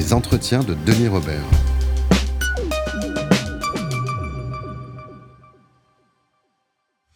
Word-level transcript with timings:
Les 0.00 0.14
entretiens 0.14 0.60
de 0.60 0.72
Denis 0.86 1.08
Robert. 1.08 1.44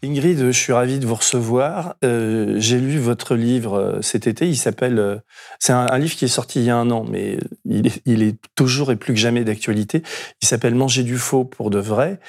Ingrid, 0.02 0.38
je 0.38 0.50
suis 0.50 0.74
ravi 0.74 0.98
de 0.98 1.06
vous 1.06 1.14
recevoir. 1.14 1.94
Euh, 2.04 2.56
j'ai 2.58 2.78
lu 2.78 2.98
votre 2.98 3.36
livre 3.36 3.78
euh, 3.78 4.02
cet 4.02 4.26
été. 4.26 4.46
Il 4.46 4.56
s'appelle. 4.56 4.98
Euh, 4.98 5.16
c'est 5.58 5.72
un, 5.72 5.98
livre 5.98 6.14
qui 6.14 6.26
est 6.26 6.28
sorti 6.28 6.60
il 6.60 6.66
y 6.66 6.70
a 6.70 6.76
un 6.76 6.90
an, 6.90 7.06
mais 7.08 7.38
il 7.64 7.86
est, 8.22 8.36
toujours 8.54 8.92
et 8.92 8.96
plus 8.96 9.14
que 9.14 9.18
jamais 9.18 9.44
d'actualité. 9.44 10.02
Il 10.42 10.46
s'appelle 10.46 10.74
Manger 10.74 11.04
du 11.04 11.16
faux 11.16 11.46
pour 11.46 11.70
de 11.70 11.78
vrai. 11.78 12.20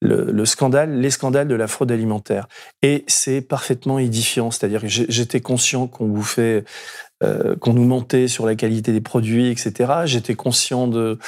Le, 0.00 0.30
le, 0.30 0.44
scandale, 0.44 1.00
les 1.00 1.10
scandales 1.10 1.48
de 1.48 1.56
la 1.56 1.66
fraude 1.66 1.90
alimentaire. 1.90 2.46
Et 2.82 3.04
c'est 3.08 3.40
parfaitement 3.40 3.98
édifiant. 3.98 4.52
C'est-à-dire 4.52 4.82
que 4.82 4.86
j'étais 4.86 5.40
conscient 5.40 5.88
qu'on 5.88 6.06
vous 6.06 6.22
fait 6.22 6.64
euh, 7.22 7.54
qu'on 7.56 7.72
nous 7.74 7.84
mentait 7.84 8.26
sur 8.26 8.44
la 8.44 8.56
qualité 8.56 8.92
des 8.92 9.00
produits, 9.00 9.48
etc. 9.48 9.92
J'étais 10.04 10.34
conscient 10.34 10.88
de 10.88 11.18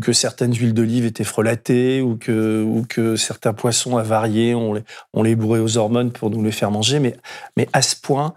que 0.00 0.12
certaines 0.12 0.54
huiles 0.54 0.74
d'olive 0.74 1.04
étaient 1.06 1.24
frelatées 1.24 2.00
ou 2.00 2.16
que 2.16 3.16
certains 3.16 3.52
poissons 3.52 3.96
avariés 3.96 4.54
on 4.54 4.74
les 4.74 4.82
on 5.12 5.22
les 5.22 5.36
bourrait 5.36 5.60
aux 5.60 5.76
hormones 5.76 6.10
pour 6.10 6.30
nous 6.30 6.42
les 6.42 6.52
faire 6.52 6.70
manger, 6.70 6.98
mais 6.98 7.16
mais 7.56 7.68
à 7.72 7.82
ce 7.82 7.96
point 7.96 8.34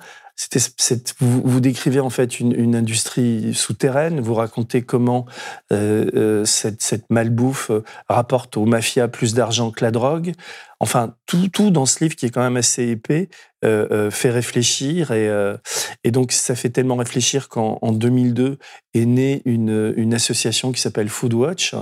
vous, 1.20 1.60
décrivez 1.60 2.00
en 2.00 2.10
fait 2.10 2.40
une, 2.40 2.76
industrie 2.76 3.54
souterraine. 3.54 4.20
Vous 4.20 4.36
racontez 4.36 4.84
comment 4.84 5.26
euh, 5.72 6.10
euh 6.16 6.46
cette, 6.46 7.10
malbouffe 7.10 7.72
euh, 7.72 7.84
rapporte 8.08 8.58
aux 8.58 8.66
mafias 8.66 9.08
plus 9.08 9.34
d'argent 9.34 9.72
que 9.72 9.84
la 9.84 9.92
drogue. 9.92 10.34
Enfin, 10.80 11.16
tout, 11.26 11.72
dans 11.72 11.88
ce 11.88 12.04
livre 12.04 12.16
qui 12.16 12.28
est 12.28 12.30
quand 12.30 12.44
même 12.44 12.58
assez 12.58 12.88
épais 12.88 13.30
fait 13.64 14.30
réfléchir 14.30 15.12
et, 15.12 16.12
donc 16.12 16.32
ça 16.32 16.54
fait 16.54 16.70
tellement 16.70 16.96
réfléchir 16.96 17.50
qu'en 17.50 17.92
2002 17.92 18.60
est 18.94 19.06
née 19.06 19.42
une, 19.46 20.14
association 20.14 20.72
qui 20.72 20.80
s'appelle 20.80 21.10
Foodwatch 21.10 21.74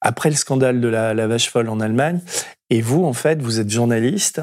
après 0.00 0.30
le 0.30 0.36
scandale 0.36 0.80
de 0.80 0.86
la 0.86 1.26
vache 1.26 1.50
folle 1.50 1.68
en 1.68 1.80
Allemagne. 1.80 2.20
Et 2.70 2.80
vous, 2.80 3.04
en 3.04 3.12
fait, 3.12 3.40
vous 3.40 3.60
êtes 3.60 3.70
journaliste 3.70 4.40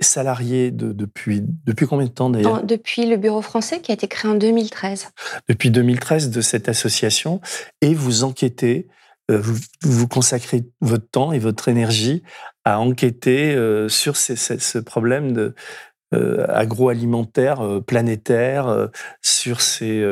salarié 0.00 0.70
de, 0.70 0.92
depuis, 0.92 1.42
depuis 1.64 1.86
combien 1.86 2.06
de 2.06 2.12
temps 2.12 2.30
d'ailleurs 2.30 2.62
Depuis 2.64 3.06
le 3.06 3.16
bureau 3.16 3.42
français 3.42 3.80
qui 3.80 3.90
a 3.90 3.94
été 3.94 4.08
créé 4.08 4.30
en 4.30 4.34
2013. 4.34 5.08
Depuis 5.48 5.70
2013 5.70 6.30
de 6.30 6.40
cette 6.40 6.68
association. 6.68 7.40
Et 7.80 7.94
vous 7.94 8.24
enquêtez, 8.24 8.88
euh, 9.30 9.38
vous, 9.38 9.58
vous 9.82 10.08
consacrez 10.08 10.64
votre 10.80 11.08
temps 11.08 11.32
et 11.32 11.38
votre 11.38 11.68
énergie 11.68 12.22
à 12.64 12.80
enquêter 12.80 13.54
euh, 13.54 13.88
sur 13.88 14.16
ces, 14.16 14.36
ce 14.36 14.78
problème 14.78 15.32
de, 15.32 15.54
euh, 16.14 16.44
agroalimentaire 16.48 17.80
planétaire, 17.86 18.88
sur 19.22 19.60
ces 19.60 20.04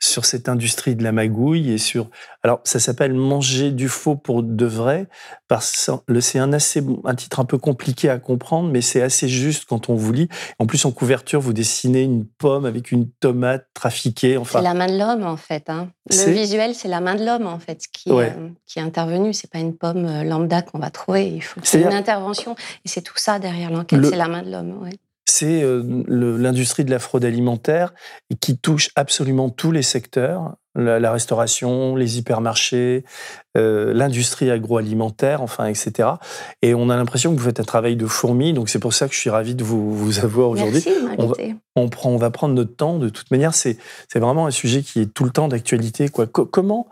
sur 0.00 0.24
cette 0.24 0.48
industrie 0.48 0.94
de 0.94 1.02
la 1.02 1.12
magouille 1.12 1.72
et 1.72 1.78
sur. 1.78 2.08
Alors, 2.42 2.60
ça 2.64 2.78
s'appelle 2.78 3.14
Manger 3.14 3.72
du 3.72 3.88
faux 3.88 4.14
pour 4.14 4.42
de 4.42 4.64
vrai, 4.64 5.08
parce 5.48 5.72
que 6.06 6.20
c'est 6.20 6.38
un, 6.38 6.52
assez, 6.52 6.84
un 7.04 7.14
titre 7.14 7.40
un 7.40 7.44
peu 7.44 7.58
compliqué 7.58 8.08
à 8.08 8.18
comprendre, 8.18 8.70
mais 8.70 8.80
c'est 8.80 9.02
assez 9.02 9.28
juste 9.28 9.64
quand 9.64 9.88
on 9.88 9.94
vous 9.94 10.12
lit. 10.12 10.28
En 10.58 10.66
plus, 10.66 10.84
en 10.84 10.92
couverture, 10.92 11.40
vous 11.40 11.52
dessinez 11.52 12.02
une 12.02 12.26
pomme 12.26 12.64
avec 12.64 12.92
une 12.92 13.10
tomate 13.10 13.66
trafiquée. 13.74 14.36
Enfin, 14.36 14.60
c'est 14.60 14.64
la 14.64 14.74
main 14.74 14.86
de 14.86 14.98
l'homme, 14.98 15.24
en 15.24 15.36
fait. 15.36 15.68
Hein. 15.68 15.90
Le 16.10 16.30
visuel, 16.30 16.74
c'est 16.74 16.88
la 16.88 17.00
main 17.00 17.16
de 17.16 17.24
l'homme, 17.24 17.46
en 17.46 17.58
fait, 17.58 17.82
qui, 17.92 18.10
euh, 18.12 18.30
qui 18.66 18.78
est 18.78 18.82
intervenu. 18.82 19.32
C'est 19.32 19.50
pas 19.50 19.58
une 19.58 19.76
pomme 19.76 20.06
euh, 20.06 20.22
lambda 20.22 20.62
qu'on 20.62 20.78
va 20.78 20.90
trouver. 20.90 21.28
Il 21.28 21.42
faut 21.42 21.60
c'est 21.64 21.80
une 21.80 21.92
intervention. 21.92 22.54
Et 22.84 22.88
c'est 22.88 23.02
tout 23.02 23.18
ça 23.18 23.38
derrière 23.38 23.70
l'enquête, 23.70 24.04
c'est 24.04 24.16
la 24.16 24.28
main 24.28 24.42
de 24.42 24.50
l'homme. 24.50 24.80
Ouais 24.82 24.98
c'est 25.30 25.62
euh, 25.62 25.82
l'industrie 26.08 26.84
de 26.84 26.90
la 26.90 26.98
fraude 26.98 27.24
alimentaire 27.24 27.92
qui 28.40 28.56
touche 28.56 28.90
absolument 28.96 29.50
tous 29.50 29.72
les 29.72 29.82
secteurs, 29.82 30.56
la, 30.74 31.12
restauration, 31.12 31.96
les 31.96 32.18
hypermarchés, 32.18 33.04
euh, 33.56 33.92
l'industrie 33.92 34.50
agroalimentaire, 34.50 35.42
enfin, 35.42 35.66
etc. 35.66 36.08
Et 36.62 36.74
on 36.74 36.88
a 36.88 36.96
l'impression 36.96 37.34
que 37.34 37.38
vous 37.38 37.44
faites 37.44 37.60
un 37.60 37.64
travail 37.64 37.96
de 37.96 38.06
fourmi, 38.06 38.54
donc 38.54 38.70
c'est 38.70 38.78
pour 38.78 38.94
ça 38.94 39.06
que 39.06 39.14
je 39.14 39.18
suis 39.18 39.30
ravi 39.30 39.54
de 39.54 39.64
vous, 39.64 39.94
vous 39.94 40.20
avoir 40.20 40.48
aujourd'hui. 40.48 40.84
On, 41.18 41.26
va, 41.26 41.34
on, 41.76 41.88
prend, 41.88 42.10
on 42.10 42.16
va 42.16 42.30
prendre 42.30 42.54
notre 42.54 42.74
temps. 42.74 42.98
De 42.98 43.10
toute 43.10 43.30
manière, 43.30 43.54
c'est 43.54 43.78
vraiment 44.14 44.46
un 44.46 44.50
sujet 44.50 44.82
qui 44.82 45.00
est 45.00 45.12
tout 45.12 45.24
le 45.24 45.30
temps 45.30 45.48
d'actualité. 45.48 46.08
Comment 46.08 46.88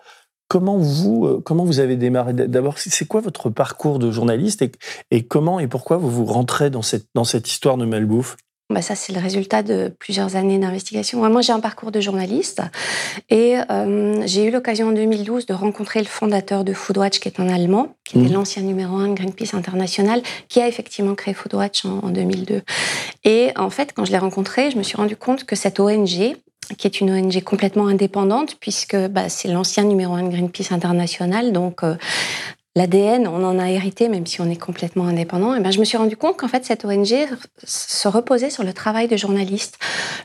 Comment 0.48 0.76
vous, 0.76 1.26
euh, 1.26 1.42
comment 1.44 1.64
vous 1.64 1.80
avez 1.80 1.96
démarré? 1.96 2.32
D'abord, 2.32 2.78
c'est 2.78 3.06
quoi 3.06 3.20
votre 3.20 3.50
parcours 3.50 3.98
de 3.98 4.10
journaliste 4.10 4.64
et, 5.10 5.22
comment 5.24 5.58
et 5.58 5.66
pourquoi 5.66 5.96
vous 5.96 6.10
vous 6.10 6.24
rentrez 6.24 6.70
dans 6.70 6.82
cette, 6.82 7.06
dans 7.14 7.24
cette 7.24 7.48
histoire 7.48 7.76
de 7.76 7.84
malbouffe? 7.84 8.36
Bah 8.68 8.82
ça, 8.82 8.96
c'est 8.96 9.12
le 9.12 9.20
résultat 9.20 9.62
de 9.62 9.94
plusieurs 10.00 10.34
années 10.34 10.58
d'investigation. 10.58 11.20
Moi, 11.30 11.40
j'ai 11.40 11.52
un 11.52 11.60
parcours 11.60 11.92
de 11.92 12.00
journaliste 12.00 12.62
et 13.30 13.58
euh, 13.70 14.26
j'ai 14.26 14.44
eu 14.44 14.50
l'occasion 14.50 14.88
en 14.88 14.92
2012 14.92 15.46
de 15.46 15.54
rencontrer 15.54 16.00
le 16.00 16.06
fondateur 16.06 16.64
de 16.64 16.72
Foodwatch, 16.72 17.20
qui 17.20 17.28
est 17.28 17.38
un 17.38 17.48
Allemand, 17.48 17.94
qui 18.04 18.18
était 18.18 18.28
mmh. 18.28 18.32
l'ancien 18.32 18.62
numéro 18.62 18.96
un 18.96 19.08
de 19.08 19.14
Greenpeace 19.14 19.54
International, 19.54 20.20
qui 20.48 20.60
a 20.60 20.66
effectivement 20.66 21.14
créé 21.14 21.32
Foodwatch 21.32 21.84
en, 21.84 22.00
en 22.00 22.08
2002. 22.08 22.62
Et 23.22 23.50
en 23.56 23.70
fait, 23.70 23.92
quand 23.94 24.04
je 24.04 24.10
l'ai 24.10 24.18
rencontré, 24.18 24.72
je 24.72 24.78
me 24.78 24.82
suis 24.82 24.96
rendu 24.96 25.14
compte 25.16 25.44
que 25.44 25.54
cette 25.54 25.78
ONG, 25.78 26.34
qui 26.78 26.86
est 26.86 27.00
une 27.00 27.10
ONG 27.10 27.42
complètement 27.42 27.86
indépendante, 27.86 28.56
puisque 28.60 28.96
bah, 28.96 29.28
c'est 29.28 29.48
l'ancien 29.48 29.84
numéro 29.84 30.14
un 30.14 30.24
de 30.24 30.28
Greenpeace 30.28 30.72
International. 30.72 31.52
Donc, 31.52 31.82
euh, 31.82 31.96
l'ADN, 32.76 33.26
on 33.26 33.42
en 33.42 33.58
a 33.58 33.70
hérité, 33.70 34.08
même 34.08 34.26
si 34.26 34.40
on 34.42 34.50
est 34.50 34.60
complètement 34.60 35.06
indépendant, 35.06 35.54
et 35.54 35.60
ben, 35.60 35.72
je 35.72 35.80
me 35.80 35.84
suis 35.84 35.96
rendu 35.96 36.16
compte 36.16 36.36
qu'en 36.36 36.46
fait, 36.46 36.64
cette 36.64 36.84
ONG 36.84 37.26
se 37.64 38.06
reposait 38.06 38.50
sur 38.50 38.64
le 38.64 38.74
travail 38.74 39.08
de 39.08 39.16
journalistes, 39.16 39.78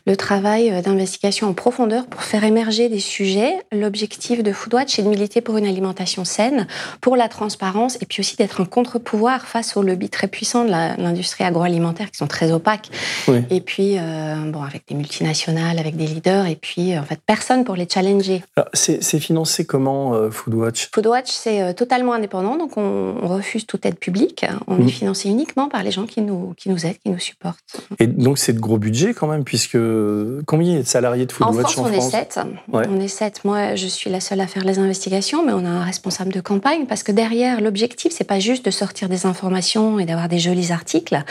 le 0.05 0.17
travail 0.17 0.69
euh, 0.69 0.81
d'investigation 0.81 1.47
en 1.47 1.53
profondeur 1.53 2.05
pour 2.07 2.23
faire 2.23 2.43
émerger 2.43 2.89
des 2.89 2.99
sujets. 2.99 3.55
L'objectif 3.71 4.43
de 4.43 4.51
Foodwatch, 4.51 4.95
c'est 4.95 5.03
de 5.03 5.07
militer 5.07 5.39
pour 5.39 5.57
une 5.57 5.65
alimentation 5.65 6.25
saine, 6.25 6.67
pour 6.99 7.15
la 7.15 7.29
transparence, 7.29 7.97
et 8.01 8.05
puis 8.05 8.19
aussi 8.19 8.35
d'être 8.35 8.59
un 8.59 8.65
contre-pouvoir 8.65 9.47
face 9.47 9.77
aux 9.77 9.81
lobbies 9.81 10.09
très 10.09 10.27
puissants 10.27 10.65
de 10.65 10.71
l'industrie 10.71 11.45
agroalimentaire 11.45 12.11
qui 12.11 12.17
sont 12.17 12.27
très 12.27 12.51
opaques. 12.51 12.89
Et 13.49 13.61
puis, 13.61 13.95
euh, 13.97 14.35
bon, 14.51 14.61
avec 14.61 14.83
des 14.89 14.95
multinationales, 14.95 15.79
avec 15.79 15.95
des 15.95 16.05
leaders, 16.05 16.47
et 16.47 16.57
puis, 16.57 16.99
en 16.99 17.03
fait, 17.03 17.19
personne 17.25 17.63
pour 17.63 17.77
les 17.77 17.87
challenger. 17.87 18.43
C'est 18.73 19.19
financé 19.19 19.65
comment, 19.65 20.13
euh, 20.15 20.29
Foodwatch? 20.31 20.89
Foodwatch, 20.93 21.31
c'est 21.31 21.73
totalement 21.75 22.11
indépendant 22.11 22.40
donc 22.57 22.77
on, 22.77 23.27
refuse 23.27 23.65
toute 23.65 23.85
aide 23.85 23.97
publique. 23.97 24.45
On 24.67 24.77
est 24.77 24.83
mmh. 24.83 24.89
financé 24.89 25.29
uniquement 25.29 25.69
par 25.69 25.83
les 25.83 25.91
gens 25.91 26.05
qui 26.05 26.21
nous, 26.21 26.53
qui 26.57 26.69
nous 26.69 26.85
aident, 26.85 26.97
qui 26.97 27.09
nous 27.09 27.19
supportent. 27.19 27.59
Et 27.99 28.07
donc 28.07 28.37
c'est 28.37 28.53
de 28.53 28.59
gros 28.59 28.77
budget 28.77 29.13
quand 29.13 29.27
même, 29.27 29.43
puisque 29.43 29.77
combien 30.45 30.71
il 30.71 30.75
y 30.75 30.79
a 30.79 30.81
de 30.81 30.87
salariés 30.87 31.25
de 31.25 31.31
Foodwatch 31.31 31.77
en, 31.77 31.85
France, 31.85 31.89
on 31.89 31.93
est 31.93 32.01
sept. 32.01 32.39
On 32.71 32.99
est 32.99 33.07
sept. 33.07 33.45
Moi, 33.45 33.75
je 33.75 33.87
suis 33.87 34.09
la 34.09 34.19
seule 34.19 34.41
à 34.41 34.47
faire 34.47 34.63
les 34.63 34.79
investigations, 34.79 35.45
mais 35.45 35.53
on 35.53 35.65
a 35.65 35.69
un 35.69 35.83
responsable 35.83 36.33
de 36.33 36.41
campagne 36.41 36.85
parce 36.85 37.03
que 37.03 37.11
derrière, 37.11 37.61
l'objectif, 37.61 38.11
c'est 38.15 38.23
pas 38.23 38.39
juste 38.39 38.65
de 38.65 38.71
sortir 38.71 39.09
des 39.09 39.25
informations 39.25 39.99
et 39.99 40.05
d'avoir 40.05 40.29
des 40.29 40.39
jolis 40.39 40.71
articles. 40.71 41.23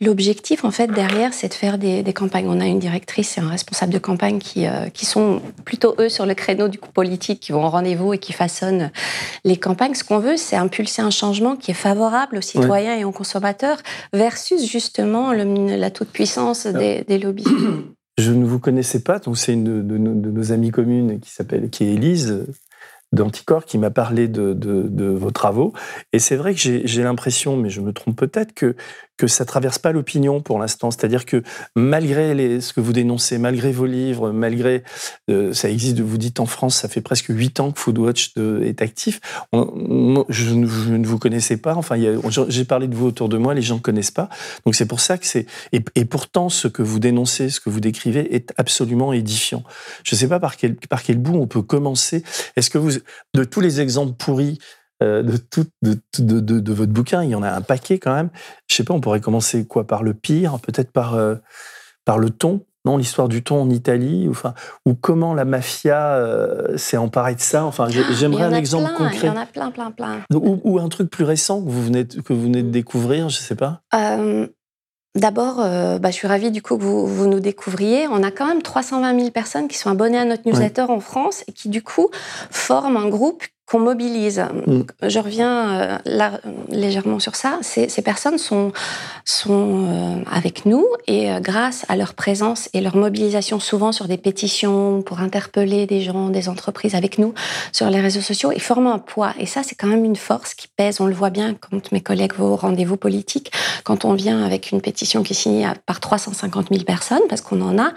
L'objectif, 0.00 0.64
en 0.64 0.70
fait, 0.70 0.88
derrière, 0.88 1.34
c'est 1.34 1.48
de 1.48 1.54
faire 1.54 1.78
des, 1.78 2.04
campagnes. 2.12 2.46
On 2.48 2.60
a 2.60 2.66
une 2.66 2.78
directrice 2.78 3.38
et 3.38 3.40
un 3.40 3.48
responsable 3.48 3.92
de 3.92 3.98
campagne 3.98 4.38
qui, 4.38 4.66
euh, 4.66 4.88
qui 4.92 5.06
sont 5.06 5.40
plutôt 5.64 5.94
eux 5.98 6.08
sur 6.08 6.26
le 6.26 6.34
créneau 6.34 6.68
du 6.68 6.78
coup 6.78 6.90
politique, 6.90 7.40
qui 7.40 7.52
vont 7.52 7.64
au 7.64 7.70
rendez-vous 7.70 8.12
et 8.12 8.18
qui 8.18 8.32
façonnent 8.32 8.90
les 9.44 9.56
campagnes. 9.56 9.94
Ce 9.94 10.04
qu'on 10.04 10.18
veut, 10.18 10.36
c'est 10.36 10.51
impulser 10.60 11.02
un 11.02 11.10
changement 11.10 11.56
qui 11.56 11.70
est 11.70 11.74
favorable 11.74 12.38
aux 12.38 12.42
citoyens 12.42 12.96
et 12.96 13.04
aux 13.04 13.12
consommateurs 13.12 13.78
versus 14.12 14.64
justement 14.70 15.32
la 15.32 15.90
toute-puissance 15.90 16.66
des, 16.66 17.18
lobbies. 17.18 17.44
Je 18.18 18.30
ne 18.30 18.44
vous 18.44 18.58
connaissais 18.58 19.00
pas, 19.00 19.18
donc 19.18 19.38
c'est 19.38 19.54
une 19.54 19.86
de, 19.86 19.96
nos 19.96 20.52
amies 20.52 20.70
communes 20.70 21.18
qui 21.20 21.30
s'appelle, 21.30 21.70
qui 21.70 21.84
est 21.84 21.94
Élise 21.94 22.46
d'Anticor, 23.12 23.64
qui 23.64 23.78
m'a 23.78 23.90
parlé 23.90 24.28
de, 24.28 25.14
vos 25.14 25.30
travaux. 25.30 25.72
Et 26.12 26.18
c'est 26.18 26.36
vrai 26.36 26.54
que 26.54 26.60
j'ai 26.60 27.02
l'impression, 27.02 27.56
mais 27.56 27.70
je 27.70 27.80
me 27.80 27.92
trompe 27.92 28.16
peut-être, 28.16 28.54
que, 28.54 28.74
que 29.22 29.28
ça 29.28 29.44
traverse 29.44 29.78
pas 29.78 29.92
l'opinion 29.92 30.40
pour 30.40 30.58
l'instant. 30.58 30.90
C'est-à-dire 30.90 31.24
que 31.24 31.44
malgré 31.76 32.34
les, 32.34 32.60
ce 32.60 32.72
que 32.72 32.80
vous 32.80 32.92
dénoncez, 32.92 33.38
malgré 33.38 33.70
vos 33.70 33.86
livres, 33.86 34.32
malgré 34.32 34.82
euh, 35.30 35.52
ça 35.52 35.70
existe, 35.70 36.00
vous 36.00 36.18
dites 36.18 36.40
en 36.40 36.46
France, 36.46 36.74
ça 36.74 36.88
fait 36.88 37.00
presque 37.00 37.26
huit 37.28 37.60
ans 37.60 37.70
que 37.70 37.78
Foodwatch 37.78 38.34
est 38.36 38.82
actif. 38.82 39.20
je, 39.52 40.54
ne 40.54 41.06
vous 41.06 41.18
connaissais 41.20 41.56
pas. 41.56 41.76
Enfin, 41.76 41.94
j'ai 42.48 42.64
parlé 42.64 42.88
de 42.88 42.96
vous 42.96 43.06
autour 43.06 43.28
de 43.28 43.38
moi, 43.38 43.54
les 43.54 43.62
gens 43.62 43.76
ne 43.76 43.80
connaissent 43.80 44.10
pas. 44.10 44.28
Donc 44.66 44.74
c'est 44.74 44.86
pour 44.86 44.98
ça 44.98 45.18
que 45.18 45.26
c'est 45.26 45.46
et, 45.70 46.04
pourtant 46.04 46.48
ce 46.48 46.66
que 46.66 46.82
vous 46.82 46.98
dénoncez, 46.98 47.48
ce 47.48 47.60
que 47.60 47.70
vous 47.70 47.78
décrivez 47.78 48.34
est 48.34 48.52
absolument 48.56 49.12
édifiant. 49.12 49.62
Je 50.02 50.16
ne 50.16 50.18
sais 50.18 50.26
pas 50.26 50.40
par 50.40 50.56
quel 50.56 50.74
par 50.74 51.04
quel 51.04 51.18
bout 51.18 51.36
on 51.36 51.46
peut 51.46 51.62
commencer. 51.62 52.24
Est-ce 52.56 52.70
que 52.70 52.78
vous 52.78 52.90
de 53.34 53.44
tous 53.44 53.60
les 53.60 53.80
exemples 53.80 54.14
pourris 54.18 54.58
euh, 54.58 54.81
de, 55.02 55.36
tout, 55.36 55.66
de, 55.82 55.98
de, 56.18 56.40
de, 56.60 56.72
votre 56.72 56.92
bouquin. 56.92 57.22
Il 57.22 57.30
y 57.30 57.34
en 57.34 57.42
a 57.42 57.50
un 57.50 57.60
paquet 57.60 57.98
quand 57.98 58.14
même. 58.14 58.30
Je 58.68 58.76
sais 58.76 58.84
pas, 58.84 58.94
on 58.94 59.00
pourrait 59.00 59.20
commencer 59.20 59.66
quoi 59.66 59.86
Par 59.86 60.02
le 60.02 60.14
pire, 60.14 60.58
peut-être 60.60 60.90
par, 60.90 61.14
euh, 61.14 61.36
par 62.04 62.18
le 62.18 62.30
ton 62.30 62.64
non, 62.84 62.96
l'histoire 62.96 63.28
du 63.28 63.44
ton 63.44 63.62
en 63.62 63.70
Italie, 63.70 64.26
ou, 64.26 64.32
enfin, 64.32 64.54
ou 64.86 64.94
comment 64.94 65.34
la 65.34 65.44
mafia 65.44 66.16
euh, 66.16 66.76
s'est 66.76 66.96
emparée 66.96 67.36
de 67.36 67.40
ça. 67.40 67.64
Enfin, 67.64 67.86
j'aimerais 67.88 68.42
un 68.42 68.54
exemple 68.54 68.90
concret. 68.96 69.18
Il 69.22 69.26
y 69.26 69.28
en 69.28 69.36
a 69.36 69.46
plein, 69.46 69.70
plein, 69.70 69.92
plein. 69.92 70.22
Ou, 70.34 70.80
un 70.80 70.88
truc 70.88 71.08
plus 71.08 71.22
récent 71.22 71.62
que 71.62 71.70
vous 71.70 71.84
venez 71.84 72.02
de, 72.02 72.20
que 72.20 72.32
vous 72.32 72.42
venez 72.42 72.64
de 72.64 72.70
découvrir, 72.70 73.28
je 73.28 73.38
sais 73.38 73.54
pas. 73.54 73.82
D'abord, 75.14 75.58
bah, 75.58 76.10
je 76.10 76.14
suis 76.14 76.26
ravie 76.26 76.50
du 76.50 76.60
coup 76.60 76.76
que 76.76 76.82
vous, 76.82 77.06
vous, 77.06 77.28
nous 77.28 77.38
découvriez. 77.38 78.08
On 78.08 78.24
a 78.24 78.32
quand 78.32 78.48
même 78.48 78.62
320 78.62 79.16
000 79.16 79.30
personnes 79.30 79.68
qui 79.68 79.78
sont 79.78 79.90
abonnées 79.90 80.18
à 80.18 80.24
notre 80.24 80.42
newsletter 80.44 80.86
en 80.88 80.98
France 80.98 81.44
et 81.46 81.52
qui 81.52 81.68
du 81.68 81.82
coup 81.82 82.08
forment 82.50 82.96
un 82.96 83.08
groupe 83.08 83.44
qu'on 83.72 83.78
mobilise. 83.78 84.44
Mm. 84.66 84.82
Je 85.02 85.18
reviens 85.18 85.70
euh, 85.70 85.98
là, 86.04 86.40
légèrement 86.68 87.18
sur 87.18 87.36
ça. 87.36 87.58
Ces, 87.62 87.88
ces 87.88 88.02
personnes 88.02 88.36
sont, 88.36 88.70
sont 89.24 89.86
euh, 89.88 90.16
avec 90.30 90.66
nous 90.66 90.84
et 91.06 91.32
euh, 91.32 91.40
grâce 91.40 91.86
à 91.88 91.96
leur 91.96 92.12
présence 92.12 92.68
et 92.74 92.82
leur 92.82 92.96
mobilisation 92.96 93.60
souvent 93.60 93.90
sur 93.90 94.08
des 94.08 94.18
pétitions 94.18 95.00
pour 95.00 95.20
interpeller 95.20 95.86
des 95.86 96.02
gens, 96.02 96.28
des 96.28 96.50
entreprises 96.50 96.94
avec 96.94 97.16
nous 97.16 97.32
sur 97.72 97.88
les 97.88 97.98
réseaux 97.98 98.20
sociaux, 98.20 98.52
ils 98.54 98.60
forment 98.60 98.88
un 98.88 98.98
poids. 98.98 99.32
Et 99.38 99.46
ça, 99.46 99.62
c'est 99.62 99.74
quand 99.74 99.86
même 99.86 100.04
une 100.04 100.16
force 100.16 100.52
qui 100.52 100.68
pèse. 100.68 101.00
On 101.00 101.06
le 101.06 101.14
voit 101.14 101.30
bien 101.30 101.54
quand 101.54 101.92
mes 101.92 102.02
collègues 102.02 102.34
vont 102.34 102.52
au 102.52 102.56
rendez-vous 102.56 102.98
politique. 102.98 103.52
Quand 103.84 104.04
on 104.04 104.12
vient 104.12 104.44
avec 104.44 104.70
une 104.70 104.82
pétition 104.82 105.22
qui 105.22 105.32
est 105.32 105.36
signée 105.36 105.66
par 105.86 105.98
350 105.98 106.68
000 106.70 106.84
personnes, 106.84 107.22
parce 107.30 107.40
qu'on 107.40 107.62
en 107.62 107.78
a, 107.78 107.92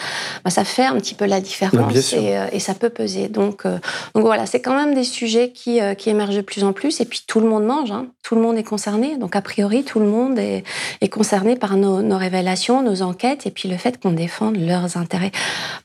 bah, 0.45 0.51
ça 0.51 0.63
fait 0.63 0.85
un 0.85 0.95
petit 0.95 1.15
peu 1.15 1.25
la 1.25 1.41
différence 1.41 2.13
et, 2.13 2.37
et, 2.53 2.59
ça 2.61 2.73
peut 2.75 2.89
peser. 2.89 3.27
Donc, 3.27 3.63
donc 3.65 4.23
voilà, 4.23 4.45
c'est 4.45 4.61
quand 4.61 4.75
même 4.75 4.95
des 4.95 5.03
sujets 5.03 5.51
qui, 5.51 5.64
euh, 5.67 5.93
qui 5.93 6.09
émerge 6.09 6.35
de 6.35 6.41
plus 6.41 6.63
en 6.63 6.73
plus. 6.73 7.01
Et 7.01 7.05
puis 7.05 7.23
tout 7.27 7.39
le 7.39 7.47
monde 7.47 7.63
mange, 7.65 7.91
hein. 7.91 8.07
tout 8.23 8.35
le 8.35 8.41
monde 8.41 8.57
est 8.57 8.63
concerné. 8.63 9.17
Donc 9.17 9.35
a 9.35 9.41
priori, 9.41 9.83
tout 9.83 9.99
le 9.99 10.05
monde 10.05 10.37
est, 10.39 10.63
est 11.01 11.09
concerné 11.09 11.55
par 11.55 11.77
nos, 11.77 12.01
nos, 12.01 12.17
révélations, 12.17 12.81
nos 12.81 13.01
enquêtes, 13.01 13.45
et 13.45 13.51
puis 13.51 13.69
le 13.69 13.77
fait 13.77 14.01
qu'on 14.01 14.11
défende 14.11 14.57
leurs 14.57 14.97
intérêts. 14.97 15.31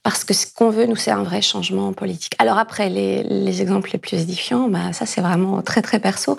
Parce 0.03 0.25
que 0.25 0.35
ce 0.35 0.47
qu'on 0.47 0.71
veut, 0.71 0.87
nous, 0.87 0.97
c'est 0.97 1.11
un 1.11 1.23
vrai 1.23 1.43
changement 1.43 1.93
politique. 1.93 2.33
Alors 2.39 2.59
après, 2.59 2.89
les, 2.89 3.23
les 3.23 3.63
exemples 3.63 3.91
les 3.93 3.99
plus 3.99 4.21
édifiants, 4.21 4.69
bah, 4.69 4.93
ça 4.93 5.07
c'est 5.07 5.21
vraiment 5.21 5.61
très 5.63 5.83
très 5.83 5.99
perso. 5.99 6.37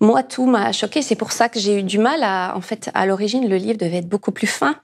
Moi, 0.00 0.22
tout 0.22 0.46
m'a 0.46 0.72
choqué. 0.72 1.02
C'est 1.02 1.16
pour 1.16 1.32
ça 1.32 1.48
que 1.48 1.58
j'ai 1.58 1.78
eu 1.78 1.82
du 1.82 1.98
mal 1.98 2.22
à, 2.22 2.54
en 2.56 2.60
fait, 2.60 2.90
à 2.94 3.06
l'origine, 3.06 3.48
le 3.48 3.56
livre 3.56 3.78
devait 3.78 3.98
être 3.98 4.08
beaucoup 4.08 4.32
plus 4.32 4.46
fin. 4.46 4.76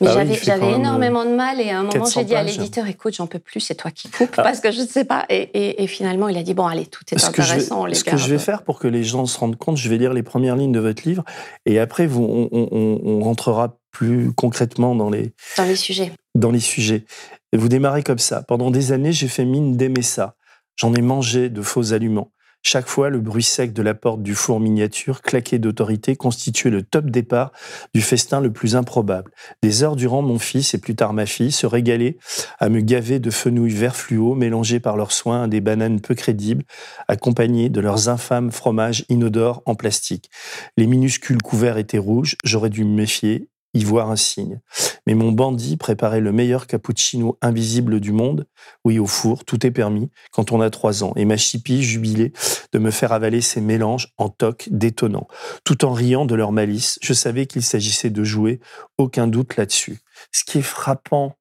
Mais 0.00 0.08
ah 0.08 0.24
j'avais 0.42 0.72
énormément 0.72 1.24
de 1.24 1.30
mal. 1.30 1.60
Et 1.60 1.70
à 1.70 1.80
un 1.80 1.82
moment, 1.84 2.04
j'ai 2.06 2.24
dit 2.24 2.34
à 2.34 2.42
l'éditeur, 2.42 2.86
écoute, 2.86 3.14
j'en 3.14 3.26
peux 3.26 3.38
plus, 3.38 3.60
c'est 3.60 3.74
toi 3.74 3.90
qui 3.90 4.08
coupes, 4.08 4.34
ah. 4.36 4.42
parce 4.42 4.60
que 4.60 4.70
je 4.70 4.80
ne 4.82 4.86
sais 4.86 5.04
pas. 5.04 5.24
Et, 5.28 5.50
et, 5.54 5.82
et, 5.82 5.86
finalement, 5.86 6.28
il 6.28 6.36
a 6.36 6.42
dit, 6.42 6.54
bon, 6.54 6.66
allez, 6.66 6.86
tout 6.86 7.02
est 7.12 7.18
intéressant 7.42 7.86
ce 7.92 8.04
que 8.04 8.16
je 8.16 8.28
vais 8.28 8.38
faire 8.38 8.62
pour 8.62 8.78
que 8.78 8.88
les 8.88 9.04
gens 9.04 9.26
se 9.26 9.38
rendent 9.38 9.56
compte, 9.56 9.76
je 9.76 9.88
vais 9.88 9.98
lire 9.98 10.12
les 10.12 10.22
premières 10.22 10.56
lignes 10.56 10.72
de 10.72 10.80
votre 10.80 11.06
livre 11.06 11.24
et 11.64 11.78
après, 11.78 12.06
vous, 12.06 12.48
on, 12.52 13.20
rentrera 13.20 13.78
plus 13.90 14.32
concrètement 14.32 14.94
dans 14.94 15.10
les, 15.10 15.32
dans 15.56 15.64
les 15.64 15.76
sujets. 15.76 16.12
Dans 16.34 16.50
les 16.50 16.60
sujets. 16.60 17.04
vous 17.52 17.68
démarrez 17.68 18.02
comme 18.02 18.18
ça. 18.18 18.42
Pendant 18.42 18.70
des 18.70 18.92
années, 18.92 19.12
j'ai 19.12 19.28
fait 19.28 19.44
mine 19.44 19.76
d'aimer 19.76 20.02
ça. 20.02 20.36
J'en 20.76 20.94
ai 20.94 21.00
mangé 21.00 21.48
de 21.48 21.62
faux 21.62 21.92
aliments. 21.92 22.30
Chaque 22.68 22.88
fois, 22.88 23.10
le 23.10 23.20
bruit 23.20 23.44
sec 23.44 23.72
de 23.72 23.80
la 23.80 23.94
porte 23.94 24.24
du 24.24 24.34
four 24.34 24.58
miniature, 24.58 25.22
claqué 25.22 25.60
d'autorité, 25.60 26.16
constituait 26.16 26.68
le 26.68 26.82
top 26.82 27.10
départ 27.12 27.52
du 27.94 28.00
festin 28.00 28.40
le 28.40 28.52
plus 28.52 28.74
improbable. 28.74 29.30
Des 29.62 29.84
heures 29.84 29.94
durant, 29.94 30.20
mon 30.20 30.40
fils 30.40 30.74
et 30.74 30.78
plus 30.78 30.96
tard 30.96 31.12
ma 31.12 31.26
fille 31.26 31.52
se 31.52 31.64
régalaient 31.64 32.18
à 32.58 32.68
me 32.68 32.80
gaver 32.80 33.20
de 33.20 33.30
fenouilles 33.30 33.70
vert 33.70 33.94
fluo 33.94 34.34
mélangées 34.34 34.80
par 34.80 34.96
leurs 34.96 35.12
soins 35.12 35.44
à 35.44 35.46
des 35.46 35.60
bananes 35.60 36.00
peu 36.00 36.16
crédibles, 36.16 36.64
accompagnées 37.06 37.68
de 37.68 37.80
leurs 37.80 38.08
infâmes 38.08 38.50
fromages 38.50 39.04
inodores 39.08 39.62
en 39.64 39.76
plastique. 39.76 40.28
Les 40.76 40.88
minuscules 40.88 41.42
couverts 41.42 41.78
étaient 41.78 41.98
rouges, 41.98 42.34
j'aurais 42.42 42.70
dû 42.70 42.84
me 42.84 42.96
méfier 42.96 43.48
y 43.74 43.84
voir 43.84 44.10
un 44.10 44.16
signe. 44.16 44.60
Mais 45.06 45.14
mon 45.14 45.32
bandit 45.32 45.76
préparait 45.76 46.20
le 46.20 46.32
meilleur 46.32 46.66
cappuccino 46.66 47.38
invisible 47.42 48.00
du 48.00 48.12
monde. 48.12 48.46
Oui, 48.84 48.98
au 48.98 49.06
four, 49.06 49.44
tout 49.44 49.66
est 49.66 49.70
permis 49.70 50.10
quand 50.32 50.52
on 50.52 50.60
a 50.60 50.70
trois 50.70 51.04
ans. 51.04 51.12
Et 51.16 51.24
ma 51.24 51.36
chipie 51.36 51.82
jubilait 51.82 52.32
de 52.72 52.78
me 52.78 52.90
faire 52.90 53.12
avaler 53.12 53.40
ces 53.40 53.60
mélanges 53.60 54.12
en 54.16 54.28
toc 54.28 54.68
détonnant. 54.70 55.28
Tout 55.64 55.84
en 55.84 55.92
riant 55.92 56.24
de 56.24 56.34
leur 56.34 56.52
malice, 56.52 56.98
je 57.02 57.12
savais 57.12 57.46
qu'il 57.46 57.62
s'agissait 57.62 58.10
de 58.10 58.24
jouer, 58.24 58.60
aucun 58.98 59.26
doute 59.26 59.56
là-dessus. 59.56 59.98
Ce 60.32 60.44
qui 60.44 60.58
est 60.58 60.62
frappant 60.62 61.36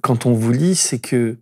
quand 0.00 0.26
on 0.26 0.32
vous 0.32 0.52
lit, 0.52 0.76
c'est 0.76 0.98
que, 0.98 1.38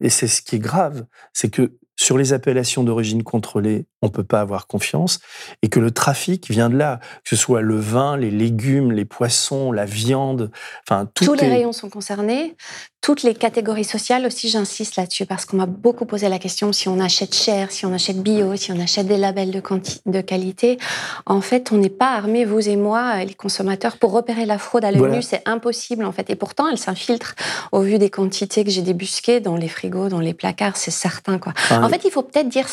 et 0.00 0.10
c'est 0.10 0.28
ce 0.28 0.42
qui 0.42 0.56
est 0.56 0.60
grave, 0.60 1.06
c'est 1.32 1.50
que 1.50 1.78
sur 1.96 2.18
les 2.18 2.32
appellations 2.32 2.82
d'origine 2.84 3.22
contrôlée, 3.22 3.86
on 4.04 4.08
ne 4.08 4.12
peut 4.12 4.24
pas 4.24 4.40
avoir 4.40 4.66
confiance, 4.66 5.18
et 5.62 5.68
que 5.68 5.80
le 5.80 5.90
trafic 5.90 6.50
vient 6.50 6.68
de 6.68 6.76
là, 6.76 7.00
que 7.24 7.30
ce 7.30 7.36
soit 7.36 7.62
le 7.62 7.76
vin, 7.76 8.16
les 8.16 8.30
légumes, 8.30 8.92
les 8.92 9.06
poissons, 9.06 9.72
la 9.72 9.86
viande, 9.86 10.50
enfin 10.86 11.08
tout 11.14 11.24
Tous 11.24 11.34
les 11.34 11.48
rayons 11.48 11.72
sont 11.72 11.88
concernés, 11.88 12.54
toutes 13.00 13.22
les 13.22 13.34
catégories 13.34 13.84
sociales 13.84 14.26
aussi, 14.26 14.48
j'insiste 14.48 14.96
là-dessus, 14.96 15.26
parce 15.26 15.46
qu'on 15.46 15.56
m'a 15.56 15.66
beaucoup 15.66 16.04
posé 16.04 16.28
la 16.28 16.38
question 16.38 16.72
si 16.72 16.88
on 16.88 17.00
achète 17.00 17.34
cher, 17.34 17.70
si 17.70 17.86
on 17.86 17.92
achète 17.92 18.22
bio, 18.22 18.56
si 18.56 18.72
on 18.72 18.80
achète 18.80 19.06
des 19.06 19.16
labels 19.16 19.50
de, 19.50 19.62
de 20.06 20.20
qualité. 20.20 20.78
En 21.26 21.40
fait, 21.40 21.72
on 21.72 21.78
n'est 21.78 21.88
pas 21.88 22.12
armés, 22.12 22.44
vous 22.44 22.68
et 22.68 22.76
moi, 22.76 23.24
les 23.24 23.34
consommateurs, 23.34 23.96
pour 23.96 24.12
repérer 24.12 24.44
la 24.44 24.58
fraude 24.58 24.84
à 24.84 24.90
l'œil 24.90 25.22
c'est 25.22 25.42
impossible 25.46 26.04
en 26.04 26.12
fait. 26.12 26.28
Et 26.30 26.36
pourtant, 26.36 26.68
elle 26.68 26.78
s'infiltre 26.78 27.34
au 27.72 27.80
vu 27.80 27.98
des 27.98 28.10
quantités 28.10 28.64
que 28.64 28.70
j'ai 28.70 28.82
débusquées 28.82 29.40
dans 29.40 29.56
les 29.56 29.68
frigos, 29.68 30.08
dans 30.08 30.20
les 30.20 30.34
placards, 30.34 30.76
c'est 30.76 30.90
certain. 30.90 31.38
quoi. 31.38 31.52
En 31.70 31.88
fait, 31.88 32.02
il 32.04 32.10
faut 32.10 32.22
peut-être 32.22 32.48
dire 32.48 32.66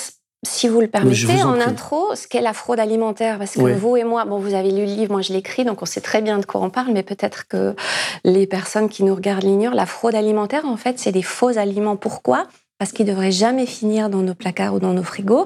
si 0.44 0.68
vous 0.68 0.82
le 0.82 0.88
permettez, 0.88 1.44
en, 1.44 1.60
intro, 1.60 2.16
ce 2.16 2.28
qu'est 2.28 2.42
la 2.42 2.54
fraude 2.54 2.80
alimentaire, 2.80 3.38
parce 3.38 3.54
que 3.54 3.74
vous 3.74 3.96
et 3.96 4.04
moi, 4.04 4.26
bon, 4.26 4.40
vous 4.40 4.56
avez 4.56 4.72
lu 4.72 4.80
le 4.80 4.86
livre, 4.86 5.12
moi 5.12 5.22
je 5.22 5.34
l'écris, 5.34 5.66
donc 5.66 5.84
on 5.84 5.86
sait 5.86 6.02
très 6.02 6.22
bien 6.22 6.40
de 6.40 6.46
quoi 6.46 6.62
on 6.62 6.72
parle, 6.72 6.92
mais 6.94 7.04
peut-être 7.04 7.48
que 7.48 7.76
les 8.24 8.48
personnes 8.48 8.90
qui 8.90 9.04
nous 9.04 9.14
regardent 9.14 9.44
l'ignorent. 9.44 9.76
La 9.76 9.86
fraude 9.86 10.16
alimentaire, 10.16 10.66
en 10.66 10.78
fait, 10.78 10.98
c'est 10.98 11.12
des 11.12 11.22
faux 11.22 11.58
aliments. 11.60 11.96
Pourquoi? 11.96 12.48
Parce 12.80 12.92
qu'ils 12.92 13.06
devraient 13.06 13.32
jamais 13.32 13.68
finir 13.68 14.10
dans 14.10 14.22
nos 14.22 14.34
placards 14.34 14.74
ou 14.74 14.80
dans 14.80 14.94
nos 14.94 15.04
frigos, 15.04 15.46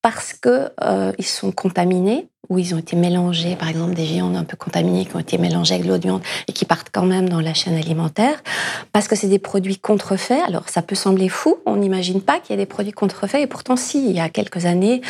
parce 0.00 0.32
que 0.32 0.70
euh, 0.82 1.12
ils 1.18 1.26
sont 1.26 1.50
contaminés 1.50 2.29
où 2.50 2.58
ils 2.58 2.74
ont 2.74 2.78
été 2.78 2.96
mélangés, 2.96 3.56
par 3.56 3.68
exemple 3.68 3.94
des 3.94 4.04
viandes 4.04 4.36
un 4.36 4.44
peu 4.44 4.56
contaminées 4.56 5.06
qui 5.06 5.16
ont 5.16 5.20
été 5.20 5.38
mélangées 5.38 5.74
avec 5.74 5.86
de 5.86 5.92
l'eau 5.92 5.98
de 5.98 6.02
viande 6.02 6.22
et 6.48 6.52
qui 6.52 6.64
partent 6.64 6.88
quand 6.92 7.06
même 7.06 7.28
dans 7.28 7.40
la 7.40 7.54
chaîne 7.54 7.76
alimentaire, 7.76 8.42
parce 8.92 9.08
que 9.08 9.16
c'est 9.16 9.28
des 9.28 9.38
produits 9.38 9.78
contrefaits. 9.78 10.42
Alors 10.46 10.68
ça 10.68 10.82
peut 10.82 10.96
sembler 10.96 11.28
fou, 11.28 11.56
on 11.64 11.76
n'imagine 11.76 12.20
pas 12.20 12.40
qu'il 12.40 12.50
y 12.50 12.54
ait 12.54 12.62
des 12.62 12.66
produits 12.66 12.92
contrefaits, 12.92 13.40
et 13.40 13.46
pourtant 13.46 13.76
si, 13.76 14.04
il 14.04 14.16
y 14.16 14.20
a 14.20 14.28
quelques 14.28 14.66
années, 14.66 15.00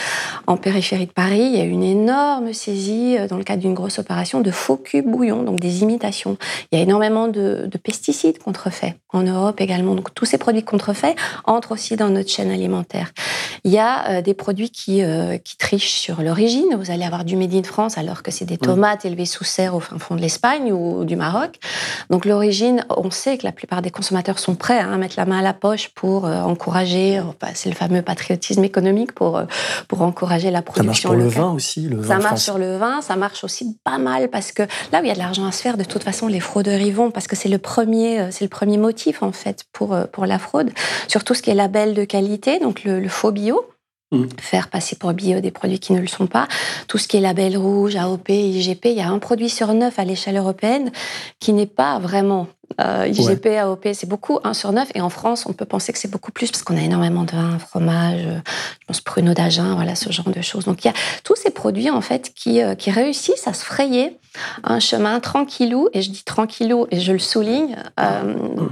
en 0.47 0.57
périphérie 0.57 1.07
de 1.07 1.12
Paris, 1.12 1.41
il 1.41 1.57
y 1.57 1.61
a 1.61 1.65
eu 1.65 1.71
une 1.71 1.83
énorme 1.83 2.53
saisie 2.53 3.17
euh, 3.19 3.26
dans 3.26 3.38
le 3.38 3.45
cadre 3.45 3.62
d'une 3.62 3.75
grosse 3.75 3.99
opération 3.99 4.41
de 4.41 4.50
faux 4.50 4.76
cubes 4.76 5.11
bouillons, 5.11 5.43
donc 5.43 5.61
des 5.61 5.83
imitations. 5.83 6.37
Il 6.71 6.79
y 6.79 6.81
a 6.81 6.85
énormément 6.85 7.29
de, 7.29 7.67
de 7.67 7.79
pesticides 7.79 8.38
contrefaits 8.38 8.95
en 9.12 9.23
Europe 9.23 9.61
également, 9.61 9.95
donc 9.95 10.12
tous 10.15 10.26
ces 10.26 10.38
produits 10.38 10.62
contrefaits 10.62 11.17
entrent 11.45 11.73
aussi 11.73 11.97
dans 11.97 12.11
notre 12.11 12.31
chaîne 12.31 12.50
alimentaire. 12.50 13.12
Il 13.65 13.73
y 13.73 13.79
a 13.79 14.09
euh, 14.09 14.23
des 14.23 14.35
produits 14.35 14.71
qui, 14.71 15.03
euh, 15.03 15.38
qui 15.38 15.57
trichent 15.57 15.99
sur 15.99 16.23
l'origine, 16.23 16.76
vous 16.76 16.91
allez 16.91 17.05
avoir 17.05 17.25
du 17.25 17.30
Made 17.37 17.55
in 17.55 17.63
France 17.63 17.99
alors 17.99 18.23
que 18.23 18.31
c'est 18.31 18.45
des 18.45 18.59
tomates 18.59 19.05
élevées 19.05 19.27
sous 19.27 19.45
serre 19.45 19.75
au 19.75 19.81
fin 19.81 19.99
fond 19.99 20.15
de 20.15 20.21
l'Espagne 20.21 20.73
ou 20.73 21.05
du 21.05 21.17
Maroc. 21.17 21.59
Donc 22.11 22.25
l'origine, 22.25 22.85
on 22.91 23.11
sait 23.11 23.39
que 23.39 23.45
la 23.45 23.53
plupart 23.53 23.83
des 23.83 23.91
consommateurs 23.91 24.39
sont 24.39 24.55
prêts 24.55 24.79
à 24.79 24.87
mettre 24.97 25.15
la 25.17 25.27
main 25.27 25.39
à 25.39 25.43
la 25.43 25.55
poche 25.55 25.89
pour 25.95 26.27
euh, 26.27 26.41
encourager, 26.43 27.21
c'est 27.55 27.69
le 27.69 27.75
fameux 27.75 28.03
patriotisme 28.03 28.65
économique 28.65 29.13
pour, 29.13 29.37
euh, 29.37 29.45
pour 29.89 30.03
encourager 30.03 30.51
la 30.51 30.63
production. 30.63 31.11
Ça 31.11 31.17
marche 31.17 31.33
pour 31.33 31.41
le 31.41 31.47
vin 31.47 31.53
aussi. 31.53 31.89
Le 31.89 32.03
ça 32.03 32.19
marche 32.19 32.41
sur 32.41 32.59
le 32.59 32.77
vin, 32.77 33.01
ça 33.01 33.17
marche 33.17 33.45
aussi 33.45 33.77
pas 33.85 33.99
mal 33.99 34.29
parce 34.29 34.53
que 34.53 34.63
là 34.93 35.01
où 35.01 35.05
il 35.05 35.09
y 35.09 35.11
a 35.11 35.15
de 35.15 35.19
l'argent 35.19 35.47
à 35.47 35.53
se 35.53 35.63
faire, 35.63 35.77
de 35.77 35.85
toute 35.85 36.03
façon 36.03 36.27
les 36.27 36.41
fraudeurs 36.41 36.81
y 36.81 36.91
vont 36.91 37.11
parce 37.11 37.27
que 37.27 37.37
c'est 37.37 37.49
le 37.49 37.59
premier, 37.59 38.21
euh, 38.21 38.29
c'est 38.31 38.45
le 38.45 38.51
premier 38.51 38.79
motif 38.79 39.23
en 39.23 39.33
fait 39.33 39.65
pour, 39.73 39.97
pour 40.13 40.27
la 40.27 40.39
fraude. 40.39 40.71
Surtout 41.09 41.35
ce 41.35 41.43
qui 41.43 41.51
est 41.51 41.55
label 41.55 41.95
de 41.95 42.05
qualité, 42.05 42.59
donc 42.59 42.85
le, 42.85 43.01
le 43.01 43.09
faux 43.09 43.33
bio. 43.33 43.70
Mmh. 44.12 44.25
faire 44.40 44.67
passer 44.67 44.97
pour 44.97 45.12
bio 45.12 45.38
des 45.38 45.52
produits 45.52 45.79
qui 45.79 45.93
ne 45.93 46.00
le 46.00 46.09
sont 46.09 46.26
pas. 46.26 46.49
Tout 46.88 46.99
ce 46.99 47.07
qui 47.07 47.17
est 47.17 47.21
label 47.21 47.57
rouge, 47.57 47.95
AOP, 47.95 48.31
IGP, 48.31 48.87
il 48.87 48.97
y 48.97 49.00
a 49.00 49.09
un 49.09 49.21
produit 49.21 49.49
sur 49.49 49.73
neuf 49.73 50.00
à 50.00 50.05
l'échelle 50.05 50.37
européenne 50.37 50.90
qui 51.38 51.52
n'est 51.52 51.67
pas 51.67 52.00
vraiment 52.00 52.49
euh, 52.81 53.07
IGP, 53.07 53.47
AOP, 53.47 53.88
c'est 53.93 54.09
beaucoup 54.09 54.40
un 54.43 54.52
sur 54.52 54.73
neuf. 54.73 54.88
Et 54.97 55.00
en 55.00 55.11
France, 55.11 55.47
on 55.47 55.52
peut 55.52 55.64
penser 55.64 55.93
que 55.93 55.99
c'est 56.00 56.11
beaucoup 56.11 56.33
plus 56.33 56.50
parce 56.50 56.64
qu'on 56.64 56.76
a 56.76 56.81
énormément 56.81 57.23
de 57.23 57.31
vin, 57.31 57.59
fromage, 57.61 58.21
euh, 58.26 58.40
je 58.81 58.87
pense 58.87 59.00
pruneau 59.00 59.33
d'Agen, 59.33 59.76
voilà 59.76 59.95
ce 59.95 60.11
genre 60.11 60.31
de 60.31 60.40
choses. 60.40 60.64
Donc 60.64 60.85
il 60.85 60.88
y 60.88 60.90
a 60.90 60.95
tous 61.23 61.37
ces 61.37 61.50
produits 61.50 61.90
en 61.90 62.00
fait 62.00 62.33
qui, 62.35 62.62
euh, 62.62 62.75
qui 62.75 62.90
réussissent 62.90 63.47
à 63.47 63.55
se 63.55 63.64
frayer 63.64 64.19
un 64.64 64.81
chemin 64.81 65.21
tranquillou. 65.21 65.88
Et 65.93 66.02
je 66.02 66.11
dis 66.11 66.25
tranquillou 66.25 66.88
et 66.90 66.99
je 66.99 67.12
le 67.12 67.21
souligne 67.21 67.76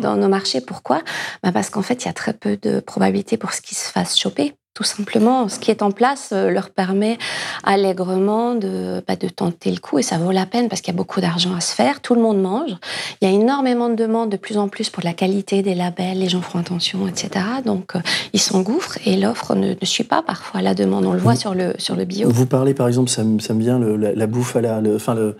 dans 0.01 0.17
nos 0.17 0.29
marchés. 0.29 0.61
Pourquoi? 0.61 1.03
Bah 1.45 1.53
Parce 1.53 1.71
qu'en 1.71 1.83
fait, 1.83 2.05
il 2.05 2.07
y 2.07 2.11
a 2.11 2.13
très 2.13 2.33
peu 2.33 2.57
de 2.57 2.81
probabilité 2.81 3.37
pour 3.37 3.53
ce 3.53 3.61
qui 3.61 3.77
se 3.77 3.89
fasse 3.89 4.19
choper 4.19 4.55
tout 4.75 4.85
simplement. 4.85 5.49
Ce 5.49 5.59
qui 5.59 5.71
est 5.71 5.83
en 5.83 5.91
place 5.91 6.31
euh, 6.33 6.51
leur 6.51 6.71
permet 6.71 7.19
allègrement 7.65 8.55
de, 8.55 9.03
bah, 9.09 9.17
de 9.17 9.29
tenter 9.29 9.73
le 9.73 9.79
coup 9.79 9.99
et 9.99 10.03
ça 10.03 10.19
vaut 10.19 10.31
la 10.31 10.47
peine 10.47 10.69
parce 10.69 10.81
qu'il 10.81 10.95
y 10.95 10.97
a 10.97 10.99
beaucoup 10.99 11.21
d'argent 11.21 11.55
à 11.55 11.61
se 11.61 11.75
faire. 11.75 12.01
Tout 12.01 12.15
le 12.15 12.21
monde 12.21 12.41
mange. 12.41 12.77
Il 13.21 13.29
y 13.29 13.33
a 13.33 13.35
énormément 13.35 13.89
de 13.89 13.97
demandes 13.97 14.31
de 14.31 14.37
plus 14.37 14.57
en 14.57 14.69
plus 14.69 14.89
pour 14.89 15.03
la 15.03 15.15
qualité 15.15 15.63
des 15.63 15.75
labels. 15.75 16.19
Les 16.19 16.29
gens 16.29 16.43
font 16.43 16.61
attention, 16.61 17.09
etc. 17.09 17.45
Donc, 17.65 17.97
euh, 17.97 18.01
ils 18.33 18.41
s'engouffrent 18.41 18.99
et 19.05 19.17
l'offre 19.17 19.57
ne, 19.57 19.75
suit 19.83 20.05
pas 20.05 20.23
parfois 20.23 20.63
la 20.63 20.75
demande. 20.75 21.07
On 21.07 21.13
le 21.13 21.19
voit 21.19 21.35
sur 21.35 21.55
le, 21.55 21.73
sur 21.79 21.97
le 21.97 22.05
bio. 22.05 22.29
Vous 22.31 22.47
parlez, 22.47 22.75
par 22.75 22.87
exemple, 22.87 23.11
ça 23.11 23.25
me, 23.25 23.41
ça 23.41 23.55
me 23.55 23.61
vient 23.61 23.81
la, 23.81 24.27
bouffe 24.29 24.55
à 24.55 24.61
la, 24.61 24.81
enfin 24.95 25.15
le, 25.15 25.37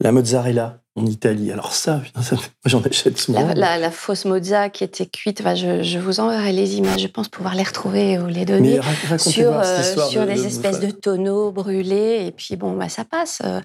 la 0.00 0.12
mozzarella 0.12 0.81
en 0.94 1.06
Italie. 1.06 1.50
Alors 1.50 1.72
ça, 1.72 2.02
j'en 2.66 2.82
achète 2.82 3.18
souvent. 3.18 3.48
La, 3.54 3.90
fausse 3.90 4.24
mozza 4.24 4.68
qui 4.68 4.84
était 4.84 5.06
cuite, 5.06 5.42
je, 5.54 5.98
vous 5.98 6.20
enverrai 6.20 6.52
les 6.52 6.76
images, 6.76 7.00
je 7.00 7.06
pense 7.06 7.28
pouvoir 7.28 7.54
les 7.54 7.62
retrouver 7.62 8.18
ou 8.18 8.26
les 8.26 8.44
donner 8.44 8.80
sur, 9.18 9.58
euh, 9.58 9.82
sur 10.08 10.26
des 10.26 10.46
espèces 10.46 10.80
de, 10.80 10.90
tonneaux 10.90 11.50
brûlés. 11.50 12.26
Et 12.26 12.30
puis 12.30 12.56
bon, 12.56 12.72
bah, 12.72 12.88
ça 12.88 13.04
passe. 13.04 13.40
Euh, 13.44 13.60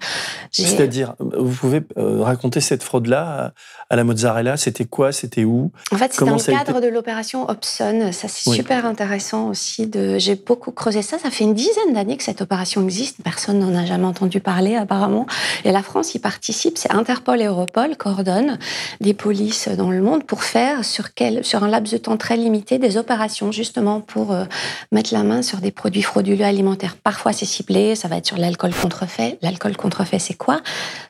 C'est-à-dire, 0.50 1.14
vous 1.18 1.54
pouvez 1.54 1.82
euh, 1.98 2.22
raconter 2.22 2.60
cette 2.60 2.82
fraude-là 2.82 3.52
à 3.90 3.96
la 3.96 4.04
mozzarella 4.04 4.56
C'était 4.56 4.86
quoi? 4.86 5.12
C'était 5.12 5.44
où? 5.44 5.70
En 5.92 5.96
fait, 5.96 6.12
c'est 6.12 6.24
dans 6.24 6.36
le 6.36 6.42
cadre 6.42 6.80
de 6.80 6.88
l'opération 6.88 7.48
Hobson. 7.48 8.10
Ça, 8.12 8.28
c'est 8.28 8.50
super 8.50 8.86
intéressant 8.86 9.48
aussi. 9.48 9.86
De... 9.86 10.18
J'ai 10.18 10.34
beaucoup 10.34 10.72
creusé 10.72 11.02
ça. 11.02 11.18
Ça 11.18 11.30
fait 11.30 11.44
une 11.44 11.54
dizaine 11.54 11.92
d'années 11.92 12.16
que 12.16 12.24
cette 12.24 12.40
opération 12.40 12.82
existe. 12.82 13.18
Personne 13.22 13.58
n'en 13.58 13.74
a 13.74 13.84
jamais 13.84 14.06
entendu 14.06 14.40
parler 14.40 14.76
apparemment. 14.76 15.26
Et 15.64 15.72
la 15.72 15.82
France 15.82 16.14
y 16.14 16.18
participe. 16.18 16.78
C'est 16.78 16.92
inter 16.92 17.17
Interpol 17.18 17.42
et 17.42 17.46
Europol 17.46 17.96
coordonnent 17.96 18.58
des 19.00 19.12
polices 19.12 19.68
dans 19.68 19.90
le 19.90 20.00
monde 20.00 20.24
pour 20.24 20.44
faire 20.44 20.84
sur, 20.84 21.08
un 21.10 21.68
laps 21.68 21.92
de 21.92 21.98
temps 21.98 22.16
très 22.16 22.36
limité 22.36 22.78
des 22.78 22.96
opérations 22.96 23.50
justement 23.50 24.00
pour 24.00 24.32
euh, 24.32 24.44
mettre 24.92 25.12
la 25.12 25.24
main 25.24 25.42
sur 25.42 25.58
des 25.58 25.72
produits 25.72 26.02
frauduleux 26.02 26.44
alimentaires. 26.44 26.94
Parfois 26.94 27.32
c'est 27.32 27.44
ciblé, 27.44 27.96
ça 27.96 28.06
va 28.06 28.18
être 28.18 28.26
sur 28.26 28.36
l'alcool 28.36 28.72
contrefait. 28.72 29.36
L'alcool 29.42 29.76
contrefait 29.76 30.20
c'est 30.20 30.34
quoi? 30.34 30.60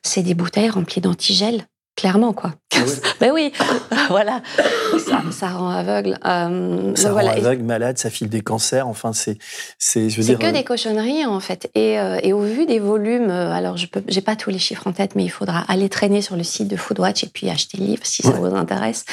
C'est 0.02 0.22
des 0.22 0.32
bouteilles 0.32 0.70
remplies 0.70 1.02
d'antigel 1.02 1.66
clairement 1.98 2.32
quoi. 2.32 2.52
Ah 2.76 2.80
ben 3.20 3.32
oui, 3.32 3.52
voilà, 4.08 4.40
ça, 5.32 5.48
rend 5.48 5.70
aveugle. 5.70 6.16
Euh, 6.24 6.92
ça 6.94 7.12
rend 7.12 7.26
aveugle, 7.26 7.64
malade, 7.64 7.98
ça 7.98 8.08
file 8.08 8.28
des 8.28 8.40
cancers. 8.40 8.86
Enfin, 8.86 9.12
c'est, 9.12 9.36
c'est, 9.78 10.08
je 10.08 10.18
veux 10.18 10.22
dire. 10.22 10.38
que 10.38 10.46
euh, 10.46 10.52
des 10.52 10.62
cochonneries 10.62 11.26
en 11.26 11.40
fait. 11.40 11.70
Et, 11.74 11.98
euh, 11.98 12.20
et, 12.22 12.32
au 12.32 12.40
vu 12.40 12.66
des 12.66 12.78
volumes, 12.78 13.30
alors 13.30 13.76
je 13.76 13.86
peux, 13.86 14.02
j'ai 14.06 14.20
pas 14.20 14.36
tous 14.36 14.50
les 14.50 14.58
chiffres 14.58 14.86
en 14.86 14.92
tête, 14.92 15.16
mais 15.16 15.24
il 15.24 15.30
faudra 15.30 15.64
aller 15.66 15.88
traîner 15.88 16.22
sur 16.22 16.36
le 16.36 16.44
site 16.44 16.68
de 16.68 16.76
Foodwatch 16.76 17.24
et 17.24 17.28
puis 17.28 17.50
acheter 17.50 17.78
le 17.78 17.86
livre 17.86 18.04
si 18.04 18.22
ça 18.22 18.30
vous 18.30 18.54
intéresse. 18.54 19.04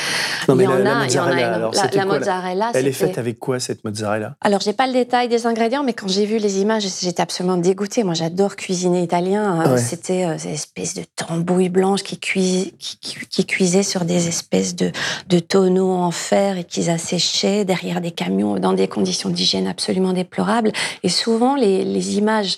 Non, 0.47 0.55
mais 0.55 0.65
il 0.65 0.69
y 0.69 0.73
en 0.73 0.85
a, 0.85 1.05
il 1.05 1.13
y 1.13 1.19
en 1.19 1.25
a. 1.25 1.45
Alors, 1.55 1.73
la, 1.73 2.05
mozzarella, 2.05 2.71
elle 2.75 2.87
est 2.87 2.91
faite 2.91 3.17
avec 3.17 3.39
quoi 3.39 3.59
cette 3.59 3.83
mozzarella? 3.83 4.35
Alors 4.41 4.59
j'ai 4.59 4.73
pas 4.73 4.85
le 4.85 4.93
détail 4.93 5.27
des 5.27 5.47
ingrédients, 5.47 5.83
mais 5.83 5.93
quand 5.93 6.07
j'ai 6.07 6.25
vu 6.25 6.37
les 6.37 6.59
images, 6.59 6.85
j'étais 7.01 7.21
absolument 7.21 7.57
dégoûtée. 7.57 8.03
Moi, 8.03 8.13
j'adore 8.13 8.55
cuisiner 8.55 9.01
italien. 9.01 9.75
C'était 9.77 10.37
ces 10.37 10.49
espèces 10.49 10.93
de 10.93 11.03
tambouilles 11.15 11.69
blanches 11.69 12.03
qui 12.03 12.19
cuisent 12.19 12.74
qui, 12.77 12.97
qui, 12.97 13.45
cuisaient 13.45 13.83
sur 13.83 14.05
des 14.05 14.27
espèces 14.27 14.75
de, 14.75 14.91
de 15.27 15.39
tonneaux 15.39 15.91
en 15.91 16.11
fer 16.11 16.57
et 16.57 16.63
qu'ils 16.63 16.89
asséchaient 16.89 17.65
derrière 17.65 18.01
des 18.01 18.11
camions 18.11 18.57
dans 18.59 18.73
des 18.73 18.87
conditions 18.87 19.29
d'hygiène 19.29 19.67
absolument 19.67 20.13
déplorables. 20.13 20.71
Et 21.03 21.09
souvent, 21.09 21.55
les, 21.55 21.83
les 21.83 22.17
images, 22.17 22.57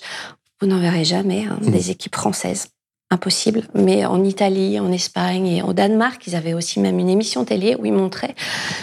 vous 0.60 0.66
n'en 0.66 0.78
verrez 0.78 1.04
jamais, 1.04 1.46
hein, 1.46 1.58
mmh. 1.60 1.70
des 1.70 1.90
équipes 1.90 2.16
françaises 2.16 2.68
impossible. 3.10 3.62
Mais 3.74 4.04
en 4.04 4.22
Italie, 4.22 4.78
en 4.78 4.92
Espagne 4.92 5.46
et 5.46 5.62
au 5.62 5.72
Danemark, 5.72 6.22
ils 6.26 6.36
avaient 6.36 6.52
aussi 6.52 6.78
même 6.78 6.98
une 6.98 7.08
émission 7.08 7.44
télé 7.44 7.74
où 7.78 7.86
ils 7.86 7.92
montraient 7.92 8.34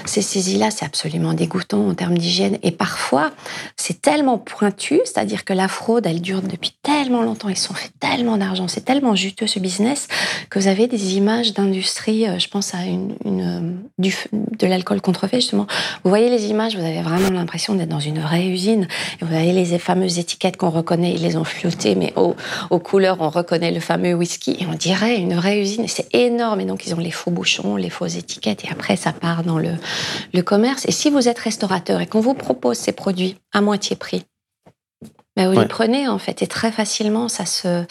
ces 0.05 0.23
saisies-là. 0.23 0.71
C'est 0.71 0.85
absolument 0.85 1.33
dégoûtant 1.33 1.87
en 1.87 1.93
termes 1.93 2.17
d'hygiène. 2.17 2.57
Et 2.63 2.71
parfois, 2.71 3.31
c'est 3.75 4.01
tellement 4.01 4.39
pointu, 4.39 4.99
c'est-à-dire 5.05 5.45
que 5.45 5.53
la 5.53 5.67
fraude, 5.67 6.07
elle 6.07 6.21
dure 6.21 6.41
depuis 6.41 6.73
tellement 6.81 7.21
longtemps. 7.21 7.49
Ils 7.49 7.57
se 7.57 7.67
sont 7.67 7.75
fait 7.75 7.91
tellement 7.99 8.37
d'argent. 8.37 8.67
C'est 8.67 8.83
tellement 8.83 9.15
juteux 9.15 9.45
ce 9.45 9.59
business 9.59 10.07
que 10.49 10.57
vous 10.57 10.67
avez 10.67 10.87
des 10.87 11.17
images 11.17 11.53
d'industrie. 11.53 12.27
Euh, 12.27 12.39
je 12.39 12.47
pense 12.47 12.73
à 12.73 12.83
une, 12.83 13.15
euh, 13.25 13.71
du, 13.99 14.15
de 14.33 14.65
l'alcool 14.65 15.01
contrefait, 15.01 15.37
justement. 15.37 15.67
Vous 16.03 16.09
voyez 16.09 16.31
les 16.31 16.47
images, 16.47 16.75
vous 16.75 16.83
avez 16.83 17.03
vraiment 17.03 17.29
l'impression 17.29 17.75
d'être 17.75 17.89
dans 17.89 17.99
une 17.99 18.19
vraie 18.19 18.47
usine. 18.47 18.87
Et 19.21 19.25
vous 19.25 19.35
avez 19.35 19.51
les 19.51 19.77
fameuses 19.77 20.17
étiquettes 20.17 20.57
qu'on 20.57 20.71
reconnaît. 20.71 21.13
Ils 21.13 21.21
les 21.21 21.37
ont 21.37 21.43
floutées, 21.43 21.93
mais 21.93 22.11
aux, 22.15 22.35
aux 22.71 22.79
couleurs, 22.79 23.17
on 23.19 23.29
reconnaît 23.29 23.71
le 23.71 23.79
fameux 23.79 24.14
whisky 24.15 24.57
et 24.59 24.65
on 24.65 24.73
dirait 24.73 25.17
une 25.17 25.35
vraie 25.35 25.61
usine. 25.61 25.87
C'est 25.87 26.13
énorme. 26.13 26.61
Et 26.61 26.65
donc, 26.65 26.85
ils 26.87 26.95
ont 26.95 26.99
les 26.99 27.11
faux 27.11 27.31
bouchons, 27.31 27.75
les 27.75 27.89
fausses 27.89 28.15
étiquettes 28.15 28.65
et 28.65 28.69
après, 28.69 28.95
ça 28.95 29.13
part 29.13 29.43
dans 29.43 29.59
le, 29.59 29.73
le 30.33 30.41
commerce. 30.41 30.85
Et 30.87 30.91
si 30.91 31.09
vous 31.09 31.27
êtes 31.27 31.39
restaurateur 31.39 32.01
et 32.01 32.07
qu'on 32.07 32.21
vous 32.21 32.33
propose 32.33 32.77
ces 32.77 32.91
produits 32.91 33.37
à 33.53 33.61
moitié 33.61 33.95
prix, 33.95 34.23
ben 35.35 35.51
vous 35.51 35.59
les 35.59 35.67
prenez 35.67 36.07
en 36.07 36.17
fait 36.17 36.41
et 36.41 36.47
très 36.47 36.71
facilement 36.71 37.27
ça 37.27 37.45
se, 37.45 37.85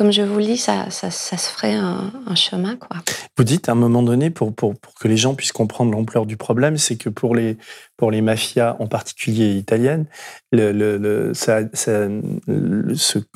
comme 0.00 0.12
je 0.12 0.22
vous 0.22 0.38
le 0.38 0.44
dis, 0.44 0.56
ça, 0.56 0.88
ça, 0.88 1.10
ça 1.10 1.36
se 1.36 1.50
ferait 1.50 1.74
un, 1.74 2.10
un, 2.26 2.34
chemin 2.34 2.76
quoi. 2.76 2.96
Vous 3.36 3.44
dites 3.44 3.68
à 3.68 3.72
un 3.72 3.74
moment 3.74 4.02
donné 4.02 4.30
pour, 4.30 4.54
pour, 4.54 4.74
pour 4.78 4.94
que 4.94 5.08
les 5.08 5.18
gens 5.18 5.34
puissent 5.34 5.52
comprendre 5.52 5.92
l'ampleur 5.92 6.24
du 6.24 6.38
problème, 6.38 6.78
c'est 6.78 6.96
que 6.96 7.10
pour 7.10 7.34
les 7.34 7.58
pour 7.98 8.10
les 8.10 8.22
mafias 8.22 8.76
en 8.78 8.86
particulier 8.86 9.56
italiennes, 9.56 10.06
le, 10.52 10.72
le, 10.72 11.34
ça, 11.34 11.60
ça 11.74 12.08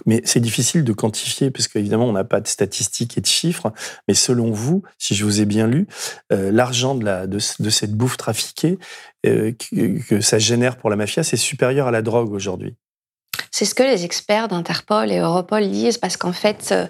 mais 0.06 0.22
c'est 0.24 0.40
difficile 0.40 0.84
de 0.84 0.92
quantifier 0.94 1.50
parce 1.50 1.68
qu'évidemment 1.68 2.06
on 2.06 2.12
n'a 2.12 2.24
pas 2.24 2.40
de 2.40 2.48
statistiques 2.48 3.18
et 3.18 3.20
de 3.20 3.26
chiffres. 3.26 3.70
Mais 4.08 4.14
selon 4.14 4.50
vous, 4.50 4.82
si 4.96 5.14
je 5.14 5.22
vous 5.24 5.42
ai 5.42 5.44
bien 5.44 5.66
lu, 5.66 5.86
euh, 6.32 6.50
l'argent 6.50 6.94
de 6.94 7.04
la 7.04 7.26
de, 7.26 7.38
de, 7.58 7.70
cette 7.70 7.92
bouffe 7.92 8.16
trafiquée 8.16 8.78
euh, 9.26 9.52
que 10.08 10.22
ça 10.22 10.38
génère 10.38 10.78
pour 10.78 10.88
la 10.88 10.96
mafia, 10.96 11.22
c'est 11.22 11.36
supérieur 11.36 11.88
à 11.88 11.90
la 11.90 12.00
drogue 12.00 12.32
aujourd'hui. 12.32 12.74
C'est 13.56 13.66
ce 13.66 13.76
que 13.76 13.84
les 13.84 14.04
experts 14.04 14.48
d'Interpol 14.48 15.12
et 15.12 15.18
Europol 15.18 15.70
disent 15.70 15.96
parce 15.96 16.16
qu'en 16.16 16.32
fait, 16.32 16.70
euh, 16.72 16.88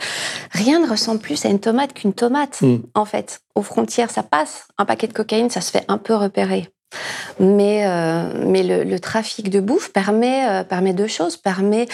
rien 0.51 0.81
ne 0.81 0.89
ressemble 0.89 1.21
plus 1.21 1.45
à 1.45 1.51
une 1.51 1.61
tomate 1.61 1.93
qu'une 1.93 2.15
tomate. 2.15 2.63
Hmm. 2.63 2.79
En 2.95 3.05
fait, 3.05 3.41
aux 3.55 3.61
frontières, 3.61 4.11
ça 4.11 4.23
passe. 4.23 4.67
Un 4.79 4.87
paquet 4.87 5.07
de 5.07 5.13
cocaïne, 5.13 5.51
ça 5.51 5.61
se 5.61 5.71
fait 5.71 5.85
un 5.89 5.99
peu 5.99 6.15
repérer. 6.15 6.71
Mais, 7.41 7.85
euh, 7.87 8.45
mais 8.47 8.63
le, 8.63 8.99
trafic 8.99 9.51
de 9.51 9.61
bouffe 9.61 9.93
permet, 9.93 10.49
euh, 10.49 10.65
permet 10.65 10.93
deux 10.93 11.07
choses. 11.07 11.37
Permet 11.37 11.87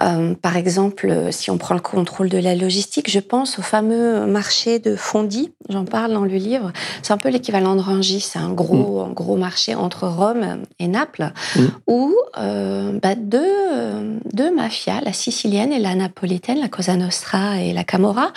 euh, 0.00 0.34
par 0.34 0.56
exemple, 0.56 1.12
si 1.32 1.50
on 1.50 1.58
prend 1.58 1.74
le 1.74 1.80
contrôle 1.80 2.28
de 2.28 2.38
la 2.38 2.54
logistique, 2.54 3.10
je 3.10 3.18
pense 3.18 3.58
au 3.58 3.62
fameux 3.62 4.26
marché 4.26 4.78
de 4.78 4.94
Fondi, 4.94 5.52
j'en 5.68 5.84
parle 5.84 6.12
dans 6.12 6.24
le 6.24 6.36
livre. 6.36 6.72
C'est 7.02 7.12
un 7.12 7.16
peu 7.16 7.30
l'équivalent 7.30 7.74
de 7.74 7.80
Rungis, 7.80 8.20
c'est 8.20 8.38
un 8.38 8.52
gros, 8.52 9.06
mm. 9.06 9.14
gros 9.14 9.36
marché 9.36 9.74
entre 9.74 10.06
Rome 10.06 10.62
et 10.78 10.86
Naples, 10.86 11.32
mm. 11.56 11.62
où 11.88 12.14
bah, 12.36 13.16
deux, 13.16 14.20
deux 14.32 14.54
mafias, 14.54 15.00
la 15.00 15.12
sicilienne 15.12 15.72
et 15.72 15.80
la 15.80 15.96
napolitaine, 15.96 16.60
la 16.60 16.68
Cosa 16.68 16.94
Nostra 16.94 17.60
et 17.60 17.72
la 17.72 17.82
Camorra, 17.82 18.32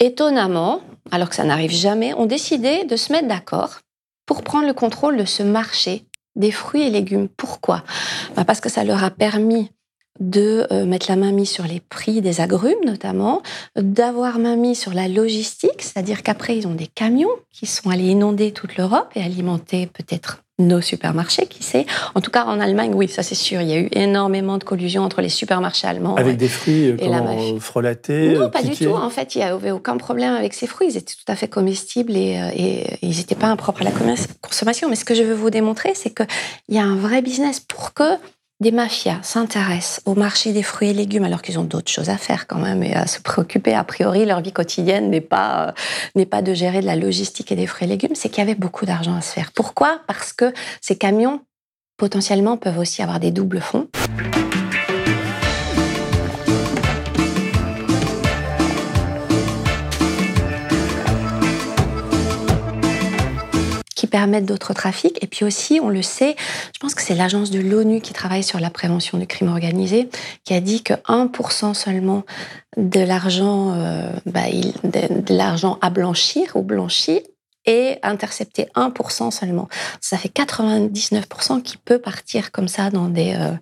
étonnamment, 0.00 0.80
alors 1.10 1.28
que 1.28 1.34
ça 1.34 1.44
n'arrive 1.44 1.70
jamais, 1.70 2.14
ont 2.14 2.26
décidé 2.26 2.84
de 2.84 2.96
se 2.96 3.12
mettre 3.12 3.28
d'accord 3.28 3.80
pour 4.26 4.42
prendre 4.42 4.66
le 4.66 4.74
contrôle 4.74 5.16
de 5.16 5.24
ce 5.24 5.42
marché 5.42 6.04
des 6.34 6.50
fruits 6.50 6.82
et 6.82 6.90
légumes. 6.90 7.28
Pourquoi? 7.28 7.82
Bah 8.36 8.44
Parce 8.44 8.60
que 8.60 8.68
ça 8.68 8.84
leur 8.84 9.02
a 9.02 9.10
permis 9.10 9.70
de 10.20 10.66
euh, 10.70 10.86
mettre 10.86 11.10
la 11.10 11.16
main 11.16 11.32
mise 11.32 11.50
sur 11.50 11.64
les 11.64 11.80
prix 11.80 12.20
des 12.20 12.40
agrumes 12.40 12.84
notamment, 12.84 13.42
d'avoir 13.76 14.38
main 14.38 14.56
mise 14.56 14.78
sur 14.78 14.94
la 14.94 15.08
logistique, 15.08 15.82
c'est-à-dire 15.82 16.22
qu'après 16.22 16.56
ils 16.56 16.66
ont 16.66 16.74
des 16.74 16.86
camions 16.86 17.30
qui 17.50 17.66
sont 17.66 17.90
allés 17.90 18.08
inonder 18.08 18.52
toute 18.52 18.76
l'Europe 18.76 19.10
et 19.14 19.22
alimenter 19.22 19.86
peut-être 19.86 20.42
nos 20.58 20.80
supermarchés, 20.80 21.46
qui 21.46 21.62
sait. 21.62 21.86
En 22.14 22.20
tout 22.20 22.30
cas, 22.30 22.44
en 22.44 22.60
Allemagne, 22.60 22.92
oui, 22.94 23.08
ça 23.08 23.22
c'est 23.22 23.34
sûr. 23.34 23.60
Il 23.60 23.68
y 23.68 23.72
a 23.72 23.78
eu 23.78 23.88
énormément 23.92 24.58
de 24.58 24.64
collusion 24.64 25.02
entre 25.02 25.20
les 25.20 25.28
supermarchés 25.28 25.86
allemands. 25.86 26.16
Avec 26.16 26.36
des 26.36 26.48
fruits 26.48 26.86
et 26.86 26.96
comment, 26.96 27.36
euh, 27.38 27.60
frelatés 27.60 28.34
Non, 28.38 28.50
pas 28.50 28.62
du 28.62 28.74
tout. 28.74 28.90
En 28.90 29.10
fait, 29.10 29.34
il 29.34 29.38
n'y 29.38 29.44
avait 29.44 29.70
aucun 29.70 29.96
problème 29.96 30.34
avec 30.34 30.54
ces 30.54 30.66
fruits. 30.66 30.88
Ils 30.90 30.96
étaient 30.96 31.14
tout 31.14 31.30
à 31.30 31.36
fait 31.36 31.48
comestibles 31.48 32.16
et, 32.16 32.38
euh, 32.40 32.50
et 32.54 32.98
ils 33.02 33.16
n'étaient 33.18 33.34
pas 33.34 33.48
impropres 33.48 33.82
à 33.82 33.84
la 33.84 33.92
consommation. 34.40 34.88
Mais 34.88 34.96
ce 34.96 35.04
que 35.04 35.14
je 35.14 35.22
veux 35.22 35.34
vous 35.34 35.50
démontrer, 35.50 35.92
c'est 35.94 36.14
qu'il 36.14 36.26
y 36.70 36.78
a 36.78 36.84
un 36.84 36.96
vrai 36.96 37.22
business 37.22 37.60
pour 37.60 37.92
que 37.92 38.16
des 38.60 38.72
mafias 38.72 39.18
s'intéressent 39.22 40.00
au 40.06 40.14
marché 40.14 40.52
des 40.52 40.62
fruits 40.62 40.90
et 40.90 40.94
légumes 40.94 41.24
alors 41.24 41.42
qu'ils 41.42 41.58
ont 41.58 41.64
d'autres 41.64 41.90
choses 41.90 42.08
à 42.08 42.16
faire 42.16 42.46
quand 42.46 42.58
même 42.58 42.82
et 42.82 42.94
à 42.94 43.06
se 43.06 43.20
préoccuper. 43.20 43.74
A 43.74 43.84
priori, 43.84 44.24
leur 44.24 44.40
vie 44.40 44.52
quotidienne 44.52 45.10
n'est 45.10 45.20
pas, 45.20 45.74
euh, 46.16 46.24
pas 46.24 46.42
de 46.42 46.54
gérer 46.54 46.80
de 46.80 46.86
la 46.86 46.96
logistique 46.96 47.52
et 47.52 47.56
des 47.56 47.66
fruits 47.66 47.86
et 47.86 47.90
légumes, 47.90 48.14
c'est 48.14 48.28
qu'il 48.28 48.38
y 48.38 48.46
avait 48.46 48.54
beaucoup 48.54 48.86
d'argent 48.86 49.14
à 49.14 49.20
se 49.20 49.32
faire. 49.32 49.52
Pourquoi? 49.52 50.00
Parce 50.06 50.32
que 50.32 50.52
ces 50.80 50.96
camions 50.96 51.40
potentiellement 51.98 52.56
peuvent 52.56 52.78
aussi 52.78 53.02
avoir 53.02 53.20
des 53.20 53.30
doubles 53.30 53.60
fonds. 53.60 53.88
D'autres 64.46 64.74
trafics. 64.74 65.22
Et 65.22 65.26
puis 65.26 65.44
aussi, 65.44 65.80
on 65.82 65.88
le 65.88 66.02
sait, 66.02 66.36
je 66.74 66.78
pense 66.78 66.94
que 66.94 67.02
c'est 67.02 67.14
l'agence 67.14 67.50
de 67.50 67.60
l'ONU 67.60 68.00
qui 68.00 68.12
travaille 68.12 68.42
sur 68.42 68.60
la 68.60 68.70
prévention 68.70 69.18
du 69.18 69.26
crime 69.26 69.48
organisé, 69.48 70.08
qui 70.44 70.54
a 70.54 70.60
dit 70.60 70.82
que 70.82 70.94
1% 70.94 71.74
seulement 71.74 72.24
de 72.76 73.00
l'argent 73.00 73.72
euh, 73.74 74.10
bah, 74.26 74.42
de, 74.84 75.34
l'argent 75.34 75.78
à 75.80 75.90
blanchir 75.90 76.56
ou 76.56 76.62
blanchi 76.62 77.20
est 77.66 77.98
intercepté 78.02 78.68
1% 78.74 79.30
seulement. 79.30 79.68
Ça 80.00 80.16
fait 80.16 80.28
99% 80.28 81.62
qui 81.62 81.76
peut 81.76 81.98
partir 81.98 82.52
comme 82.52 82.68
ça 82.68 82.90
dans 82.90 83.08
des, 83.08 83.34
euh, 83.38 83.52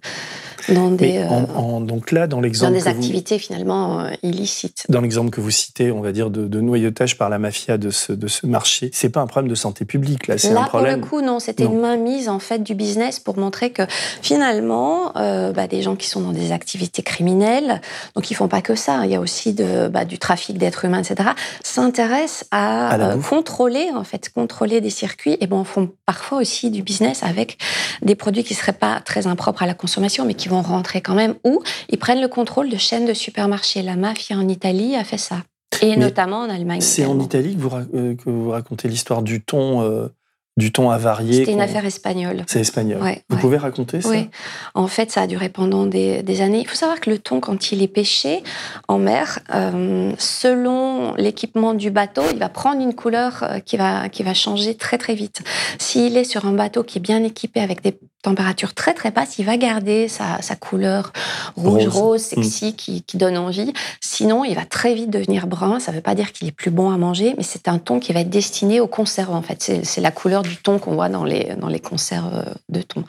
dans 0.69 0.91
des, 0.91 1.19
euh, 1.19 1.81
donc 1.81 2.11
là, 2.11 2.27
dans 2.27 2.41
l'exemple 2.41 2.73
dans 2.73 2.79
des 2.79 2.89
activités 2.89 3.39
finalement 3.39 4.01
euh, 4.01 4.11
illicites. 4.23 4.87
Dans 4.89 5.01
l'exemple 5.01 5.31
que 5.31 5.41
vous 5.41 5.51
citez, 5.51 5.91
on 5.91 6.01
va 6.01 6.13
dire 6.13 6.31
de, 6.31 6.61
noyautage 6.61 7.19
par 7.19 7.29
la 7.29 7.39
mafia 7.39 7.77
de 7.77 7.91
ce, 7.91 8.13
de 8.13 8.27
ce 8.29 8.47
marché, 8.47 8.91
c'est 8.93 9.11
pas 9.11 9.21
un 9.21 9.27
problème 9.27 9.51
de 9.51 9.55
santé 9.55 9.85
publique 9.85 10.27
là, 10.27 10.39
c'est 10.39 10.53
un 10.53 10.63
problème. 10.63 11.01
pour 11.01 11.19
le 11.19 11.23
coup, 11.23 11.27
non, 11.27 11.41
c'était 11.41 11.65
une 11.65 11.81
mainmise 11.81 12.29
en 12.29 12.39
fait 12.39 12.63
du 12.63 12.75
business 12.75 13.21
pour 13.21 13.37
montrer 13.37 13.71
que 13.71 13.83
finalement, 14.23 15.17
euh, 15.17 15.53
bah, 15.53 15.67
des 15.67 15.83
gens 15.83 15.97
qui 15.97 16.09
sont 16.09 16.21
dans 16.21 16.33
des 16.33 16.53
activités 16.53 17.03
criminelles, 17.03 17.81
donc 18.15 18.31
ils 18.31 18.35
font 18.35 18.49
pas 18.49 18.63
que 18.63 18.75
ça, 18.75 19.05
il 19.05 19.11
y 19.11 19.17
a 19.17 19.21
aussi 19.21 19.53
de, 19.53 19.89
bah, 19.89 20.05
du 20.05 20.19
trafic 20.19 20.57
d'êtres 20.57 20.85
humains, 20.85 21.03
etc. 21.03 21.31
S'intéressent 21.63 22.47
à, 22.51 23.15
contrôler 23.29 23.91
en 23.97 24.05
fait, 24.05 24.31
contrôler 24.35 24.81
des 24.81 24.91
circuits 24.91 25.37
et 25.41 25.47
bon, 25.47 25.65
font 25.65 25.91
parfois 26.07 26.39
aussi 26.39 26.71
du 26.71 26.83
business 26.83 27.23
avec 27.23 27.59
des 28.03 28.15
produits 28.15 28.45
qui 28.45 28.55
seraient 28.55 28.73
pas 28.73 29.01
très 29.01 29.27
impropres 29.27 29.63
à 29.63 29.67
la 29.67 29.75
consommation, 29.75 30.25
mais 30.25 30.35
qui 30.35 30.49
vont 30.49 30.63
rentrer 30.63 31.01
quand 31.01 31.15
même, 31.15 31.35
ou 31.45 31.63
ils 31.89 31.99
prennent 31.99 32.21
le 32.21 32.29
contrôle 32.29 32.69
de 32.69 32.77
chaînes 32.77 33.07
de 33.07 33.15
supermarchés. 33.15 33.83
La 33.83 33.97
mafia 33.97 34.37
en 34.37 34.49
Italie 34.49 34.97
a 34.97 35.05
fait 35.05 35.19
ça. 35.19 35.39
Et 35.83 35.97
notamment 35.97 36.39
en 36.39 36.51
Allemagne. 36.51 36.81
C'est 36.81 37.05
en 37.05 37.19
Italie 37.19 37.57
que 37.57 37.61
vous, 37.61 37.77
euh, 37.95 38.15
que 38.15 38.31
vous 38.31 38.51
racontez 38.51 38.89
l'histoire 38.89 39.23
du 39.23 39.43
thon 39.43 39.83
euh, 39.83 40.09
du 40.57 40.71
thon 40.71 40.91
avarié. 40.91 41.41
C'était 41.41 41.53
une 41.53 41.61
affaire 41.61 41.85
espagnole. 41.85 42.45
C'est 42.47 42.61
espagnol. 42.61 43.01
Vous 43.29 43.37
pouvez 43.39 43.57
raconter 43.57 44.01
ça? 44.01 44.11
Oui. 44.11 44.29
En 44.75 44.87
fait, 44.87 45.11
ça 45.11 45.23
a 45.23 45.27
duré 45.27 45.49
pendant 45.49 45.87
des, 45.87 46.41
années. 46.41 46.61
Il 46.61 46.69
faut 46.69 46.77
savoir 46.77 47.01
que 47.01 47.11
le 47.11 47.19
thon, 47.19 47.41
quand 47.41 47.73
il 47.73 47.83
est 47.83 47.89
pêché 47.89 48.43
en 48.89 48.99
mer, 48.99 49.41
euh, 49.55 50.13
selon 50.19 51.15
l'équipement 51.15 51.75
du 51.75 51.91
bateau, 51.91 52.23
il 52.33 52.39
va 52.39 52.49
prendre 52.49 52.81
une 52.81 52.95
couleur 52.95 53.45
qui 53.65 53.77
va, 53.77 54.09
qui 54.09 54.23
va 54.23 54.35
changer 54.35 54.77
très 54.77 54.99
très 54.99 55.15
vite. 55.15 55.43
S'il 55.79 56.17
est 56.17 56.25
sur 56.25 56.47
un 56.47 56.53
bateau 56.53 56.85
qui 56.85 56.99
est 56.99 57.01
bien 57.01 57.23
équipé 57.25 57.61
avec 57.61 57.83
des 57.83 57.99
température 58.25 58.75
très 58.75 58.95
très 58.95 59.11
basse, 59.11 59.39
il 59.39 59.45
va 59.45 59.57
garder 59.57 60.09
sa, 60.09 60.39
couleur 60.57 61.13
rouge, 61.57 61.87
rose, 61.87 62.21
sexy, 62.23 62.69
mm. 62.69 62.73
qui, 62.73 63.03
qui, 63.03 63.17
donne 63.19 63.37
envie. 63.37 63.73
Sinon, 64.01 64.45
il 64.45 64.55
va 64.55 64.65
très 64.65 64.95
vite 64.95 65.11
devenir 65.11 65.47
brun. 65.47 65.79
Ça 65.79 65.93
ne 65.93 65.97
veut 65.97 66.03
pas 66.03 66.15
dire 66.15 66.33
qu'il 66.33 66.49
est 66.49 66.53
plus 66.53 66.71
bon 66.71 66.91
à 66.91 66.97
manger, 66.97 67.35
mais 67.37 67.43
c'est 67.43 67.69
un 67.69 67.79
thon 67.79 68.01
qui 68.01 68.13
va 68.13 68.21
être 68.21 68.31
destiné 68.31 68.81
aux 68.81 68.87
conserves. 68.87 69.35
En 69.35 69.43
fait, 69.43 69.85
c'est 69.85 70.01
la 70.01 70.11
couleur 70.11 70.43
du 70.45 70.57
thon 70.57 70.79
qu'on 70.79 70.95
voit 70.95 71.09
dans 71.09 71.25
les, 71.25 71.55
dans 71.57 71.69
les 71.69 71.81
conserves 71.81 72.45
de 72.69 72.83
thon. 72.83 73.05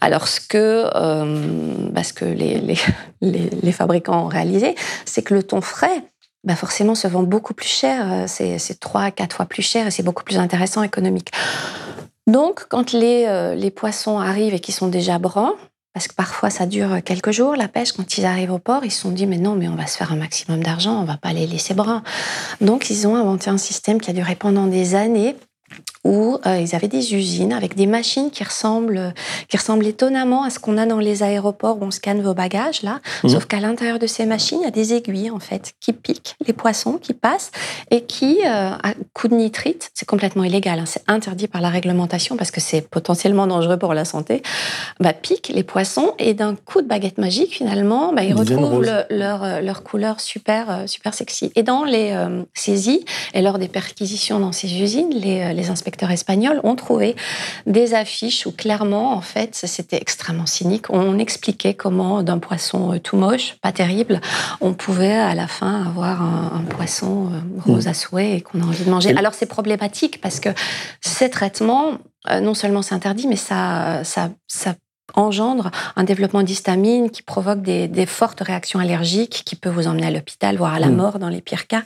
Alors, 0.00 0.28
ce 0.28 0.40
que, 0.40 0.90
euh, 0.94 1.74
bah, 1.90 2.02
que 2.14 2.24
les, 2.24 2.60
les, 3.20 3.50
les, 3.50 3.72
fabricants 3.72 4.24
ont 4.24 4.28
réalisé, 4.28 4.74
c'est 5.04 5.22
que 5.22 5.34
le 5.34 5.42
thon 5.42 5.60
frais, 5.60 6.04
bah 6.42 6.56
forcément 6.56 6.94
se 6.94 7.08
vend 7.08 7.22
beaucoup 7.22 7.54
plus 7.54 7.68
cher. 7.68 8.28
C'est 8.28 8.80
trois 8.80 9.02
à 9.02 9.10
quatre 9.10 9.36
fois 9.36 9.46
plus 9.46 9.62
cher 9.62 9.86
et 9.86 9.90
c'est 9.90 10.02
beaucoup 10.02 10.24
plus 10.24 10.38
intéressant 10.38 10.82
économique. 10.82 11.30
Donc, 12.26 12.66
quand 12.68 12.92
les, 12.92 13.24
euh, 13.26 13.54
les 13.54 13.70
poissons 13.70 14.18
arrivent 14.18 14.54
et 14.54 14.60
qu'ils 14.60 14.74
sont 14.74 14.88
déjà 14.88 15.18
bruns, 15.18 15.54
parce 15.92 16.08
que 16.08 16.14
parfois 16.14 16.50
ça 16.50 16.66
dure 16.66 17.02
quelques 17.04 17.30
jours, 17.30 17.54
la 17.54 17.68
pêche, 17.68 17.92
quand 17.92 18.18
ils 18.18 18.24
arrivent 18.24 18.52
au 18.52 18.58
port, 18.58 18.84
ils 18.84 18.90
se 18.90 19.00
sont 19.00 19.10
dit, 19.10 19.26
mais 19.26 19.38
non, 19.38 19.54
mais 19.54 19.68
on 19.68 19.76
va 19.76 19.86
se 19.86 19.96
faire 19.96 20.12
un 20.12 20.16
maximum 20.16 20.62
d'argent, 20.62 21.00
on 21.00 21.04
va 21.04 21.16
pas 21.16 21.32
les 21.32 21.46
laisser 21.46 21.72
bruns. 21.72 22.02
Donc, 22.60 22.90
ils 22.90 23.06
ont 23.06 23.14
inventé 23.14 23.48
un 23.48 23.58
système 23.58 24.00
qui 24.00 24.10
a 24.10 24.12
duré 24.12 24.34
pendant 24.34 24.66
des 24.66 24.94
années 24.94 25.36
où 26.04 26.38
euh, 26.46 26.58
ils 26.58 26.74
avaient 26.74 26.88
des 26.88 27.14
usines 27.14 27.52
avec 27.52 27.74
des 27.74 27.86
machines 27.86 28.30
qui 28.30 28.44
ressemblent, 28.44 29.14
qui 29.48 29.56
ressemblent 29.56 29.86
étonnamment 29.86 30.44
à 30.44 30.50
ce 30.50 30.58
qu'on 30.58 30.76
a 30.76 30.84
dans 30.84 30.98
les 30.98 31.22
aéroports 31.22 31.80
où 31.80 31.84
on 31.86 31.90
scanne 31.90 32.20
vos 32.20 32.34
bagages, 32.34 32.82
là. 32.82 33.00
Mhm. 33.22 33.30
Sauf 33.30 33.46
qu'à 33.46 33.58
l'intérieur 33.58 33.98
de 33.98 34.06
ces 34.06 34.26
machines, 34.26 34.58
il 34.60 34.64
y 34.64 34.68
a 34.68 34.70
des 34.70 34.92
aiguilles, 34.92 35.30
en 35.30 35.38
fait, 35.38 35.72
qui 35.80 35.94
piquent 35.94 36.36
les 36.46 36.52
poissons, 36.52 36.98
qui 36.98 37.14
passent 37.14 37.50
et 37.90 38.02
qui, 38.02 38.40
euh, 38.44 38.70
à 38.70 38.92
coup 39.14 39.28
de 39.28 39.34
nitrite, 39.34 39.90
c'est 39.94 40.06
complètement 40.06 40.44
illégal, 40.44 40.78
hein, 40.78 40.84
c'est 40.86 41.02
interdit 41.06 41.48
par 41.48 41.62
la 41.62 41.70
réglementation 41.70 42.36
parce 42.36 42.50
que 42.50 42.60
c'est 42.60 42.82
potentiellement 42.82 43.46
dangereux 43.46 43.78
pour 43.78 43.94
la 43.94 44.04
santé, 44.04 44.42
bah, 45.00 45.14
piquent 45.14 45.52
les 45.54 45.64
poissons 45.64 46.12
et 46.18 46.34
d'un 46.34 46.54
coup 46.54 46.82
de 46.82 46.86
baguette 46.86 47.16
magique, 47.16 47.54
finalement, 47.54 48.12
bah, 48.12 48.24
ils 48.24 48.34
retrouvent 48.34 48.84
leur, 49.08 49.42
euh, 49.42 49.60
leur 49.60 49.82
couleur 49.82 50.20
super, 50.20 50.82
super 50.86 51.14
sexy. 51.14 51.50
Et 51.54 51.62
dans 51.62 51.84
les 51.84 52.14
saisies 52.52 53.04
et 53.32 53.40
lors 53.40 53.58
des 53.58 53.68
perquisitions 53.68 54.38
dans 54.38 54.52
ces 54.52 54.80
usines, 54.80 55.10
les, 55.10 55.54
les 55.54 55.70
inspecteurs 55.70 55.93
espagnols 56.02 56.60
ont 56.64 56.76
trouvé 56.76 57.16
des 57.66 57.94
affiches 57.94 58.46
où 58.46 58.52
clairement, 58.52 59.14
en 59.14 59.20
fait, 59.20 59.54
c'était 59.54 59.96
extrêmement 59.96 60.46
cynique. 60.46 60.90
On 60.90 61.18
expliquait 61.18 61.74
comment 61.74 62.22
d'un 62.22 62.38
poisson 62.38 62.94
euh, 62.94 62.98
tout 62.98 63.16
moche, 63.16 63.56
pas 63.60 63.72
terrible, 63.72 64.20
on 64.60 64.74
pouvait 64.74 65.14
à 65.14 65.34
la 65.34 65.46
fin 65.46 65.84
avoir 65.84 66.22
un, 66.22 66.64
poisson 66.68 67.30
euh, 67.32 67.40
rose 67.64 67.88
à 67.88 67.94
souhait 67.94 68.36
et 68.36 68.40
qu'on 68.40 68.60
a 68.60 68.64
envie 68.64 68.84
de 68.84 68.90
manger. 68.90 69.14
Alors 69.16 69.34
c'est 69.34 69.46
problématique 69.46 70.20
parce 70.20 70.40
que 70.40 70.48
ces 71.00 71.30
traitements, 71.30 71.98
euh, 72.30 72.40
non 72.40 72.54
seulement 72.54 72.82
c'est 72.82 72.94
interdit, 72.94 73.26
mais 73.28 73.36
ça, 73.36 74.02
ça, 74.04 74.30
ça 74.46 74.74
engendre 75.16 75.70
un 75.96 76.04
développement 76.04 76.42
d'histamine 76.42 77.10
qui 77.10 77.22
provoque 77.22 77.62
des, 77.62 78.06
fortes 78.06 78.40
réactions 78.40 78.80
allergiques 78.80 79.42
qui 79.44 79.56
peut 79.56 79.70
vous 79.70 79.86
emmener 79.86 80.06
à 80.06 80.10
l'hôpital, 80.10 80.56
voire 80.56 80.74
à 80.74 80.78
la 80.78 80.88
mm. 80.88 80.96
mort 80.96 81.18
dans 81.18 81.28
les 81.28 81.40
pires 81.40 81.66
cas. 81.66 81.82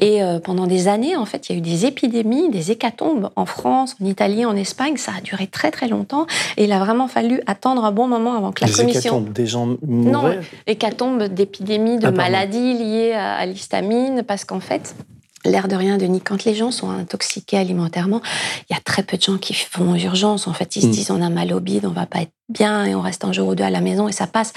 Et 0.00 0.22
euh, 0.22 0.38
pendant 0.38 0.66
des 0.66 0.88
années, 0.88 1.16
en 1.16 1.24
fait, 1.24 1.48
il 1.48 1.52
y 1.52 1.54
a 1.56 1.58
eu 1.58 1.62
des 1.62 1.86
épidémies, 1.86 2.50
des 2.50 2.70
hécatombes 2.70 3.30
en 3.36 3.46
France, 3.46 3.96
en 4.00 4.04
Italie, 4.04 4.44
en 4.44 4.54
Espagne. 4.54 4.96
Ça 4.96 5.12
a 5.16 5.20
duré 5.20 5.46
très 5.46 5.70
très 5.70 5.88
longtemps 5.88 6.26
et 6.56 6.64
il 6.64 6.72
a 6.72 6.78
vraiment 6.78 7.08
fallu 7.08 7.40
attendre 7.46 7.84
un 7.84 7.92
bon 7.92 8.06
moment 8.06 8.36
avant 8.36 8.52
que 8.52 8.64
la 8.64 8.70
commission... 8.70 9.16
Hécatombes, 9.18 9.32
des 9.32 9.46
gens 9.46 9.76
mouraient? 9.86 10.36
Non, 10.36 10.42
hécatombes 10.66 11.24
d'épidémies, 11.24 11.98
de 11.98 12.06
ah, 12.06 12.12
maladies 12.12 12.74
liées 12.74 13.12
à 13.12 13.44
l'histamine, 13.46 14.22
parce 14.26 14.44
qu'en 14.44 14.60
fait, 14.60 14.94
l'air 15.46 15.68
de 15.68 15.76
rien, 15.76 15.98
Denis, 15.98 16.20
quand 16.20 16.44
les 16.44 16.54
gens 16.54 16.70
sont 16.70 16.90
intoxiqués 16.90 17.58
alimentairement, 17.58 18.20
il 18.68 18.74
y 18.74 18.76
a 18.76 18.80
très 18.80 19.02
peu 19.02 19.16
de 19.16 19.22
gens 19.22 19.38
qui 19.38 19.54
font 19.54 19.94
urgence. 19.94 20.46
En 20.46 20.52
fait, 20.52 20.76
ils 20.76 20.82
se 20.82 20.86
mm. 20.86 20.90
disent 20.90 21.10
on 21.10 21.22
a 21.22 21.30
mal 21.30 21.52
au 21.52 21.60
bide, 21.60 21.86
on 21.86 21.90
va 21.90 22.06
pas 22.06 22.20
être 22.20 22.32
bien 22.48 22.84
et 22.84 22.94
on 22.94 23.00
reste 23.00 23.24
un 23.24 23.32
jour 23.32 23.48
ou 23.48 23.54
deux 23.54 23.64
à 23.64 23.70
la 23.70 23.80
maison 23.80 24.08
et 24.08 24.12
ça 24.12 24.26
passe 24.26 24.52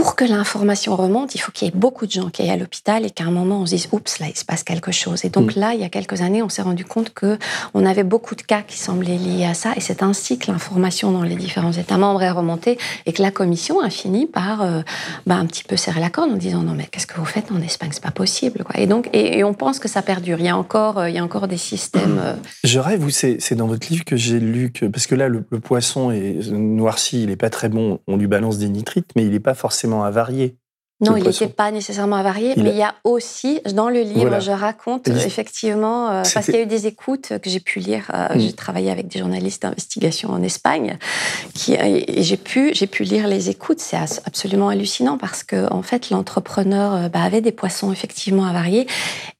pour 0.00 0.16
que 0.16 0.24
l'information 0.24 0.96
remonte, 0.96 1.34
il 1.34 1.38
faut 1.40 1.52
qu'il 1.52 1.68
y 1.68 1.68
ait 1.68 1.74
beaucoup 1.76 2.06
de 2.06 2.10
gens 2.10 2.30
qui 2.30 2.40
aillent 2.40 2.52
à 2.52 2.56
l'hôpital 2.56 3.04
et 3.04 3.10
qu'à 3.10 3.24
un 3.24 3.30
moment 3.30 3.60
on 3.60 3.66
se 3.66 3.74
dise 3.74 3.88
oups 3.92 4.18
là 4.18 4.28
il 4.30 4.34
se 4.34 4.46
passe 4.46 4.62
quelque 4.62 4.92
chose. 4.92 5.26
Et 5.26 5.28
donc 5.28 5.56
mm. 5.56 5.60
là, 5.60 5.74
il 5.74 5.80
y 5.80 5.84
a 5.84 5.90
quelques 5.90 6.22
années, 6.22 6.42
on 6.42 6.48
s'est 6.48 6.62
rendu 6.62 6.86
compte 6.86 7.12
que 7.12 7.36
on 7.74 7.84
avait 7.84 8.02
beaucoup 8.02 8.34
de 8.34 8.40
cas 8.40 8.62
qui 8.62 8.78
semblaient 8.78 9.18
liés 9.18 9.44
à 9.44 9.52
ça 9.52 9.74
et 9.76 9.80
c'est 9.80 10.02
ainsi 10.02 10.38
que 10.38 10.50
l'information 10.50 11.12
dans 11.12 11.22
les 11.22 11.36
différents 11.36 11.72
États 11.72 11.98
membres 11.98 12.22
est 12.22 12.30
remontée 12.30 12.78
et 13.04 13.12
que 13.12 13.20
la 13.20 13.30
Commission 13.30 13.78
a 13.80 13.90
fini 13.90 14.26
par 14.26 14.62
euh, 14.62 14.80
bah, 15.26 15.34
un 15.34 15.44
petit 15.44 15.64
peu 15.64 15.76
serrer 15.76 16.00
la 16.00 16.08
corde 16.08 16.30
en 16.30 16.36
disant 16.36 16.62
non 16.62 16.72
mais 16.72 16.88
qu'est-ce 16.90 17.06
que 17.06 17.18
vous 17.18 17.26
faites 17.26 17.52
en 17.52 17.60
Espagne? 17.60 17.90
C'est 17.92 18.02
pas 18.02 18.10
possible 18.10 18.64
quoi. 18.64 18.80
Et 18.80 18.86
donc 18.86 19.10
et, 19.12 19.44
on 19.44 19.52
pense 19.52 19.78
que 19.78 19.88
ça 19.88 20.00
perdure. 20.00 20.38
Il 20.38 20.46
y 20.46 20.48
a 20.48 20.56
encore 20.56 20.96
euh, 20.96 21.10
il 21.10 21.14
y 21.14 21.18
a 21.18 21.24
encore 21.24 21.46
des 21.46 21.58
systèmes. 21.58 22.18
Euh, 22.22 22.32
Je 22.64 22.78
rêve 22.78 23.00
vous 23.00 23.10
c'est 23.10 23.54
dans 23.54 23.66
votre 23.66 23.86
livre 23.90 24.06
que 24.06 24.16
j'ai 24.16 24.40
lu 24.40 24.72
que 24.72 24.86
parce 24.86 25.06
que 25.06 25.14
là 25.14 25.28
le, 25.28 25.42
poisson 25.42 26.10
est 26.10 26.50
noirci, 26.50 27.22
il 27.24 27.30
est 27.30 27.36
pas 27.36 27.50
très 27.50 27.68
bon, 27.68 28.00
on 28.06 28.16
lui 28.16 28.28
balance 28.28 28.56
des 28.56 28.70
nitrites 28.70 29.10
mais 29.14 29.26
il 29.26 29.32
n'est 29.32 29.40
pas 29.40 29.52
forcément 29.52 29.89
à 29.98 30.10
varier. 30.10 30.59
Non, 31.00 31.16
il 31.16 31.24
n'était 31.24 31.48
pas 31.48 31.70
nécessairement 31.70 32.16
avarié, 32.16 32.52
mais 32.56 32.70
il 32.70 32.76
y 32.76 32.82
a 32.82 32.94
aussi, 33.04 33.60
dans 33.74 33.88
le 33.88 34.00
livre, 34.00 34.40
je 34.40 34.50
raconte 34.50 35.08
effectivement, 35.08 36.10
euh, 36.10 36.22
parce 36.34 36.46
qu'il 36.46 36.54
y 36.54 36.58
a 36.58 36.62
eu 36.62 36.66
des 36.66 36.86
écoutes 36.86 37.38
que 37.42 37.48
j'ai 37.48 37.60
pu 37.60 37.78
lire. 37.78 38.10
Euh, 38.12 38.34
mm. 38.34 38.40
J'ai 38.40 38.52
travaillé 38.52 38.90
avec 38.90 39.08
des 39.08 39.18
journalistes 39.18 39.62
d'investigation 39.62 40.30
en 40.30 40.42
Espagne, 40.42 40.98
qui, 41.54 41.72
et 41.72 42.22
j'ai 42.22 42.36
pu, 42.36 42.74
j'ai 42.74 42.86
pu 42.86 43.04
lire 43.04 43.28
les 43.28 43.48
écoutes. 43.48 43.80
C'est 43.80 43.96
absolument 43.96 44.68
hallucinant 44.68 45.16
parce 45.16 45.42
que, 45.42 45.72
en 45.72 45.82
fait, 45.82 46.10
l'entrepreneur 46.10 46.94
euh, 46.94 47.08
bah, 47.08 47.22
avait 47.22 47.40
des 47.40 47.52
poissons 47.52 47.92
effectivement 47.92 48.44
avariés 48.44 48.86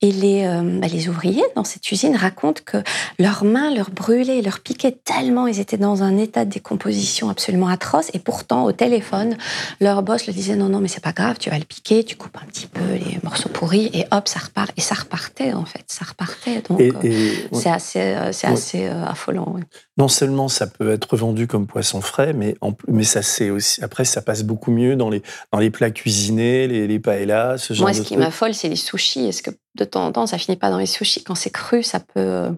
et 0.00 0.12
les, 0.12 0.44
bah, 0.80 0.86
les 0.90 1.08
ouvriers 1.08 1.44
dans 1.56 1.64
cette 1.64 1.90
usine 1.92 2.16
racontent 2.16 2.62
que 2.64 2.78
leurs 3.18 3.44
mains 3.44 3.74
leur 3.74 3.90
brûlaient, 3.90 4.40
leur 4.40 4.60
piquaient 4.60 4.96
tellement, 5.04 5.46
ils 5.46 5.60
étaient 5.60 5.76
dans 5.76 6.02
un 6.02 6.16
état 6.16 6.46
de 6.46 6.50
décomposition 6.50 7.28
absolument 7.28 7.68
atroce. 7.68 8.10
Et 8.14 8.18
pourtant, 8.18 8.64
au 8.64 8.72
téléphone, 8.72 9.36
leur 9.80 10.02
boss 10.02 10.26
le 10.26 10.32
disait 10.32 10.56
non, 10.56 10.70
non, 10.70 10.80
mais 10.80 10.88
c'est 10.88 11.02
pas 11.02 11.12
grave, 11.12 11.36
tu 11.38 11.49
vas 11.50 11.58
le 11.58 11.64
piquer, 11.64 12.04
tu 12.04 12.16
coupes 12.16 12.36
un 12.42 12.46
petit 12.46 12.66
peu 12.66 12.80
les 12.80 13.18
morceaux 13.22 13.48
pourris 13.48 13.90
et 13.92 14.06
hop, 14.10 14.28
ça 14.28 14.40
repart. 14.40 14.72
Et 14.76 14.80
ça 14.80 14.94
repartait 14.94 15.52
en 15.52 15.64
fait, 15.64 15.84
ça 15.88 16.04
repartait. 16.04 16.62
Donc 16.68 16.80
euh, 16.80 17.32
c'est 17.52 17.70
assez, 17.70 18.00
euh, 18.00 18.32
c'est 18.32 18.46
assez 18.46 18.86
euh, 18.86 19.04
affolant. 19.04 19.56
Non 19.96 20.08
seulement 20.08 20.48
ça 20.48 20.66
peut 20.66 20.90
être 20.92 21.16
vendu 21.16 21.46
comme 21.46 21.66
poisson 21.66 22.00
frais, 22.00 22.32
mais, 22.32 22.56
en, 22.60 22.72
mais 22.88 23.04
ça 23.04 23.22
c'est 23.22 23.50
aussi 23.50 23.82
après 23.84 24.04
ça 24.04 24.22
passe 24.22 24.42
beaucoup 24.42 24.70
mieux 24.70 24.96
dans 24.96 25.10
les 25.10 25.22
dans 25.52 25.58
les 25.58 25.70
plats 25.70 25.90
cuisinés, 25.90 26.66
les, 26.66 26.86
les 26.86 26.98
paellas, 26.98 27.58
ce 27.58 27.74
genre 27.74 27.88
Moi, 27.88 27.94
ce 27.94 28.02
qui 28.02 28.16
m'affole, 28.16 28.54
c'est 28.54 28.68
les 28.68 28.76
sushis. 28.76 29.26
Est-ce 29.26 29.42
que 29.42 29.50
de 29.74 29.84
temps 29.84 30.06
en 30.06 30.12
temps, 30.12 30.26
ça 30.26 30.38
finit 30.38 30.56
pas 30.56 30.70
dans 30.70 30.78
les 30.78 30.86
sushis? 30.86 31.22
Quand 31.24 31.34
c'est 31.34 31.50
cru, 31.50 31.82
ça 31.82 32.00
peut 32.00 32.50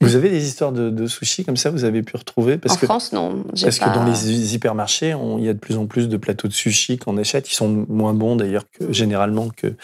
Vous 0.00 0.16
avez 0.16 0.28
des 0.28 0.46
histoires 0.46 0.72
de, 0.72 0.90
de 0.90 1.06
sushi 1.06 1.44
comme 1.44 1.56
ça, 1.56 1.70
vous 1.70 1.84
avez 1.84 2.02
pu 2.02 2.16
retrouver 2.16 2.58
parce 2.58 2.74
En 2.74 2.78
France, 2.78 3.12
non. 3.12 3.44
Parce 3.60 3.78
que 3.78 3.94
dans 3.94 4.04
les 4.04 4.54
hypermarchés, 4.54 5.14
il 5.38 5.44
y 5.44 5.48
a 5.48 5.54
de 5.54 5.58
plus 5.58 5.76
en 5.76 5.86
plus 5.86 6.08
de 6.08 6.16
plateaux 6.16 6.48
de 6.48 6.52
sushi 6.52 6.98
qu'on 6.98 7.16
achète. 7.16 7.50
Ils 7.50 7.54
sont 7.54 7.86
moins 7.88 8.14
bons 8.14 8.36
d'ailleurs 8.36 8.64
que 8.70 8.92
généralement 8.92 9.48
que. 9.48 9.74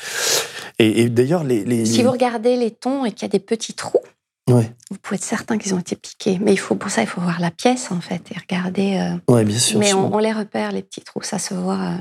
Et, 0.78 1.08
d'ailleurs, 1.08 1.44
les, 1.44 1.86
Si 1.86 2.02
vous 2.02 2.10
regardez 2.10 2.56
les 2.56 2.70
thons 2.70 3.04
et 3.04 3.12
qu'il 3.12 3.22
y 3.22 3.24
a 3.24 3.28
des 3.28 3.38
petits 3.38 3.74
trous, 3.74 4.02
ouais. 4.50 4.70
vous 4.90 4.98
pouvez 5.00 5.16
être 5.16 5.24
certain 5.24 5.56
qu'ils 5.56 5.74
ont 5.74 5.78
été 5.78 5.96
piqués. 5.96 6.38
Mais 6.40 6.52
il 6.52 6.58
faut, 6.58 6.74
pour 6.74 6.90
ça, 6.90 7.02
il 7.02 7.08
faut 7.08 7.20
voir 7.20 7.40
la 7.40 7.50
pièce 7.50 7.90
en 7.90 8.00
fait 8.00 8.22
et 8.30 8.38
regarder. 8.38 8.98
Euh... 8.98 9.16
Oui, 9.28 9.44
bien 9.44 9.58
sûr. 9.58 9.78
Mais 9.78 9.94
on, 9.94 10.18
les 10.18 10.32
repère, 10.32 10.72
les 10.72 10.82
petits 10.82 11.00
trous, 11.02 11.22
ça 11.22 11.38
se 11.38 11.54
voit. 11.54 11.80
Euh, 11.80 11.96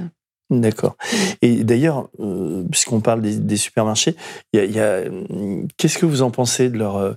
D'accord. 0.49 0.97
Et 1.41 1.63
d'ailleurs, 1.63 2.09
euh, 2.19 2.63
puisqu'on 2.69 2.99
parle 2.99 3.21
des, 3.21 3.57
supermarchés, 3.57 4.15
y 4.53 4.79
a, 4.79 5.03
qu'est-ce 5.77 5.97
que 5.97 6.05
vous 6.05 6.21
en 6.21 6.31
pensez 6.31 6.69
de 6.69 6.77
leur, 6.77 6.97
euh, 6.97 7.13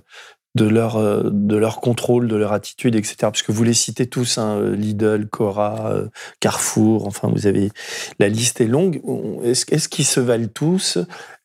de 0.57 0.67
leur, 0.67 0.97
euh, 0.97 1.29
de 1.31 1.55
leur 1.55 1.79
contrôle, 1.79 2.27
de 2.27 2.35
leur 2.35 2.53
attitude, 2.53 2.95
etc. 2.95 3.15
Parce 3.21 3.43
que 3.43 3.51
vous 3.51 3.63
les 3.63 3.73
citez 3.73 4.07
tous, 4.07 4.37
hein, 4.37 4.71
Lidl, 4.71 5.27
Cora, 5.27 5.93
Carrefour, 6.39 7.05
enfin, 7.05 7.29
vous 7.33 7.47
avez 7.47 7.69
la 8.19 8.29
liste 8.29 8.61
est 8.61 8.67
longue. 8.67 9.01
Est-ce, 9.43 9.65
est 9.73 9.87
qu'ils 9.87 10.05
se 10.05 10.19
valent 10.19 10.49
tous? 10.53 10.97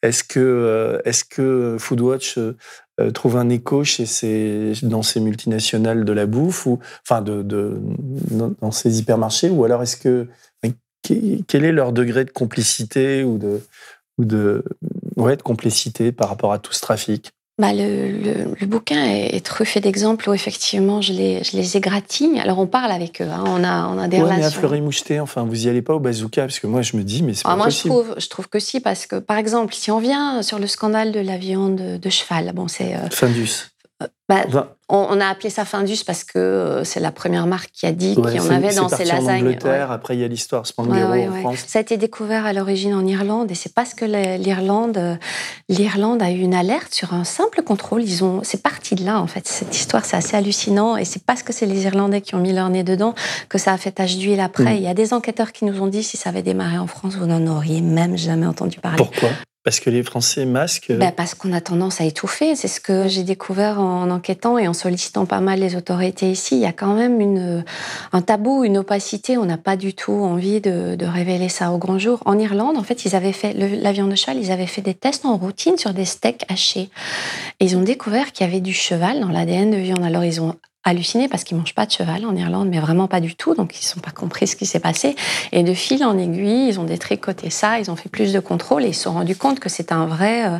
Est-ce 0.03 0.25
que, 0.25 1.01
est-ce 1.05 1.25
que 1.25 1.77
Foodwatch 1.79 2.39
trouve 3.15 3.37
un 3.37 3.49
écho 3.49 3.85
chez 3.85 4.07
ces, 4.07 4.73
dans 4.83 5.03
ces 5.03 5.21
multinationales 5.21 6.05
de 6.05 6.13
la 6.13 6.27
bouffe 6.27 6.67
ou, 6.67 6.79
enfin, 7.05 7.23
de, 7.23 7.43
de 7.43 7.81
dans 8.61 8.71
ces 8.71 8.99
hypermarchés, 8.99 9.51
ou 9.51 9.65
alors 9.65 9.83
est-ce 9.83 9.97
que 9.97 10.29
quel 11.03 11.65
est 11.65 11.73
leur 11.73 11.93
degré 11.93 12.25
de 12.25 12.31
complicité 12.31 13.25
ou 13.25 13.39
de, 13.39 13.61
ou 14.19 14.25
de, 14.25 14.65
ouais, 15.17 15.37
de 15.37 15.43
complicité 15.43 16.13
par 16.13 16.29
rapport 16.29 16.53
à 16.53 16.59
tout 16.59 16.73
ce 16.73 16.81
trafic? 16.81 17.33
Bah 17.63 17.73
le, 17.73 18.11
le, 18.61 18.67
bouquin 18.67 19.05
est, 19.05 19.45
truffé 19.47 19.79
d'exemples 19.79 20.29
où 20.29 20.35
effectivement 20.35 21.01
je 21.01 21.13
les, 21.13 21.45
je 21.45 21.57
les 21.57 21.77
égratigne. 21.77 22.41
Alors 22.41 22.59
on 22.59 22.67
parle 22.67 22.91
avec 22.91 23.23
eux, 23.23 23.29
hein. 23.31 23.45
on, 23.47 23.63
a, 23.63 23.87
on 23.87 23.99
a 23.99 24.09
des 24.09 24.17
ouais, 24.17 24.25
relations. 24.25 24.41
Mais 24.41 24.47
à 24.47 24.51
Fleury-Moucheté, 24.51 25.21
enfin 25.21 25.45
vous 25.45 25.67
y 25.67 25.69
allez 25.69 25.81
pas 25.81 25.95
au 25.95 26.01
bazooka 26.01 26.43
parce 26.43 26.59
que 26.59 26.67
moi 26.67 26.83
je 26.83 26.97
me 26.97 27.05
dis 27.05 27.23
mais 27.23 27.35
c'est 27.35 27.43
ah, 27.45 27.51
pas 27.51 27.57
moi, 27.57 27.65
possible. 27.67 27.95
Moi 27.95 28.03
je 28.03 28.09
trouve, 28.09 28.21
je 28.21 28.29
trouve 28.29 28.49
que 28.49 28.59
si 28.59 28.81
parce 28.81 29.07
que 29.07 29.17
par 29.17 29.39
exemple 29.39 29.75
si 29.75 29.93
on 29.93 30.01
vient 30.01 30.43
sur 30.43 30.59
le 30.59 30.67
scandale 30.67 31.13
de 31.13 31.21
la 31.21 31.39
viande 31.39 32.01
de 32.01 32.11
cheval, 32.11 32.51
bon 32.53 32.67
c'est. 32.67 32.97
Euh, 32.97 33.09
Findus. 33.13 33.72
Bah, 34.29 34.45
on, 34.89 35.21
a 35.21 35.27
appelé 35.27 35.51
ça 35.51 35.65
Findus 35.65 36.05
parce 36.07 36.25
que 36.25 36.39
euh, 36.39 36.85
c'est 36.85 37.01
la 37.01 37.13
première 37.13 37.47
marque 37.47 37.71
qui 37.73 37.87
a 37.87 37.93
dit 37.93 38.15
qu'il 38.15 38.35
y 38.35 38.41
en 38.41 38.51
avait 38.51 38.75
dans 38.75 38.89
ses 38.89 39.05
lasagnes. 39.05 39.45
En 39.45 39.47
Angleterre, 39.47 39.91
après 39.91 40.17
il 40.17 40.21
y 40.21 40.25
a 40.25 40.29
l'histoire 40.29 40.67
Spanghero 40.67 41.13
en 41.13 41.33
France. 41.41 41.65
Ça 41.67 41.79
a 41.79 41.83
été 41.83 41.97
découvert 41.97 42.47
à 42.47 42.53
l'origine 42.53 42.95
en 42.95 43.07
Irlande 43.07 43.51
et 43.51 43.55
c'est 43.55 43.75
parce 43.75 43.95
que 43.95 44.05
l'Irlande, 44.05 44.97
euh, 44.97 45.17
l'Irlande 45.69 46.23
a 46.23 46.31
eu 46.31 46.39
une 46.39 46.55
alerte 46.55 46.95
sur 46.95 47.15
un 47.15 47.25
simple 47.25 47.63
contrôle. 47.63 48.03
Ils 48.03 48.25
ont, 48.25 48.41
c'est 48.43 48.63
parti 48.63 48.95
de 48.95 49.05
là 49.05 49.21
en 49.21 49.27
fait. 49.27 49.47
Cette 49.47 49.75
histoire, 49.77 50.05
c'est 50.05 50.17
assez 50.17 50.37
hallucinant 50.37 50.97
et 50.97 51.05
c'est 51.05 51.25
parce 51.25 51.43
que 51.43 51.53
c'est 51.53 51.67
les 51.67 51.85
Irlandais 51.85 52.21
qui 52.21 52.35
ont 52.35 52.41
mis 52.41 52.53
leur 52.53 52.71
nez 52.71 52.85
dedans 52.85 53.15
que 53.49 53.59
ça 53.59 53.73
a 53.73 53.79
fait 53.79 53.93
tache 53.93 54.17
d'huile 54.17 54.41
après. 54.41 54.75
Mm. 54.75 54.77
Il 54.77 54.83
y 54.83 54.89
a 54.89 54.95
des 54.95 55.13
enquêteurs 55.13 55.53
qui 55.53 55.65
nous 55.65 55.83
ont 55.83 55.89
dit 55.89 56.03
si 56.03 56.17
ça 56.17 56.31
avait 56.31 56.43
démarré 56.43 56.79
en 56.79 56.87
France, 56.87 57.17
vous 57.17 57.27
n'en 57.27 57.47
auriez 57.47 57.81
même 57.81 58.17
jamais 58.17 58.47
entendu 58.47 58.79
parler. 58.79 58.99
Pourquoi? 58.99 59.31
Parce 59.65 59.79
que 59.79 59.91
les 59.91 60.03
Français 60.03 60.45
masquent 60.45 60.93
ben 60.93 61.13
Parce 61.13 61.35
qu'on 61.35 61.53
a 61.53 61.61
tendance 61.61 62.01
à 62.01 62.05
étouffer. 62.05 62.57
C'est 62.57 62.69
ce 62.69 62.81
que 62.81 63.07
j'ai 63.07 63.23
découvert 63.23 63.79
en 63.79 64.11
enquêtant 64.11 64.59
et 64.59 64.67
en 64.67 64.73
sollicitant 64.73 65.25
pas 65.25 65.41
mal 65.41 65.61
les 65.61 65.77
autorités 65.77 66.31
ici. 66.31 66.57
Il 66.57 66.63
y 66.63 66.67
a 66.67 66.73
quand 66.73 66.95
même 66.95 67.21
une, 67.21 67.65
un 68.13 68.23
tabou, 68.23 68.65
une 68.65 68.79
opacité. 68.79 69.39
On 69.39 69.45
n'a 69.45 69.59
pas 69.59 69.77
du 69.77 69.95
tout 69.95 70.13
envie 70.13 70.61
de, 70.61 70.97
de, 70.97 71.07
révéler 71.07 71.49
ça 71.49 71.71
au 71.71 71.79
grand 71.79 71.99
jour. 71.99 72.21
En 72.25 72.39
Irlande, 72.39 72.77
en 72.77 72.83
fait, 72.83 73.05
ils 73.05 73.15
avaient 73.15 73.33
fait, 73.33 73.53
la 73.53 73.93
viande 73.93 74.11
de 74.11 74.17
cheval, 74.17 74.39
ils 74.39 74.51
avaient 74.51 74.67
fait 74.67 74.83
des 74.83 74.95
tests 74.95 75.25
en 75.25 75.37
routine 75.37 75.79
sur 75.79 75.95
des 75.95 76.07
steaks 76.07 76.45
hachés. 76.49 76.91
Et 77.61 77.67
ils 77.67 77.77
ont 77.77 77.83
découvert 77.83 78.33
qu'il 78.33 78.45
y 78.47 78.51
avait 78.51 78.61
du 78.61 78.75
cheval 78.75 79.21
dans 79.21 79.29
l'ADN 79.29 79.71
de 79.71 79.77
viande. 79.77 80.03
Alors, 80.03 80.25
ils 80.25 80.41
ont 80.41 80.57
halluciné 80.85 81.29
parce 81.29 81.45
qu'ils 81.45 81.57
mangent 81.57 81.75
pas 81.75 81.87
de 81.87 81.93
cheval 81.93 82.27
en 82.27 82.35
Irlande, 82.35 82.69
mais 82.69 82.81
vraiment 82.81 83.07
pas 83.07 83.21
du 83.21 83.35
tout. 83.35 83.55
Donc 83.55 83.79
ils 83.81 83.85
sont 83.85 84.01
pas 84.01 84.11
compris 84.11 84.47
ce 84.47 84.57
qui 84.57 84.67
s'est 84.67 84.81
passé. 84.81 85.15
Et 85.53 85.63
de 85.63 85.75
fil 85.75 86.05
en 86.05 86.19
aiguille, 86.19 86.69
ils 86.69 86.81
ont 86.81 86.85
détricoté 86.85 87.51
ça, 87.51 87.79
ils 87.79 87.91
ont 87.91 87.97
fait 87.97 88.09
plus 88.09 88.33
de 88.33 88.41
contrôles 88.41 88.85
et 88.85 88.89
ils 88.89 88.95
se 88.95 89.03
sont 89.03 89.13
rendus 89.13 89.37
compte 89.37 89.61
que 89.61 89.69
c'est 89.69 89.93
un 89.93 90.07
vrai, 90.07 90.47
euh, 90.47 90.59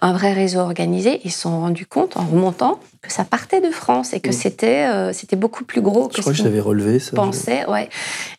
un 0.00 0.12
vrai 0.12 0.32
réseau 0.32 0.60
organisé. 0.60 1.20
Ils 1.24 1.32
se 1.32 1.42
sont 1.42 1.60
rendus 1.60 1.86
compte 1.86 2.16
en 2.16 2.24
remontant 2.24 2.78
que 3.00 3.12
ça 3.12 3.24
partait 3.24 3.60
de 3.60 3.70
France 3.70 4.12
et 4.12 4.20
que 4.20 4.30
c'était, 4.30 4.86
euh, 4.86 5.12
c'était 5.12 5.36
beaucoup 5.36 5.64
plus 5.64 5.80
gros 5.80 6.08
que 6.08 6.16
je 6.16 6.20
crois 6.20 6.32
que 6.32 6.38
j'avais 6.38 6.60
relevé 6.60 6.98
ça. 6.98 7.16
Pensait, 7.16 7.66
ouais. 7.66 7.88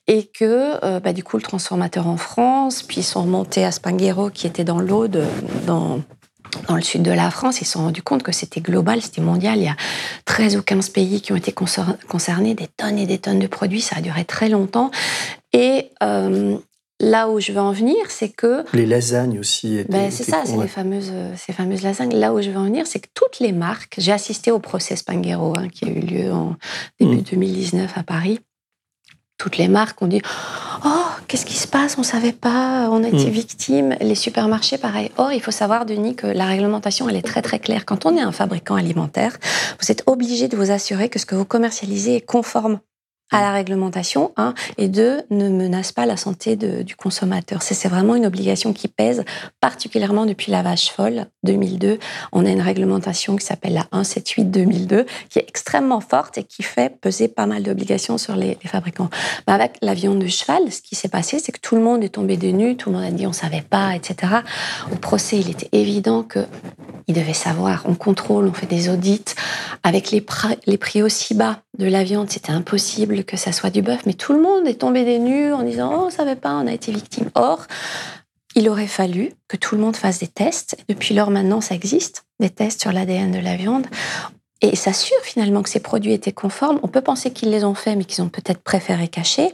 Et 0.07 0.25
que 0.25 0.83
euh, 0.85 0.99
bah, 0.99 1.13
du 1.13 1.23
coup 1.23 1.37
le 1.37 1.43
transformateur 1.43 2.07
en 2.07 2.17
France, 2.17 2.83
puis 2.83 3.01
ils 3.01 3.03
sont 3.03 3.23
remontés 3.23 3.65
à 3.65 3.71
Spanghero 3.71 4.29
qui 4.29 4.47
était 4.47 4.63
dans 4.63 4.79
l'Aude, 4.79 5.23
dans 5.65 5.99
dans 6.67 6.75
le 6.75 6.81
sud 6.81 7.03
de 7.03 7.11
la 7.11 7.29
France, 7.31 7.61
ils 7.61 7.65
se 7.65 7.73
sont 7.73 7.83
rendus 7.83 8.01
compte 8.01 8.23
que 8.23 8.31
c'était 8.31 8.61
global, 8.61 9.01
c'était 9.01 9.21
mondial. 9.21 9.57
Il 9.57 9.65
y 9.65 9.67
a 9.67 9.75
13 10.25 10.57
ou 10.57 10.61
15 10.61 10.89
pays 10.89 11.21
qui 11.21 11.31
ont 11.31 11.35
été 11.35 11.51
concernés, 11.51 12.55
des 12.55 12.67
tonnes 12.67 12.97
et 12.97 13.05
des 13.05 13.17
tonnes 13.17 13.39
de 13.39 13.47
produits. 13.47 13.81
Ça 13.81 13.97
a 13.97 14.01
duré 14.01 14.25
très 14.25 14.49
longtemps. 14.49 14.91
Et 15.53 15.89
euh, 16.01 16.57
là 16.99 17.29
où 17.29 17.39
je 17.39 17.51
veux 17.51 17.59
en 17.59 17.71
venir, 17.71 17.95
c'est 18.09 18.29
que... 18.29 18.63
Les 18.73 18.85
lasagnes 18.85 19.39
aussi. 19.39 19.77
Étaient, 19.77 19.91
ben, 19.91 20.11
c'est 20.11 20.23
ça, 20.23 20.43
c'est 20.45 20.57
les 20.57 20.67
fameuses, 20.67 21.11
ces 21.35 21.53
fameuses 21.53 21.83
lasagnes. 21.83 22.15
Là 22.15 22.33
où 22.33 22.41
je 22.41 22.49
veux 22.49 22.57
en 22.57 22.65
venir, 22.65 22.87
c'est 22.87 22.99
que 22.99 23.09
toutes 23.13 23.39
les 23.39 23.51
marques... 23.51 23.95
J'ai 23.97 24.11
assisté 24.11 24.51
au 24.51 24.59
procès 24.59 24.95
Spanghero 24.95 25.53
hein, 25.57 25.67
qui 25.69 25.85
a 25.85 25.89
eu 25.89 25.99
lieu 25.99 26.31
en 26.31 26.55
début 26.99 27.21
2019 27.21 27.95
mm. 27.95 27.99
à 27.99 28.03
Paris 28.03 28.39
toutes 29.43 29.57
les 29.57 29.67
marques 29.67 30.01
ont 30.01 30.07
dit 30.07 30.21
Oh, 30.85 31.05
qu'est-ce 31.27 31.45
qui 31.45 31.57
se 31.57 31.67
passe? 31.67 31.97
On 31.97 32.01
ne 32.01 32.05
savait 32.05 32.31
pas, 32.31 32.87
on 32.89 33.03
a 33.03 33.09
été 33.09 33.27
mm. 33.27 33.29
victime. 33.29 33.95
Les 33.99 34.15
supermarchés, 34.15 34.77
pareil. 34.77 35.11
Or, 35.17 35.33
il 35.33 35.41
faut 35.41 35.51
savoir, 35.51 35.85
Denis, 35.85 36.15
que 36.15 36.27
la 36.27 36.45
réglementation, 36.45 37.09
elle 37.09 37.17
est 37.17 37.27
très 37.27 37.41
très 37.41 37.59
claire. 37.59 37.83
Quand 37.83 38.05
on 38.05 38.15
est 38.15 38.21
un 38.21 38.31
fabricant 38.31 38.75
alimentaire, 38.75 39.37
vous 39.81 39.91
êtes 39.91 40.03
obligé 40.05 40.47
de 40.47 40.55
vous 40.55 40.71
assurer 40.71 41.09
que 41.09 41.19
ce 41.19 41.25
que 41.25 41.35
vous 41.35 41.43
commercialisez 41.43 42.15
est 42.15 42.21
conforme 42.21 42.79
à 43.31 43.41
la 43.41 43.51
réglementation, 43.51 44.31
un, 44.37 44.53
et 44.77 44.87
deux, 44.87 45.21
ne 45.31 45.49
menace 45.49 45.91
pas 45.91 46.05
la 46.05 46.17
santé 46.17 46.55
du 46.55 46.95
consommateur. 46.95 47.61
C'est 47.63 47.87
vraiment 47.87 48.15
une 48.15 48.25
obligation 48.25 48.73
qui 48.73 48.87
pèse, 48.87 49.23
particulièrement 49.59 50.25
depuis 50.25 50.51
la 50.51 50.61
vache 50.61 50.91
folle 50.91 51.25
2002. 51.43 51.97
On 52.31 52.45
a 52.45 52.49
une 52.49 52.61
réglementation 52.61 53.35
qui 53.35 53.45
s'appelle 53.45 53.73
la 53.73 53.83
178-2002, 53.91 55.05
qui 55.29 55.39
est 55.39 55.45
extrêmement 55.47 55.99
forte 55.99 56.37
et 56.37 56.43
qui 56.43 56.61
fait 56.61 56.95
peser 57.01 57.27
pas 57.27 57.47
mal 57.47 57.63
d'obligations 57.63 58.17
sur 58.17 58.35
les, 58.35 58.57
fabricants. 58.65 59.09
Mais 59.47 59.53
avec 59.53 59.77
la 59.81 59.93
viande 59.93 60.19
de 60.19 60.27
cheval, 60.27 60.71
ce 60.71 60.81
qui 60.81 60.95
s'est 60.95 61.09
passé, 61.09 61.39
c'est 61.39 61.51
que 61.51 61.59
tout 61.59 61.75
le 61.75 61.81
monde 61.81 62.03
est 62.03 62.09
tombé 62.09 62.37
des 62.37 62.53
nues, 62.53 62.77
tout 62.77 62.89
le 62.91 62.97
monde 62.97 63.05
a 63.05 63.11
dit 63.11 63.25
on 63.25 63.33
savait 63.33 63.63
pas, 63.67 63.95
etc. 63.95 64.31
Au 64.91 64.95
procès, 64.95 65.39
il 65.39 65.49
était 65.49 65.69
évident 65.71 66.23
que 66.23 66.45
il 67.07 67.15
devait 67.15 67.33
savoir. 67.33 67.83
On 67.85 67.95
contrôle, 67.95 68.47
on 68.47 68.53
fait 68.53 68.65
des 68.65 68.89
audits. 68.89 69.25
Avec 69.83 70.11
les, 70.11 70.21
prix 70.21 71.03
aussi 71.03 71.33
bas 71.33 71.61
de 71.77 71.85
la 71.85 72.03
viande, 72.03 72.29
c'était 72.29 72.51
impossible 72.51 73.23
que 73.23 73.37
ça 73.37 73.51
soit 73.51 73.69
du 73.69 73.81
bœuf. 73.81 74.05
Mais 74.05 74.13
tout 74.13 74.33
le 74.33 74.41
monde 74.41 74.67
est 74.67 74.79
tombé 74.79 75.03
des 75.03 75.19
nues 75.19 75.53
en 75.53 75.63
disant 75.63 75.91
Oh, 75.93 76.03
on 76.07 76.09
savait 76.09 76.35
pas, 76.35 76.53
on 76.53 76.67
a 76.67 76.73
été 76.73 76.91
victime. 76.91 77.29
Or, 77.35 77.67
il 78.55 78.69
aurait 78.69 78.87
fallu 78.87 79.31
que 79.47 79.57
tout 79.57 79.75
le 79.75 79.81
monde 79.81 79.95
fasse 79.95 80.19
des 80.19 80.27
tests. 80.27 80.77
Depuis 80.87 81.15
lors, 81.15 81.31
maintenant, 81.31 81.61
ça 81.61 81.75
existe, 81.75 82.25
des 82.39 82.49
tests 82.49 82.81
sur 82.81 82.91
l'ADN 82.91 83.31
de 83.31 83.39
la 83.39 83.55
viande. 83.55 83.87
Et 84.63 84.77
s'assure 84.77 85.19
finalement 85.23 85.61
que 85.61 85.69
ces 85.69 85.81
produits 85.81 86.13
étaient 86.13 86.31
conformes. 86.31 86.79
On 86.83 86.87
peut 86.87 87.01
penser 87.01 87.31
qu'ils 87.31 87.51
les 87.51 87.65
ont 87.65 87.73
faits, 87.73 87.97
mais 87.97 88.05
qu'ils 88.05 88.23
ont 88.23 88.29
peut-être 88.29 88.63
préféré 88.63 89.09
cacher, 89.09 89.53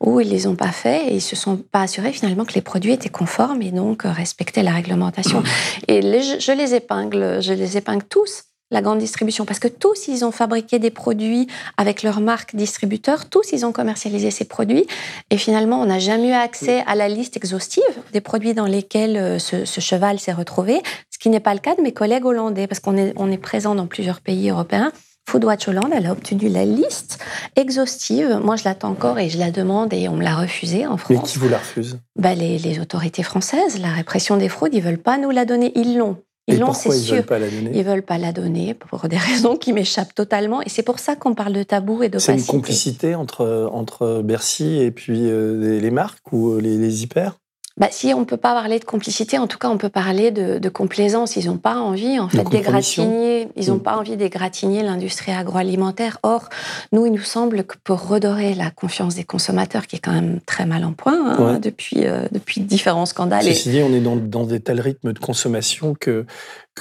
ou 0.00 0.18
ils 0.20 0.28
les 0.28 0.48
ont 0.48 0.56
pas 0.56 0.72
faits 0.72 1.04
et 1.08 1.14
ils 1.14 1.20
se 1.20 1.36
sont 1.36 1.56
pas 1.56 1.82
assurés 1.82 2.12
finalement 2.12 2.44
que 2.44 2.54
les 2.54 2.60
produits 2.60 2.92
étaient 2.92 3.08
conformes 3.08 3.62
et 3.62 3.70
donc 3.70 4.02
respectaient 4.02 4.64
la 4.64 4.72
réglementation. 4.72 5.44
Et 5.88 6.02
je 6.02 6.52
les 6.52 6.74
épingle, 6.74 7.40
je 7.40 7.52
les 7.52 7.76
épingle 7.76 8.02
tous 8.04 8.47
la 8.70 8.82
grande 8.82 8.98
distribution, 8.98 9.44
parce 9.44 9.58
que 9.58 9.68
tous, 9.68 10.08
ils 10.08 10.24
ont 10.24 10.30
fabriqué 10.30 10.78
des 10.78 10.90
produits 10.90 11.46
avec 11.76 12.02
leur 12.02 12.20
marque 12.20 12.54
distributeur, 12.54 13.28
tous, 13.28 13.52
ils 13.52 13.64
ont 13.64 13.72
commercialisé 13.72 14.30
ces 14.30 14.44
produits, 14.44 14.86
et 15.30 15.38
finalement, 15.38 15.80
on 15.80 15.86
n'a 15.86 15.98
jamais 15.98 16.28
eu 16.28 16.32
accès 16.32 16.84
à 16.86 16.94
la 16.94 17.08
liste 17.08 17.36
exhaustive 17.36 17.82
des 18.12 18.20
produits 18.20 18.54
dans 18.54 18.66
lesquels 18.66 19.16
euh, 19.16 19.38
ce, 19.38 19.80
cheval 19.80 20.18
s'est 20.18 20.32
retrouvé, 20.32 20.82
ce 21.10 21.18
qui 21.18 21.30
n'est 21.30 21.40
pas 21.40 21.54
le 21.54 21.60
cas 21.60 21.74
de 21.74 21.82
mes 21.82 21.92
collègues 21.92 22.26
hollandais, 22.26 22.66
parce 22.66 22.80
qu'on 22.80 22.96
est, 22.96 23.12
on 23.16 23.30
est 23.30 23.38
présent 23.38 23.74
dans 23.74 23.86
plusieurs 23.86 24.20
pays 24.20 24.50
européens. 24.50 24.92
Foodwatch 25.28 25.68
Hollande, 25.68 25.90
elle 25.94 26.06
a 26.06 26.12
obtenu 26.12 26.48
la 26.48 26.64
liste 26.64 27.18
exhaustive. 27.54 28.40
Moi, 28.42 28.56
je 28.56 28.64
l'attends 28.64 28.88
encore 28.88 29.18
et 29.18 29.28
je 29.28 29.38
la 29.38 29.50
demande 29.50 29.92
et 29.92 30.08
on 30.08 30.16
me 30.16 30.22
l'a 30.22 30.34
refusée 30.34 30.86
en 30.86 30.96
France. 30.96 31.18
Mais 31.18 31.22
qui 31.22 31.38
vous 31.38 31.50
la 31.50 31.58
refuse? 31.58 31.98
Bah, 32.16 32.34
les, 32.34 32.58
les, 32.58 32.80
autorités 32.80 33.22
françaises, 33.22 33.78
la 33.78 33.90
répression 33.90 34.38
des 34.38 34.48
fraudes, 34.48 34.72
ils 34.72 34.82
veulent 34.82 34.96
pas 34.96 35.18
nous 35.18 35.30
la 35.30 35.44
donner. 35.44 35.70
Ils 35.74 35.98
l'ont. 35.98 36.16
Ils 36.48 36.60
pourquoi 36.60 36.96
ils 36.96 37.02
ne 37.02 37.16
veulent 37.16 37.26
pas 37.26 37.38
la 37.38 37.50
donner 37.50 37.70
Ils 37.74 37.84
veulent 37.84 38.02
pas 38.02 38.18
la 38.18 38.32
donner 38.32 38.74
pour 38.74 39.08
des 39.08 39.16
raisons 39.30 39.56
qui 39.56 39.72
m'échappent 39.72 40.14
totalement. 40.14 40.62
Et 40.62 40.68
c'est 40.68 40.82
pour 40.82 40.98
ça 40.98 41.14
qu'on 41.14 41.34
parle 41.34 41.52
de 41.52 41.62
tabou 41.62 42.02
et 42.02 42.08
d'opacité. 42.08 42.32
C'est 42.32 42.40
une 42.40 42.46
complicité 42.46 43.14
entre, 43.14 43.70
entre 43.72 44.22
Bercy 44.22 44.78
et 44.78 44.90
puis 44.90 45.28
euh, 45.30 45.78
les, 45.78 45.90
marques 45.90 46.32
ou 46.32 46.52
euh, 46.52 46.60
les, 46.60 46.78
les 46.78 47.02
hyper? 47.02 47.38
Bah, 47.78 47.88
si 47.90 48.12
on 48.12 48.20
ne 48.20 48.24
peut 48.24 48.36
pas 48.36 48.54
parler 48.54 48.78
de 48.78 48.84
complicité, 48.84 49.38
en 49.38 49.46
tout 49.46 49.58
cas, 49.58 49.68
on 49.68 49.78
peut 49.78 49.88
parler 49.88 50.30
de, 50.30 50.68
complaisance. 50.68 51.36
Ils 51.36 51.46
n'ont 51.46 51.56
pas 51.56 51.76
envie, 51.76 52.18
en 52.18 52.28
fait, 52.28 52.44
d'égratigner. 52.44 53.48
Ils 53.56 53.68
n'ont 53.68 53.76
mm. 53.76 53.82
pas 53.82 53.96
envie 53.96 54.16
d'égratigner 54.16 54.82
l'industrie 54.82 55.32
agroalimentaire. 55.32 56.18
Or, 56.22 56.48
nous, 56.92 57.06
il 57.06 57.12
nous 57.12 57.22
semble 57.22 57.64
que 57.64 57.76
pour 57.82 58.08
redorer 58.08 58.54
la 58.54 58.70
confiance 58.70 59.14
des 59.14 59.24
consommateurs, 59.24 59.86
qui 59.86 59.96
est 59.96 60.00
quand 60.00 60.12
même 60.12 60.40
très 60.44 60.66
mal 60.66 60.84
en 60.84 60.92
point 60.92 61.36
hein, 61.38 61.58
depuis, 61.60 62.06
euh, 62.06 62.26
depuis 62.32 62.60
différents 62.60 63.06
scandales. 63.06 63.44
Ceci 63.44 63.70
dit, 63.70 63.82
on 63.82 63.92
est 63.94 64.00
dans, 64.00 64.16
dans 64.16 64.44
des 64.44 64.60
tels 64.60 64.80
rythmes 64.80 65.12
de 65.12 65.18
consommation 65.18 65.94
que 65.98 66.26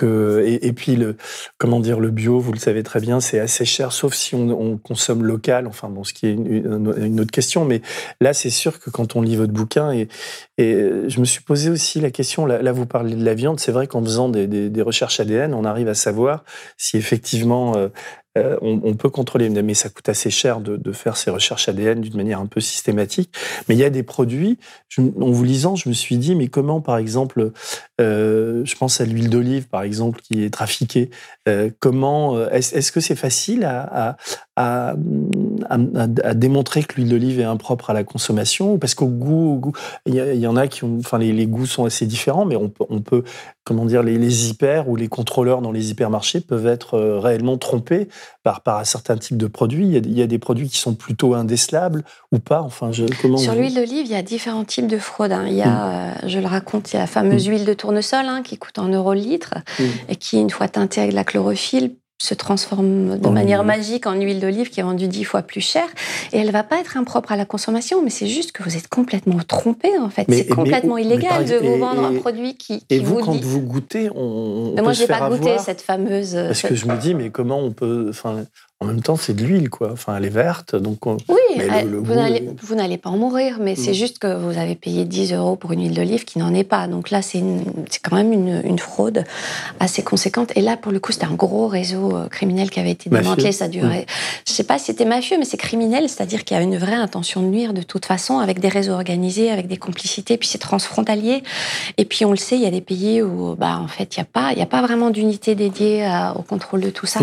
et, 0.03 0.73
puis 0.73 0.95
le 0.95 1.17
comment 1.57 1.79
dire 1.79 1.99
le 1.99 2.11
bio, 2.11 2.39
vous 2.39 2.51
le 2.51 2.59
savez 2.59 2.83
très 2.83 2.99
bien, 2.99 3.19
c'est 3.19 3.39
assez 3.39 3.65
cher, 3.65 3.91
sauf 3.91 4.13
si 4.13 4.35
on, 4.35 4.77
consomme 4.77 5.23
local. 5.23 5.67
Enfin 5.67 5.89
bon, 5.89 6.03
ce 6.03 6.13
qui 6.13 6.27
est 6.27 6.33
une, 6.33 7.19
autre 7.19 7.31
question, 7.31 7.65
mais 7.65 7.81
là 8.21 8.33
c'est 8.33 8.49
sûr 8.49 8.79
que 8.79 8.89
quand 8.89 9.15
on 9.15 9.21
lit 9.21 9.35
votre 9.35 9.53
bouquin 9.53 9.91
et, 9.91 10.07
et 10.57 10.75
je 11.07 11.19
me 11.19 11.25
suis 11.25 11.41
posé 11.41 11.69
aussi 11.69 11.99
la 11.99 12.11
question. 12.11 12.45
Là, 12.45 12.71
vous 12.71 12.85
parlez 12.85 13.15
de 13.15 13.23
la 13.23 13.33
viande, 13.33 13.59
c'est 13.59 13.71
vrai 13.71 13.87
qu'en 13.87 14.03
faisant 14.03 14.29
des, 14.29 14.47
des, 14.47 14.81
recherches 14.81 15.19
ADN, 15.19 15.53
on 15.53 15.65
arrive 15.65 15.87
à 15.87 15.93
savoir 15.93 16.43
si 16.77 16.97
effectivement 16.97 17.75
euh, 17.75 17.89
euh, 18.37 18.57
on, 18.61 18.93
peut 18.93 19.09
contrôler, 19.09 19.49
mais 19.49 19.73
ça 19.73 19.89
coûte 19.89 20.09
assez 20.09 20.29
cher 20.29 20.59
de, 20.61 20.91
faire 20.91 21.17
ces 21.17 21.29
recherches 21.29 21.69
ADN 21.69 22.01
d'une 22.01 22.15
manière 22.15 22.39
un 22.39 22.45
peu 22.45 22.59
systématique. 22.59 23.31
Mais 23.67 23.75
il 23.75 23.77
y 23.77 23.83
a 23.83 23.89
des 23.89 24.03
produits, 24.03 24.57
en 24.97 25.31
vous 25.31 25.43
lisant, 25.43 25.75
je 25.75 25.89
me 25.89 25.93
suis 25.93 26.17
dit, 26.17 26.35
mais 26.35 26.47
comment, 26.47 26.81
par 26.81 26.97
exemple, 26.97 27.51
euh, 27.99 28.61
je 28.65 28.75
pense 28.75 29.01
à 29.01 29.05
l'huile 29.05 29.29
d'olive, 29.29 29.67
par 29.67 29.83
exemple, 29.83 30.21
qui 30.21 30.43
est 30.43 30.53
trafiquée, 30.53 31.09
euh, 31.47 31.69
comment, 31.79 32.47
est-ce 32.49 32.91
que 32.91 32.99
c'est 32.99 33.15
facile 33.15 33.63
à, 33.65 34.17
à, 34.55 34.95
démontrer 36.35 36.83
que 36.83 36.95
l'huile 36.95 37.09
d'olive 37.09 37.39
est 37.39 37.45
impropre 37.45 37.89
à 37.89 37.93
la 37.93 38.03
consommation 38.03 38.77
Parce 38.77 38.95
qu'au 38.95 39.07
goût, 39.07 39.73
il 40.05 40.15
y, 40.15 40.47
en 40.47 40.55
a 40.55 40.67
qui 40.67 40.83
ont, 40.83 40.97
enfin, 40.99 41.17
les, 41.17 41.47
goûts 41.47 41.65
sont 41.65 41.85
assez 41.85 42.05
différents, 42.05 42.45
mais 42.45 42.55
on, 42.55 42.71
on 42.89 43.01
peut, 43.01 43.23
comment 43.63 43.85
dire, 43.85 44.03
les, 44.03 44.17
les 44.17 44.49
hyper 44.49 44.89
ou 44.89 44.95
les 44.95 45.07
contrôleurs 45.07 45.61
dans 45.61 45.71
les 45.71 45.91
hypermarchés 45.91 46.41
peuvent 46.41 46.67
être 46.67 46.99
réellement 46.99 47.57
trompés 47.57 48.07
par, 48.43 48.61
par 48.61 48.77
un 48.79 48.83
certain 48.85 49.17
type 49.17 49.37
de 49.37 49.47
produits. 49.47 49.87
Il 49.87 50.17
y, 50.17 50.21
a, 50.21 50.27
des 50.27 50.39
produits 50.39 50.69
qui 50.69 50.77
sont 50.77 50.93
plutôt 50.93 51.33
indécelables 51.33 52.03
ou 52.31 52.39
pas. 52.39 52.61
Enfin, 52.61 52.91
je, 52.91 53.05
comment 53.21 53.37
Sur 53.37 53.55
l'huile 53.55 53.75
d'olive, 53.75 54.05
il 54.05 54.11
y 54.11 54.15
a 54.15 54.21
différents 54.21 54.63
types 54.63 54.87
de 54.87 54.97
fraudes. 54.97 55.31
Hein. 55.31 55.45
Il 55.47 55.55
y 55.55 55.61
a, 55.61 55.67
mm. 55.67 56.23
euh, 56.23 56.27
je 56.27 56.39
le 56.39 56.47
raconte, 56.47 56.91
il 56.91 56.95
y 56.95 56.97
a 56.97 57.01
la 57.01 57.07
fameuse 57.07 57.47
mm. 57.47 57.51
huile 57.51 57.65
de 57.65 57.73
tournesol 57.73 58.25
hein, 58.25 58.41
qui 58.43 58.57
coûte 58.57 58.79
en 58.79 58.87
euro 58.87 59.13
le 59.13 59.19
litre 59.19 59.55
mm. 59.79 59.83
et 60.09 60.15
qui, 60.15 60.39
une 60.39 60.49
fois 60.49 60.67
teintée 60.69 61.01
avec 61.01 61.11
de 61.11 61.15
la 61.15 61.23
chlorophylle, 61.23 61.95
se 62.19 62.33
transforme 62.33 63.19
de 63.19 63.29
manière 63.29 63.63
magique 63.63 64.07
en 64.07 64.13
huile 64.13 64.39
d'olive 64.39 64.69
qui 64.69 64.79
est 64.79 64.83
vendue 64.83 65.07
dix 65.07 65.23
fois 65.23 65.43
plus 65.43 65.61
cher 65.61 65.83
et 66.33 66.39
elle 66.39 66.51
va 66.51 66.63
pas 66.63 66.79
être 66.79 66.97
impropre 66.97 67.31
à 67.31 67.35
la 67.35 67.45
consommation 67.45 68.01
mais 68.03 68.09
c'est 68.09 68.27
juste 68.27 68.51
que 68.51 68.63
vous 68.63 68.75
êtes 68.75 68.87
complètement 68.87 69.39
trompé 69.47 69.97
en 69.99 70.09
fait. 70.09 70.25
C'est 70.29 70.47
complètement 70.47 70.97
illégal 70.97 71.45
de 71.45 71.57
vous 71.57 71.77
vendre 71.77 72.03
un 72.03 72.15
produit 72.15 72.57
qui, 72.57 72.83
et 72.89 72.99
vous, 72.99 73.19
quand 73.19 73.39
vous 73.39 73.61
goûtez 73.61 74.09
on, 74.15 74.73
mais 74.75 74.81
moi 74.81 74.93
j'ai 74.93 75.07
pas 75.07 75.29
goûté 75.29 75.57
cette 75.59 75.81
fameuse 75.81 76.33
parce 76.33 76.63
que 76.63 76.75
je 76.75 76.87
me 76.87 76.97
dis 76.97 77.13
mais 77.13 77.29
comment 77.29 77.59
on 77.59 77.71
peut 77.71 78.07
enfin 78.09 78.45
en 78.79 78.85
même 78.85 79.01
temps, 79.01 79.15
c'est 79.15 79.33
de 79.33 79.43
l'huile, 79.43 79.71
quoi. 79.71 79.91
Enfin, 79.91 80.15
elle 80.17 80.25
est 80.25 80.29
verte, 80.29 80.75
donc. 80.75 80.99
Oui, 81.07 81.15
vous 82.61 82.75
n'allez 82.75 82.97
pas 82.99 83.09
en 83.09 83.17
mourir, 83.17 83.57
mais 83.59 83.75
c'est 83.75 83.95
juste 83.95 84.19
que 84.19 84.35
vous 84.35 84.55
avez 84.59 84.75
payé 84.75 85.03
10 85.03 85.33
euros 85.33 85.55
pour 85.55 85.71
une 85.71 85.81
huile 85.81 85.95
d'olive 85.95 86.25
qui 86.25 86.37
n'en 86.37 86.53
est 86.53 86.63
pas. 86.63 86.87
Donc 86.87 87.09
là, 87.09 87.23
c'est 87.23 87.41
quand 88.03 88.15
même 88.15 88.31
une, 88.31 88.77
fraude 88.77 89.23
assez 89.79 90.03
conséquente. 90.03 90.51
Et 90.55 90.61
là, 90.61 90.77
pour 90.77 90.91
le 90.91 90.99
coup, 90.99 91.11
c'était 91.11 91.25
un 91.25 91.33
gros 91.33 91.67
réseau 91.67 92.15
euh, 92.15 92.27
criminel 92.27 92.69
qui 92.69 92.79
avait 92.79 92.91
été 92.91 93.09
démantelé. 93.09 93.51
Ça 93.51 93.67
durait. 93.67 94.05
Je 94.47 94.53
sais 94.53 94.63
pas 94.63 94.77
si 94.77 94.85
c'était 94.85 95.05
mafieux, 95.05 95.37
mais 95.39 95.45
c'est 95.45 95.57
criminel, 95.57 96.07
c'est-à-dire 96.07 96.43
qu'il 96.43 96.55
y 96.55 96.59
a 96.59 96.63
une 96.63 96.77
vraie 96.77 96.93
intention 96.93 97.41
de 97.41 97.47
nuire 97.47 97.73
de 97.73 97.81
toute 97.81 98.05
façon, 98.05 98.37
avec 98.37 98.59
des 98.59 98.69
réseaux 98.69 98.93
organisés, 98.93 99.49
avec 99.49 99.67
des 99.67 99.77
complicités. 99.77 100.37
Puis 100.37 100.49
c'est 100.49 100.59
transfrontalier. 100.59 101.41
Et 101.97 102.05
puis 102.05 102.25
on 102.25 102.31
le 102.31 102.37
sait, 102.37 102.55
il 102.55 102.61
y 102.61 102.67
a 102.67 102.71
des 102.71 102.81
pays 102.81 103.23
où, 103.23 103.55
bah, 103.55 103.79
en 103.79 103.87
fait, 103.87 104.15
il 104.15 104.19
n'y 104.19 104.21
a 104.23 104.29
pas, 104.31 104.53
il 104.55 104.61
a 104.61 104.67
pas 104.67 104.83
vraiment 104.83 105.09
d'unité 105.09 105.55
dédiée 105.55 106.07
au 106.35 106.43
contrôle 106.43 106.81
de 106.81 106.91
tout 106.91 107.07
ça. 107.07 107.21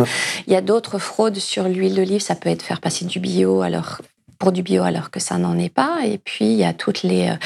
Il 0.48 0.52
y 0.52 0.56
a 0.56 0.60
d'autres 0.60 0.98
fraudes 0.98 1.38
sur 1.44 1.68
l'huile 1.68 1.94
d'olive, 1.94 2.20
ça 2.20 2.34
peut 2.34 2.48
être 2.48 2.62
faire 2.62 2.80
passer 2.80 3.04
du 3.04 3.20
bio 3.20 3.62
alors 3.62 4.00
pour 4.44 4.52
du 4.52 4.62
bio 4.62 4.82
alors 4.82 5.10
que 5.10 5.20
ça 5.20 5.38
n'en 5.38 5.58
est 5.58 5.72
pas. 5.72 6.00
Et 6.04 6.18
puis, 6.18 6.44
il 6.44 6.58
y 6.58 6.64
a 6.64 6.74
toutes 6.74 7.02
les, 7.02 7.30
euh, 7.30 7.36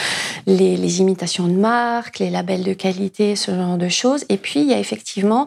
les, 0.48 1.00
imitations 1.00 1.46
de 1.46 1.52
marques, 1.52 2.18
les 2.18 2.28
labels 2.28 2.64
de 2.64 2.72
qualité, 2.72 3.36
ce 3.36 3.54
genre 3.54 3.76
de 3.76 3.88
choses. 3.88 4.24
Et 4.28 4.36
puis, 4.36 4.62
il 4.62 4.66
y 4.66 4.74
a 4.74 4.80
effectivement 4.80 5.46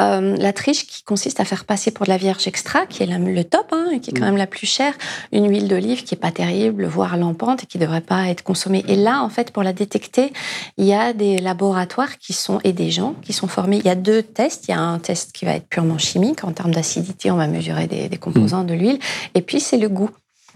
euh, 0.00 0.36
la 0.36 0.52
triche 0.52 0.86
qui 0.86 1.02
consiste 1.02 1.40
à 1.40 1.46
faire 1.46 1.64
passer 1.64 1.92
pour 1.92 2.04
de 2.04 2.10
la 2.10 2.18
vierge 2.18 2.46
extra, 2.46 2.84
qui 2.84 3.02
est 3.02 3.06
le 3.06 3.44
top, 3.44 3.68
hein, 3.72 3.86
et 3.94 4.00
qui 4.00 4.10
est 4.10 4.12
quand 4.12 4.20
mm. 4.20 4.26
même 4.26 4.36
la 4.36 4.46
plus 4.46 4.66
chère, 4.66 4.92
une 5.32 5.48
huile 5.48 5.66
d'olive 5.66 6.04
qui 6.04 6.14
est 6.14 6.18
pas 6.18 6.30
terrible, 6.30 6.84
voire 6.84 7.16
lampante, 7.16 7.64
et 7.64 7.66
qui 7.66 7.78
devrait 7.78 8.02
pas 8.02 8.28
être 8.28 8.42
consommée. 8.42 8.84
Et 8.86 8.96
là, 8.96 9.22
en 9.22 9.30
fait, 9.30 9.50
pour 9.50 9.62
la 9.62 9.72
détecter, 9.72 10.34
il 10.76 10.84
y 10.84 10.92
a 10.92 11.14
des 11.14 11.38
laboratoires 11.38 12.18
qui 12.18 12.34
sont, 12.34 12.60
et 12.64 12.74
des 12.74 12.90
gens 12.90 13.14
qui 13.22 13.32
sont 13.32 13.48
formés. 13.48 13.78
Il 13.78 13.86
y 13.86 13.90
a 13.90 13.94
deux 13.94 14.22
tests. 14.22 14.68
Il 14.68 14.72
y 14.72 14.74
a 14.74 14.80
un 14.80 14.98
test 14.98 15.32
qui 15.32 15.46
va 15.46 15.54
être 15.54 15.68
purement 15.68 15.96
chimique. 15.96 16.44
En 16.44 16.52
termes 16.52 16.74
d'acidité, 16.74 17.30
on 17.30 17.36
va 17.36 17.46
mesurer 17.46 17.86
des, 17.86 18.10
des 18.10 18.18
composants 18.18 18.64
mm. 18.64 18.66
de 18.66 18.74
l'huile. 18.74 18.98
Et 19.34 19.40
puis, 19.40 19.58
c'est 19.58 19.78
le 19.78 19.88
goût. 19.88 20.10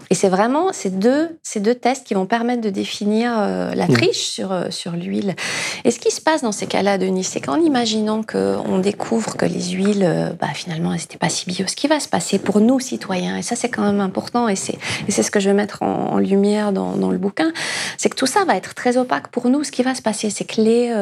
Et 0.09 0.15
c'est 0.15 0.29
vraiment 0.29 0.71
ces 0.71 0.89
deux, 0.89 1.37
ces 1.43 1.59
deux 1.59 1.75
tests 1.75 2.05
qui 2.05 2.13
vont 2.13 2.25
permettre 2.25 2.61
de 2.61 2.69
définir 2.69 3.33
euh, 3.37 3.73
la 3.75 3.87
triche 3.87 4.27
sur, 4.27 4.51
euh, 4.51 4.69
sur 4.69 4.91
l'huile. 4.93 5.35
Et 5.83 5.91
ce 5.91 5.99
qui 5.99 6.11
se 6.11 6.21
passe 6.21 6.41
dans 6.41 6.51
ces 6.51 6.67
cas-là, 6.67 6.97
Denis, 6.97 7.23
c'est 7.23 7.41
qu'en 7.41 7.59
imaginant 7.59 8.23
qu'on 8.23 8.79
découvre 8.79 9.35
que 9.35 9.45
les 9.45 9.71
huiles, 9.71 10.05
euh, 10.05 10.29
bah, 10.39 10.47
finalement, 10.53 10.93
elles 10.93 11.01
n'étaient 11.01 11.17
pas 11.17 11.29
si 11.29 11.45
bio, 11.45 11.67
ce 11.67 11.75
qui 11.75 11.87
va 11.87 11.99
se 11.99 12.07
passer 12.07 12.39
pour 12.39 12.59
nous, 12.59 12.79
citoyens, 12.79 13.37
et 13.37 13.41
ça 13.41 13.55
c'est 13.55 13.69
quand 13.69 13.83
même 13.83 13.99
important, 13.99 14.47
et 14.47 14.55
c'est, 14.55 14.77
ce 15.09 15.31
que 15.31 15.39
je 15.39 15.49
vais 15.49 15.55
mettre 15.55 15.83
en, 15.83 16.17
lumière 16.17 16.71
dans, 16.71 16.95
dans, 16.95 17.11
le 17.11 17.17
bouquin, 17.17 17.51
c'est 17.97 18.09
que 18.09 18.15
tout 18.15 18.25
ça 18.25 18.43
va 18.45 18.55
être 18.55 18.73
très 18.73 18.97
opaque 18.97 19.27
pour 19.27 19.49
nous. 19.49 19.63
Ce 19.63 19.71
qui 19.71 19.83
va 19.83 19.93
se 19.93 20.01
passer, 20.01 20.29
c'est 20.29 20.45
que 20.45 20.61
les, 20.61 20.93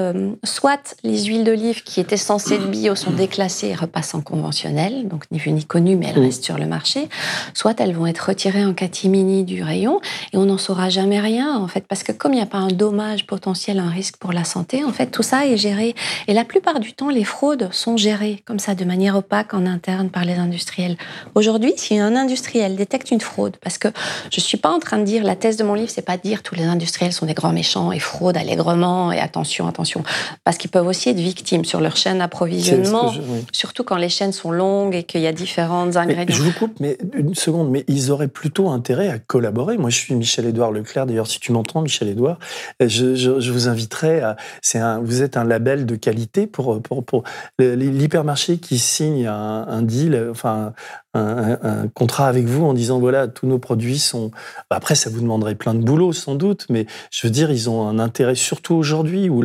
soit 0.43 0.95
les 1.03 1.25
huiles 1.25 1.43
d'olive 1.43 1.83
qui 1.83 1.99
étaient 1.99 2.17
censées 2.17 2.55
être 2.55 2.69
bio 2.69 2.95
sont 2.95 3.11
déclassées 3.11 3.67
et 3.67 3.75
repassent 3.75 4.13
en 4.13 4.21
conventionnel, 4.21 5.07
donc 5.07 5.23
ni 5.31 5.39
vu 5.39 5.51
ni 5.51 5.65
connu, 5.65 5.95
mais 5.95 6.07
elles 6.07 6.21
restent 6.21 6.43
sur 6.43 6.57
le 6.57 6.65
marché, 6.65 7.07
soit 7.53 7.79
elles 7.79 7.93
vont 7.93 8.07
être 8.07 8.29
retirées 8.29 8.65
en 8.65 8.73
catimini 8.95 9.43
du 9.43 9.61
rayon 9.61 9.99
et 10.31 10.37
on 10.37 10.45
n'en 10.45 10.57
saura 10.57 10.89
jamais 10.89 11.19
rien 11.19 11.57
en 11.57 11.67
fait 11.67 11.85
parce 11.85 12.03
que 12.03 12.13
comme 12.13 12.31
il 12.31 12.37
n'y 12.37 12.41
a 12.41 12.45
pas 12.45 12.59
un 12.59 12.69
dommage 12.69 13.27
potentiel, 13.27 13.79
un 13.79 13.89
risque 13.89 14.15
pour 14.17 14.31
la 14.31 14.45
santé, 14.45 14.85
en 14.85 14.93
fait 14.93 15.07
tout 15.07 15.23
ça 15.23 15.45
est 15.45 15.57
géré 15.57 15.95
et 16.27 16.33
la 16.33 16.45
plupart 16.45 16.79
du 16.79 16.93
temps 16.93 17.09
les 17.09 17.25
fraudes 17.25 17.67
sont 17.73 17.97
gérées 17.97 18.41
comme 18.45 18.59
ça 18.59 18.73
de 18.73 18.85
manière 18.85 19.17
opaque 19.17 19.53
en 19.53 19.65
interne 19.65 20.09
par 20.09 20.23
les 20.23 20.35
industriels. 20.35 20.97
Aujourd'hui, 21.35 21.73
si 21.75 21.99
un 21.99 22.15
industriel 22.15 22.77
détecte 22.77 23.11
une 23.11 23.19
fraude, 23.19 23.57
parce 23.61 23.77
que 23.77 23.89
je 24.31 24.39
suis 24.39 24.57
pas 24.57 24.69
en 24.69 24.79
train 24.79 24.97
de 24.97 25.03
dire 25.03 25.25
la 25.25 25.35
thèse 25.35 25.57
de 25.57 25.63
mon 25.65 25.73
livre, 25.73 25.89
c'est 25.89 26.01
pas 26.01 26.15
de 26.15 26.21
dire 26.21 26.41
tous 26.41 26.55
les 26.55 26.63
industriels 26.63 27.11
sont 27.11 27.25
des 27.25 27.33
grands 27.33 27.51
méchants 27.51 27.91
et 27.91 27.99
fraudent 27.99 28.37
allègrement 28.37 29.11
et 29.11 29.19
attention, 29.19 29.67
attention, 29.67 30.03
parce 30.45 30.57
qu'ils 30.57 30.71
peuvent 30.71 30.87
aussi 30.87 31.09
être 31.09 31.19
victimes 31.19 31.65
sur 31.65 31.81
leur 31.81 31.97
chaîne 31.97 32.19
d'approvisionnement, 32.19 33.13
surtout 33.51 33.83
quand 33.83 33.97
les 33.97 34.09
chaînes 34.09 34.33
sont 34.33 34.51
longues 34.51 34.95
et 34.95 35.03
qu'il 35.03 35.21
y 35.21 35.27
a 35.27 35.33
différentes 35.33 35.97
ingrédients. 35.97 36.35
je 36.35 36.43
vous 36.43 36.53
coupe, 36.53 36.79
mais 36.79 36.97
une 37.13 37.35
seconde, 37.35 37.69
mais 37.69 37.83
ils 37.89 38.09
auraient 38.11 38.29
plutôt 38.29 38.69
à 38.93 39.19
collaborer. 39.19 39.77
Moi, 39.77 39.89
je 39.89 39.97
suis 39.97 40.15
Michel-Édouard 40.15 40.71
Leclerc. 40.71 41.05
D'ailleurs, 41.05 41.27
si 41.27 41.39
tu 41.39 41.51
m'entends, 41.51 41.81
Michel-Édouard, 41.81 42.39
je, 42.79 43.51
vous 43.51 43.67
inviterai 43.67 44.21
à. 44.21 44.35
Un, 44.75 44.99
vous 44.99 45.21
êtes 45.21 45.37
un 45.37 45.45
label 45.45 45.85
de 45.85 45.95
qualité 45.95 46.47
pour, 46.47 46.81
pour, 46.81 47.05
pour 47.05 47.23
l'hypermarché 47.59 48.57
qui 48.57 48.77
signe 48.77 49.25
un, 49.25 49.65
un 49.67 49.81
deal, 49.81 50.27
enfin, 50.29 50.73
un, 51.15 51.87
contrat 51.93 52.27
avec 52.27 52.45
vous 52.45 52.65
en 52.65 52.73
disant 52.73 52.99
voilà, 52.99 53.27
tous 53.27 53.47
nos 53.47 53.59
produits 53.59 53.99
sont. 53.99 54.31
Bah, 54.69 54.77
après, 54.77 54.95
ça 54.95 55.09
vous 55.09 55.21
demanderait 55.21 55.55
plein 55.55 55.73
de 55.73 55.83
boulot, 55.83 56.13
sans 56.13 56.35
doute, 56.35 56.65
mais 56.69 56.85
je 57.11 57.25
veux 57.25 57.31
dire, 57.31 57.51
ils 57.51 57.69
ont 57.69 57.87
un 57.87 57.99
intérêt, 57.99 58.35
surtout 58.35 58.75
aujourd'hui, 58.75 59.29
où 59.29 59.43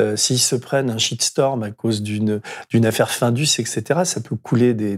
euh, 0.00 0.16
s'ils 0.16 0.38
se 0.38 0.56
prennent 0.56 0.90
un 0.90 0.98
shitstorm 0.98 1.62
à 1.62 1.70
cause 1.70 2.02
d'une 2.02 2.40
affaire 2.84 3.10
Findus, 3.10 3.48
etc., 3.58 4.00
ça 4.04 4.20
peut 4.20 4.36
couler 4.36 4.74
des, 4.74 4.96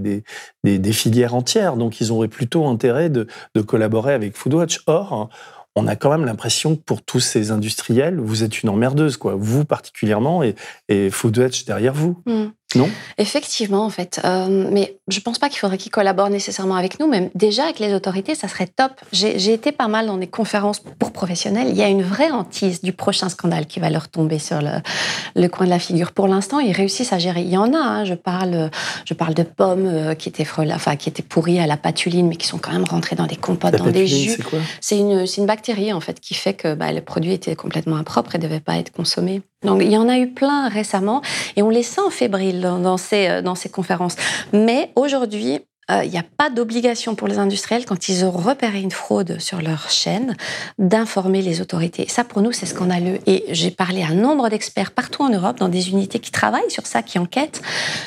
des, 0.64 0.92
filières 0.92 1.34
entières. 1.34 1.76
Donc, 1.76 2.00
ils 2.00 2.10
auraient 2.12 2.28
plutôt 2.28 2.66
intérêt 2.66 3.10
de, 3.10 3.26
de 3.54 3.60
collaborer 3.60 4.14
avec 4.14 4.36
Foodwatch. 4.36 4.80
Or, 4.86 5.28
on 5.76 5.86
a 5.86 5.96
quand 5.96 6.10
même 6.10 6.24
l'impression 6.24 6.76
que 6.76 6.82
pour 6.82 7.02
tous 7.02 7.20
ces 7.20 7.50
industriels, 7.50 8.20
vous 8.20 8.44
êtes 8.44 8.62
une 8.62 8.68
emmerdeuse, 8.68 9.16
quoi. 9.16 9.34
Vous 9.36 9.64
particulièrement 9.64 10.42
et, 10.42 10.54
et 10.88 11.10
Foodwatch 11.10 11.64
derrière 11.64 11.94
vous. 11.94 12.22
Mm. 12.26 12.46
Non? 12.74 12.90
Effectivement, 13.18 13.84
en 13.84 13.90
fait. 13.90 14.20
Euh, 14.24 14.68
mais 14.70 14.96
je 15.08 15.18
ne 15.18 15.22
pense 15.22 15.38
pas 15.38 15.48
qu'il 15.48 15.58
faudrait 15.58 15.78
qu'ils 15.78 15.92
collaborent 15.92 16.30
nécessairement 16.30 16.74
avec 16.74 16.98
nous, 16.98 17.06
mais 17.06 17.30
déjà 17.34 17.64
avec 17.64 17.78
les 17.78 17.94
autorités, 17.94 18.34
ça 18.34 18.48
serait 18.48 18.66
top. 18.66 18.92
J'ai 19.12 19.52
été 19.52 19.70
pas 19.70 19.86
mal 19.88 20.06
dans 20.06 20.16
des 20.16 20.26
conférences 20.26 20.80
pour 20.80 21.12
professionnels. 21.12 21.68
Il 21.68 21.76
y 21.76 21.82
a 21.82 21.88
une 21.88 22.02
vraie 22.02 22.30
hantise 22.30 22.82
du 22.82 22.92
prochain 22.92 23.28
scandale 23.28 23.66
qui 23.66 23.80
va 23.80 23.90
leur 23.90 24.08
tomber 24.08 24.38
sur 24.38 24.60
le, 24.60 25.48
coin 25.48 25.66
de 25.66 25.70
la 25.70 25.78
figure. 25.78 26.12
Pour 26.12 26.26
l'instant, 26.26 26.58
ils 26.58 26.72
réussissent 26.72 27.12
à 27.12 27.18
gérer. 27.18 27.42
Il 27.42 27.50
y 27.50 27.56
en 27.56 27.72
a. 27.74 27.78
Hein. 27.78 28.04
je 28.04 28.14
parle, 28.14 28.70
je 29.04 29.14
parle 29.14 29.34
de 29.34 29.42
pommes 29.42 29.86
euh, 29.86 30.14
qui 30.14 30.28
étaient 30.28 30.46
enfin 30.58 30.96
qui 30.96 31.08
étaient 31.08 31.22
pourries 31.22 31.60
à 31.60 31.66
la 31.66 31.76
patuline, 31.76 32.26
mais 32.28 32.36
qui 32.36 32.46
sont 32.46 32.58
quand 32.58 32.72
même 32.72 32.84
rentrées 32.84 33.16
dans 33.16 33.26
des 33.26 33.36
compotes, 33.36 33.76
dans 33.76 33.90
des 33.90 34.06
jus. 34.06 34.36
C'est 34.80 34.98
une, 34.98 35.26
une 35.36 35.46
bactérie 35.46 35.92
en 35.92 36.00
fait 36.00 36.18
qui 36.18 36.34
fait 36.34 36.54
que 36.54 36.74
bah, 36.74 36.92
le 36.92 37.00
produit 37.00 37.32
était 37.32 37.54
complètement 37.54 37.96
impropre 37.96 38.34
et 38.34 38.38
devait 38.38 38.60
pas 38.60 38.78
être 38.78 38.90
consommé. 38.90 39.42
Donc 39.64 39.82
il 39.82 39.90
y 39.90 39.96
en 39.96 40.08
a 40.08 40.18
eu 40.18 40.28
plein 40.28 40.68
récemment 40.68 41.22
et 41.56 41.62
on 41.62 41.70
les 41.70 41.82
sent 41.82 42.10
fébriles 42.10 42.60
dans, 42.60 42.96
ces, 42.96 43.28
euh, 43.28 43.42
dans 43.42 43.54
ces 43.54 43.68
conférences. 43.68 44.16
Mais 44.52 44.90
aujourd'hui, 44.96 45.60
euh, 45.90 46.02
il 46.04 46.10
n'y 46.10 46.18
a 46.18 46.24
pas 46.38 46.48
d'obligation 46.48 47.14
pour 47.14 47.28
les 47.28 47.38
industriels, 47.38 47.84
quand 47.84 48.08
ils 48.08 48.24
ont 48.24 48.30
repéré 48.30 48.80
une 48.80 48.90
fraude 48.90 49.38
sur 49.38 49.60
leur 49.60 49.90
chaîne, 49.90 50.34
d'informer 50.78 51.42
les 51.42 51.60
autorités. 51.60 52.06
Ça, 52.08 52.24
pour 52.24 52.40
nous, 52.40 52.52
c'est 52.52 52.66
scandaleux. 52.66 53.18
Et 53.26 53.44
j'ai 53.50 53.70
parlé 53.70 54.02
à 54.02 54.06
un 54.08 54.14
nombre 54.14 54.48
d'experts 54.48 54.92
partout 54.92 55.22
en 55.22 55.28
Europe, 55.28 55.58
dans 55.58 55.68
des 55.68 55.90
unités 55.90 56.20
qui 56.20 56.30
travaillent 56.30 56.70
sur 56.70 56.86
ça, 56.86 57.02
qui 57.02 57.18
enquêtent 57.18 57.60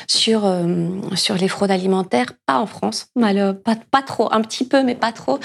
sur, 0.08 0.44
euh, 0.44 0.88
sur 1.14 1.36
les 1.36 1.46
fraudes 1.46 1.70
alimentaires, 1.70 2.32
pas 2.46 2.58
en 2.58 2.66
France, 2.66 3.08
pas, 3.14 3.76
pas 3.90 4.02
trop, 4.02 4.28
un 4.32 4.40
petit 4.40 4.64
peu, 4.64 4.82
mais 4.82 4.96
pas 4.96 5.12
trop. 5.12 5.38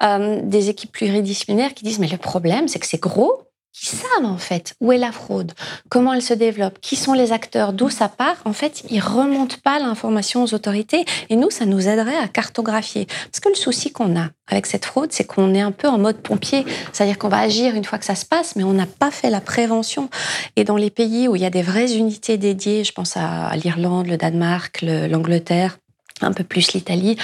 des 0.00 0.68
équipes 0.68 0.92
pluridisciplinaires 0.92 1.74
qui 1.74 1.84
disent, 1.84 1.98
mais 1.98 2.08
le 2.08 2.16
problème, 2.16 2.68
c'est 2.68 2.78
que 2.78 2.86
c'est 2.86 3.00
gros, 3.00 3.46
qui 3.78 3.86
savent 3.94 4.24
en 4.24 4.38
fait 4.38 4.74
où 4.80 4.90
est 4.90 4.98
la 4.98 5.12
fraude, 5.12 5.52
comment 5.90 6.14
elle 6.14 6.22
se 6.22 6.32
développe, 6.32 6.80
qui 6.80 6.96
sont 6.96 7.12
les 7.12 7.32
acteurs, 7.32 7.74
d'où 7.74 7.90
ça 7.90 8.08
part, 8.08 8.36
en 8.46 8.54
fait, 8.54 8.82
ils 8.88 9.00
remontent 9.00 9.56
pas 9.62 9.78
l'information 9.78 10.42
aux 10.42 10.54
autorités. 10.54 11.04
Et 11.28 11.36
nous, 11.36 11.50
ça 11.50 11.66
nous 11.66 11.86
aiderait 11.86 12.16
à 12.16 12.26
cartographier. 12.26 13.06
Parce 13.30 13.40
que 13.40 13.50
le 13.50 13.54
souci 13.54 13.92
qu'on 13.92 14.18
a 14.18 14.28
avec 14.48 14.66
cette 14.66 14.86
fraude, 14.86 15.12
c'est 15.12 15.24
qu'on 15.24 15.54
est 15.54 15.60
un 15.60 15.72
peu 15.72 15.88
en 15.88 15.98
mode 15.98 16.16
pompier. 16.16 16.64
C'est-à-dire 16.92 17.18
qu'on 17.18 17.28
va 17.28 17.40
agir 17.40 17.74
une 17.74 17.84
fois 17.84 17.98
que 17.98 18.04
ça 18.04 18.14
se 18.14 18.24
passe, 18.24 18.56
mais 18.56 18.64
on 18.64 18.72
n'a 18.72 18.86
pas 18.86 19.10
fait 19.10 19.30
la 19.30 19.40
prévention. 19.40 20.08
Et 20.56 20.64
dans 20.64 20.76
les 20.76 20.90
pays 20.90 21.28
où 21.28 21.36
il 21.36 21.42
y 21.42 21.46
a 21.46 21.50
des 21.50 21.62
vraies 21.62 21.96
unités 21.96 22.38
dédiées, 22.38 22.84
je 22.84 22.92
pense 22.92 23.16
à 23.16 23.54
l'Irlande, 23.56 24.06
le 24.06 24.16
Danemark, 24.16 24.80
l'Angleterre, 24.82 25.78
un 26.22 26.32
peu 26.32 26.44
plus 26.44 26.72
l'Italie. 26.72 27.16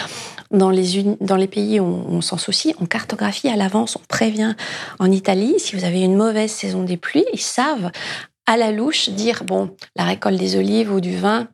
Dans 0.50 0.70
les, 0.70 1.02
dans 1.20 1.36
les 1.36 1.46
pays 1.46 1.80
où 1.80 1.84
on, 1.84 2.20
s'en 2.20 2.36
soucie, 2.36 2.74
on 2.80 2.86
cartographie 2.86 3.48
à 3.48 3.56
l'avance, 3.56 3.96
on 3.96 4.04
prévient. 4.06 4.54
En 4.98 5.10
Italie, 5.10 5.54
si 5.58 5.76
vous 5.76 5.84
avez 5.84 6.02
une 6.02 6.16
mauvaise 6.16 6.50
saison 6.50 6.82
des 6.82 6.96
pluies, 6.98 7.24
ils 7.32 7.40
savent 7.40 7.90
à 8.46 8.56
la 8.56 8.70
louche 8.70 9.08
dire 9.08 9.44
bon, 9.44 9.70
la 9.96 10.04
récolte 10.04 10.38
des 10.38 10.56
olives 10.56 10.92
ou 10.92 11.00
du 11.00 11.16
vin, 11.16 11.48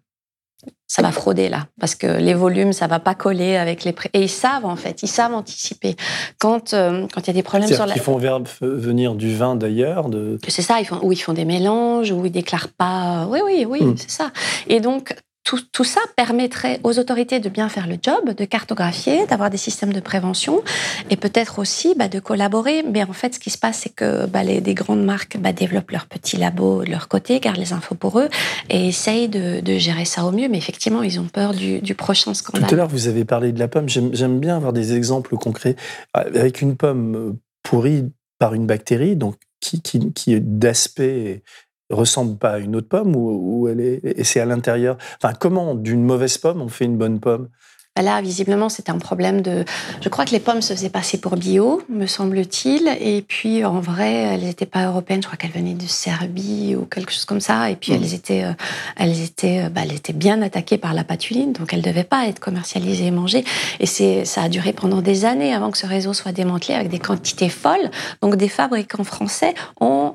ça 0.88 1.02
va 1.02 1.12
frauder 1.12 1.50
là, 1.50 1.66
parce 1.78 1.94
que 1.94 2.06
les 2.06 2.32
volumes, 2.32 2.72
ça 2.72 2.86
va 2.86 2.98
pas 2.98 3.14
coller 3.14 3.56
avec 3.56 3.84
les 3.84 3.92
prix. 3.92 4.08
Et 4.14 4.22
ils 4.22 4.28
savent 4.28 4.64
en 4.64 4.74
fait, 4.74 5.02
ils 5.02 5.08
savent 5.08 5.34
anticiper. 5.34 5.94
Quand 6.38 6.72
euh, 6.72 7.06
quand 7.12 7.20
il 7.20 7.26
y 7.26 7.30
a 7.30 7.34
des 7.34 7.42
problèmes 7.42 7.68
sur 7.68 7.84
la. 7.84 7.94
Ils 7.94 8.00
font 8.00 8.16
venir 8.16 9.14
du 9.14 9.36
vin 9.36 9.54
d'ailleurs. 9.54 10.08
De... 10.08 10.38
C'est 10.48 10.62
ça, 10.62 10.80
ils 10.80 10.86
font, 10.86 10.98
ou 11.02 11.12
ils 11.12 11.20
font 11.20 11.34
des 11.34 11.44
mélanges, 11.44 12.10
ou 12.10 12.24
ils 12.24 12.32
déclarent 12.32 12.72
pas. 12.76 13.26
Oui, 13.28 13.40
oui, 13.44 13.66
oui, 13.68 13.82
hmm. 13.82 13.96
c'est 13.98 14.10
ça. 14.10 14.32
Et 14.66 14.80
donc 14.80 15.14
tout, 15.56 15.84
ça 15.84 16.00
permettrait 16.16 16.80
aux 16.82 16.98
autorités 16.98 17.40
de 17.40 17.48
bien 17.48 17.68
faire 17.68 17.86
le 17.86 17.96
job, 18.00 18.34
de 18.34 18.44
cartographier, 18.44 19.26
d'avoir 19.26 19.50
des 19.50 19.56
systèmes 19.56 19.92
de 19.92 20.00
prévention 20.00 20.62
et 21.10 21.16
peut-être 21.16 21.58
aussi 21.58 21.94
bah, 21.96 22.08
de 22.08 22.20
collaborer. 22.20 22.82
Mais 22.82 23.02
en 23.04 23.12
fait, 23.12 23.34
ce 23.34 23.40
qui 23.40 23.50
se 23.50 23.58
passe, 23.58 23.80
c'est 23.80 23.94
que 23.94 24.26
bah, 24.26 24.42
les, 24.42 24.60
des 24.60 24.74
grandes 24.74 25.04
marques 25.04 25.38
bah, 25.38 25.52
développent 25.52 25.90
leurs 25.90 26.06
petits 26.06 26.36
labos 26.36 26.84
de 26.84 26.90
leur 26.90 27.08
côté, 27.08 27.40
gardent 27.40 27.58
les 27.58 27.72
infos 27.72 27.94
pour 27.94 28.18
eux 28.18 28.28
et 28.68 28.88
essayent 28.88 29.28
de, 29.28 29.78
gérer 29.78 30.04
ça 30.04 30.24
au 30.24 30.32
mieux. 30.32 30.48
Mais 30.48 30.58
effectivement, 30.58 31.02
ils 31.02 31.20
ont 31.20 31.28
peur 31.28 31.54
du, 31.54 31.94
prochain 31.94 32.34
scandale. 32.34 32.68
Tout 32.68 32.74
à 32.74 32.76
l'heure, 32.76 32.88
vous 32.88 33.08
avez 33.08 33.24
parlé 33.24 33.52
de 33.52 33.58
la 33.58 33.68
pomme. 33.68 33.88
J'aime 33.88 34.40
bien 34.40 34.56
avoir 34.56 34.72
des 34.72 34.94
exemples 34.94 35.36
concrets. 35.36 35.76
Avec 36.14 36.60
une 36.60 36.76
pomme 36.76 37.36
pourrie 37.62 38.04
par 38.38 38.54
une 38.54 38.66
bactérie, 38.66 39.16
donc 39.16 39.36
qui, 39.60 39.82
qui, 39.82 40.12
qui 40.12 40.40
d'aspect 40.40 41.42
ressemble 41.90 42.38
pas 42.38 42.52
à 42.52 42.58
une 42.58 42.76
autre 42.76 42.88
pomme 42.88 43.14
ou, 43.16 43.68
elle 43.68 43.80
est 43.80 44.00
et 44.04 44.24
c'est 44.24 44.40
à 44.40 44.44
l'intérieur. 44.46 44.96
Enfin, 45.22 45.34
comment 45.38 45.74
d'une 45.74 46.04
mauvaise 46.04 46.38
pomme 46.38 46.60
on 46.60 46.68
fait 46.68 46.84
une 46.84 46.98
bonne 46.98 47.20
pomme? 47.20 47.48
Là, 48.02 48.20
visiblement, 48.20 48.68
c'était 48.68 48.90
un 48.90 48.98
problème 48.98 49.40
de. 49.40 49.64
Je 50.00 50.08
crois 50.08 50.24
que 50.24 50.30
les 50.30 50.40
pommes 50.40 50.62
se 50.62 50.72
faisaient 50.74 50.90
passer 50.90 51.18
pour 51.18 51.36
bio, 51.36 51.82
me 51.88 52.06
semble-t-il. 52.06 52.88
Et 53.00 53.22
puis, 53.22 53.64
en 53.64 53.80
vrai, 53.80 54.12
elles 54.12 54.44
n'étaient 54.44 54.66
pas 54.66 54.86
européennes. 54.86 55.22
Je 55.22 55.26
crois 55.26 55.36
qu'elles 55.36 55.50
venaient 55.50 55.74
de 55.74 55.86
Serbie 55.86 56.76
ou 56.76 56.84
quelque 56.84 57.12
chose 57.12 57.24
comme 57.24 57.40
ça. 57.40 57.70
Et 57.70 57.76
puis, 57.76 57.92
elles 57.92 58.00
mmh. 58.00 58.14
étaient, 58.14 58.44
euh, 58.44 58.52
elles 58.96 59.22
étaient, 59.22 59.64
euh, 59.64 59.68
bah, 59.68 59.82
elles 59.84 59.94
étaient 59.94 60.12
bien 60.12 60.42
attaquées 60.42 60.78
par 60.78 60.94
la 60.94 61.04
patuline, 61.04 61.52
donc 61.52 61.72
elles 61.72 61.80
ne 61.80 61.84
devaient 61.84 62.04
pas 62.04 62.26
être 62.26 62.40
commercialisées 62.40 63.06
et 63.06 63.10
mangées. 63.10 63.44
Et 63.80 63.86
c'est, 63.86 64.24
ça 64.24 64.42
a 64.42 64.48
duré 64.48 64.72
pendant 64.72 65.02
des 65.02 65.24
années 65.24 65.54
avant 65.54 65.70
que 65.70 65.78
ce 65.78 65.86
réseau 65.86 66.12
soit 66.12 66.32
démantelé 66.32 66.74
avec 66.74 66.88
des 66.88 66.98
quantités 66.98 67.48
folles. 67.48 67.90
Donc, 68.22 68.36
des 68.36 68.48
fabricants 68.48 69.04
français 69.04 69.54
ont, 69.80 70.14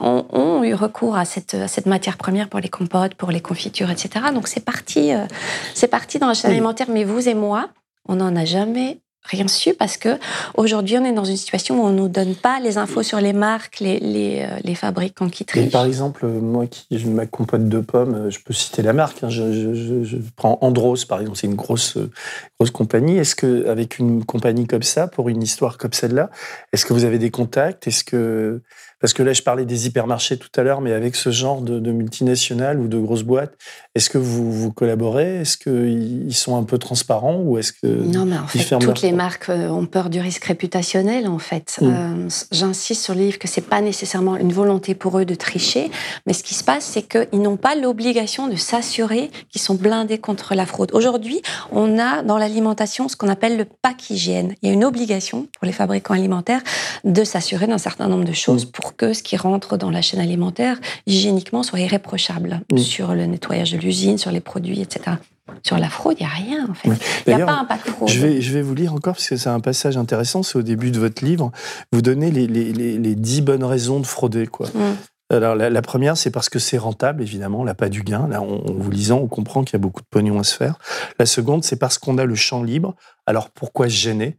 ont, 0.00 0.24
ont 0.32 0.64
eu 0.64 0.74
recours 0.74 1.16
à 1.16 1.24
cette, 1.24 1.54
à 1.54 1.68
cette 1.68 1.86
matière 1.86 2.16
première 2.16 2.48
pour 2.48 2.60
les 2.60 2.68
compotes, 2.68 3.14
pour 3.14 3.30
les 3.30 3.40
confitures, 3.40 3.90
etc. 3.90 4.26
Donc, 4.34 4.48
c'est 4.48 4.64
parti, 4.64 5.12
euh, 5.12 5.26
c'est 5.74 5.88
parti 5.88 6.18
dans 6.18 6.28
la 6.28 6.34
chaîne 6.34 6.50
alimentaire. 6.50 6.86
Mais 6.90 7.04
vous 7.04 7.19
et 7.28 7.34
moi, 7.34 7.70
on 8.08 8.16
n'en 8.16 8.34
a 8.36 8.44
jamais 8.44 9.00
rien 9.22 9.48
su 9.48 9.74
parce 9.74 9.96
que 9.96 10.18
aujourd'hui 10.56 10.96
on 10.98 11.04
est 11.04 11.12
dans 11.12 11.24
une 11.24 11.36
situation 11.36 11.80
où 11.80 11.86
on 11.86 11.92
nous 11.92 12.08
donne 12.08 12.34
pas 12.34 12.58
les 12.58 12.78
infos 12.78 13.02
sur 13.02 13.20
les 13.20 13.32
marques, 13.32 13.80
les, 13.80 14.00
les, 14.00 14.40
euh, 14.40 14.58
les 14.64 14.74
fabricants 14.74 15.28
qui 15.28 15.44
trichent. 15.44 15.70
par 15.70 15.84
exemple, 15.84 16.26
moi 16.26 16.66
qui 16.66 16.86
je 16.90 17.06
ma 17.06 17.26
compote 17.26 17.68
de 17.68 17.80
pommes, 17.80 18.14
euh, 18.14 18.30
je 18.30 18.40
peux 18.40 18.54
citer 18.54 18.82
la 18.82 18.92
marque. 18.92 19.22
Hein, 19.22 19.28
je, 19.28 19.74
je, 19.74 20.16
prends 20.36 20.58
Andros 20.62 21.04
par 21.04 21.20
exemple, 21.20 21.38
c'est 21.38 21.46
une 21.46 21.54
grosse 21.54 21.96
euh, 21.96 22.10
grosse 22.58 22.70
compagnie. 22.70 23.18
Est-ce 23.18 23.34
que 23.34 23.66
avec 23.68 23.98
une 23.98 24.24
compagnie 24.24 24.66
comme 24.66 24.82
ça, 24.82 25.06
pour 25.06 25.28
une 25.28 25.42
histoire 25.42 25.76
comme 25.76 25.92
celle-là, 25.92 26.30
est-ce 26.72 26.86
que 26.86 26.94
vous 26.94 27.04
avez 27.04 27.18
des 27.18 27.30
contacts? 27.30 27.86
Est-ce 27.86 28.04
que 28.04 28.62
parce 29.00 29.14
que 29.14 29.22
là, 29.22 29.32
je 29.32 29.42
parlais 29.42 29.64
des 29.64 29.86
hypermarchés 29.86 30.36
tout 30.36 30.50
à 30.56 30.62
l'heure, 30.62 30.82
mais 30.82 30.92
avec 30.92 31.16
ce 31.16 31.30
genre 31.30 31.62
de, 31.62 31.90
multinationales 31.90 32.78
ou 32.78 32.86
de 32.86 32.98
grosses 32.98 33.22
boîtes, 33.22 33.54
est-ce 33.94 34.10
que 34.10 34.18
vous, 34.18 34.52
vous 34.52 34.72
collaborez? 34.72 35.40
Est-ce 35.40 35.56
qu'ils 35.56 36.34
sont 36.34 36.56
un 36.56 36.64
peu 36.64 36.78
transparents 36.78 37.40
ou 37.40 37.58
est-ce 37.58 37.72
que 37.72 37.86
non, 37.86 38.26
mais 38.26 38.36
en 38.36 38.46
fait, 38.46 38.78
toutes 38.78 39.02
les 39.02 39.12
marques 39.12 39.48
euh, 39.48 39.68
ont 39.68 39.86
peur 39.86 40.10
du 40.10 40.20
risque 40.20 40.44
réputationnel. 40.44 41.26
En 41.26 41.38
fait, 41.38 41.78
mm. 41.80 41.86
euh, 41.86 42.28
j'insiste 42.52 43.02
sur 43.02 43.14
le 43.14 43.20
livre 43.20 43.38
que 43.38 43.48
c'est 43.48 43.60
pas 43.62 43.80
nécessairement 43.80 44.36
une 44.36 44.52
volonté 44.52 44.94
pour 44.94 45.18
eux 45.18 45.24
de 45.24 45.34
tricher, 45.34 45.90
mais 46.26 46.32
ce 46.32 46.42
qui 46.42 46.54
se 46.54 46.62
passe, 46.62 46.84
c'est 46.84 47.02
qu'ils 47.02 47.40
n'ont 47.40 47.56
pas 47.56 47.74
l'obligation 47.74 48.48
de 48.48 48.56
s'assurer 48.56 49.30
qu'ils 49.48 49.62
sont 49.62 49.74
blindés 49.74 50.18
contre 50.18 50.54
la 50.54 50.66
fraude. 50.66 50.90
Aujourd'hui, 50.92 51.40
on 51.72 51.98
a 51.98 52.22
dans 52.22 52.36
l'alimentation 52.36 53.08
ce 53.08 53.16
qu'on 53.16 53.28
appelle 53.28 53.56
le 53.56 53.64
pack 53.64 54.10
hygiène. 54.10 54.54
Il 54.62 54.68
y 54.68 54.70
a 54.70 54.74
une 54.74 54.84
obligation 54.84 55.48
pour 55.58 55.66
les 55.66 55.72
fabricants 55.72 56.14
alimentaires 56.14 56.62
de 57.04 57.24
s'assurer 57.24 57.66
d'un 57.66 57.78
certain 57.78 58.08
nombre 58.08 58.24
de 58.24 58.32
choses 58.32 58.66
mm. 58.66 58.70
pour 58.70 58.89
que 58.96 59.12
ce 59.12 59.22
qui 59.22 59.36
rentre 59.36 59.76
dans 59.76 59.90
la 59.90 60.02
chaîne 60.02 60.20
alimentaire, 60.20 60.78
hygiéniquement, 61.06 61.62
soit 61.62 61.80
irréprochable 61.80 62.60
mm. 62.72 62.78
sur 62.78 63.14
le 63.14 63.26
nettoyage 63.26 63.72
de 63.72 63.78
l'usine, 63.78 64.18
sur 64.18 64.30
les 64.30 64.40
produits, 64.40 64.80
etc. 64.80 65.16
Sur 65.62 65.78
la 65.78 65.88
fraude, 65.88 66.16
il 66.20 66.22
n'y 66.22 66.30
a 66.30 66.34
rien, 66.34 66.68
en 66.70 66.74
fait. 66.74 66.90
Il 67.26 67.34
n'y 67.34 67.42
a 67.42 67.46
pas 67.46 67.58
un 67.58 67.64
pack 67.64 67.80
fraude. 67.80 68.08
Je 68.08 68.20
vais, 68.20 68.40
je 68.40 68.52
vais 68.52 68.62
vous 68.62 68.74
lire 68.74 68.94
encore, 68.94 69.14
parce 69.14 69.28
que 69.28 69.36
c'est 69.36 69.48
un 69.48 69.60
passage 69.60 69.96
intéressant, 69.96 70.42
c'est 70.42 70.56
au 70.56 70.62
début 70.62 70.90
de 70.90 70.98
votre 70.98 71.24
livre. 71.24 71.50
Vous 71.92 72.02
donnez 72.02 72.30
les, 72.30 72.46
les, 72.46 72.72
les, 72.72 73.14
10 73.14 73.40
bonnes 73.42 73.64
raisons 73.64 74.00
de 74.00 74.06
frauder, 74.06 74.46
quoi. 74.46 74.68
Mm. 74.68 74.96
Alors, 75.32 75.54
la, 75.54 75.82
première, 75.82 76.16
c'est 76.16 76.32
parce 76.32 76.48
que 76.48 76.58
c'est 76.58 76.76
rentable, 76.76 77.22
évidemment, 77.22 77.62
là, 77.62 77.74
pas 77.74 77.88
du 77.88 78.02
gain. 78.02 78.26
Là, 78.26 78.42
en 78.42 78.60
vous 78.66 78.90
lisant, 78.90 79.18
on 79.18 79.28
comprend 79.28 79.62
qu'il 79.62 79.74
y 79.74 79.76
a 79.76 79.78
beaucoup 79.78 80.02
de 80.02 80.06
pognon 80.10 80.40
à 80.40 80.44
se 80.44 80.56
faire. 80.56 80.76
La 81.20 81.26
seconde, 81.26 81.62
c'est 81.62 81.76
parce 81.76 81.98
qu'on 81.98 82.18
a 82.18 82.24
le 82.24 82.34
champ 82.34 82.64
libre. 82.64 82.96
Alors, 83.26 83.50
pourquoi 83.50 83.88
se 83.88 83.94
gêner? 83.94 84.38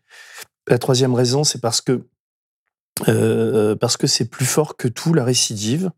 La 0.68 0.78
troisième 0.78 1.14
raison, 1.14 1.46
c'est 1.46 1.62
parce 1.62 1.80
que 1.80 2.04
parce 3.06 3.98
que 3.98 4.08
c'est 4.08 4.30
plus 4.30 4.46
fort 4.46 4.78
que 4.78 4.88
tout 4.88 5.14
la 5.14 5.24
récidive. 5.24 5.92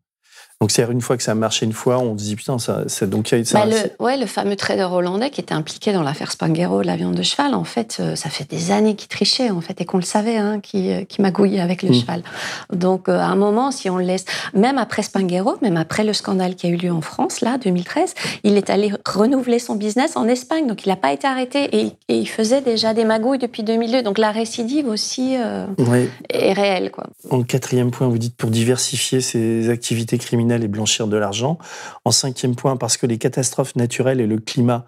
Donc, 0.63 0.71
c'est 0.71 0.89
une 0.89 1.01
fois 1.01 1.17
que 1.17 1.23
ça 1.23 1.33
a 1.33 1.35
marché 1.35 1.65
une 1.65 1.73
fois, 1.73 1.99
on 1.99 2.17
se 2.17 2.23
dit 2.23 2.37
putain, 2.37 2.57
ça. 2.57 2.83
ça 2.87 3.05
donc, 3.05 3.27
ça, 3.27 3.35
bah, 3.35 3.65
le, 3.65 4.01
ouais, 4.01 4.15
le 4.15 4.25
fameux 4.25 4.55
trader 4.55 4.87
hollandais 4.89 5.29
qui 5.29 5.41
était 5.41 5.53
impliqué 5.53 5.91
dans 5.91 6.03
l'affaire 6.03 6.31
Spanghero, 6.31 6.81
la 6.83 6.95
viande 6.95 7.15
de 7.15 7.21
cheval, 7.21 7.53
en 7.53 7.65
fait, 7.65 7.97
euh, 7.99 8.15
ça 8.15 8.29
fait 8.29 8.49
des 8.49 8.71
années 8.71 8.95
qu'il 8.95 9.09
trichait, 9.09 9.49
en 9.49 9.59
fait, 9.59 9.81
et 9.81 9.83
qu'on 9.83 9.97
le 9.97 10.03
savait, 10.03 10.37
hein, 10.37 10.61
qui, 10.61 10.89
euh, 10.89 11.03
qui 11.03 11.21
magouillait 11.21 11.59
avec 11.59 11.83
le 11.83 11.89
mm. 11.89 11.93
cheval. 11.93 12.23
Donc, 12.71 13.09
euh, 13.09 13.19
à 13.19 13.25
un 13.25 13.35
moment, 13.35 13.71
si 13.71 13.89
on 13.89 13.97
le 13.97 14.05
laisse, 14.05 14.23
même 14.53 14.77
après 14.77 15.01
Spanghero, 15.01 15.57
même 15.61 15.75
après 15.75 16.05
le 16.05 16.13
scandale 16.13 16.55
qui 16.55 16.67
a 16.67 16.69
eu 16.69 16.77
lieu 16.77 16.93
en 16.93 17.01
France, 17.01 17.41
là, 17.41 17.57
2013, 17.57 18.13
il 18.45 18.55
est 18.55 18.69
allé 18.69 18.93
renouveler 19.05 19.59
son 19.59 19.75
business 19.75 20.15
en 20.15 20.29
Espagne. 20.29 20.65
Donc, 20.65 20.85
il 20.85 20.89
n'a 20.89 20.95
pas 20.95 21.11
été 21.11 21.27
arrêté 21.27 21.77
et, 21.77 21.91
il 22.07 22.29
faisait 22.29 22.61
déjà 22.61 22.93
des 22.93 23.03
magouilles 23.03 23.37
depuis 23.37 23.63
2002. 23.63 24.01
Donc, 24.01 24.17
la 24.17 24.31
récidive 24.31 24.87
aussi 24.87 25.33
est 25.33 26.53
réelle, 26.53 26.89
quoi. 26.89 27.07
En 27.29 27.43
quatrième 27.43 27.91
point, 27.91 28.07
vous 28.07 28.17
dites 28.17 28.37
pour 28.37 28.49
diversifier 28.49 29.19
ses 29.19 29.69
activités 29.69 30.17
criminelles 30.17 30.52
et 30.61 30.67
blanchir 30.67 31.07
de 31.07 31.17
l'argent. 31.17 31.57
En 32.05 32.11
cinquième 32.11 32.55
point, 32.55 32.77
parce 32.77 32.97
que 32.97 33.07
les 33.07 33.17
catastrophes 33.17 33.75
naturelles 33.75 34.21
et 34.21 34.27
le 34.27 34.37
climat 34.37 34.85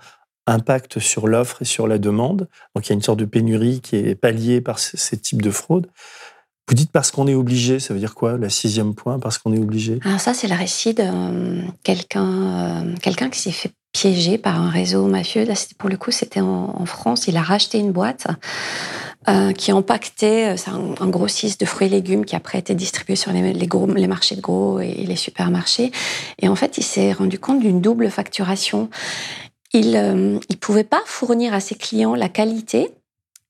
impactent 0.47 0.99
sur 0.99 1.27
l'offre 1.27 1.61
et 1.61 1.65
sur 1.65 1.87
la 1.87 1.97
demande. 1.97 2.47
Donc 2.75 2.85
il 2.85 2.89
y 2.89 2.91
a 2.91 2.95
une 2.95 3.01
sorte 3.01 3.19
de 3.19 3.25
pénurie 3.25 3.81
qui 3.81 3.95
est 3.95 4.15
palliée 4.15 4.61
par 4.61 4.77
ces 4.77 5.17
types 5.17 5.41
de 5.41 5.49
fraudes. 5.49 5.87
Vous 6.67 6.75
dites 6.75 6.91
parce 6.91 7.11
qu'on 7.11 7.27
est 7.27 7.35
obligé, 7.35 7.79
ça 7.79 7.93
veut 7.93 7.99
dire 7.99 8.15
quoi, 8.15 8.37
la 8.37 8.49
sixième 8.49 8.95
point, 8.95 9.19
parce 9.19 9.37
qu'on 9.37 9.53
est 9.53 9.59
obligé? 9.59 9.99
Alors 10.03 10.19
ça, 10.19 10.33
c'est 10.33 10.47
le 10.47 10.55
récit 10.55 10.95
de 10.95 11.03
euh, 11.05 11.61
quelqu'un 11.83 12.87
euh, 12.87 12.95
quelqu'un 13.01 13.29
qui 13.29 13.39
s'est 13.39 13.51
fait 13.51 13.71
piéger 13.95 14.37
par 14.37 14.59
un 14.59 14.69
réseau 14.69 15.07
mafieux. 15.07 15.45
Là, 15.45 15.53
pour 15.77 15.89
le 15.89 15.95
coup, 15.95 16.11
c'était 16.11 16.41
en, 16.41 16.85
France. 16.85 17.27
Il 17.29 17.37
a 17.37 17.41
racheté 17.41 17.77
une 17.77 17.93
boîte 17.93 18.27
euh, 19.29 19.53
qui 19.53 19.71
empaquetait, 19.71 20.57
c'est 20.57 20.69
un, 20.69 21.07
grossiste 21.07 21.61
de 21.61 21.65
fruits 21.65 21.87
et 21.87 21.89
légumes 21.89 22.25
qui 22.25 22.35
après 22.35 22.59
été 22.59 22.75
distribué 22.75 23.15
sur 23.15 23.31
les, 23.31 23.53
les, 23.53 23.67
gros, 23.67 23.87
les 23.87 24.07
marchés 24.07 24.35
de 24.35 24.41
gros 24.41 24.81
et 24.81 25.05
les 25.07 25.15
supermarchés. 25.15 25.93
Et 26.41 26.49
en 26.49 26.55
fait, 26.55 26.77
il 26.77 26.83
s'est 26.83 27.13
rendu 27.13 27.39
compte 27.39 27.61
d'une 27.61 27.79
double 27.79 28.09
facturation. 28.09 28.89
Il 29.71 29.91
ne 29.91 30.55
pouvait 30.59 30.83
pas 30.83 31.01
fournir 31.05 31.53
à 31.53 31.61
ses 31.61 31.75
clients 31.75 32.15
la 32.15 32.27
qualité 32.27 32.91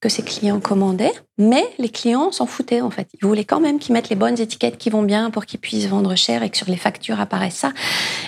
que 0.06 0.10
ses 0.10 0.22
clients 0.22 0.60
commandaient, 0.60 1.14
mais 1.40 1.66
les 1.80 1.90
clients 1.90 2.32
s'en 2.32 2.46
foutaient 2.46 2.82
en 2.82 2.92
fait. 2.92 3.08
Ils 3.20 3.26
voulaient 3.26 3.44
quand 3.44 3.60
même 3.60 3.80
qu'ils 3.80 3.92
mettent 3.92 4.10
les 4.10 4.16
bonnes 4.16 4.40
étiquettes 4.40 4.78
qui 4.78 4.92
vont 4.92 5.02
bien 5.02 5.32
pour 5.32 5.48
qu'ils 5.48 5.60
puissent 5.60 5.88
vendre 5.88 6.14
cher 6.14 6.44
et 6.44 6.52
que 6.52 6.58
sur 6.58 6.70
les 6.70 6.78
factures 6.78 7.20
apparaisse 7.20 7.56
ça. 7.56 7.74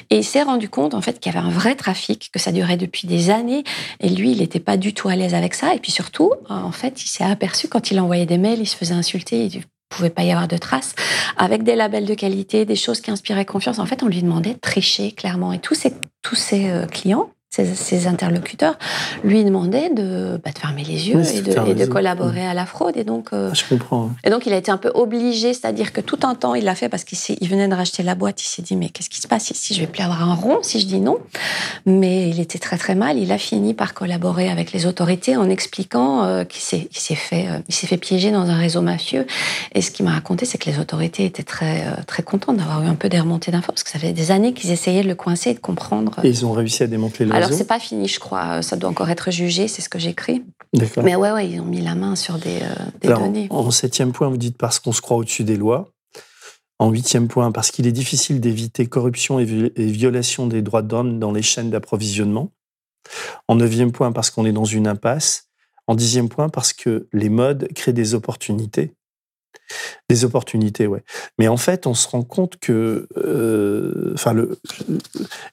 Et 0.10 0.18
il 0.18 0.24
s'est 0.24 0.42
rendu 0.42 0.70
compte 0.70 0.96
en 0.96 1.02
fait 1.02 1.20
qu'il 1.20 1.32
y 1.32 1.38
avait 1.38 1.46
un 1.46 1.52
vrai 1.52 1.76
trafic, 1.76 2.32
que 2.34 2.40
ça 2.40 2.52
durait 2.52 2.78
depuis 2.78 3.08
des 3.08 3.30
années, 3.30 3.63
et 4.00 4.10
lui 4.10 4.32
il 4.32 4.40
n'était 4.40 4.60
pas 4.60 4.76
du 4.76 4.96
tout 4.96 5.08
à 5.08 5.16
l'aise 5.16 5.36
avec 5.36 5.54
ça. 5.54 5.76
Et 5.76 5.80
puis 5.80 5.92
surtout, 5.92 6.32
en 6.50 6.72
fait, 6.72 7.04
il 7.04 7.08
s'est 7.08 7.24
aperçu 7.24 7.68
quand 7.68 7.92
il 7.92 8.00
envoyait 8.00 8.26
des 8.26 8.40
mails, 8.40 8.60
il 8.60 8.66
se 8.66 8.76
faisait 8.76 8.96
insulter, 8.96 9.46
il 9.46 9.62
pouvait 9.88 10.10
pas 10.10 10.24
y 10.24 10.32
avoir 10.32 10.48
de 10.48 10.58
traces, 10.58 10.96
avec 11.38 11.62
des 11.62 11.76
labels 11.76 12.06
de 12.06 12.16
qualité, 12.16 12.66
des 12.66 12.76
choses 12.76 13.02
qui 13.02 13.12
inspiraient 13.12 13.46
confiance. 13.46 13.78
En 13.78 13.86
fait, 13.86 14.02
on 14.02 14.08
lui 14.08 14.24
demandait 14.24 14.56
de 14.56 14.60
tricher 14.60 15.12
clairement. 15.12 15.54
Et 15.54 15.60
tous 15.60 15.76
ces, 15.76 15.94
tous 16.24 16.36
ces 16.36 16.72
euh, 16.72 16.88
clients 16.88 17.30
ses, 17.65 18.08
interlocuteurs, 18.08 18.78
lui 19.24 19.43
demandaient 19.43 19.89
de, 19.89 20.39
bah, 20.43 20.52
de 20.52 20.60
fermer 20.60 20.84
les 20.84 21.10
yeux 21.10 21.22
et, 21.34 21.41
de, 21.74 21.86
collaborer 21.86 22.46
à 22.46 22.54
la 22.54 22.65
fraude. 22.65 22.98
Et 22.98 23.04
donc, 23.04 23.30
euh, 23.34 23.50
ah, 23.52 23.54
je 23.54 23.63
comprends. 23.67 24.12
Et 24.24 24.30
donc, 24.30 24.46
il 24.46 24.54
a 24.54 24.58
été 24.58 24.72
un 24.72 24.78
peu 24.78 24.91
obligé, 24.93 25.54
c'est-à-dire 25.54 25.93
que 25.93 26.02
tout 26.02 26.20
un 26.24 26.36
temps, 26.36 26.56
il 26.56 26.63
l'a 26.63 26.76
fait 26.76 26.89
parce 26.89 27.04
qu'il 27.04 27.17
il 27.39 27.50
venait 27.50 27.67
de 27.67 27.74
racheter 27.74 28.04
la 28.04 28.15
boîte. 28.15 28.41
Il 28.43 28.48
s'est 28.48 28.62
dit, 28.62 28.76
mais 28.76 28.89
qu'est-ce 28.89 29.10
qui 29.10 29.22
se 29.22 29.28
passe 29.28 29.50
ici? 29.50 29.73
Je 29.73 29.79
vais 29.79 29.88
plus 29.88 30.04
avoir 30.04 30.29
un 30.29 30.36
rond 30.36 30.60
si 30.62 30.79
je 30.79 30.86
dis 30.86 31.00
non. 31.00 31.17
Mais 31.86 32.29
il 32.29 32.40
était 32.40 32.60
très 32.60 32.77
très 32.77 32.96
mal. 32.96 33.17
Il 33.17 33.31
a 33.31 33.38
fini 33.38 33.73
par 33.73 33.94
collaborer 33.94 34.50
avec 34.50 34.71
les 34.71 34.86
autorités 34.86 35.36
en 35.38 35.50
expliquant 35.50 36.23
euh, 36.23 36.44
qu'il 36.44 36.62
s'est 36.62 37.15
fait, 37.15 37.48
euh, 37.48 37.60
il 37.67 37.73
s'est 37.73 37.88
fait 37.88 37.98
piéger 37.98 38.31
dans 38.31 38.50
un 38.50 38.58
réseau 38.58 38.81
mafieux. 38.81 39.25
Et 39.73 39.81
ce 39.81 39.92
qu'il 39.92 40.06
m'a 40.06 40.12
raconté, 40.12 40.46
c'est 40.46 40.58
que 40.58 40.69
les 40.69 40.79
autorités 40.79 41.25
étaient 41.25 41.44
très 41.44 41.86
très 42.06 42.23
contentes 42.23 42.58
d'avoir 42.58 42.81
eu 42.84 42.88
un 42.88 42.96
peu 42.96 43.10
des 43.10 43.19
remontées 43.19 43.52
d'infos 43.52 43.71
parce 43.71 43.84
que 43.84 43.90
ça 43.90 44.00
fait 44.00 44.13
des 44.13 44.31
années 44.31 44.54
qu'ils 44.54 44.71
essayaient 44.71 45.04
de 45.04 45.08
le 45.08 45.15
coincer 45.15 45.52
et 45.52 45.54
de 45.54 45.60
comprendre. 45.60 46.19
Et 46.23 46.29
ils 46.29 46.46
ont 46.46 46.52
réussi 46.52 46.84
à 46.84 46.88
démanteler 46.88 47.25
le 47.25 47.31
c'est 47.52 47.67
pas 47.67 47.79
fini, 47.79 48.08
je 48.08 48.19
crois. 48.19 48.62
Ça 48.62 48.75
doit 48.75 48.89
encore 48.89 49.10
être 49.10 49.31
jugé, 49.31 49.67
c'est 49.67 49.81
ce 49.81 49.89
que 49.89 50.00
j'écris. 50.00 50.43
Mais 51.04 51.15
ouais, 51.15 51.31
ouais, 51.31 51.50
ils 51.50 51.60
ont 51.60 51.65
mis 51.65 51.81
la 51.81 51.95
main 51.95 52.15
sur 52.15 52.37
des, 52.37 52.60
euh, 52.62 53.15
données. 53.15 53.48
En 53.50 53.71
septième 53.71 54.12
point, 54.12 54.29
vous 54.29 54.37
dites 54.37 54.58
parce 54.58 54.79
qu'on 54.79 54.91
se 54.91 55.02
croit 55.02 55.17
au-dessus 55.17 55.43
des 55.43 55.58
lois. 55.58 55.89
En 56.79 56.91
huitième 56.91 57.27
point, 57.27 57.52
parce 57.52 57.71
qu'il 57.71 57.87
est 57.87 57.91
difficile 57.91 58.39
d'éviter 58.39 58.85
corruption 58.85 59.39
et, 59.39 59.45
violation 59.45 60.45
des 60.45 60.62
droits 60.62 60.83
de 60.83 60.91
l'homme 60.91 61.19
dans 61.19 61.31
les 61.31 61.41
chaînes 61.41 61.71
d'approvisionnement. 61.71 62.52
En 63.48 63.56
neuvième 63.56 63.91
point, 63.91 64.12
parce 64.12 64.29
qu'on 64.29 64.45
est 64.45 64.52
dans 64.52 64.65
une 64.65 64.87
impasse. 64.87 65.48
En 65.87 65.95
dixième 65.95 66.29
point, 66.29 66.50
parce 66.50 66.73
que 66.73 67.08
les 67.13 67.29
modes 67.29 67.67
créent 67.73 67.93
des 67.93 68.13
opportunités. 68.13 68.93
Des 70.10 70.25
opportunités, 70.25 70.87
ouais. 70.87 71.03
Mais 71.39 71.47
en 71.47 71.58
fait, 71.58 71.87
on 71.87 71.93
se 71.93 72.08
rend 72.08 72.23
compte 72.23 72.58
que, 72.60 73.08
euh, 73.17 74.15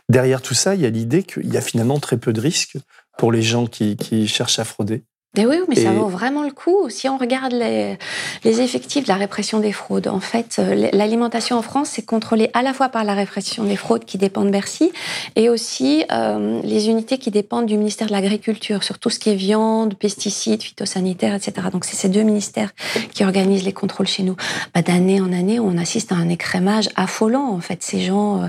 derrière 0.09 0.43
tout 0.43 0.55
ça, 0.55 0.75
il 0.75 0.81
y 0.81 0.87
a 0.87 0.91
l'idée 0.91 1.23
qu'il 1.23 1.53
y 1.53 1.57
a 1.57 1.61
finalement 1.61 2.01
très 2.01 2.19
peu 2.19 2.33
de 2.33 2.41
risques 2.41 2.77
pour 3.19 3.33
les 3.33 3.43
gens 3.43 3.67
qui 3.67 4.29
cherchent 4.29 4.59
à 4.59 4.65
frauder. 4.65 5.05
Et 5.37 5.47
oui, 5.47 5.57
mais 5.69 5.75
ça 5.75 5.91
vaut 5.91 6.07
vraiment 6.07 6.45
le 6.45 6.53
coup. 6.53 6.89
Si 6.91 7.09
on 7.09 7.19
regarde 7.19 7.53
les, 7.53 7.99
les, 8.45 8.61
effectifs 8.61 9.03
de 9.03 9.09
la 9.09 9.17
répression 9.17 9.59
des 9.59 9.73
fraudes, 9.73 10.07
en 10.07 10.21
fait, 10.21 10.57
euh, 10.61 10.89
l'alimentation 10.93 11.59
en 11.59 11.63
France, 11.63 11.89
c'est 11.91 12.07
contrôlé 12.07 12.51
à 12.55 12.63
la 12.63 12.73
fois 12.73 12.89
par 12.89 13.03
la 13.03 13.15
répression 13.15 13.65
des 13.65 13.75
fraudes 13.75 14.05
qui 14.05 14.17
dépend 14.17 14.45
de 14.45 14.51
Bercy 14.51 14.93
et 15.35 15.49
aussi 15.49 16.05
euh, 16.13 16.61
les 16.63 16.89
unités 16.89 17.19
qui 17.19 17.33
dépendent 17.33 17.67
du 17.67 17.77
ministère 17.77 18.07
de 18.07 18.13
l'Agriculture 18.13 18.85
sur 18.85 19.01
tout 19.01 19.11
ce 19.11 19.19
qui 19.19 19.31
est 19.31 19.35
viande, 19.35 19.95
pesticides, 19.95 20.63
phytosanitaires, 20.63 21.35
etc. 21.35 21.67
Donc, 21.73 21.85
c'est 21.85 21.97
ces 21.97 22.09
deux 22.09 22.23
ministères 22.23 22.71
qui 23.13 23.25
organisent 23.25 23.65
les 23.65 23.73
contrôles 23.73 24.07
chez 24.07 24.23
nous. 24.23 24.37
Bah, 24.73 24.83
D'année 24.83 25.21
en 25.21 25.33
année, 25.33 25.59
on 25.59 25.77
assiste 25.79 26.13
à 26.13 26.15
un 26.15 26.29
écrémage 26.29 26.91
affolant. 26.95 27.51
En 27.51 27.61
fait, 27.61 27.83
ces 27.83 28.01
gens, 28.01 28.39
il 28.39 28.45
euh, 28.45 28.49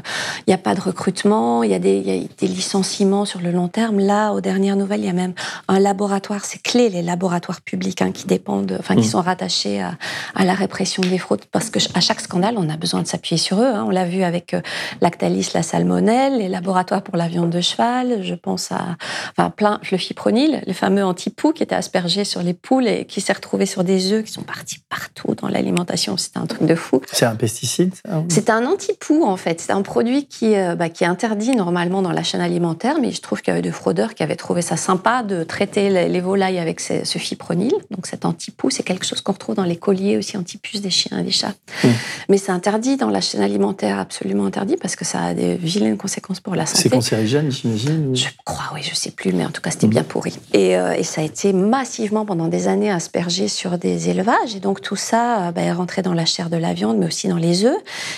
n'y 0.49 0.53
a 0.53 0.59
pas 0.59 0.75
de 0.75 0.81
recrutement, 0.81 1.63
il 1.63 1.71
y, 1.71 1.73
y, 1.73 1.75
a 1.75 1.79
des 1.79 2.47
licenciements 2.47 3.25
sur 3.25 3.41
le 3.41 3.51
long 3.51 3.69
terme. 3.69 3.99
Là, 3.99 4.33
aux 4.33 4.41
dernières 4.41 4.75
nouvelles, 4.75 4.99
il 4.99 5.07
y 5.07 5.09
a 5.09 5.13
même 5.13 5.33
un 5.67 5.79
laboratoire, 5.79 6.45
c'est 6.45 6.61
les 6.75 7.01
laboratoires 7.01 7.61
publics 7.61 8.01
hein, 8.01 8.11
qui 8.11 8.27
dépendent, 8.27 8.75
enfin, 8.79 8.95
qui 8.95 9.01
mm. 9.07 9.11
sont 9.11 9.21
rattachés 9.21 9.81
à, 9.81 9.95
la 10.43 10.53
répression 10.53 11.01
des 11.01 11.17
fraudes, 11.17 11.45
parce 11.51 11.69
que 11.69 11.79
à 11.93 12.01
chaque 12.01 12.21
scandale, 12.21 12.55
on 12.57 12.69
a 12.69 12.77
besoin 12.77 13.01
de 13.01 13.07
s'appuyer 13.07 13.37
sur 13.37 13.59
eux. 13.59 13.65
Hein. 13.65 13.85
On 13.87 13.89
l'a 13.89 14.05
vu 14.05 14.23
avec 14.23 14.53
euh, 14.53 14.61
Lactalis, 15.01 15.51
la 15.53 15.63
salmonelle, 15.63 16.37
les 16.37 16.49
laboratoires 16.49 17.01
pour 17.01 17.17
la 17.17 17.27
viande 17.27 17.49
de 17.49 17.61
cheval. 17.61 18.23
Je 18.23 18.35
pense 18.35 18.71
à, 18.71 18.97
enfin, 19.37 19.49
plein, 19.49 19.79
le 19.91 19.97
fipronil, 19.97 20.61
le 20.65 20.73
fameux 20.73 21.03
anti-poux 21.03 21.53
qui 21.53 21.63
était 21.63 21.75
aspergé 21.75 22.23
sur 22.23 22.43
les 22.43 22.53
poules 22.53 22.87
et 22.87 23.05
qui 23.05 23.21
s'est 23.21 23.33
retrouvé 23.33 23.65
sur 23.65 23.83
des 23.83 24.11
œufs 24.11 24.23
qui 24.23 24.31
sont 24.31 24.43
partis 24.43 24.79
partout 24.89 25.35
dans 25.35 25.47
l'alimentation. 25.47 26.17
C'était 26.17 26.39
un 26.39 26.45
truc 26.45 26.63
de 26.63 26.75
fou. 26.75 27.01
C'est 27.11 27.25
un 27.25 27.35
pesticide 27.35 27.93
C'est 28.29 28.49
un 28.49 28.65
anti-poux, 28.65 29.23
en 29.23 29.37
fait. 29.37 29.61
C'est 29.61 29.71
un 29.71 29.81
produit 29.81 30.27
qui, 30.27 30.55
euh, 30.55 30.75
bah, 30.75 30.89
qui 30.89 31.03
est 31.03 31.07
interdit 31.07 31.55
normalement 31.55 32.01
dans 32.01 32.11
la 32.11 32.23
chaîne 32.23 32.41
alimentaire, 32.41 32.97
mais 33.01 33.11
je 33.11 33.21
trouve 33.21 33.41
qu'il 33.41 33.51
y 33.51 33.53
avait 33.53 33.61
des 33.61 33.71
fraudeurs 33.71 34.13
qui 34.13 34.23
avaient 34.23 34.35
trouvé 34.35 34.61
ça 34.61 34.77
sympa 34.77 35.23
de 35.23 35.43
traiter 35.43 35.89
les 35.89 36.21
volailles 36.21 36.59
avec 36.65 36.79
ce 36.79 37.17
fipronil, 37.19 37.73
donc 37.91 38.07
cet 38.07 38.25
antipou, 38.25 38.69
c'est 38.69 38.83
quelque 38.83 39.05
chose 39.05 39.21
qu'on 39.21 39.33
retrouve 39.33 39.55
dans 39.55 39.63
les 39.63 39.75
colliers 39.75 40.17
aussi 40.17 40.35
antipuces 40.37 40.81
des 40.81 40.89
chiens 40.89 41.19
et 41.19 41.23
des 41.23 41.31
chats. 41.31 41.53
Mmh. 41.83 41.87
Mais 42.29 42.37
c'est 42.37 42.51
interdit 42.51 42.97
dans 42.97 43.09
la 43.09 43.21
chaîne 43.21 43.41
alimentaire, 43.41 43.99
absolument 43.99 44.45
interdit, 44.45 44.77
parce 44.77 44.95
que 44.95 45.05
ça 45.05 45.21
a 45.21 45.33
des 45.33 45.55
vilaines 45.55 45.97
conséquences 45.97 46.39
pour 46.39 46.55
la 46.55 46.65
santé. 46.65 46.83
C'est 46.83 46.89
cancérigène, 46.89 47.51
j'imagine 47.51 48.15
Je 48.15 48.27
crois, 48.45 48.71
oui, 48.73 48.81
je 48.83 48.95
sais 48.95 49.11
plus, 49.11 49.31
mais 49.31 49.45
en 49.45 49.51
tout 49.51 49.61
cas, 49.61 49.71
c'était 49.71 49.87
bien 49.87 50.03
pourri. 50.03 50.33
Et, 50.53 50.75
euh, 50.77 50.93
et, 50.93 51.03
ça 51.03 51.21
a 51.21 51.23
été 51.23 51.53
massivement, 51.53 52.25
pendant 52.25 52.47
des 52.47 52.67
années, 52.67 52.91
aspergé 52.91 53.47
sur 53.47 53.77
des 53.77 54.09
élevages. 54.09 54.55
Et 54.55 54.59
donc, 54.59 54.81
tout 54.81 54.95
ça 54.95 55.47
euh, 55.47 55.51
bah, 55.51 55.61
est 55.61 55.71
rentré 55.71 56.01
dans 56.01 56.13
la 56.13 56.25
chair 56.25 56.49
de 56.49 56.57
la 56.57 56.73
viande, 56.73 56.97
mais 56.97 57.05
aussi 57.05 57.27
dans 57.27 57.37
les 57.37 57.65
œufs. 57.65 57.77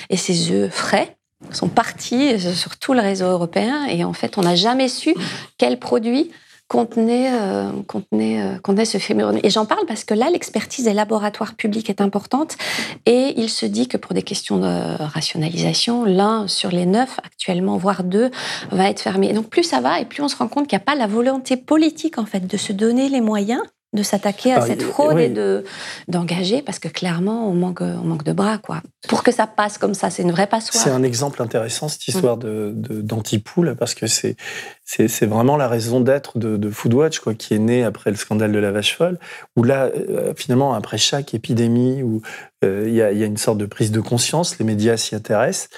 Et 0.10 0.18
ces 0.18 0.52
œufs 0.52 0.72
frais, 0.72 1.18
sont 1.52 1.68
partis 1.68 2.40
sur 2.56 2.78
tout 2.78 2.94
le 2.94 3.00
réseau 3.00 3.26
européen 3.26 3.86
et 3.86 4.04
en 4.04 4.14
fait, 4.14 4.40
on 4.40 4.42
n'a 4.42 4.56
jamais 4.56 4.88
su 4.88 5.14
quel 5.60 5.78
produit 5.78 6.32
contenait, 6.68 7.32
euh, 7.32 7.72
contenait, 7.88 8.42
euh, 8.42 8.60
contenait 8.60 8.86
ce 8.86 8.98
fémur. 8.98 9.32
Et 9.44 9.50
j'en 9.50 9.66
parle 9.66 9.86
parce 9.86 10.04
que 10.04 10.14
là, 10.14 10.30
l'expertise 10.30 10.86
des 10.86 10.94
laboratoires 10.94 11.56
publics 11.56 11.90
est 11.90 12.02
importante 12.02 12.58
et 13.06 13.34
il 13.38 13.50
se 13.50 13.66
dit 13.66 13.88
que 13.88 13.98
pour 13.98 14.14
des 14.14 14.22
questions 14.22 14.58
de 14.58 15.02
rationalisation, 15.04 16.04
l'un 16.04 16.48
sur 16.48 16.72
les 16.72 16.86
neuf 16.86 17.20
actuellement, 17.24 17.78
voire 17.78 18.04
deux, 18.04 18.32
va 18.72 18.90
être 18.90 19.00
fermé. 19.00 19.32
donc 19.34 19.50
plus 19.50 19.64
ça 19.64 19.80
va 19.80 20.00
et 20.00 20.06
plus 20.06 20.22
on 20.22 20.28
se 20.28 20.36
rend 20.36 20.48
compte 20.48 20.68
qu'il 20.68 20.78
n'y 20.78 20.82
a 20.82 20.86
pas 20.86 20.96
la 20.96 21.08
volonté 21.08 21.58
politique 21.58 22.18
en 22.18 22.26
fait 22.26 22.46
de 22.46 22.58
se 22.58 22.74
donner 22.74 23.10
les 23.10 23.22
moyens 23.22 23.62
de 23.94 24.04
s'attaquer 24.04 24.52
à 24.52 24.62
cette 24.62 24.84
fraude 24.84 25.18
et 25.18 25.30
de 25.30 25.64
d'engager 26.10 26.62
parce 26.62 26.78
que 26.78 26.90
clairement 26.90 27.50
on 27.50 27.54
manque 27.54 27.80
on 27.80 28.04
manque 28.04 28.26
de 28.26 28.34
bras 28.34 28.58
quoi 28.58 28.82
pour 29.08 29.24
que 29.24 29.32
ça 29.32 29.48
passe 29.48 29.78
comme 29.78 29.94
ça 29.94 30.10
c'est 30.10 30.24
une 30.24 30.32
vraie 30.32 30.48
passoire 30.48 30.84
c'est 30.84 30.90
un 30.90 31.04
exemple 31.04 31.42
intéressant 31.42 31.88
cette 31.88 32.06
histoire 32.06 32.36
mm. 32.36 32.42
de 32.42 33.02
d'antipoule 33.02 33.76
parce 33.80 33.96
que 33.96 34.06
c'est 34.06 34.36
c'est 34.84 35.26
vraiment 35.26 35.56
la 35.56 35.70
raison 35.70 36.02
d'être 36.02 36.38
de, 36.38 36.58
de, 36.58 36.70
Foodwatch 36.70 37.20
quoi 37.20 37.34
qui 37.34 37.54
est 37.54 37.60
né 37.60 37.84
après 37.84 38.10
le 38.10 38.18
scandale 38.18 38.52
de 38.52 38.60
la 38.60 38.72
vache 38.72 38.96
folle 38.96 39.20
où 39.56 39.64
là 39.64 39.90
euh, 39.96 40.34
finalement 40.36 40.74
après 40.74 40.98
chaque 40.98 41.34
épidémie 41.34 42.04
où 42.04 42.22
euh, 42.66 42.86
il 42.88 42.94
y, 42.94 43.02
a, 43.02 43.12
y, 43.12 43.24
a, 43.24 43.26
une 43.26 43.38
sorte 43.38 43.58
de 43.58 43.66
prise 43.66 43.92
de 43.92 44.02
conscience 44.02 44.60
les 44.60 44.66
médias 44.66 44.98
s'y 44.98 45.16
intéressent 45.16 45.70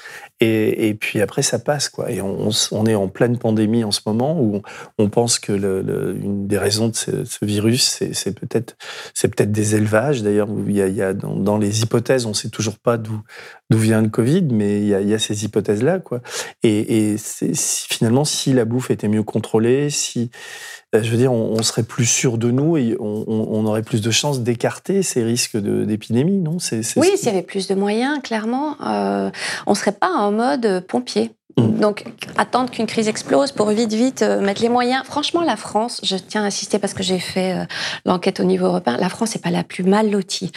et, 0.42 0.94
puis 0.94 1.20
après, 1.20 1.42
ça 1.42 1.60
passe, 1.60 1.90
quoi. 1.90 2.10
Et 2.12 2.22
on, 2.22 2.86
est 2.86 2.96
en 2.96 3.10
pleine 3.10 3.38
pandémie 3.38 3.84
en 3.84 3.92
ce 3.92 4.00
moment 4.06 4.40
où 4.40 4.62
on 4.98 5.10
pense 5.10 5.38
que 5.38 5.52
le, 5.52 6.16
une 6.16 6.48
des 6.48 6.58
raisons 6.58 6.88
de 6.88 6.96
ce, 6.96 7.46
virus, 7.46 8.02
c'est 8.14 8.40
peut-être 8.40 8.78
peut-être 9.22 9.52
des 9.52 9.76
élevages. 9.76 10.24
D'ailleurs, 10.24 10.48
il 10.66 10.74
y 10.76 11.02
a, 11.02 11.14
dans, 11.14 11.58
les 11.58 11.82
hypothèses, 11.82 12.26
on 12.26 12.34
sait 12.34 12.50
toujours 12.50 12.78
pas 12.78 12.98
d'où 12.98 13.22
vient 13.70 14.02
le 14.02 14.08
Covid, 14.08 14.48
mais 14.52 14.80
il 14.80 14.88
y 14.88 15.14
a, 15.14 15.20
ces 15.20 15.44
hypothèses-là, 15.44 16.00
quoi. 16.00 16.22
Et, 16.64 17.18
finalement, 17.18 18.24
si 18.24 18.54
la 18.54 18.64
bouffe 18.64 18.92
était 18.92 19.10
mieux 19.10 19.24
contrôlée, 19.24 19.90
si 19.90 20.32
je 20.94 21.12
veux 21.12 21.18
dire, 21.18 21.32
on, 21.32 21.62
serait 21.62 21.84
plus 21.84 22.06
sûr 22.06 22.38
de 22.38 22.50
nous 22.50 22.76
et 22.78 22.96
on, 23.00 23.66
aurait 23.66 23.84
plus 23.84 24.02
de 24.02 24.10
chances 24.10 24.42
d'écarter 24.42 25.04
ces 25.04 25.24
risques 25.24 25.58
d'épidémie, 25.58 26.40
non? 26.40 26.58
Oui, 26.98 27.12
s'il 27.16 27.26
y 27.26 27.30
avait 27.30 27.44
plus 27.44 27.68
de 27.68 27.76
moyens, 27.76 28.20
clairement, 28.24 28.76
euh, 28.86 29.30
on 29.68 29.72
ne 29.72 29.76
serait 29.76 29.92
pas 29.92 30.10
en 30.10 30.32
mode 30.32 30.84
pompier. 30.88 31.32
Mmh. 31.58 31.80
Donc, 31.80 32.06
attendre 32.38 32.72
qu'une 32.72 32.88
crise 32.88 33.08
explose 33.08 33.52
pour 33.52 33.70
vite, 33.70 33.94
vite 33.94 34.22
euh, 34.24 34.42
mettre 34.42 34.62
les 34.62 34.70
moyens. 34.70 35.04
Franchement, 35.06 35.42
la 35.44 35.58
France, 35.58 36.00
je 36.04 36.16
tiens 36.16 36.44
à 36.44 36.46
insister 36.46 36.80
parce 36.80 36.94
que 36.94 37.04
j'ai 37.04 37.20
fait 37.20 37.68
l'enquête 38.06 38.40
au 38.40 38.44
niveau 38.44 38.66
européen, 38.66 38.98
la 38.98 39.10
France 39.10 39.36
n'est 39.36 39.42
pas 39.42 39.52
la 39.52 39.64
plus 39.64 39.84
mal 39.84 40.10
lotie. 40.10 40.52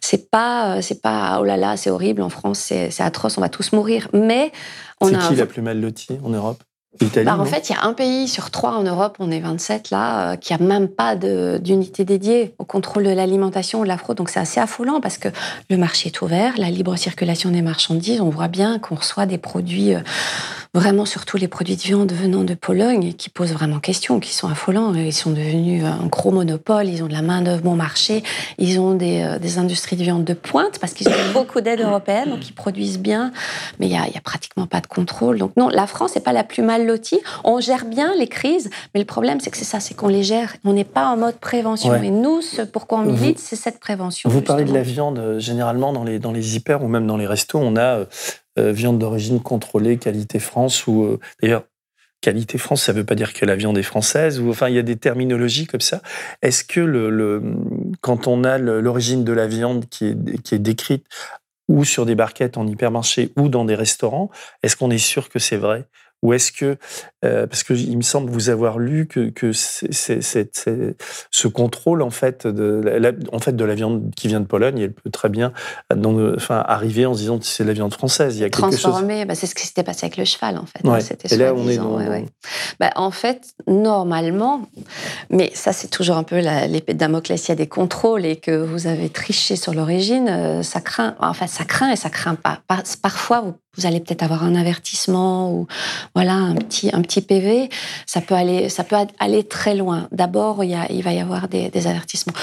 C'est 0.00 0.30
pas, 0.30 0.82
c'est 0.82 1.00
pas, 1.00 1.38
oh 1.40 1.44
là 1.44 1.56
là, 1.56 1.78
c'est 1.78 1.90
horrible 1.90 2.20
en 2.20 2.28
France, 2.28 2.58
c'est 2.58 3.00
atroce, 3.00 3.38
on 3.38 3.40
va 3.40 3.48
tous 3.48 3.72
mourir. 3.72 4.08
Mais 4.12 4.52
on 5.00 5.14
a. 5.14 5.20
C'est 5.20 5.28
qui 5.28 5.36
la 5.36 5.46
plus 5.46 5.62
mal 5.62 5.80
lotie 5.80 6.18
en 6.22 6.30
Europe? 6.30 6.62
Bah, 7.24 7.38
en 7.38 7.44
fait, 7.44 7.68
il 7.68 7.72
y 7.72 7.76
a 7.76 7.84
un 7.84 7.92
pays 7.92 8.28
sur 8.28 8.50
trois 8.50 8.72
en 8.72 8.82
Europe, 8.82 9.16
on 9.18 9.30
est 9.30 9.40
27 9.40 9.90
là, 9.90 10.32
euh, 10.32 10.36
qui 10.36 10.52
a 10.52 10.58
même 10.58 10.88
pas 10.88 11.16
d'unité 11.16 12.04
dédiée 12.04 12.54
au 12.58 12.64
contrôle 12.64 13.04
de 13.04 13.10
l'alimentation 13.10 13.80
ou 13.80 13.82
de 13.84 13.88
la 13.88 13.98
fraude. 13.98 14.16
Donc 14.16 14.28
c'est 14.28 14.40
assez 14.40 14.60
affolant 14.60 15.00
parce 15.00 15.18
que 15.18 15.28
le 15.70 15.76
marché 15.76 16.08
est 16.08 16.22
ouvert, 16.22 16.54
la 16.58 16.70
libre 16.70 16.96
circulation 16.96 17.50
des 17.50 17.62
marchandises, 17.62 18.20
on 18.20 18.30
voit 18.30 18.48
bien 18.48 18.78
qu'on 18.78 18.96
reçoit 18.96 19.26
des 19.26 19.38
produits 19.38 19.94
euh, 19.94 20.00
vraiment 20.74 21.04
surtout 21.04 21.36
les 21.36 21.48
produits 21.48 21.76
de 21.76 21.82
viande 21.82 22.12
venant 22.12 22.44
de 22.44 22.54
Pologne 22.54 23.12
qui 23.14 23.30
posent 23.30 23.52
vraiment 23.52 23.80
question, 23.80 24.20
qui 24.20 24.34
sont 24.34 24.48
affolants. 24.48 24.94
Ils 24.94 25.12
sont 25.12 25.30
devenus 25.30 25.84
un 25.84 26.06
gros 26.06 26.30
monopole, 26.30 26.88
ils 26.88 27.02
ont 27.02 27.06
de 27.06 27.12
la 27.12 27.22
main-d'œuvre 27.22 27.62
bon 27.62 27.74
marché, 27.74 28.22
ils 28.58 28.78
ont 28.78 28.94
des, 28.94 29.22
euh, 29.22 29.38
des, 29.38 29.58
industries 29.58 29.96
de 29.96 30.02
viande 30.02 30.24
de 30.24 30.34
pointe 30.34 30.78
parce 30.78 30.92
qu'ils 30.92 31.08
ont 31.08 31.32
beaucoup 31.32 31.60
d'aide 31.60 31.80
européenne, 31.80 32.30
donc 32.30 32.46
ils 32.48 32.52
produisent 32.52 32.98
bien, 32.98 33.32
mais 33.80 33.86
il 33.86 33.90
n'y 33.90 33.96
a, 33.96 34.02
a, 34.02 34.20
pratiquement 34.22 34.66
pas 34.66 34.80
de 34.80 34.86
contrôle. 34.86 35.38
Donc 35.38 35.52
non, 35.56 35.68
la 35.68 35.86
France 35.86 36.14
n'est 36.14 36.20
pas 36.20 36.32
la 36.32 36.44
plus 36.44 36.62
mal 36.62 36.86
On 37.44 37.60
gère 37.60 37.84
bien 37.84 38.14
les 38.16 38.28
crises, 38.28 38.70
mais 38.94 39.00
le 39.00 39.06
problème, 39.06 39.40
c'est 39.40 39.50
que 39.50 39.56
c'est 39.56 39.64
ça, 39.64 39.80
c'est 39.80 39.94
qu'on 39.94 40.08
les 40.08 40.22
gère. 40.22 40.56
On 40.64 40.72
n'est 40.72 40.84
pas 40.84 41.06
en 41.08 41.16
mode 41.16 41.36
prévention. 41.36 41.94
Et 42.02 42.10
nous, 42.10 42.40
ce 42.42 42.62
pourquoi 42.62 42.98
on 42.98 43.02
milite, 43.02 43.38
c'est 43.38 43.56
cette 43.56 43.80
prévention. 43.80 44.30
Vous 44.30 44.42
parlez 44.42 44.64
de 44.64 44.72
la 44.72 44.82
viande, 44.82 45.18
euh, 45.18 45.38
généralement, 45.38 45.92
dans 45.92 46.04
les, 46.04 46.18
dans 46.18 46.32
les 46.32 46.56
hyper 46.56 46.82
ou 46.82 46.88
même 46.88 47.06
dans 47.06 47.16
les 47.16 47.26
restos, 47.26 47.58
on 47.58 47.76
a 47.76 47.98
euh, 47.98 48.04
euh, 48.58 48.72
viande 48.72 48.98
d'origine 48.98 49.40
contrôlée, 49.40 49.98
qualité 49.98 50.38
France, 50.38 50.86
ou 50.86 51.04
euh, 51.04 51.20
d'ailleurs, 51.42 51.64
qualité 52.20 52.58
France, 52.58 52.82
ça 52.82 52.92
ne 52.92 52.98
veut 52.98 53.04
pas 53.04 53.14
dire 53.14 53.32
que 53.32 53.44
la 53.44 53.54
viande 53.54 53.78
est 53.78 53.82
française, 53.82 54.40
ou 54.40 54.50
enfin, 54.50 54.68
il 54.68 54.74
y 54.74 54.78
a 54.78 54.82
des 54.82 54.96
terminologies 54.96 55.66
comme 55.66 55.80
ça. 55.80 56.00
Est-ce 56.42 56.64
que 56.64 56.80
le, 56.80 57.42
quand 58.00 58.26
on 58.26 58.44
a 58.44 58.58
l'origine 58.58 59.24
de 59.24 59.32
la 59.32 59.46
viande 59.46 59.88
qui 59.88 60.06
est, 60.06 60.42
qui 60.42 60.54
est 60.54 60.58
décrite 60.58 61.04
ou 61.68 61.84
sur 61.84 62.06
des 62.06 62.14
barquettes 62.14 62.56
en 62.56 62.66
hypermarché 62.66 63.30
ou 63.36 63.48
dans 63.48 63.64
des 63.64 63.74
restaurants, 63.74 64.30
est-ce 64.62 64.74
qu'on 64.76 64.90
est 64.90 64.98
sûr 64.98 65.28
que 65.28 65.38
c'est 65.38 65.58
vrai? 65.58 65.84
Ou 66.22 66.32
est-ce 66.32 66.50
que, 66.50 66.76
euh, 67.24 67.46
parce 67.46 67.62
qu'il 67.62 67.96
me 67.96 68.02
semble 68.02 68.30
vous 68.30 68.50
avoir 68.50 68.78
lu 68.78 69.06
que, 69.06 69.30
que 69.30 69.52
c'est, 69.52 70.20
ce 70.22 71.48
contrôle 71.48 72.02
en 72.02 72.10
fait, 72.10 72.46
de 72.46 72.80
la, 72.84 73.12
en 73.32 73.38
fait 73.38 73.54
de 73.54 73.64
la 73.64 73.74
viande 73.74 74.12
qui 74.16 74.26
vient 74.26 74.40
de 74.40 74.46
Pologne, 74.46 74.80
elle 74.80 74.92
peut 74.92 75.10
très 75.10 75.28
bien 75.28 75.52
enfin, 75.92 76.64
arriver 76.66 77.06
en 77.06 77.14
se 77.14 77.20
disant 77.20 77.38
que 77.38 77.46
c'est 77.46 77.64
la 77.64 77.72
viande 77.72 77.94
française. 77.94 78.36
Il 78.36 78.40
y 78.40 78.44
a 78.44 78.50
Transformé, 78.50 79.24
bah, 79.26 79.34
c'est 79.34 79.46
ce 79.46 79.54
qui 79.54 79.64
s'était 79.64 79.84
passé 79.84 80.06
avec 80.06 80.16
le 80.16 80.24
cheval 80.24 80.58
en 80.58 80.66
fait. 80.66 80.80
Hein, 80.84 80.98
Et 81.30 81.36
là, 81.36 81.54
on 81.54 81.68
est 81.68 81.76
dans... 81.76 81.98
Bah, 82.80 82.90
en 82.96 83.10
fait, 83.10 83.54
normalement, 83.66 84.62
mais 85.30 85.52
ça 85.54 85.72
c'est 85.72 85.88
toujours 85.88 86.16
un 86.16 86.24
peu 86.24 86.38
l'épée 86.38 86.94
de 86.94 86.98
Damoclès, 86.98 87.46
il 87.46 87.50
y 87.50 87.52
a 87.52 87.56
des 87.56 87.68
contrôles 87.68 88.26
et 88.26 88.36
que 88.36 88.56
vous 88.56 88.86
avez 88.88 89.08
triché 89.08 89.54
sur 89.54 89.72
l'origine, 89.72 90.28
euh, 90.28 90.62
ça 90.62 90.80
craint, 90.80 91.14
enfin 91.20 91.46
ça 91.46 91.64
craint 91.64 91.92
et 91.92 91.96
ça 91.96 92.10
craint 92.10 92.34
pas. 92.34 92.60
Parfois, 93.02 93.40
vous 93.40 93.54
vous 93.76 93.86
allez 93.86 94.00
peut-être 94.00 94.22
avoir 94.22 94.42
un 94.42 94.54
avertissement 94.54 95.52
ou 95.52 95.66
voilà 96.14 96.34
un 96.34 96.54
petit 96.54 96.90
un 96.92 97.02
petit 97.02 97.20
PV. 97.20 97.68
Ça 98.06 98.20
peut 98.20 98.34
aller 98.34 98.68
ça 98.68 98.84
peut 98.84 98.96
aller 99.18 99.44
très 99.44 99.74
loin. 99.74 100.08
D'abord, 100.10 100.64
il, 100.64 100.76
il 100.90 101.02
va 101.02 101.12
y 101.12 101.20
avoir 101.20 101.48
des, 101.48 101.70
des 101.70 101.86
avertissements. 101.86 102.34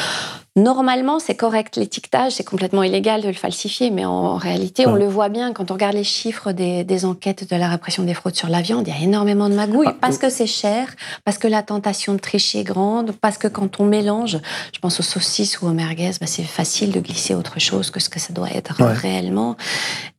Normalement, 0.57 1.19
c'est 1.19 1.35
correct. 1.35 1.75
L'étiquetage, 1.75 2.31
c'est 2.31 2.45
complètement 2.45 2.81
illégal 2.81 3.21
de 3.21 3.27
le 3.27 3.33
falsifier, 3.33 3.89
mais 3.89 4.05
en, 4.05 4.37
réalité, 4.37 4.87
on 4.87 4.95
le 4.95 5.05
voit 5.05 5.27
bien 5.27 5.51
quand 5.51 5.69
on 5.69 5.73
regarde 5.73 5.95
les 5.95 6.05
chiffres 6.05 6.53
des, 6.53 6.85
des, 6.85 7.03
enquêtes 7.03 7.49
de 7.49 7.57
la 7.57 7.67
répression 7.67 8.03
des 8.03 8.13
fraudes 8.13 8.35
sur 8.35 8.47
la 8.47 8.61
viande. 8.61 8.87
Il 8.87 8.93
y 8.93 8.97
a 8.97 9.03
énormément 9.03 9.49
de 9.49 9.55
magouilles 9.55 9.89
ah, 9.89 9.95
parce 9.99 10.17
que 10.17 10.29
c'est 10.29 10.47
cher, 10.47 10.95
parce 11.25 11.37
que 11.37 11.49
la 11.49 11.61
tentation 11.61 12.13
de 12.13 12.19
tricher 12.19 12.59
est 12.59 12.63
grande, 12.63 13.11
parce 13.19 13.37
que 13.37 13.49
quand 13.49 13.81
on 13.81 13.85
mélange, 13.85 14.37
je 14.73 14.79
pense 14.79 15.01
aux 15.01 15.03
saucisses 15.03 15.61
ou 15.61 15.67
aux 15.67 15.73
merguez, 15.73 16.11
bah, 16.21 16.25
c'est 16.25 16.43
facile 16.43 16.93
de 16.93 17.01
glisser 17.01 17.35
autre 17.35 17.59
chose 17.59 17.91
que 17.91 17.99
ce 17.99 18.07
que 18.07 18.21
ça 18.21 18.31
doit 18.31 18.51
être 18.51 18.81
réellement. 18.81 19.57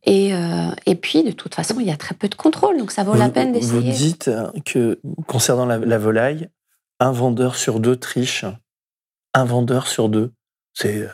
Et, 0.03 0.35
euh, 0.35 0.69
et 0.85 0.93
puis, 0.93 1.23
de 1.23 1.31
toute 1.31 1.55
façon, 1.55 1.79
il 1.79 1.87
y 1.87 1.91
a 1.91 1.97
très 1.97 2.13
peu 2.13 2.27
de 2.27 2.35
contrôle, 2.35 2.77
donc 2.77 2.91
ça 2.91 3.03
vaut 3.03 3.15
la 3.15 3.29
peine 3.29 3.53
d'essayer. 3.53 3.73
Vous 3.73 3.97
dites 3.97 4.29
que 4.65 4.99
concernant 5.25 5.65
la, 5.65 5.79
la 5.79 5.97
volaille, 5.97 6.47
un 6.99 7.11
vendeur 7.11 7.55
sur 7.55 7.79
deux 7.79 7.95
triche 7.95 8.45
un 9.37 9.45
vendeur 9.45 9.87
sur 9.87 10.09
deux. 10.09 10.31
C'est 10.73 10.97
euh, 10.97 11.09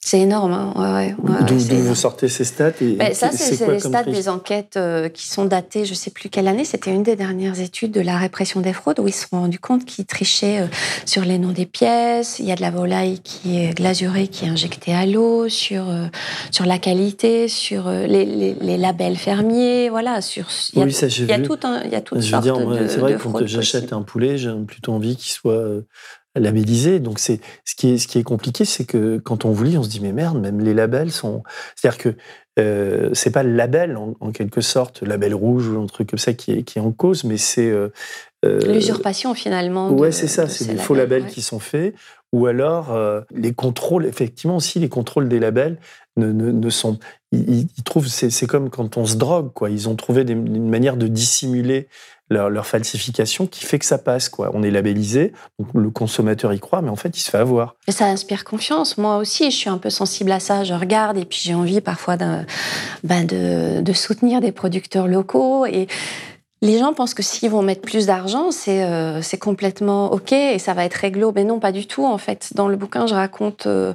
c'est 0.00 0.20
énorme, 0.20 0.52
hein 0.52 0.72
ouais, 0.76 1.14
ouais, 1.18 1.44
D'où 1.44 1.58
vous 1.58 1.94
sortez 1.96 2.28
ces 2.28 2.44
stats 2.44 2.70
et, 2.80 2.92
ben, 2.92 3.12
Ça, 3.12 3.32
c'est 3.32 3.66
les 3.66 3.80
stats 3.80 4.04
des 4.04 4.28
enquêtes 4.28 4.76
euh, 4.76 5.08
qui 5.08 5.26
sont 5.26 5.44
datées, 5.44 5.84
je 5.84 5.90
ne 5.90 5.96
sais 5.96 6.12
plus 6.12 6.30
quelle 6.30 6.46
année. 6.46 6.64
C'était 6.64 6.92
une 6.92 7.02
des 7.02 7.16
dernières 7.16 7.60
études 7.60 7.90
de 7.90 8.00
la 8.00 8.16
répression 8.16 8.60
des 8.60 8.72
fraudes 8.72 9.00
où 9.00 9.08
ils 9.08 9.12
se 9.12 9.28
sont 9.28 9.40
rendus 9.40 9.58
compte 9.58 9.84
qu'ils 9.84 10.06
trichaient 10.06 10.60
euh, 10.60 10.66
sur 11.04 11.24
les 11.24 11.36
noms 11.36 11.50
des 11.50 11.66
pièces. 11.66 12.38
Il 12.38 12.46
y 12.46 12.52
a 12.52 12.54
de 12.54 12.60
la 12.60 12.70
volaille 12.70 13.18
qui 13.18 13.58
est 13.58 13.76
glazurée, 13.76 14.28
qui 14.28 14.44
est 14.44 14.48
injectée 14.48 14.94
à 14.94 15.04
l'eau, 15.04 15.48
sur, 15.48 15.86
sur 16.52 16.64
la 16.64 16.78
qualité, 16.78 17.48
sur 17.48 17.90
les, 17.90 18.24
les, 18.24 18.76
labels 18.78 19.16
fermiers. 19.16 19.90
Voilà, 19.90 20.22
sur, 20.22 20.46
il 20.74 20.78
y 20.78 20.82
a, 20.82 20.84
oui, 20.86 20.92
ça, 20.92 21.08
il 21.08 21.26
y 21.26 21.32
a 21.32 21.40
tout 21.40 21.58
un, 21.64 21.82
il 21.82 21.90
y 21.90 21.96
a 21.96 22.00
toutes 22.00 22.20
je 22.20 22.36
veux 22.36 22.40
dire, 22.40 22.56
C'est 22.88 22.98
vrai, 22.98 23.16
quand 23.20 23.44
j'achète 23.46 23.92
un 23.92 24.02
poulet, 24.02 24.38
j'ai 24.38 24.54
plutôt 24.66 24.92
envie 24.92 25.16
qu'il 25.16 25.32
soit 25.32 25.82
labellisé. 26.38 27.00
Donc 27.00 27.18
c'est 27.18 27.40
ce 27.64 27.74
qui 27.74 27.90
est 27.90 27.98
ce 27.98 28.08
qui 28.08 28.18
est 28.18 28.22
compliqué, 28.22 28.64
c'est 28.64 28.84
que 28.84 29.18
quand 29.18 29.44
on 29.44 29.52
vous 29.52 29.64
lit, 29.64 29.78
on 29.78 29.82
se 29.82 29.88
dit 29.88 30.00
mais 30.00 30.12
merde, 30.12 30.40
même 30.40 30.60
les 30.60 30.74
labels 30.74 31.10
sont. 31.10 31.42
C'est-à-dire 31.76 31.98
que 31.98 32.14
euh, 32.58 33.10
c'est 33.12 33.30
pas 33.30 33.42
le 33.42 33.54
label 33.54 33.96
en, 33.96 34.32
quelque 34.32 34.60
sorte, 34.60 35.02
label 35.02 35.34
rouge 35.34 35.68
ou 35.68 35.80
un 35.80 35.86
truc 35.86 36.10
comme 36.10 36.18
ça 36.18 36.32
qui 36.32 36.52
est 36.52 36.62
qui 36.64 36.78
est 36.78 36.82
en 36.82 36.90
cause, 36.90 37.24
mais 37.24 37.36
c'est 37.36 37.70
euh, 37.70 37.88
euh 38.44 38.60
l'usurpation 38.72 39.34
finalement. 39.34 39.90
Ouais, 39.90 40.12
c'est 40.12 40.26
ça, 40.26 40.48
c'est 40.48 40.66
des 40.66 40.76
faux 40.76 40.94
labels 40.94 41.26
qui 41.26 41.42
sont 41.42 41.60
faits. 41.60 41.94
Ou 42.32 42.46
alors 42.46 42.92
euh, 42.92 43.22
les 43.30 43.54
contrôles, 43.54 44.04
effectivement 44.04 44.56
aussi 44.56 44.80
les 44.80 44.88
contrôles 44.88 45.28
des 45.28 45.38
labels 45.38 45.78
ne, 46.18 46.32
ne, 46.32 46.70
sont, 46.70 46.98
ils, 47.32 47.68
trouvent, 47.84 48.08
c'est 48.08 48.46
comme 48.46 48.70
quand 48.70 48.96
on 48.96 49.06
se 49.06 49.16
drogue, 49.16 49.52
quoi. 49.54 49.70
Ils 49.70 49.88
ont 49.88 49.94
trouvé 49.94 50.22
une 50.22 50.68
manière 50.68 50.96
de 50.96 51.06
dissimuler 51.06 51.88
leur, 52.30 52.66
falsification 52.66 53.46
qui 53.46 53.64
fait 53.64 53.78
que 53.78 53.84
ça 53.84 53.98
passe. 53.98 54.28
Quoi. 54.28 54.50
On 54.54 54.62
est 54.62 54.70
labellisé, 54.70 55.32
le 55.74 55.90
consommateur 55.90 56.52
y 56.52 56.60
croit, 56.60 56.82
mais 56.82 56.90
en 56.90 56.96
fait, 56.96 57.16
il 57.16 57.20
se 57.20 57.30
fait 57.30 57.38
avoir. 57.38 57.76
Et 57.86 57.92
ça 57.92 58.06
inspire 58.06 58.44
confiance. 58.44 58.98
Moi 58.98 59.16
aussi, 59.16 59.50
je 59.50 59.56
suis 59.56 59.70
un 59.70 59.78
peu 59.78 59.90
sensible 59.90 60.32
à 60.32 60.40
ça. 60.40 60.64
Je 60.64 60.74
regarde 60.74 61.16
et 61.16 61.24
puis 61.24 61.40
j'ai 61.42 61.54
envie 61.54 61.80
parfois 61.80 62.16
ben 62.16 63.24
de, 63.26 63.80
de, 63.80 63.92
soutenir 63.92 64.40
des 64.40 64.52
producteurs 64.52 65.08
locaux. 65.08 65.66
Et 65.66 65.88
les 66.60 66.78
gens 66.78 66.92
pensent 66.92 67.14
que 67.14 67.22
s'ils 67.22 67.50
vont 67.50 67.62
mettre 67.62 67.82
plus 67.82 68.06
d'argent, 68.06 68.50
c'est 68.50 68.82
euh, 68.82 69.20
complètement 69.40 70.12
OK 70.12 70.32
et 70.32 70.58
ça 70.58 70.74
va 70.74 70.84
être 70.84 70.94
réglo. 70.94 71.32
Mais 71.34 71.44
non, 71.44 71.60
pas 71.60 71.70
du 71.70 71.86
tout, 71.86 72.04
en 72.04 72.18
fait. 72.18 72.50
Dans 72.54 72.68
le 72.68 72.76
bouquin, 72.76 73.06
je 73.06 73.14
raconte 73.14 73.66
euh, 73.66 73.94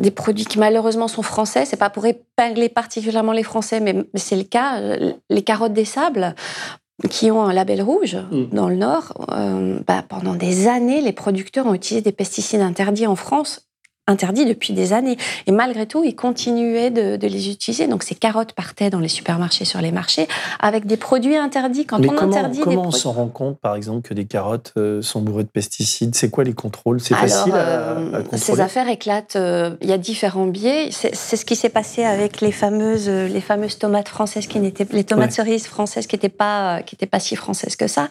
des 0.00 0.10
produits 0.10 0.44
qui 0.44 0.58
malheureusement 0.58 1.06
sont 1.06 1.22
français. 1.22 1.64
C'est 1.64 1.76
pas 1.76 1.90
pour 1.90 2.06
épingler 2.06 2.68
particulièrement 2.68 3.32
les 3.32 3.44
Français, 3.44 3.78
mais 3.80 4.04
c'est 4.14 4.36
le 4.36 4.44
cas. 4.44 4.80
Les 5.30 5.42
carottes 5.42 5.72
des 5.72 5.84
sables, 5.84 6.34
qui 7.08 7.30
ont 7.30 7.42
un 7.42 7.52
label 7.52 7.82
rouge 7.82 8.16
mm. 8.30 8.46
dans 8.52 8.68
le 8.68 8.76
Nord, 8.76 9.12
euh, 9.32 9.80
bah, 9.86 10.04
pendant 10.08 10.34
des 10.34 10.68
années, 10.68 11.00
les 11.00 11.12
producteurs 11.12 11.66
ont 11.66 11.74
utilisé 11.74 12.02
des 12.02 12.12
pesticides 12.12 12.60
interdits 12.60 13.06
en 13.06 13.16
France 13.16 13.69
interdit 14.10 14.44
depuis 14.44 14.72
des 14.72 14.92
années. 14.92 15.16
Et 15.46 15.52
malgré 15.52 15.86
tout, 15.86 16.04
ils 16.04 16.14
continuaient 16.14 16.90
de, 16.90 17.26
les 17.26 17.50
utiliser. 17.50 17.86
Donc 17.86 18.02
ces 18.02 18.14
carottes 18.14 18.52
partaient 18.52 18.90
dans 18.90 18.98
les 18.98 19.08
supermarchés, 19.08 19.64
sur 19.64 19.80
les 19.80 19.92
marchés, 19.92 20.26
avec 20.58 20.86
des 20.86 20.96
produits 20.96 21.36
interdits. 21.36 21.86
Quand 21.86 22.04
on 22.04 22.08
comment, 22.08 22.22
interdit 22.22 22.60
comment 22.60 22.86
on 22.86 22.90
s'en 22.90 23.12
rend 23.12 23.28
compte, 23.28 23.58
par 23.58 23.74
exemple, 23.76 24.08
que 24.08 24.14
des 24.14 24.24
carottes 24.24 24.72
euh, 24.76 25.02
sont 25.02 25.20
bourrées 25.20 25.44
de 25.44 25.48
pesticides? 25.48 26.14
C'est 26.14 26.30
quoi 26.30 26.44
les 26.44 26.52
contrôles? 26.52 27.00
C'est 27.00 27.14
facile 27.14 27.52
à, 27.52 27.56
euh, 27.56 28.22
contrôler 28.22 28.38
Ces 28.38 28.60
affaires 28.60 28.88
éclatent. 28.88 29.36
Euh, 29.36 29.76
il 29.80 29.88
y 29.88 29.92
a 29.92 29.98
différents 29.98 30.46
biais. 30.46 30.90
C'est 30.90 31.14
ce 31.14 31.44
qui 31.44 31.56
s'est 31.56 31.68
passé 31.68 32.04
avec 32.04 32.40
les 32.40 32.52
fameuses, 32.52 33.08
les 33.08 33.40
fameuses 33.40 33.78
tomates 33.78 34.08
françaises 34.08 34.46
qui 34.46 34.58
n'étaient, 34.58 34.86
les 34.90 35.04
tomates 35.04 35.32
cerises 35.32 35.66
françaises 35.66 36.06
qui 36.06 36.16
n'étaient 36.16 36.28
pas, 36.28 36.82
qui 36.82 36.96
pas 37.06 37.20
si 37.20 37.36
françaises 37.36 37.76
que 37.76 37.86
ça. 37.86 38.08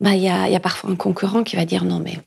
Bah, 0.00 0.14
il 0.14 0.22
y 0.22 0.28
a, 0.28 0.48
y 0.48 0.56
a 0.56 0.60
parfois 0.60 0.90
un 0.90 0.96
concurrent 0.96 1.42
qui 1.42 1.56
va 1.56 1.64
dire 1.64 1.84
non 1.84 2.00
mais 2.00 2.18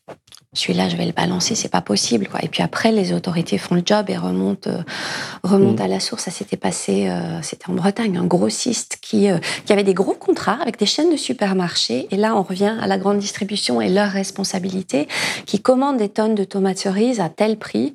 celui-là, 0.56 0.90
je 0.90 0.96
vais 0.96 1.06
le 1.06 1.12
balancer, 1.12 1.56
c'est 1.56 1.70
pas 1.70 1.82
possible. 1.82 2.28
Quoi. 2.28 2.40
Et 2.44 2.48
puis 2.48 2.64
après, 2.64 2.92
les 2.92 3.14
autorités 3.14 3.58
font 3.58 3.76
le 3.76 3.84
job 3.86 4.10
et 4.10 4.18
remontent, 4.18 4.70
euh, 4.70 4.82
remontent 5.44 5.84
mm. 5.84 5.86
à 5.86 5.90
la 5.90 6.00
source. 6.00 6.24
Ça 6.24 6.32
s'était 6.32 6.58
passé, 6.58 7.08
euh, 7.10 7.42
c'était 7.42 7.70
en 7.70 7.74
Bretagne, 7.74 8.18
un 8.18 8.26
grossiste 8.26 8.98
qui, 9.02 9.30
euh, 9.30 9.38
qui 9.66 9.74
avait 9.74 9.84
des 9.84 9.94
gros 9.94 10.14
contrats 10.14 10.58
avec 10.62 10.80
des 10.80 10.86
chaînes 10.86 11.12
de 11.12 11.18
supermarchés. 11.18 12.08
Et 12.12 12.18
là, 12.18 12.36
on 12.36 12.42
revient 12.42 12.76
à 12.82 12.88
la 12.88 12.98
grande 12.98 13.20
distribution 13.20 13.82
et 13.82 13.90
leur 13.90 14.10
responsabilité, 14.10 15.08
qui 15.46 15.60
commande 15.60 15.98
des 15.98 16.10
tonnes 16.10 16.36
de 16.36 16.44
tomates 16.44 16.80
cerises 16.80 17.20
à 17.20 17.30
tel 17.30 17.58
prix. 17.58 17.94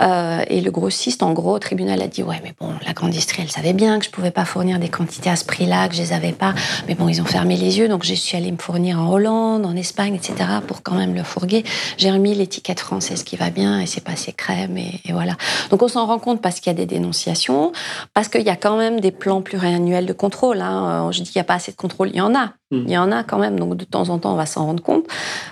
et 0.00 0.60
le 0.60 0.70
grossiste, 0.70 1.22
en 1.22 1.32
gros, 1.32 1.54
au 1.54 1.58
tribunal 1.58 2.02
a 2.02 2.08
dit 2.08 2.22
ouais, 2.22 2.40
mais 2.42 2.54
bon, 2.60 2.72
la 2.86 2.92
grande 2.92 3.10
distribution, 3.10 3.44
elle 3.44 3.50
savait 3.50 3.72
bien 3.72 3.98
que 3.98 4.04
je 4.04 4.10
pouvais 4.10 4.30
pas 4.30 4.44
fournir 4.44 4.78
des 4.78 4.88
quantités 4.88 5.30
à 5.30 5.36
ce 5.36 5.44
prix-là, 5.44 5.88
que 5.88 5.94
je 5.94 6.02
les 6.02 6.12
avais 6.12 6.32
pas. 6.32 6.54
Mais 6.88 6.94
bon, 6.94 7.08
ils 7.08 7.22
ont 7.22 7.24
fermé 7.24 7.56
les 7.56 7.78
yeux, 7.78 7.88
donc 7.88 8.04
je 8.04 8.14
suis 8.14 8.36
allée 8.36 8.50
me 8.50 8.58
fournir 8.58 8.98
en 8.98 9.10
Hollande, 9.10 9.64
en 9.64 9.76
Espagne, 9.76 10.14
etc., 10.14 10.34
pour 10.66 10.82
quand 10.82 10.94
même 10.94 11.14
le 11.14 11.22
fourguer 11.22 11.64
j'ai 11.96 12.10
remis 12.10 12.34
l'étiquette 12.34 12.80
française 12.80 13.22
qui 13.22 13.36
va 13.36 13.50
bien 13.50 13.80
et 13.80 13.86
c'est 13.86 14.02
passé 14.02 14.32
crème 14.32 14.76
et, 14.76 15.00
voilà. 15.10 15.36
Donc 15.70 15.82
on 15.82 15.88
s'en 15.88 16.06
rend 16.06 16.18
compte 16.18 16.40
parce 16.40 16.60
qu'il 16.60 16.70
y 16.70 16.74
a 16.74 16.76
des 16.76 16.86
dénonciations, 16.86 17.72
parce 18.14 18.28
qu'il 18.28 18.42
y 18.42 18.50
a 18.50 18.56
quand 18.56 18.76
même 18.76 19.00
des 19.00 19.10
plans 19.10 19.42
pluriannuels 19.42 20.06
de 20.06 20.12
contrôle. 20.12 20.60
Hein. 20.60 21.10
Je 21.12 21.22
dis 21.22 21.30
qu'il 21.30 21.38
n'y 21.38 21.42
a 21.42 21.44
pas 21.44 21.54
assez 21.54 21.72
de 21.72 21.76
contrôle, 21.76 22.10
il 22.10 22.16
y 22.16 22.20
en 22.20 22.34
a. 22.34 22.52
Hmm. 22.70 22.84
Il 22.86 22.90
y 22.90 22.98
en 22.98 23.12
a 23.12 23.22
quand 23.22 23.38
même, 23.38 23.58
donc 23.58 23.76
de 23.76 23.84
temps 23.84 24.08
en 24.08 24.18
temps 24.18 24.32
on 24.32 24.36
va 24.36 24.46
s'en 24.46 24.64
rendre 24.64 24.82
compte, 24.82 25.04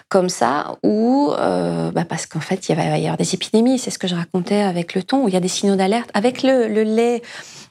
comme 0.09 0.29
ça, 0.29 0.77
ou 0.83 1.33
euh, 1.39 1.91
bah 1.93 2.05
parce 2.09 2.27
qu'en 2.27 2.41
fait 2.41 2.69
il 2.69 2.77
va 2.77 2.99
y 2.99 3.05
avoir 3.05 3.17
des 3.17 3.35
épidémies, 3.35 3.79
c'est 3.79 3.91
ce 3.91 3.99
que 3.99 4.09
je 4.09 4.15
racontais 4.15 4.63
avec 4.63 4.95
le 4.95 5.03
thon, 5.03 5.25
où 5.25 5.29
il 5.29 5.35
y 5.35 5.37
a 5.37 5.41
des 5.41 5.49
signaux 5.49 5.77
d'alerte. 5.77 6.11
Avec 6.15 6.43
le, 6.43 6.69
le 6.69 6.83
lait 6.83 7.23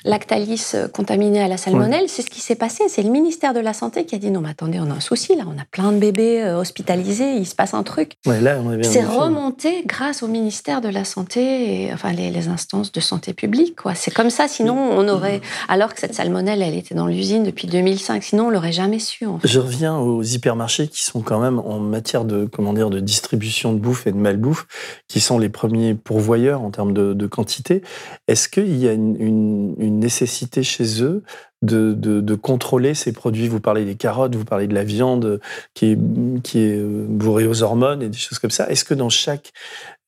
Lactalis 0.05 0.71
euh, 0.75 0.87
contaminé 0.87 1.41
à 1.41 1.47
la 1.47 1.57
salmonelle, 1.57 2.05
c'est 2.07 2.21
ce 2.21 2.29
qui 2.29 2.39
s'est 2.39 2.55
passé. 2.55 2.83
C'est 2.87 3.03
le 3.03 3.09
ministère 3.09 3.53
de 3.53 3.59
la 3.59 3.73
Santé 3.73 4.05
qui 4.05 4.15
a 4.15 4.17
dit 4.17 4.31
non, 4.31 4.41
mais 4.41 4.49
attendez, 4.49 4.79
on 4.79 4.89
a 4.89 4.93
un 4.93 4.99
souci 4.99 5.35
là, 5.35 5.43
on 5.47 5.59
a 5.59 5.65
plein 5.69 5.91
de 5.91 5.97
bébés 5.97 6.41
euh, 6.41 6.59
hospitalisés, 6.59 7.33
il 7.33 7.45
se 7.45 7.55
passe 7.55 7.73
un 7.73 7.83
truc. 7.83 8.13
c'est 8.23 9.03
remonté 9.03 9.83
grâce 9.85 10.23
au 10.23 10.27
ministère 10.27 10.79
de 10.79 10.87
la 10.87 11.03
Santé 11.03 11.83
et 11.83 11.93
enfin 11.93 12.13
les, 12.13 12.47
instances 12.47 12.91
de 12.91 12.99
santé 13.01 13.33
publique. 13.33 13.75
C'est 13.95 14.13
comme 14.13 14.29
ça, 14.29 14.47
sinon 14.47 14.75
on 14.75 15.07
aurait. 15.09 15.41
Alors 15.67 15.93
que 15.93 15.99
cette 15.99 16.15
salmonelle, 16.15 16.61
elle 16.61 16.75
était 16.75 16.95
dans 16.95 17.07
l'usine 17.07 17.43
depuis 17.43 17.67
2005, 17.67 18.23
sinon 18.23 18.47
on 18.47 18.49
l'aurait 18.49 18.71
jamais 18.71 18.99
su. 18.99 19.25
Je 19.43 19.59
reviens 19.59 19.97
aux 19.97 20.23
hypermarchés 20.23 20.87
qui 20.87 21.03
sont 21.03 21.21
quand 21.21 21.39
même 21.39 21.59
en 21.59 21.79
matière 21.79 22.23
de 22.23 22.45
comment 22.45 22.73
dire 22.73 22.89
de 22.89 23.01
distribution 23.01 23.73
de 23.73 23.79
bouffe 23.79 24.07
et 24.07 24.11
de 24.11 24.17
malbouffe, 24.17 24.67
qui 25.07 25.19
sont 25.19 25.37
les 25.37 25.49
premiers 25.49 25.95
pourvoyeurs 25.95 26.61
en 26.61 26.71
termes 26.71 26.93
de, 26.93 27.27
quantité. 27.27 27.83
Est-ce 28.27 28.47
qu'il 28.49 28.75
y 28.77 28.87
a 28.87 28.93
une 28.93 29.75
une 29.79 29.88
nécessité 29.89 30.63
chez 30.63 31.03
eux 31.03 31.23
de, 31.61 31.93
de, 31.93 32.35
contrôler 32.35 32.93
ces 32.93 33.11
produits. 33.11 33.47
Vous 33.47 33.59
parlez 33.59 33.83
des 33.83 33.95
carottes, 33.95 34.35
vous 34.35 34.45
parlez 34.45 34.67
de 34.67 34.73
la 34.73 34.83
viande 34.83 35.41
qui 35.73 35.91
est, 35.91 35.97
qui 36.41 36.59
est 36.59 36.77
euh, 36.77 37.05
bourrée 37.07 37.47
aux 37.47 37.63
hormones 37.63 38.01
et 38.01 38.09
des 38.09 38.17
choses 38.17 38.39
comme 38.39 38.51
ça. 38.51 38.69
Est-ce 38.69 38.85
que 38.85 38.93
dans 38.93 39.09
chaque, 39.09 39.51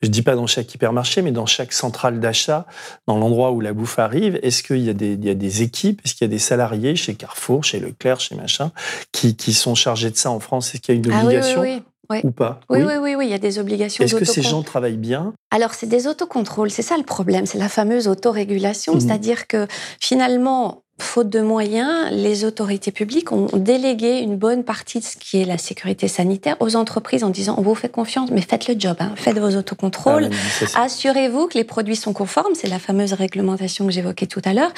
je 0.02 0.08
dis 0.08 0.22
pas 0.22 0.36
dans 0.36 0.48
chaque 0.48 0.74
hypermarché, 0.74 1.22
mais 1.22 1.32
dans 1.32 1.46
chaque 1.46 1.74
centrale 1.74 2.22
d'achat, 2.22 2.66
dans 3.08 3.18
l'endroit 3.18 3.52
où 3.52 3.60
la 3.60 3.74
bouffe 3.74 4.00
arrive, 4.00 4.40
est-ce 4.44 4.64
qu'il 4.64 4.80
y, 4.80 4.90
a 4.90 4.94
des, 4.94 5.14
il 5.14 5.26
y 5.26 5.30
a 5.30 5.36
des 5.36 5.62
équipes, 5.62 6.02
est-ce 6.06 6.14
qu'il 6.16 6.26
y 6.26 6.30
a 6.30 6.32
des 6.32 6.40
salariés 6.40 6.96
chez 6.96 7.16
Carrefour, 7.16 7.66
chez 7.66 7.80
Leclerc, 7.80 8.22
chez 8.22 8.36
machin, 8.36 8.72
qui, 9.12 9.36
qui 9.36 9.54
sont 9.54 9.76
chargés 9.76 10.10
de 10.10 10.18
ça 10.18 10.32
en 10.32 10.40
France? 10.40 10.74
Est-ce 10.74 10.82
qu'il 10.82 10.96
y 10.96 10.98
a 10.98 11.02
une 11.02 11.14
obligation 11.14 11.60
ah 11.60 11.64
oui, 11.64 11.76
oui, 11.76 11.84
ou 12.24 12.32
pas. 12.32 12.60
Oui, 12.70 12.80
oui, 12.84 12.94
oui, 13.02 13.16
oui, 13.16 13.28
il 13.28 13.32
y 13.32 13.34
a 13.34 13.40
des 13.40 13.60
obligations. 13.60 14.04
Est-ce 14.04 14.16
que 14.16 14.26
ces 14.26 14.42
gens 14.42 14.64
travaillent 14.64 14.98
bien? 14.98 15.34
Alors, 15.50 15.74
c'est 15.74 15.88
des 15.88 16.08
autocontrôles, 16.08 16.72
c'est 16.72 16.82
ça 16.82 16.98
le 16.98 17.04
problème, 17.04 17.46
c'est 17.46 17.58
la 17.58 17.70
fameuse 17.70 18.08
autorégulation, 18.08 18.96
mmh. 18.96 19.00
c'est-à-dire 19.00 19.48
que 19.48 19.68
finalement, 20.00 20.81
faute 21.02 21.30
de 21.30 21.42
moyens, 21.42 22.10
les 22.12 22.46
autorités 22.46 22.92
publiques 22.92 23.32
ont 23.32 23.48
délégué 23.54 24.20
une 24.20 24.38
bonne 24.38 24.64
partie 24.64 25.00
de 25.00 25.04
ce 25.04 25.18
qui 25.18 25.42
est 25.42 25.46
la 25.46 25.58
sécurité 25.58 26.08
sanitaire 26.08 26.56
aux 26.60 26.76
entreprises 26.76 27.24
en 27.24 27.30
disant 27.30 27.56
on 27.58 27.62
vous 27.62 27.76
fait 27.76 27.90
confiance, 27.90 28.30
mais 28.32 28.42
faites 28.42 28.68
le 28.68 28.76
job, 28.78 28.96
hein. 29.00 29.12
faites 29.16 29.38
vos 29.38 29.56
autocontrôles, 29.56 30.30
ah, 30.76 30.84
assurez-vous 30.84 31.48
que 31.48 31.58
les 31.58 31.64
produits 31.64 31.96
sont 31.96 32.14
conformes, 32.14 32.54
c'est 32.54 32.68
la 32.68 32.80
fameuse 32.80 33.14
réglementation 33.14 33.86
que 33.86 33.92
j'évoquais 33.92 34.28
tout 34.28 34.42
à 34.46 34.54
l'heure. 34.54 34.72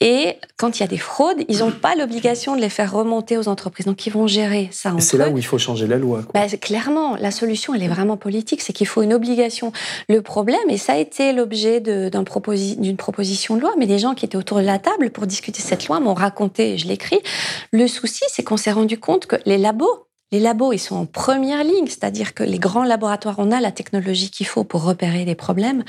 Et 0.00 0.36
quand 0.56 0.78
il 0.78 0.80
y 0.80 0.84
a 0.84 0.88
des 0.88 0.98
fraudes, 0.98 1.44
ils 1.48 1.58
n'ont 1.58 1.70
pas 1.70 1.94
l'obligation 1.94 2.56
de 2.56 2.60
les 2.60 2.68
faire 2.68 2.92
remonter 2.92 3.38
aux 3.38 3.48
entreprises, 3.48 3.86
donc 3.86 4.06
ils 4.06 4.12
vont 4.12 4.26
gérer 4.26 4.68
ça. 4.72 4.94
C'est 4.98 5.18
là 5.18 5.28
où 5.28 5.38
il 5.38 5.44
faut 5.44 5.58
changer 5.58 5.86
la 5.86 5.98
loi. 5.98 6.22
Bah, 6.34 6.46
clairement, 6.60 7.16
la 7.16 7.30
solution, 7.30 7.74
elle 7.74 7.82
est 7.82 7.88
vraiment 7.88 8.16
politique, 8.16 8.62
c'est 8.62 8.72
qu'il 8.72 8.86
faut 8.86 9.02
une 9.02 9.14
obligation. 9.14 9.72
Le 10.08 10.22
problème, 10.22 10.58
et 10.68 10.78
ça 10.78 10.94
a 10.94 10.96
été 10.96 11.32
l'objet 11.32 11.80
d'une 11.80 12.96
proposition 12.96 13.56
de 13.56 13.60
loi, 13.60 13.72
mais 13.78 13.86
des 13.86 13.98
gens 13.98 14.14
qui 14.14 14.24
étaient 14.24 14.36
autour 14.36 14.58
de 14.58 14.64
la 14.64 14.78
table 14.78 15.10
pour 15.10 15.26
discuter 15.26 15.62
cette 15.66 15.86
loi 15.86 16.00
m'ont 16.00 16.14
raconté, 16.14 16.78
je 16.78 16.88
l'écris. 16.88 17.20
Le 17.72 17.86
souci, 17.88 18.22
c'est 18.28 18.42
qu'on 18.42 18.56
s'est 18.56 18.72
rendu 18.72 18.98
compte 18.98 19.26
que 19.26 19.36
les 19.44 19.58
labos, 19.58 20.06
les 20.32 20.40
labos, 20.40 20.72
ils 20.72 20.80
sont 20.80 20.96
en 20.96 21.06
première 21.06 21.62
ligne, 21.62 21.86
c'est-à-dire 21.86 22.34
que 22.34 22.42
les 22.42 22.58
grands 22.58 22.82
laboratoires, 22.82 23.36
on 23.38 23.52
a 23.52 23.60
la 23.60 23.70
technologie 23.70 24.28
qu'il 24.28 24.46
faut 24.46 24.64
pour 24.64 24.82
repérer 24.82 25.24
les 25.24 25.36
problèmes. 25.36 25.84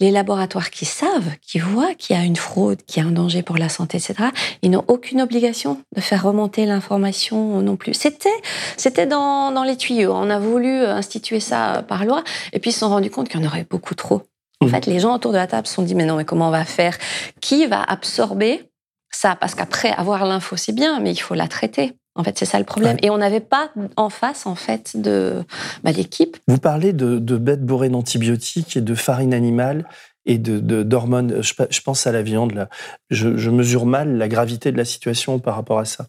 Les 0.00 0.10
laboratoires 0.10 0.70
qui 0.70 0.86
savent, 0.86 1.28
qui 1.42 1.58
voient 1.58 1.94
qu'il 1.94 2.16
y 2.16 2.18
a 2.18 2.24
une 2.24 2.36
fraude, 2.36 2.82
qu'il 2.86 3.02
y 3.02 3.06
a 3.06 3.08
un 3.08 3.12
danger 3.12 3.42
pour 3.42 3.58
la 3.58 3.68
santé, 3.68 3.98
etc., 3.98 4.30
ils 4.62 4.70
n'ont 4.70 4.84
aucune 4.88 5.20
obligation 5.20 5.82
de 5.94 6.00
faire 6.00 6.22
remonter 6.22 6.64
l'information 6.64 7.60
non 7.60 7.76
plus. 7.76 7.92
C'était, 7.92 8.30
c'était 8.78 9.06
dans, 9.06 9.52
dans 9.52 9.62
les 9.62 9.76
tuyaux. 9.76 10.14
On 10.14 10.30
a 10.30 10.38
voulu 10.38 10.84
instituer 10.86 11.40
ça 11.40 11.84
par 11.86 12.06
loi, 12.06 12.24
et 12.54 12.60
puis 12.60 12.70
ils 12.70 12.74
se 12.74 12.80
sont 12.80 12.88
rendus 12.88 13.10
compte 13.10 13.28
qu'il 13.28 13.40
y 13.40 13.44
en 13.44 13.46
aurait 13.46 13.66
beaucoup 13.68 13.94
trop. 13.94 14.22
En 14.62 14.66
mmh. 14.66 14.70
fait, 14.70 14.86
les 14.86 15.00
gens 15.00 15.14
autour 15.14 15.32
de 15.32 15.36
la 15.36 15.46
table 15.46 15.66
se 15.66 15.74
sont 15.74 15.82
dit, 15.82 15.94
mais 15.94 16.06
non, 16.06 16.16
mais 16.16 16.24
comment 16.24 16.48
on 16.48 16.52
va 16.52 16.64
faire? 16.64 16.96
Qui 17.42 17.66
va 17.66 17.82
absorber 17.82 18.71
ça, 19.14 19.36
parce 19.36 19.54
qu'après, 19.54 19.92
avoir 19.92 20.24
l'info, 20.24 20.56
c'est 20.56 20.72
bien, 20.72 21.00
mais 21.00 21.12
il 21.12 21.18
faut 21.18 21.34
la 21.34 21.48
traiter. 21.48 21.94
En 22.14 22.24
fait, 22.24 22.38
c'est 22.38 22.44
ça 22.44 22.58
le 22.58 22.64
problème. 22.64 22.98
Et 23.02 23.08
on 23.10 23.18
n'avait 23.18 23.40
pas 23.40 23.70
en 23.96 24.10
face, 24.10 24.46
en 24.46 24.54
fait, 24.54 25.00
de 25.00 25.44
bah, 25.82 25.92
l'équipe. 25.92 26.36
Vous 26.46 26.58
parlez 26.58 26.92
de, 26.92 27.18
bêtes 27.36 27.64
bourrées 27.64 27.88
d'antibiotiques 27.88 28.76
et 28.76 28.80
de 28.82 28.94
farine 28.94 29.32
animale 29.32 29.86
et 30.26 30.36
de 30.38 30.60
d'hormones. 30.82 31.42
Je, 31.42 31.80
pense 31.80 32.06
à 32.06 32.12
la 32.12 32.22
viande. 32.22 32.52
Là. 32.52 32.68
Je, 33.08 33.50
mesure 33.50 33.86
mal 33.86 34.18
la 34.18 34.28
gravité 34.28 34.72
de 34.72 34.76
la 34.76 34.84
situation 34.84 35.38
par 35.38 35.56
rapport 35.56 35.78
à 35.78 35.86
ça. 35.86 36.06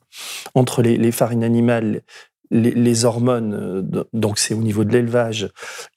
Entre 0.55 0.81
les, 0.81 0.97
les 0.97 1.11
farines 1.13 1.43
animales 1.43 2.01
les, 2.51 3.05
hormones, 3.05 3.53
euh, 3.53 4.03
donc 4.13 4.37
c'est 4.37 4.53
au 4.53 4.61
niveau 4.61 4.83
de 4.83 4.91
l'élevage, 4.91 5.49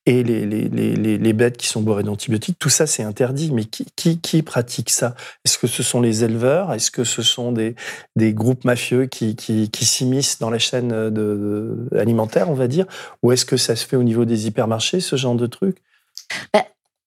et 0.06 0.22
les, 0.22 0.46
les, 0.46 1.32
bêtes 1.32 1.56
qui 1.56 1.66
sont 1.66 1.82
bourrées 1.82 2.02
d'antibiotiques, 2.02 2.58
tout 2.58 2.68
ça 2.68 2.86
c'est 2.86 3.02
interdit. 3.02 3.52
Mais 3.52 3.64
qui, 3.64 4.18
qui, 4.20 4.42
pratique 4.42 4.90
ça? 4.90 5.14
Est-ce 5.44 5.58
que 5.58 5.66
ce 5.66 5.82
sont 5.82 6.00
les 6.00 6.24
éleveurs? 6.24 6.72
Est-ce 6.72 6.90
que 6.90 7.04
ce 7.04 7.22
sont 7.22 7.52
des, 7.52 7.74
des 8.14 8.32
groupes 8.32 8.64
mafieux 8.64 9.06
qui, 9.06 9.36
qui, 9.36 9.84
s'immiscent 9.84 10.38
dans 10.38 10.50
la 10.50 10.58
chaîne 10.58 11.10
de, 11.10 11.88
alimentaire, 11.96 12.48
on 12.50 12.54
va 12.54 12.68
dire? 12.68 12.86
Ou 13.22 13.32
est-ce 13.32 13.44
que 13.44 13.56
ça 13.56 13.76
se 13.76 13.86
fait 13.86 13.96
au 13.96 14.04
niveau 14.04 14.24
des 14.24 14.46
hypermarchés, 14.46 15.00
ce 15.00 15.16
genre 15.16 15.34
de 15.34 15.46
truc 15.46 15.76
ben, 16.52 16.62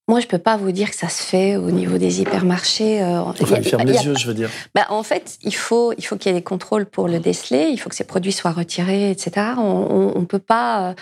moi, 0.10 0.20
je 0.20 0.26
peux 0.26 0.40
pas 0.40 0.58
vous 0.58 0.72
dire 0.72 0.90
que 0.90 0.96
ça 0.96 1.08
se 1.08 1.22
fait 1.22 1.56
au 1.56 1.70
niveau 1.70 2.00
des 2.00 2.20
hypermarchés. 2.20 3.00
Euh, 3.00 3.22
enfin, 3.22 3.58
il 3.58 3.64
ferme 3.64 3.84
les 3.84 4.04
yeux, 4.04 4.16
je 4.18 4.26
veux 4.26 4.34
dire. 4.34 4.50
Bah, 4.74 4.88
en 4.90 5.04
fait, 5.04 5.38
il 5.44 5.54
faut, 5.54 5.94
il 6.00 6.06
faut 6.06 6.18
qu'il 6.18 6.32
y 6.32 6.36
ait 6.36 6.40
des 6.40 6.44
contrôles 6.44 6.88
pour 6.88 7.08
le 7.08 7.20
déceler. 7.20 7.70
Il 7.72 7.78
faut 7.78 7.90
que 7.90 7.96
ces 7.96 8.06
produits 8.06 8.32
soient 8.32 8.52
retirés, 8.52 9.12
etc. 9.12 9.52
On, 9.58 10.20
ne 10.20 10.26
peut 10.26 10.40
pas, 10.40 10.96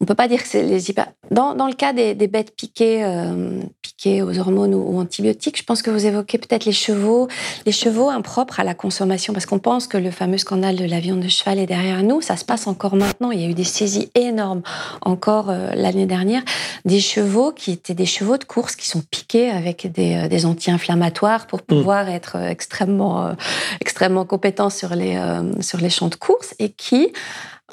on 0.00 0.04
peut 0.04 0.14
pas 0.14 0.28
dire 0.28 0.42
que 0.42 0.48
c'est 0.48 0.62
les 0.62 0.90
hyper. 0.90 1.06
Dans, 1.30 1.54
dans, 1.54 1.66
le 1.66 1.72
cas 1.72 1.92
des, 1.92 2.14
des 2.14 2.26
bêtes 2.26 2.54
piquées, 2.54 3.04
euh, 3.04 3.60
piquées 3.80 4.22
aux 4.22 4.38
hormones 4.38 4.74
ou, 4.74 4.98
antibiotiques, 4.98 5.58
je 5.58 5.62
pense 5.62 5.82
que 5.82 5.90
vous 5.90 6.04
évoquez 6.04 6.36
peut-être 6.38 6.64
les 6.64 6.72
chevaux, 6.72 7.28
les 7.64 7.72
chevaux 7.72 8.10
impropres 8.10 8.60
à 8.60 8.64
la 8.64 8.74
consommation, 8.74 9.32
parce 9.32 9.46
qu'on 9.46 9.58
pense 9.58 9.86
que 9.86 9.96
le 9.96 10.10
fameux 10.10 10.36
scandale 10.36 10.76
de 10.76 10.84
la 10.84 11.00
viande 11.00 11.20
de 11.20 11.28
cheval 11.28 11.58
est 11.58 11.66
derrière 11.66 12.02
nous. 12.02 12.20
Ça 12.20 12.36
se 12.36 12.44
passe 12.44 12.66
encore 12.66 12.96
maintenant. 12.96 13.30
Il 13.30 13.40
y 13.40 13.44
a 13.44 13.48
eu 13.48 13.54
des 13.54 13.64
saisies 13.64 14.10
énormes 14.14 14.62
encore 15.00 15.48
euh, 15.48 15.70
l'année 15.74 16.06
dernière, 16.06 16.42
des 16.84 17.00
chevaux 17.00 17.52
qui 17.52 17.72
étaient 17.72 17.94
des 17.94 18.06
chevaux 18.06 18.36
de 18.36 18.43
course 18.44 18.76
qui 18.76 18.88
sont 18.88 19.02
piqués 19.10 19.50
avec 19.50 19.90
des, 19.90 20.16
euh, 20.16 20.28
des 20.28 20.46
anti-inflammatoires 20.46 21.46
pour 21.46 21.60
mm. 21.60 21.62
pouvoir 21.62 22.08
être 22.08 22.36
extrêmement, 22.36 23.34
extrêmement 23.80 24.24
compétents 24.24 24.70
sur 24.70 24.94
les, 24.94 25.18
sur 25.60 25.78
les 25.78 25.90
champs 25.90 26.08
de 26.08 26.14
course 26.14 26.54
et 26.58 26.70
qui 26.70 27.12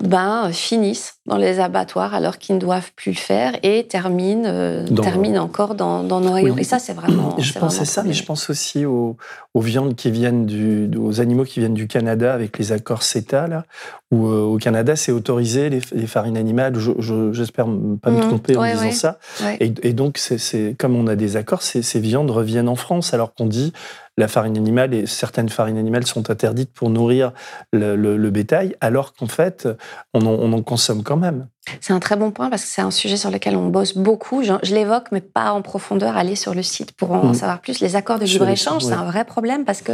ben, 0.04 0.52
finissent 0.52 1.16
dans 1.26 1.38
les 1.38 1.60
abattoirs 1.60 2.14
alors 2.14 2.38
qu'ils 2.38 2.56
ne 2.56 2.60
doivent 2.60 2.92
plus 2.96 3.12
le 3.12 3.18
faire 3.18 3.54
et 3.64 3.86
terminent, 3.88 4.44
euh, 4.46 4.88
terminent 4.88 5.44
encore 5.44 5.76
dans, 5.76 6.04
dans 6.04 6.20
nos 6.20 6.34
rayons. 6.34 6.58
Et 6.58 6.64
ça, 6.64 6.80
c'est 6.80 6.94
vraiment. 6.94 7.36
Je 7.38 7.54
pense 7.54 7.80
à 7.80 7.86
ça, 7.86 8.04
mais 8.04 8.14
je 8.14 8.24
pense 8.26 8.50
aussi 8.50 8.86
aux, 8.86 9.18
aux, 9.54 9.62
viandes 9.62 9.96
qui 9.96 10.10
viennent 10.12 10.46
du, 10.46 10.90
aux 10.98 11.22
animaux 11.22 11.44
qui 11.44 11.60
viennent 11.60 11.74
du 11.74 11.88
Canada 11.88 12.34
avec 12.34 12.58
les 12.58 12.72
accords 12.72 13.04
CETA, 13.04 13.48
là, 13.48 13.66
où 14.12 14.28
euh, 14.28 14.42
au 14.42 14.58
Canada, 14.58 14.96
c'est 14.96 15.12
autorisé 15.12 15.70
les, 15.70 15.82
farines 16.08 16.38
animales. 16.38 16.74
J'espère 16.78 17.68
je, 17.68 17.96
pas 17.98 18.12
me 18.12 18.18
mmh. 18.18 18.22
tromper 18.22 18.58
en 18.58 18.66
disant 18.66 18.92
ça. 18.92 19.20
Et, 19.60 19.74
et, 19.84 19.94
donc, 19.94 20.18
c'est 20.18 20.76
comme 20.78 20.96
on 20.96 21.08
a 21.08 21.16
des 21.16 21.38
accords, 21.38 21.62
ces, 21.62 21.82
ces 21.82 22.00
viandes 22.00 22.32
reviennent 22.32 22.70
en 22.70 22.76
France 22.76 23.14
alors 23.14 23.34
qu'on 23.34 23.46
dit 23.46 23.74
la 24.18 24.28
farine 24.28 24.58
animale 24.58 24.94
et 24.94 25.06
certaines 25.06 25.50
farines 25.50 25.78
animales 25.78 26.06
sont 26.06 26.30
interdites 26.30 26.72
pour 26.74 26.90
nourrir 26.90 27.32
le, 27.74 28.30
bétail, 28.30 28.76
alors 28.82 29.14
qu'en 29.14 29.28
fait, 29.28 29.68
on 30.14 30.26
en, 30.26 30.62
consomme 30.62 31.04
quand 31.04 31.18
même. 31.18 31.48
C'est 31.80 31.94
un 31.94 32.00
très 32.00 32.16
bon 32.16 32.32
point 32.32 32.50
parce 32.50 32.64
que 32.64 32.70
c'est 32.70 32.82
un 32.82 32.90
sujet 32.90 33.18
sur 33.18 33.30
lequel 33.30 33.56
on 33.56 33.68
bosse 33.68 33.96
beaucoup. 33.96 34.44
Je, 34.44 34.54
l'évoque, 34.74 35.08
mais 35.12 35.22
pas 35.22 35.52
en 35.52 35.62
profondeur. 35.62 36.18
Allez 36.18 36.36
sur 36.36 36.56
le 36.56 36.64
site 36.64 36.92
pour 36.92 37.12
en 37.12 37.28
mmh. 37.28 37.34
savoir 37.36 37.62
plus. 37.62 37.80
Les 37.82 37.96
accords 37.96 38.18
de 38.18 38.26
libre-échange, 38.26 38.84
c'est 38.84 38.94
un 38.94 39.06
vrai 39.06 39.26
problème 39.26 39.64
parce 39.64 39.82
que 39.82 39.94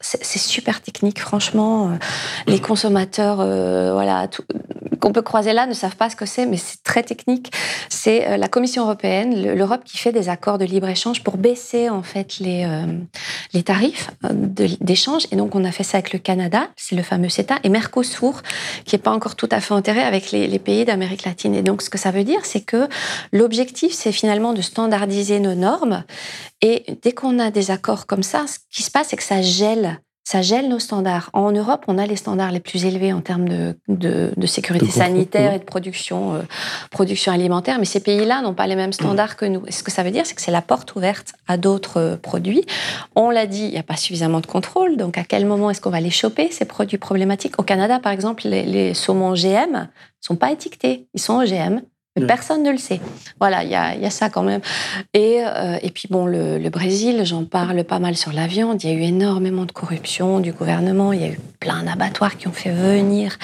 c'est 0.00 0.38
super 0.38 0.82
technique, 0.82 1.18
franchement. 1.20 1.90
Les 2.46 2.60
consommateurs, 2.60 3.38
euh, 3.40 3.92
voilà, 3.94 4.28
qu'on 5.00 5.12
peut 5.12 5.22
croiser 5.22 5.52
là 5.52 5.66
ne 5.66 5.72
savent 5.72 5.96
pas 5.96 6.10
ce 6.10 6.16
que 6.16 6.26
c'est, 6.26 6.44
mais 6.44 6.58
c'est 6.58 6.82
très 6.84 7.02
technique. 7.02 7.50
C'est 7.88 8.28
euh, 8.28 8.36
la 8.36 8.48
Commission 8.48 8.84
européenne, 8.84 9.54
l'Europe 9.54 9.82
qui 9.84 9.96
fait 9.96 10.12
des 10.12 10.28
accords 10.28 10.58
de 10.58 10.66
libre-échange 10.66 11.24
pour 11.24 11.38
baisser 11.38 11.88
en 11.88 12.02
fait 12.02 12.38
les, 12.38 12.64
euh, 12.66 12.86
les 13.54 13.62
tarifs 13.62 14.10
d'échange. 14.80 15.26
Et 15.32 15.36
donc 15.36 15.54
on 15.54 15.64
a 15.64 15.72
fait 15.72 15.82
ça 15.82 15.98
avec 15.98 16.12
le 16.12 16.18
Canada, 16.18 16.68
c'est 16.76 16.94
le 16.94 17.02
fameux 17.02 17.30
CETA, 17.30 17.56
et 17.64 17.70
Mercosur, 17.70 18.42
qui 18.84 18.94
n'est 18.94 19.02
pas 19.02 19.10
encore 19.10 19.34
tout 19.34 19.48
à 19.50 19.60
fait 19.60 19.72
enterré 19.72 20.02
avec 20.02 20.30
les, 20.30 20.46
les 20.46 20.58
pays 20.58 20.84
d'Amérique 20.90 21.24
latine. 21.24 21.54
Et 21.54 21.62
donc 21.62 21.82
ce 21.82 21.90
que 21.90 21.98
ça 21.98 22.10
veut 22.10 22.24
dire, 22.24 22.44
c'est 22.44 22.60
que 22.60 22.88
l'objectif, 23.32 23.92
c'est 23.92 24.12
finalement 24.12 24.52
de 24.52 24.62
standardiser 24.62 25.40
nos 25.40 25.54
normes. 25.54 26.04
Et 26.62 26.84
dès 27.02 27.12
qu'on 27.12 27.38
a 27.38 27.50
des 27.50 27.70
accords 27.70 28.06
comme 28.06 28.22
ça, 28.22 28.46
ce 28.46 28.58
qui 28.70 28.82
se 28.82 28.90
passe, 28.90 29.08
c'est 29.08 29.16
que 29.16 29.22
ça 29.22 29.42
gèle 29.42 30.00
ça 30.24 30.42
gèle 30.42 30.68
nos 30.68 30.78
standards. 30.78 31.30
En 31.32 31.50
Europe, 31.50 31.84
on 31.88 31.98
a 31.98 32.06
les 32.06 32.16
standards 32.16 32.52
les 32.52 32.60
plus 32.60 32.84
élevés 32.84 33.12
en 33.12 33.20
termes 33.20 33.48
de, 33.48 33.74
de, 33.88 34.46
sécurité 34.46 34.86
sanitaire 34.86 35.54
et 35.54 35.58
de 35.58 35.64
production, 35.64 36.34
euh, 36.34 36.42
production 36.90 37.32
alimentaire, 37.32 37.78
mais 37.78 37.84
ces 37.84 38.00
pays-là 38.00 38.42
n'ont 38.42 38.54
pas 38.54 38.66
les 38.66 38.76
mêmes 38.76 38.92
standards 38.92 39.36
que 39.36 39.44
nous. 39.44 39.62
Et 39.66 39.72
ce 39.72 39.82
que 39.82 39.90
ça 39.90 40.02
veut 40.02 40.10
dire, 40.10 40.26
c'est 40.26 40.34
que 40.34 40.42
c'est 40.42 40.50
la 40.50 40.62
porte 40.62 40.94
ouverte 40.94 41.32
à 41.48 41.56
d'autres 41.56 41.96
euh, 41.98 42.16
produits. 42.16 42.64
On 43.16 43.30
l'a 43.30 43.46
dit, 43.46 43.64
il 43.64 43.70
n'y 43.70 43.78
a 43.78 43.82
pas 43.82 43.96
suffisamment 43.96 44.40
de 44.40 44.46
contrôle, 44.46 44.96
donc 44.96 45.18
à 45.18 45.24
quel 45.24 45.46
moment 45.46 45.70
est-ce 45.70 45.80
qu'on 45.80 45.90
va 45.90 46.00
les 46.00 46.10
choper, 46.10 46.50
ces 46.50 46.64
produits 46.64 46.98
problématiques? 46.98 47.58
Au 47.58 47.62
Canada, 47.62 47.98
par 47.98 48.12
exemple, 48.12 48.46
les, 48.46 48.64
les 48.64 48.94
saumons 48.94 49.34
GM 49.34 49.72
ne 49.72 49.86
sont 50.20 50.36
pas 50.36 50.52
étiquetés, 50.52 51.08
ils 51.14 51.20
sont 51.20 51.40
OGM. 51.40 51.80
Personne 52.26 52.62
ne 52.62 52.70
le 52.70 52.78
sait. 52.78 53.00
Voilà, 53.38 53.64
il 53.64 53.70
y 53.70 53.74
a, 53.74 54.10
ça 54.10 54.28
quand 54.28 54.42
même. 54.42 54.60
Et, 55.14 55.40
euh, 55.44 55.78
et 55.82 55.90
puis 55.90 56.08
bon, 56.10 56.26
le, 56.26 56.68
Brésil, 56.70 57.22
j'en 57.24 57.44
parle 57.44 57.82
pas 57.84 57.98
mal 57.98 58.16
sur 58.16 58.32
la 58.32 58.46
viande. 58.46 58.82
Il 58.84 58.90
y 58.90 58.92
a 58.92 58.96
eu 58.96 59.02
énormément 59.02 59.64
de 59.64 59.72
corruption 59.72 60.40
du 60.40 60.52
gouvernement. 60.52 61.12
Il 61.12 61.20
y 61.20 61.24
a 61.24 61.28
eu 61.28 61.40
plein 61.58 61.82
d'abattoirs 61.82 62.36
qui 62.36 62.48
ont 62.48 62.52
fait 62.52 62.70
venir 62.70 63.38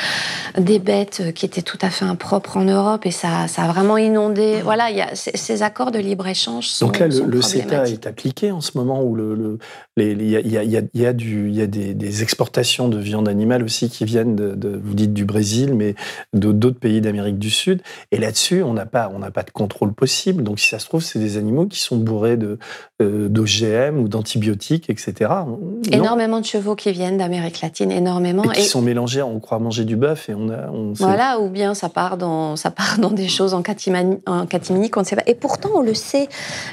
des 0.58 0.78
bêtes 0.78 1.34
qui 1.34 1.44
étaient 1.44 1.62
tout 1.62 1.78
à 1.82 1.90
fait 1.90 2.04
impropres 2.04 2.56
en 2.56 2.64
Europe 2.64 3.04
et 3.04 3.10
ça, 3.10 3.48
ça 3.48 3.64
a 3.64 3.72
vraiment 3.72 3.98
inondé. 3.98 4.60
Voilà, 4.62 4.90
il 4.90 4.96
y 4.96 5.02
a 5.02 5.14
ces 5.14 5.62
accords 5.62 5.90
de 5.90 5.98
libre 5.98 6.26
échange. 6.26 6.68
Sont, 6.68 6.86
Donc 6.86 6.98
là, 6.98 7.08
le, 7.08 7.42
CETA 7.42 7.88
est 7.88 8.06
appliqué 8.06 8.52
en 8.52 8.60
ce 8.60 8.76
moment 8.76 9.02
où 9.02 9.14
le, 9.14 9.58
il 9.96 10.28
y 10.28 10.36
a, 10.36 10.40
y 10.40 10.76
a, 10.76 10.82
y 10.92 11.06
a, 11.06 11.12
du, 11.12 11.50
y 11.50 11.62
a 11.62 11.66
des, 11.66 11.94
des, 11.94 12.22
exportations 12.22 12.88
de 12.88 12.98
viande 12.98 13.28
animale 13.28 13.62
aussi 13.62 13.88
qui 13.88 14.04
viennent 14.04 14.36
de, 14.36 14.80
vous 14.82 14.94
dites 14.94 15.14
du 15.14 15.24
Brésil, 15.24 15.74
mais 15.74 15.94
d'autres 16.34 16.78
pays 16.78 17.00
d'Amérique 17.00 17.38
du 17.38 17.50
Sud. 17.50 17.80
Et 18.12 18.18
là-dessus 18.18 18.62
on 18.66 18.74
n'a 18.74 18.86
pas, 18.86 19.10
pas 19.32 19.42
de 19.42 19.50
contrôle 19.50 19.92
possible. 19.92 20.42
Donc, 20.42 20.60
si 20.60 20.68
ça 20.68 20.78
se 20.78 20.86
trouve, 20.86 21.02
c'est 21.02 21.18
des 21.18 21.36
animaux 21.36 21.66
qui 21.66 21.80
sont 21.80 21.96
bourrés 21.96 22.36
de 22.36 22.58
d'OGM 22.98 23.98
ou 23.98 24.08
d'antibiotiques, 24.08 24.88
etc. 24.88 25.30
Énormément 25.92 26.40
de 26.40 26.46
chevaux 26.46 26.74
qui 26.74 26.92
viennent 26.92 27.18
d'Amérique 27.18 27.60
latine, 27.60 27.92
énormément. 27.92 28.44
Et 28.52 28.56
qui 28.56 28.62
sont 28.62 28.80
mélangés. 28.80 29.20
On 29.20 29.38
croit 29.38 29.58
manger 29.58 29.84
du 29.84 29.96
bœuf 29.96 30.30
et 30.30 30.34
on 30.34 30.48
a. 30.48 30.70
voilà, 30.94 31.38
ou 31.38 31.50
bien 31.50 31.74
ça 31.74 31.90
part 31.90 32.16
dans, 32.16 32.56
ça 32.56 32.70
part 32.70 32.98
dans 32.98 33.10
des 33.10 33.28
choses 33.28 33.52
en 33.52 33.60
catimini, 33.60 34.16
en 34.26 34.46
catimini 34.46 34.88
qu'on 34.88 35.00
ne 35.00 35.04
sait 35.04 35.16
pas. 35.16 35.24
Et 35.26 35.34
pourtant, 35.34 35.70
on 35.74 35.82
le 35.82 35.92
sait. 35.92 36.28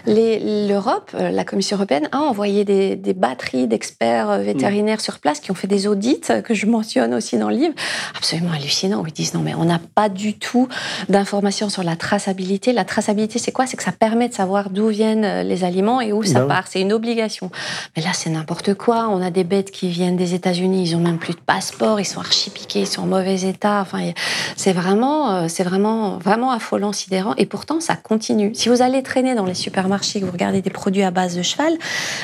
L'Europe, 0.07 1.11
euh, 1.13 1.29
la 1.29 1.43
Commission 1.43 1.75
européenne 1.75 2.07
a 2.13 2.19
envoyé 2.19 2.63
des, 2.63 2.95
des 2.95 3.13
batteries 3.13 3.67
d'experts 3.67 4.29
euh, 4.29 4.37
vétérinaires 4.39 5.01
sur 5.01 5.19
place 5.19 5.41
qui 5.41 5.51
ont 5.51 5.55
fait 5.55 5.67
des 5.67 5.87
audits 5.87 6.21
que 6.43 6.53
je 6.53 6.65
mentionne 6.67 7.13
aussi 7.13 7.37
dans 7.37 7.49
le 7.49 7.55
livre, 7.55 7.73
absolument 8.17 8.51
hallucinants. 8.53 9.01
Où 9.01 9.07
ils 9.07 9.13
disent 9.13 9.33
non, 9.33 9.41
mais 9.41 9.55
on 9.55 9.65
n'a 9.65 9.79
pas 9.93 10.07
du 10.07 10.35
tout 10.35 10.69
d'informations 11.09 11.67
sur 11.67 11.83
la 11.83 11.97
traçabilité. 11.97 12.71
La 12.71 12.85
traçabilité, 12.85 13.39
c'est 13.39 13.51
quoi? 13.51 13.67
C'est 13.67 13.75
que 13.75 13.83
ça 13.83 13.91
permet 13.91 14.29
de 14.29 14.33
savoir 14.33 14.69
d'où 14.69 14.87
viennent 14.87 15.25
euh, 15.25 15.43
les 15.43 15.65
aliments 15.65 15.99
et 15.99 16.12
où 16.13 16.23
ça 16.23 16.41
part. 16.41 16.67
C'est 16.67 16.81
une 16.81 16.93
obligation. 16.93 17.51
Mais 17.95 18.03
là, 18.03 18.09
c'est 18.13 18.29
n'importe 18.29 18.73
quoi. 18.75 19.07
On 19.09 19.21
a 19.21 19.31
des 19.31 19.43
bêtes 19.43 19.71
qui 19.71 19.89
viennent 19.89 20.15
des 20.15 20.33
États-Unis, 20.33 20.83
ils 20.89 20.95
ont 20.95 20.99
même 20.99 21.17
plus 21.17 21.33
de 21.33 21.39
passeport, 21.39 21.99
ils 21.99 22.05
sont 22.05 22.19
archi-piqués, 22.19 22.81
ils 22.81 22.87
sont 22.87 23.01
en 23.01 23.07
mauvais 23.07 23.41
état. 23.41 23.81
Enfin, 23.81 24.11
c'est 24.55 24.73
vraiment, 24.73 25.31
euh, 25.31 25.45
c'est 25.47 25.63
vraiment, 25.63 26.17
vraiment 26.17 26.51
affolant, 26.51 26.91
sidérant. 26.91 27.33
Et 27.37 27.45
pourtant, 27.45 27.79
ça 27.79 27.95
continue. 27.95 28.53
Si 28.55 28.69
vous 28.69 28.81
allez 28.81 29.03
traîner 29.03 29.35
dans 29.35 29.45
les 29.45 29.53
supermarchés, 29.53 30.19
que 30.19 30.25
vous 30.25 30.31
regardez 30.31 30.61
des 30.61 30.69
produits 30.69 31.03
à 31.03 31.11
base 31.11 31.35
de 31.35 31.41
cheval, 31.41 31.73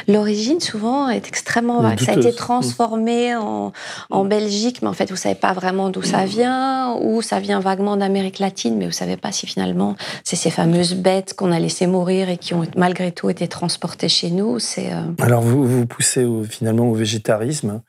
l'origine 0.08 0.60
souvent 0.60 1.10
est 1.10 1.28
extrêmement 1.28 1.82
vague. 1.82 2.00
Ça 2.00 2.12
a 2.12 2.16
été 2.16 2.34
transformé 2.34 3.36
en, 3.36 3.72
en 4.10 4.26
Belgique, 4.26 4.82
mais 4.82 4.88
en 4.88 4.94
fait, 4.94 5.10
vous 5.10 5.18
savez 5.18 5.36
pas 5.36 5.54
vraiment 5.54 5.90
d'où 5.90 6.02
ça 6.02 6.26
vient, 6.26 6.96
ou 7.02 7.22
ça 7.22 7.40
vient 7.40 7.60
vaguement 7.60 7.98
d'Amérique 7.98 8.40
latine, 8.40 8.76
mais 8.78 8.86
vous 8.86 8.92
savez 8.92 9.18
pas 9.18 9.32
si 9.32 9.48
finalement 9.48 9.96
c'est 10.24 10.36
ces 10.36 10.52
fameuses 10.52 10.94
bêtes 10.94 11.34
qu'on 11.36 11.52
a 11.52 11.60
laissées 11.60 11.88
mourir 11.88 12.30
et 12.30 12.38
qui 12.38 12.54
ont 12.54 12.64
malgré 12.76 13.12
tout 13.12 13.30
été 13.30 13.48
transportées 13.80 14.10
chez 14.10 14.30
nous. 14.30 14.60
C'est 14.60 14.92
euh, 14.92 15.02
alors 15.20 15.42
vous 15.42 15.66
vous 15.66 15.86
poussez 15.86 16.28
finalement 16.50 16.90
au 16.90 16.94
végétarisme. 16.94 17.82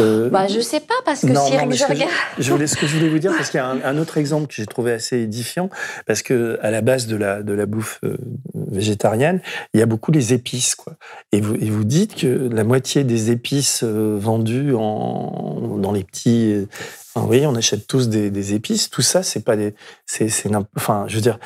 Euh... 0.00 0.30
Bah 0.30 0.46
je 0.46 0.60
sais 0.60 0.80
pas 0.80 0.94
parce 1.04 1.20
que 1.20 1.28
si 1.28 1.52
je, 1.52 1.84
regarde... 1.84 2.10
je, 2.38 2.50
voulais 2.50 2.66
ce 2.66 2.76
que 2.76 2.86
je 2.86 2.96
voulais 2.96 3.10
vous 3.10 3.18
dire 3.18 3.32
parce 3.36 3.50
qu'il 3.50 3.58
y 3.58 3.62
a 3.62 3.66
un, 3.66 3.98
autre 3.98 4.16
exemple 4.16 4.46
que 4.46 4.54
j'ai 4.54 4.66
trouvé 4.66 4.92
assez 4.92 5.18
édifiant 5.18 5.68
parce 6.06 6.22
que 6.22 6.58
à 6.62 6.70
la 6.70 6.80
base 6.80 7.06
de 7.06 7.16
la 7.16 7.42
de 7.42 7.52
la 7.52 7.66
bouffe 7.66 8.00
euh, 8.04 8.16
végétarienne 8.54 9.40
il 9.74 9.80
y 9.80 9.82
a 9.82 9.86
beaucoup 9.86 10.12
les 10.12 10.32
épices 10.32 10.74
quoi 10.74 10.94
et 11.32 11.40
vous 11.40 11.54
et 11.56 11.68
vous 11.68 11.84
dites 11.84 12.14
que 12.14 12.48
la 12.50 12.64
moitié 12.64 13.04
des 13.04 13.30
épices 13.30 13.84
vendues 13.84 14.74
en 14.74 15.78
dans 15.78 15.92
les 15.92 16.04
petits 16.04 16.66
oui, 17.16 17.46
on 17.46 17.54
achète 17.54 17.86
tous 17.86 18.08
des, 18.08 18.30
des 18.30 18.54
épices. 18.54 18.90
Tout 18.90 19.00
ça, 19.00 19.22
c'est 19.22 19.44
pas 19.44 19.56
des, 19.56 19.74
c'est, 20.04 20.28
enfin, 20.76 21.04
je 21.06 21.14
veux 21.14 21.20
dire, 21.20 21.38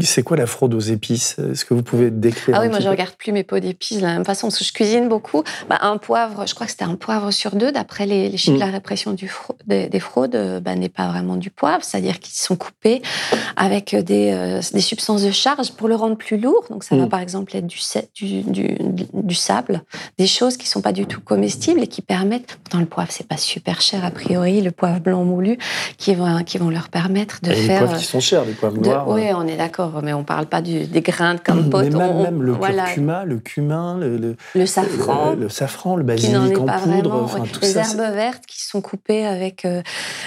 c'est 0.00 0.22
quoi 0.22 0.38
la 0.38 0.46
fraude 0.46 0.72
aux 0.72 0.80
épices? 0.80 1.36
Est-ce 1.38 1.66
que 1.66 1.74
vous 1.74 1.82
pouvez 1.82 2.10
décrire 2.10 2.56
Ah 2.56 2.62
oui, 2.62 2.68
moi 2.68 2.80
je 2.80 2.88
regarde 2.88 3.12
plus 3.12 3.30
mes 3.30 3.44
pots 3.44 3.58
d'épices 3.58 3.98
de 3.98 4.02
la 4.02 4.14
même 4.14 4.24
façon 4.24 4.46
parce 4.48 4.58
que 4.58 4.64
je 4.64 4.72
cuisine 4.72 5.06
beaucoup. 5.08 5.44
Bah, 5.68 5.78
un 5.82 5.98
poivre, 5.98 6.46
je 6.46 6.54
crois 6.54 6.64
que 6.64 6.72
c'était 6.72 6.84
un 6.84 6.94
poivre 6.94 7.30
sur 7.30 7.54
deux, 7.56 7.72
d'après 7.72 8.06
les, 8.06 8.34
chiffres 8.38 8.54
de 8.54 8.60
la 8.60 8.68
mm. 8.68 8.74
répression 8.74 9.12
du 9.12 9.30
des, 9.66 10.00
fraudes, 10.00 10.34
euh, 10.34 10.60
bah, 10.60 10.74
n'est 10.76 10.88
pas 10.88 11.08
vraiment 11.08 11.36
du 11.36 11.50
poivre, 11.50 11.84
c'est-à-dire 11.84 12.20
qu'ils 12.20 12.34
sont 12.34 12.56
coupés 12.56 13.02
avec 13.56 13.94
des, 13.94 14.30
euh, 14.32 14.60
des, 14.72 14.80
substances 14.80 15.22
de 15.22 15.30
charge 15.30 15.72
pour 15.72 15.88
le 15.88 15.94
rendre 15.94 16.16
plus 16.16 16.38
lourd. 16.38 16.64
Donc 16.70 16.84
ça 16.84 16.96
va 16.96 17.04
mm. 17.04 17.08
par 17.10 17.20
exemple 17.20 17.54
être 17.54 17.66
du, 17.66 17.78
du, 18.14 18.42
du, 18.42 18.76
du, 19.12 19.34
sable, 19.34 19.82
des 20.16 20.26
choses 20.26 20.56
qui 20.56 20.68
sont 20.68 20.80
pas 20.80 20.92
du 20.92 21.04
tout 21.04 21.20
comestibles 21.20 21.82
et 21.82 21.86
qui 21.86 22.00
permettent. 22.00 22.56
Pourtant 22.64 22.78
le 22.78 22.86
poivre 22.86 23.10
c'est 23.12 23.28
pas 23.28 23.36
super 23.36 23.82
cher 23.82 24.06
a 24.06 24.10
priori, 24.10 24.62
le 24.62 24.70
poivre 24.70 25.00
blanc 25.00 25.22
moulu, 25.22 25.58
qui 25.98 26.14
vont 26.14 26.42
qui 26.44 26.56
vont 26.56 26.70
leur 26.70 26.88
permettre 26.88 27.40
de 27.42 27.52
faire. 27.52 27.82
Les 27.82 27.86
poivres 27.86 28.00
qui 28.00 28.06
sont 28.06 28.20
chers, 28.20 28.46
les 28.46 28.52
poivres 28.52 28.80
noirs. 28.80 29.06
Oui, 29.06 29.24
on 29.34 29.46
est 29.46 29.56
d'accord 29.56 29.81
mais 30.02 30.12
on 30.12 30.24
parle 30.24 30.46
pas 30.46 30.62
des 30.62 30.86
grains 31.00 31.34
de 31.34 31.40
compote. 31.40 31.86
Mais 31.92 32.22
même, 32.22 32.42
le 32.42 32.54
curcuma, 32.54 33.24
le 33.24 33.38
cumin, 33.38 33.98
le, 33.98 34.36
le, 34.54 34.66
safran, 34.66 35.34
le, 35.34 35.48
safran, 35.48 35.96
le 35.96 36.04
basilic 36.04 36.58
en 36.58 36.66
poudre, 36.66 37.14
enfin, 37.14 37.44
tout 37.50 37.60
les 37.60 37.76
herbes 37.76 38.14
vertes 38.14 38.46
qui 38.46 38.64
sont 38.64 38.80
coupées 38.80 39.26
avec 39.26 39.64
euh, 39.64 39.82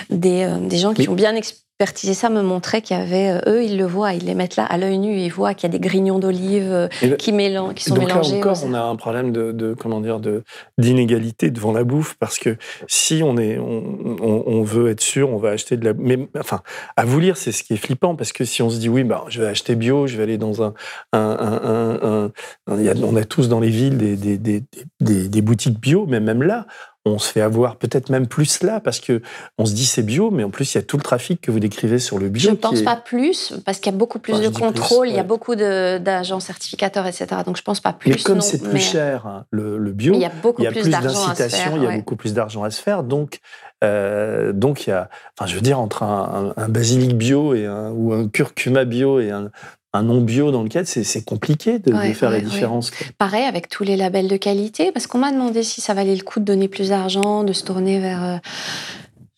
des, 0.10 0.43
euh, 0.43 0.68
des, 0.68 0.78
gens 0.78 0.93
qui 0.93 1.10
ont 1.10 1.14
bien 1.14 1.36
expliqué 1.36 1.64
expertiser 1.78 2.13
ça 2.13 2.30
me 2.30 2.41
montrait 2.41 2.82
qu'il 2.82 2.97
y 2.97 2.99
avait, 3.01 3.32
euh, 3.32 3.51
eux, 3.51 3.63
ils 3.65 3.78
le 3.78 3.86
voient, 3.86 4.13
ils 4.13 4.23
les 4.23 4.34
mettent 4.34 4.55
là 4.55 4.63
à 4.63 4.78
l'œil 4.78 4.97
nu, 4.97 5.17
ils 5.17 5.30
voient 5.30 5.53
qu'il 5.53 5.69
y 5.69 5.76
a 5.76 5.78
des 5.78 5.86
grignons 5.86 6.19
d'olive 6.19 6.71
euh, 6.71 6.88
qui, 7.17 7.34
qui 7.34 7.84
sont 7.84 7.95
donc 7.95 8.07
mélangés. 8.07 8.32
Là 8.32 8.38
encore, 8.38 8.63
on 8.65 8.73
a 8.73 8.80
un 8.80 8.95
problème 8.95 9.34
de, 9.34 9.76
comment 9.78 9.99
dire, 9.99 10.21
de 10.21 10.43
d'inégalité 10.78 11.51
devant 11.51 11.73
la 11.73 11.84
bouffe 11.84 12.15
parce 12.17 12.39
que 12.39 12.55
si 12.88 13.23
on 13.23 13.38
est, 13.38 13.57
on, 13.59 14.63
veut 14.63 14.89
être 14.89 15.01
sûr, 15.01 15.30
on 15.32 15.38
va 15.38 15.49
acheter 15.49 15.76
de 15.76 15.84
la, 15.84 15.93
mais 15.93 16.30
enfin, 16.39 16.61
à 16.95 17.03
vous 17.03 17.19
lire, 17.19 17.36
c'est 17.36 17.51
ce 17.51 17.61
qui 17.61 17.73
est 17.73 17.78
flippant 17.78 18.15
parce 18.15 18.32
que 18.32 18.45
si 18.45 18.61
on 18.61 18.69
se 18.69 18.80
dit 18.80 18.88
oui, 18.88 19.03
bah, 19.03 19.26
je 19.28 19.41
vais 19.41 19.47
acheter 19.47 19.76
bio, 19.76 20.07
je 20.07 20.15
vais 20.15 20.23
aller 20.23 20.38
dans 20.38 20.63
un, 20.63 20.73
un, 21.11 22.32
on 22.67 23.15
a 23.17 23.26
tous 23.26 23.49
dans 23.49 23.59
les 23.59 23.69
villes 23.69 23.97
des, 23.97 24.15
des, 24.15 24.38
des, 24.38 25.28
des 25.28 25.41
boutiques 25.41 25.82
bio, 25.82 26.05
mais 26.07 26.21
même 26.21 26.41
là, 26.41 26.67
on 27.06 27.20
se 27.20 27.32
fait 27.32 27.41
avoir 27.41 27.76
peut-être 27.76 28.10
même 28.10 28.28
plus 28.28 28.64
là 28.64 28.80
parce 28.80 28.99
que 28.99 29.22
on 29.58 29.66
se 29.66 29.74
dit 29.74 29.86
c'est 29.86 30.01
bio, 30.01 30.32
mais 30.32 30.43
en 30.43 30.49
plus 30.49 30.74
il 30.74 30.78
y 30.78 30.80
a 30.80 30.84
tout 30.84 30.97
le 30.97 31.03
trafic 31.03 31.39
que 31.39 31.51
vous 31.51 31.60
décrivez 31.60 31.99
sur 31.99 32.18
le 32.18 32.30
bio. 32.30 32.41
Je 32.41 32.49
ne 32.49 32.56
pense 32.56 32.82
pas 32.82 32.95
plus 32.95 33.53
parce 33.64 33.80
qu'il 33.80 33.91
y 33.91 33.95
a 33.95 33.97
beaucoup 33.97 34.20
plus 34.20 34.41
de 34.41 34.49
contrôle, 34.49 35.10
il 35.10 35.16
y 35.16 35.20
a 35.20 35.24
beaucoup 35.24 35.56
d'agents 35.56 36.39
certificateurs, 36.39 37.06
etc. 37.06 37.28
Donc 37.45 37.58
je 37.58 37.62
pense 37.62 37.80
pas 37.80 37.93
plus. 37.93 38.12
Mais 38.12 38.18
comme 38.18 38.41
c'est 38.41 38.62
plus 38.62 38.80
cher 38.80 39.28
hein, 39.28 39.45
le, 39.51 39.78
bio, 39.91 40.14
il 40.14 40.20
y 40.20 40.26
a 40.26 40.32
beaucoup 40.41 40.64
plus, 40.64 40.89
d'incitation, 40.89 41.78
il 41.78 41.84
y 41.84 41.88
a 41.88 41.95
beaucoup 41.95 42.16
plus 42.16 42.34
d'argent 42.34 42.64
à 42.64 42.72
se 42.72 42.82
faire. 42.82 43.03
Donc 43.03 43.39
euh, 43.84 44.51
donc 44.53 44.88
il 44.88 44.89
y 44.89 44.93
a, 44.93 45.10
enfin 45.38 45.47
je 45.47 45.56
veux 45.56 45.62
dire 45.62 45.80
entre 45.80 46.03
un, 46.03 46.53
basilic 46.70 47.16
bio 47.16 47.53
et 47.53 47.66
un, 47.66 47.91
ou 47.91 48.14
un 48.14 48.28
curcuma 48.28 48.86
bio 48.86 49.20
et 49.20 49.32
un, 49.32 49.51
un 49.95 50.03
non 50.03 50.21
bio 50.21 50.51
dans 50.51 50.63
lequel 50.63 50.85
c'est 50.85 51.25
compliqué 51.25 51.79
de, 51.79 51.93
faire 52.13 52.29
la 52.29 52.41
différence. 52.41 52.91
Pareil 53.17 53.43
avec 53.43 53.69
tous 53.69 53.83
les 53.83 53.95
labels 53.95 54.27
de 54.27 54.37
qualité, 54.37 54.91
parce 54.91 55.07
qu'on 55.07 55.17
m'a 55.17 55.31
demandé 55.31 55.63
si 55.63 55.81
ça 55.81 55.93
valait 55.93 56.15
le 56.15 56.23
coup 56.23 56.39
de 56.39 56.45
donner 56.45 56.67
plus 56.67 56.89
d'argent, 56.89 57.43
de 57.43 57.53
se 57.53 57.63
tourner 57.63 57.99
vers. 57.99 58.23
Euh, 58.23 58.37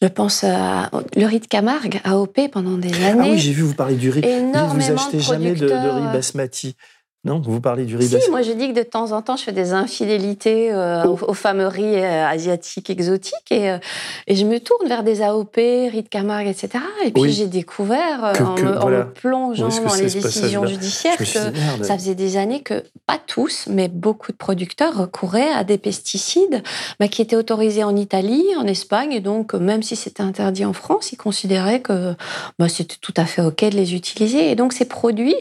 je 0.02 0.08
pense 0.08 0.44
à 0.44 0.92
le 1.16 1.26
riz 1.26 1.40
de 1.40 1.48
Camargue, 1.48 2.00
AOP, 2.04 2.52
pendant 2.52 2.78
des 2.78 2.94
années. 3.04 3.20
Ah 3.20 3.32
oui, 3.32 3.40
j'ai 3.40 3.52
vu 3.52 3.64
vous 3.64 3.74
parler 3.74 3.96
du 3.96 4.12
riz. 4.12 4.24
Énormément 4.24 4.74
vous 4.74 4.92
achetez 4.92 5.20
jamais 5.20 5.54
de, 5.54 5.68
de 5.68 5.74
riz 5.74 6.14
basmati. 6.14 6.76
Non, 7.24 7.42
vous 7.42 7.60
parlez 7.60 7.86
du 7.86 7.98
riz 7.98 8.08
Si, 8.08 8.30
moi 8.30 8.42
je 8.42 8.52
dis 8.52 8.70
que 8.70 8.78
de 8.78 8.84
temps 8.84 9.12
en 9.12 9.22
temps, 9.22 9.36
je 9.36 9.44
fais 9.44 9.52
des 9.52 9.74
infidélités 9.74 10.72
euh, 10.72 11.04
oh. 11.06 11.18
aux, 11.28 11.34
fameux 11.34 11.68
riz 11.68 11.96
euh, 11.96 12.26
asiatiques 12.26 12.90
exotiques 12.90 13.52
et, 13.52 13.72
euh, 13.72 13.80
et, 14.28 14.36
je 14.36 14.46
me 14.46 14.60
tourne 14.60 14.88
vers 14.88 15.04
des 15.04 15.22
AOP, 15.22 15.56
riz 15.56 16.04
de 16.04 16.08
Camargue, 16.10 16.48
etc. 16.48 16.84
Et 17.06 17.12
puis 17.12 17.32
j'ai 17.32 17.48
découvert 17.48 18.34
en, 18.40 18.56
me, 18.56 19.04
plongeant 19.04 19.68
dans 19.68 19.96
les 19.96 20.04
décisions 20.04 20.66
judiciaires 20.68 21.18
que 21.18 21.26
ça 21.26 21.98
faisait 21.98 22.16
des 22.16 22.38
années 22.38 22.62
que, 22.62 22.84
pas 23.08 23.20
tous, 23.26 23.68
mais 23.68 23.90
beaucoup 23.90 24.32
de 24.32 24.38
producteurs 24.38 24.96
recouraient 24.96 25.52
à 25.52 25.64
des 25.64 25.78
pesticides 25.78 26.64
bah, 27.00 27.08
qui 27.08 27.22
étaient 27.22 27.36
autorisés 27.36 27.84
en 27.84 27.96
Italie, 27.96 28.46
en 28.58 28.66
Espagne, 28.66 29.12
et 29.12 29.22
donc 29.22 29.54
même 29.54 29.84
si 29.84 29.96
c'était 29.96 30.24
interdit 30.24 30.66
en 30.66 30.74
France, 30.74 31.12
ils 31.12 31.18
considéraient 31.18 31.82
que 31.82 32.14
bah, 32.60 32.70
c'était 32.70 32.98
tout 33.02 33.14
à 33.18 33.26
fait 33.26 33.42
OK 33.42 33.64
de 33.64 33.76
les 33.76 33.96
utiliser. 33.96 34.52
Et 34.52 34.56
donc 34.56 34.72
ces 34.72 34.86
produits, 34.86 35.36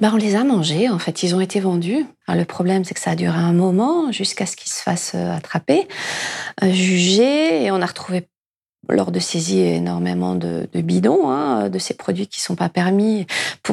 ben, 0.00 0.12
on 0.12 0.16
les 0.16 0.36
a 0.36 0.44
mangés, 0.44 0.88
en 0.88 0.98
fait, 0.98 1.22
ils 1.22 1.34
ont 1.34 1.40
été 1.40 1.60
vendus. 1.60 2.06
le 2.28 2.44
problème, 2.44 2.84
c'est 2.84 2.94
que 2.94 3.00
ça 3.00 3.12
a 3.12 3.16
duré 3.16 3.36
un 3.36 3.52
moment 3.52 4.12
jusqu'à 4.12 4.46
ce 4.46 4.56
qu'ils 4.56 4.70
se 4.70 4.82
fassent 4.82 5.12
euh, 5.14 5.36
attraper, 5.36 5.88
euh, 6.62 6.70
juger, 6.70 7.64
et 7.64 7.70
on 7.70 7.80
a 7.80 7.86
retrouvé 7.86 8.28
lors 8.88 9.10
de 9.10 9.18
saisie 9.18 9.60
énormément 9.60 10.34
de, 10.34 10.68
bidons, 10.74 11.28
hein, 11.28 11.68
de 11.68 11.78
ces 11.78 11.94
produits 11.94 12.26
qui 12.26 12.40
ne 12.40 12.44
sont 12.44 12.54
pas 12.54 12.68
permis, 12.68 13.26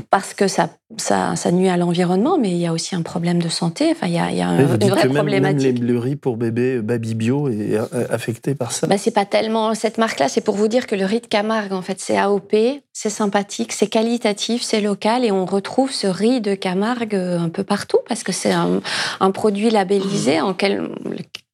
parce 0.10 0.34
que 0.34 0.48
ça, 0.48 0.70
ça, 0.98 1.52
nuit 1.52 1.70
à 1.70 1.78
l'environnement, 1.78 2.38
mais 2.38 2.52
il 2.52 2.58
y 2.58 2.68
a 2.68 2.74
aussi 2.74 2.96
un 2.96 3.02
problème 3.02 3.42
de 3.42 3.50
santé. 3.50 3.92
Enfin, 3.92 4.08
il 4.08 4.14
y 4.14 4.20
a, 4.20 4.32
il 4.32 4.38
y 4.38 4.42
a 4.42 4.48
un, 4.48 4.60
une 4.60 4.90
vraie 4.90 5.08
problématique. 5.08 5.80
Même 5.80 5.88
le 5.88 6.00
riz 6.00 6.16
pour 6.16 6.38
bébé 6.38 6.82
Baby 6.82 7.14
Bio 7.16 7.50
est 7.50 7.78
affecté 8.10 8.56
par 8.56 8.72
ça. 8.72 8.88
Bah, 8.88 8.98
c'est 8.98 9.12
pas 9.12 9.26
tellement 9.26 9.74
cette 9.76 9.98
marque-là. 9.98 10.30
C'est 10.30 10.42
pour 10.42 10.56
vous 10.56 10.68
dire 10.68 10.88
que 10.88 10.96
le 10.96 11.06
riz 11.06 11.22
de 11.22 11.28
Camargue, 11.28 11.74
en 11.74 11.82
fait, 11.82 12.00
c'est 12.00 12.18
AOP, 12.18 12.56
c'est 12.92 13.10
sympathique, 13.10 13.72
c'est 13.74 13.88
qualitatif, 13.88 14.62
c'est 14.62 14.82
local, 14.82 15.26
et 15.26 15.32
on 15.32 15.46
retrouve 15.46 15.92
ce 15.92 16.08
riz 16.08 16.42
de 16.42 16.56
Camargue 16.56 17.16
un 17.16 17.50
peu 17.50 17.64
partout 17.64 18.00
parce 18.08 18.24
que 18.24 18.32
c'est 18.32 18.52
un, 18.52 18.82
un, 19.20 19.32
produit 19.32 19.70
labellisé 19.70 20.42
en 20.42 20.54
quel, 20.54 20.90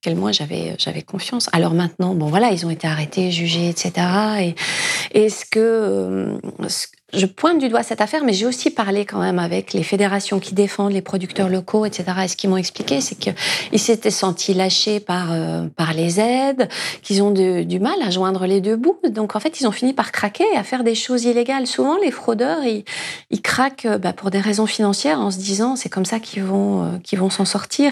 quel 0.01 0.15
moi 0.15 0.31
j'avais 0.31 0.75
j'avais 0.77 1.01
confiance. 1.01 1.49
Alors 1.51 1.73
maintenant, 1.73 2.15
bon 2.15 2.27
voilà, 2.27 2.51
ils 2.51 2.65
ont 2.65 2.69
été 2.69 2.87
arrêtés, 2.87 3.31
jugés, 3.31 3.69
etc. 3.69 3.93
Et 4.41 4.55
est-ce 5.25 5.45
que 5.45 5.59
euh, 5.59 6.37
je 7.11 7.25
pointe 7.25 7.59
du 7.59 7.69
doigt 7.69 7.83
cette 7.83 8.01
affaire, 8.01 8.23
mais 8.23 8.33
j'ai 8.33 8.45
aussi 8.45 8.69
parlé 8.69 9.03
quand 9.03 9.19
même 9.19 9.39
avec 9.39 9.73
les 9.73 9.83
fédérations 9.83 10.39
qui 10.39 10.53
défendent 10.53 10.93
les 10.93 11.01
producteurs 11.01 11.49
locaux, 11.49 11.85
etc. 11.85 12.05
Et 12.23 12.27
ce 12.27 12.37
qu'ils 12.37 12.49
m'ont 12.49 12.57
expliqué, 12.57 13.01
c'est 13.01 13.15
qu'ils 13.15 13.79
s'étaient 13.79 14.11
sentis 14.11 14.53
lâchés 14.53 14.99
par 14.99 15.31
euh, 15.31 15.67
par 15.75 15.93
les 15.93 16.19
aides, 16.19 16.69
qu'ils 17.01 17.21
ont 17.23 17.31
du 17.31 17.79
mal 17.79 18.01
à 18.01 18.09
joindre 18.09 18.45
les 18.45 18.61
deux 18.61 18.75
bouts. 18.75 18.99
Donc 19.09 19.35
en 19.35 19.39
fait, 19.39 19.59
ils 19.59 19.67
ont 19.67 19.71
fini 19.71 19.93
par 19.93 20.11
craquer 20.11 20.45
à 20.55 20.63
faire 20.63 20.83
des 20.83 20.95
choses 20.95 21.25
illégales. 21.25 21.67
Souvent, 21.67 21.97
les 21.97 22.11
fraudeurs, 22.11 22.63
ils, 22.63 22.85
ils 23.31 23.41
craquent 23.41 23.87
bah, 23.99 24.13
pour 24.13 24.29
des 24.29 24.39
raisons 24.39 24.65
financières 24.65 25.19
en 25.19 25.31
se 25.31 25.39
disant 25.39 25.75
c'est 25.75 25.89
comme 25.89 26.05
ça 26.05 26.19
qu'ils 26.19 26.43
vont 26.43 26.83
euh, 26.83 26.97
qu'ils 27.03 27.19
vont 27.19 27.29
s'en 27.29 27.45
sortir. 27.45 27.91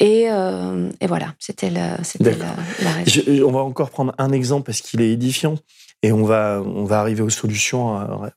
Et, 0.00 0.30
euh, 0.30 0.90
et, 1.00 1.06
voilà, 1.06 1.34
c'était 1.38 1.68
la, 1.68 1.98
la, 2.20 2.92
raison. 2.92 3.46
on 3.46 3.52
va 3.52 3.60
encore 3.60 3.90
prendre 3.90 4.14
un 4.16 4.32
exemple 4.32 4.64
parce 4.64 4.80
qu'il 4.80 5.02
est 5.02 5.10
édifiant 5.10 5.56
et 6.02 6.10
on 6.10 6.24
va, 6.24 6.62
on 6.64 6.84
va 6.84 7.00
arriver 7.00 7.20
aux 7.20 7.30
solutions. 7.30 8.00
Euh, 8.00 8.28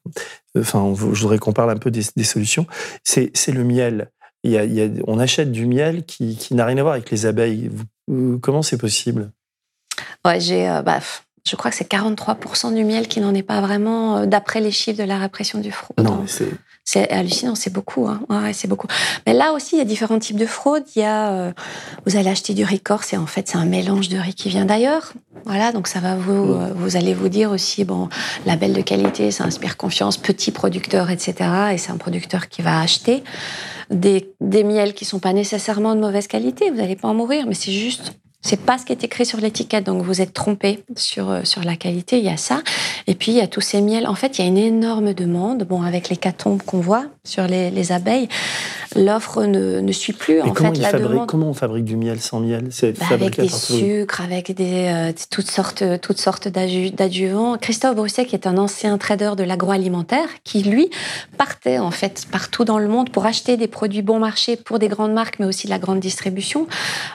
enfin, 0.60 0.94
je 0.94 1.22
voudrais 1.22 1.40
qu'on 1.40 1.54
parle 1.54 1.72
un 1.72 1.78
peu 1.78 1.90
des, 1.90 2.04
des 2.18 2.26
solutions. 2.26 2.68
C'est 3.04 3.32
le 3.48 3.64
miel. 3.64 4.12
Il 4.44 4.52
y 4.52 4.58
a, 4.58 4.66
il 4.66 4.74
y 4.74 4.82
a, 4.82 4.90
on 5.08 5.20
achète 5.20 5.54
du 5.54 5.66
miel 5.66 6.04
qui, 6.06 6.36
qui 6.36 6.54
n'a 6.54 6.66
rien 6.66 6.78
à 6.78 6.82
voir 6.82 6.96
avec 6.96 7.10
les 7.10 7.26
abeilles. 7.26 7.72
comment 8.42 8.62
c'est 8.62 8.78
possible? 8.78 9.32
Ouais, 10.26 10.42
j'ai. 10.42 10.70
Euh, 10.70 10.82
bah, 10.82 11.00
je 11.46 11.56
crois 11.56 11.72
que 11.72 11.78
c'est 11.78 11.90
43% 11.90 12.74
du 12.74 12.84
miel 12.84 13.08
qui 13.08 13.20
n'en 13.20 13.34
est 13.34 13.44
pas 13.44 13.62
vraiment, 13.62 14.18
euh, 14.18 14.26
d'après 14.26 14.62
les 14.62 14.72
chiffres 14.72 14.98
de 14.98 15.04
la 15.04 15.18
répression 15.18 15.60
du 15.60 15.72
fraude. 15.72 16.04
Non, 16.04 16.24
c'est... 16.28 16.50
C'est 16.86 17.10
hallucinant, 17.10 17.56
c'est 17.56 17.72
beaucoup. 17.72 18.10
Hein. 18.10 18.22
Ouais, 18.30 18.52
c'est 18.52 18.68
beaucoup. 18.68 18.88
Mais 19.26 19.34
là 19.34 19.54
aussi, 19.54 19.76
il 19.76 19.78
y 19.78 19.82
a 19.82 19.86
différents 19.86 20.20
types 20.20 20.36
de 20.36 20.46
fraudes. 20.46 20.84
Il 20.98 21.02
y 21.02 21.06
a, 21.06 21.32
euh, 21.32 21.52
vous 22.06 22.18
allez 22.18 22.30
acheter 22.30 22.54
du 22.54 22.66
riz 22.66 22.82
corse 22.82 23.14
et 23.14 23.18
en 23.18 23.26
fait, 23.26 23.48
c'est 23.48 23.58
un 23.58 23.66
mélange 23.66 24.10
de 24.10 24.18
riz 24.18 24.34
qui 24.34 24.50
vient 24.50 24.66
d'ailleurs. 24.66 25.14
Voilà, 25.46 25.72
donc 25.72 25.88
ça 25.88 26.02
va 26.02 26.16
vous, 26.16 26.34
mmh. 26.34 26.62
euh, 26.62 26.74
vous 26.76 26.98
allez 26.98 27.14
vous 27.14 27.30
dire 27.30 27.52
aussi, 27.52 27.86
bon, 27.86 28.10
label 28.46 28.74
de 28.74 28.82
qualité, 28.82 29.32
ça 29.32 29.46
inspire 29.46 29.78
confiance, 29.78 30.18
petit 30.18 30.52
producteur, 30.52 31.10
etc. 31.10 31.50
Et 31.72 31.78
c'est 31.78 31.92
un 31.92 31.98
producteur 31.98 32.50
qui 32.50 32.62
va 32.62 32.82
acheter. 32.82 33.24
des, 33.90 34.34
des 34.42 34.66
miels 34.66 34.94
qui 34.94 35.06
sont 35.06 35.20
pas 35.20 35.32
nécessairement 35.32 35.96
de 35.96 36.02
mauvaise 36.02 36.28
qualité. 36.28 36.70
Vous 36.70 36.78
n'allez 36.78 36.98
pas 36.98 37.08
en 37.08 37.14
mourir, 37.14 37.46
mais 37.48 37.54
c'est 37.54 37.72
juste 37.72 38.14
c'est 38.44 38.60
pas 38.60 38.78
ce 38.78 38.86
qui 38.86 38.92
est 38.92 39.04
écrit 39.06 39.26
sur 39.26 39.40
l'étiquette, 39.40 39.86
donc 39.86 40.04
vous 40.04 40.22
êtes 40.22 40.34
trompé 40.34 40.84
sur, 40.98 41.32
euh, 41.32 41.42
sur 41.46 41.64
la 41.64 41.78
qualité, 41.78 42.20
il 42.20 42.26
y 42.26 42.30
a 42.30 42.36
ça. 42.36 42.62
Et 43.08 43.16
puis 43.16 43.32
il 43.32 43.38
y 43.38 43.42
a 43.42 43.48
tous 43.48 43.62
ces 43.62 43.82
miels. 43.82 44.06
En 44.06 44.16
fait, 44.16 44.38
il 44.38 44.42
y 44.42 44.46
a 44.46 44.48
une 44.48 44.58
énorme 44.58 45.14
demande. 45.14 45.64
Bon, 45.64 45.82
avec 45.82 46.10
les 46.10 46.18
catombes 46.18 46.62
qu'on 46.62 46.82
voit 46.82 47.06
sur 47.24 47.48
les, 47.48 47.72
les 47.72 47.94
abeilles, 47.94 48.28
l'offre 48.98 49.46
ne, 49.46 49.80
ne, 49.80 49.92
suit 49.94 50.12
plus. 50.12 50.42
en 50.42 50.52
comment, 50.52 50.74
fait, 50.74 50.82
la 50.82 50.92
demande... 50.92 51.28
comment 51.28 51.50
on 51.50 51.54
fabrique 51.54 51.86
du 51.86 51.96
miel 51.96 52.20
sans 52.20 52.42
miel? 52.42 52.70
Bah, 52.82 53.06
Avec 53.12 53.40
des 53.40 53.48
sucres, 53.48 54.20
avec 54.22 54.54
des, 54.54 54.88
euh, 54.88 55.14
toutes 55.32 55.50
sortes, 55.50 55.84
toutes 56.02 56.20
sortes 56.20 56.50
d'adjuvants. 56.50 57.58
Christophe 57.58 57.96
Brousset, 57.96 58.26
qui 58.26 58.36
est 58.36 58.46
un 58.46 58.58
ancien 58.58 58.98
trader 58.98 59.32
de 59.38 59.44
l'agroalimentaire, 59.44 60.28
qui 60.44 60.64
lui 60.64 60.90
partait 61.38 61.80
en 61.80 61.92
fait 61.92 62.26
partout 62.30 62.66
dans 62.66 62.78
le 62.78 62.90
monde 62.90 63.10
pour 63.10 63.26
acheter 63.26 63.56
des 63.56 63.68
produits 63.68 64.02
bon 64.02 64.20
marché 64.20 64.58
pour 64.58 64.80
des 64.80 64.90
grandes 64.90 65.14
marques, 65.14 65.40
mais 65.40 65.46
aussi 65.46 65.68
de 65.68 65.72
la 65.72 65.80
grande 65.80 66.02
distribution, 66.02 66.68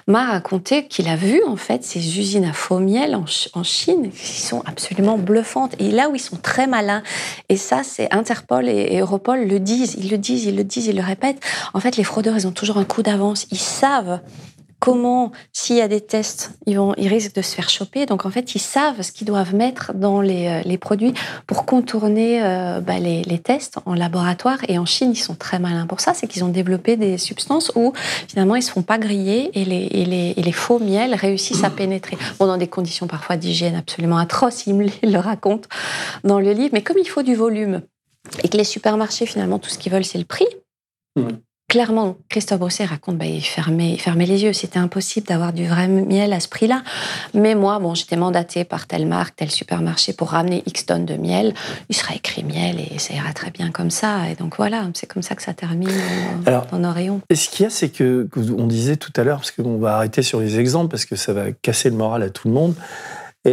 m'a 0.07 0.25
raconté 0.25 0.87
qu'il 0.87 1.07
a 1.09 1.18
vu 1.19 1.43
en 1.45 1.57
fait 1.57 1.85
ces 1.85 2.19
usines 2.19 2.45
à 2.45 2.53
faux 2.53 2.79
miel 2.79 3.17
en, 3.17 3.63
Chine 3.65 4.11
qui 4.11 4.41
sont 4.41 4.63
absolument 4.65 5.19
bluffantes. 5.19 5.75
Et 5.79 5.91
là 5.91 6.09
où 6.09 6.15
ils 6.15 6.21
sont 6.21 6.37
très 6.37 6.67
malins 6.67 7.03
et 7.49 7.57
ça 7.57 7.83
c'est 7.83 8.13
Interpol 8.15 8.69
et, 8.69 8.95
et, 8.95 9.01
Europol 9.01 9.47
le 9.47 9.59
disent 9.61 9.97
ils 9.99 10.11
le 10.11 10.17
disent 10.17 10.45
ils 10.45 10.57
le 10.57 10.65
disent 10.65 10.87
ils 10.87 10.97
le 10.97 11.03
répètent. 11.03 11.41
En 11.75 11.81
fait 11.81 11.97
les 11.97 12.05
fraudeurs 12.05 12.37
ils 12.37 12.47
ont 12.47 12.53
toujours 12.53 12.79
un 12.79 12.85
coup 12.85 13.03
d'avance. 13.03 13.47
Ils 13.51 13.59
savent 13.59 14.21
comment, 14.81 15.33
s'il 15.53 15.77
y 15.77 15.81
a 15.81 15.89
des 15.89 16.01
tests, 16.01 16.53
ils, 16.67 16.79
risquent 17.09 17.35
de 17.35 17.43
se 17.43 17.55
faire 17.55 17.69
choper. 17.69 18.07
Donc, 18.07 18.27
en 18.27 18.31
fait, 18.31 18.55
ils 18.55 18.61
savent 18.61 19.03
ce 19.03 19.13
qu'ils 19.13 19.27
doivent 19.27 19.55
mettre 19.55 19.93
dans 19.95 20.21
les, 20.21 20.63
euh, 20.65 20.77
produits 20.79 21.13
pour 21.47 21.67
contourner 21.67 22.43
euh, 22.43 22.81
bah, 22.81 22.99
les, 22.99 23.39
tests 23.39 23.79
en 23.87 23.95
laboratoire. 23.95 24.59
Et 24.69 24.79
en 24.79 24.87
Chine, 24.87 25.13
ils 25.13 25.17
sont 25.17 25.35
très 25.35 25.59
malins 25.59 25.87
pour 25.87 26.01
ça. 26.01 26.15
C'est 26.15 26.27
qu'ils 26.27 26.45
ont 26.45 26.49
développé 26.49 26.97
des 26.97 27.19
substances 27.19 27.73
où, 27.75 27.93
finalement, 28.29 28.55
ils 28.55 28.61
ne 28.61 28.65
se 28.65 28.71
font 28.71 28.83
pas 28.83 28.99
griller 28.99 29.51
et 29.55 29.65
les, 29.65 30.53
faux 30.53 30.79
miels 30.79 31.15
réussissent 31.15 31.65
à 31.65 31.71
pénétrer. 31.71 32.17
Bon, 32.39 32.47
dans 32.47 32.57
des 32.57 32.69
conditions 32.69 33.07
parfois 33.07 33.37
d'hygiène 33.37 33.75
absolument 33.75 34.19
atroces, 34.19 34.67
ils 34.67 34.75
me 34.75 34.87
le 35.03 35.19
racontent 35.19 35.69
dans 36.25 36.41
le 36.41 36.53
livre. 36.53 36.71
Mais 36.73 36.83
comme 36.83 36.99
il 36.99 37.09
faut 37.09 37.23
du 37.23 37.35
volume 37.35 37.83
et 38.43 38.49
que 38.49 38.57
les 38.57 38.65
supermarchés, 38.65 39.27
finalement, 39.27 39.59
tout 39.59 39.71
ce 39.71 39.79
qu'ils 39.79 39.93
veulent, 39.93 40.05
c'est 40.05 40.19
le 40.19 40.25
prix. 40.25 40.47
Clairement, 41.69 42.17
Christophe 42.29 42.59
Brosset 42.59 42.87
raconte, 42.87 43.19
bah, 43.19 43.27
il, 43.27 43.43
fermait, 43.43 43.93
il 43.93 44.01
fermait 44.01 44.27
les 44.27 44.43
yeux. 44.43 44.53
C'était 44.53 44.79
impossible 44.79 45.27
d'avoir 45.27 45.53
du 45.53 45.67
vrai 45.67 45.87
miel 45.87 46.33
à 46.33 46.41
ce 46.41 46.49
prix-là. 46.49 46.83
Mais 47.35 47.55
moi, 47.55 47.79
bon, 47.79 47.95
j'étais 47.95 48.17
mandatée 48.17 48.65
par 48.65 48.87
telle 48.87 49.07
marque, 49.07 49.37
tel 49.37 49.51
supermarché 49.51 50.15
pour 50.15 50.31
ramener 50.31 50.63
X 50.67 50.87
tonnes 50.87 51.05
de 51.05 51.15
miel. 51.15 51.55
Il 51.89 51.97
sera 51.97 52.15
écrit 52.15 52.43
miel 52.43 52.81
et 52.81 52.99
ça 52.99 53.15
ira 53.15 53.33
très 53.33 53.51
bien 53.51 53.71
comme 53.71 53.91
ça. 53.91 54.29
Et 54.31 54.35
donc 54.35 54.57
voilà, 54.57 54.89
c'est 54.95 55.07
comme 55.07 55.23
ça 55.23 55.35
que 55.35 55.43
ça 55.43 55.53
termine 55.53 55.91
Alors, 56.47 56.67
dans 56.67 56.79
nos 56.79 56.93
rayons. 56.93 57.21
Et 57.29 57.37
ce 57.37 57.49
qu'il 57.51 57.65
y 57.65 57.67
a, 57.67 57.71
c'est 57.71 57.91
que, 57.91 58.29
on 58.37 58.67
disait 58.67 58.97
tout 58.97 59.13
à 59.17 59.23
l'heure, 59.23 59.39
parce 59.39 59.51
qu'on 59.51 59.79
va 59.79 59.97
arrêter 59.97 60.23
sur 60.23 60.41
les 60.41 60.59
exemples, 60.59 60.89
parce 60.89 61.05
que 61.05 61.17
ça 61.17 61.33
va 61.33 61.53
casser 61.53 61.91
le 61.91 61.97
moral 61.97 62.23
à 62.23 62.31
tout 62.31 62.49
le 62.49 62.55
monde. 62.55 62.75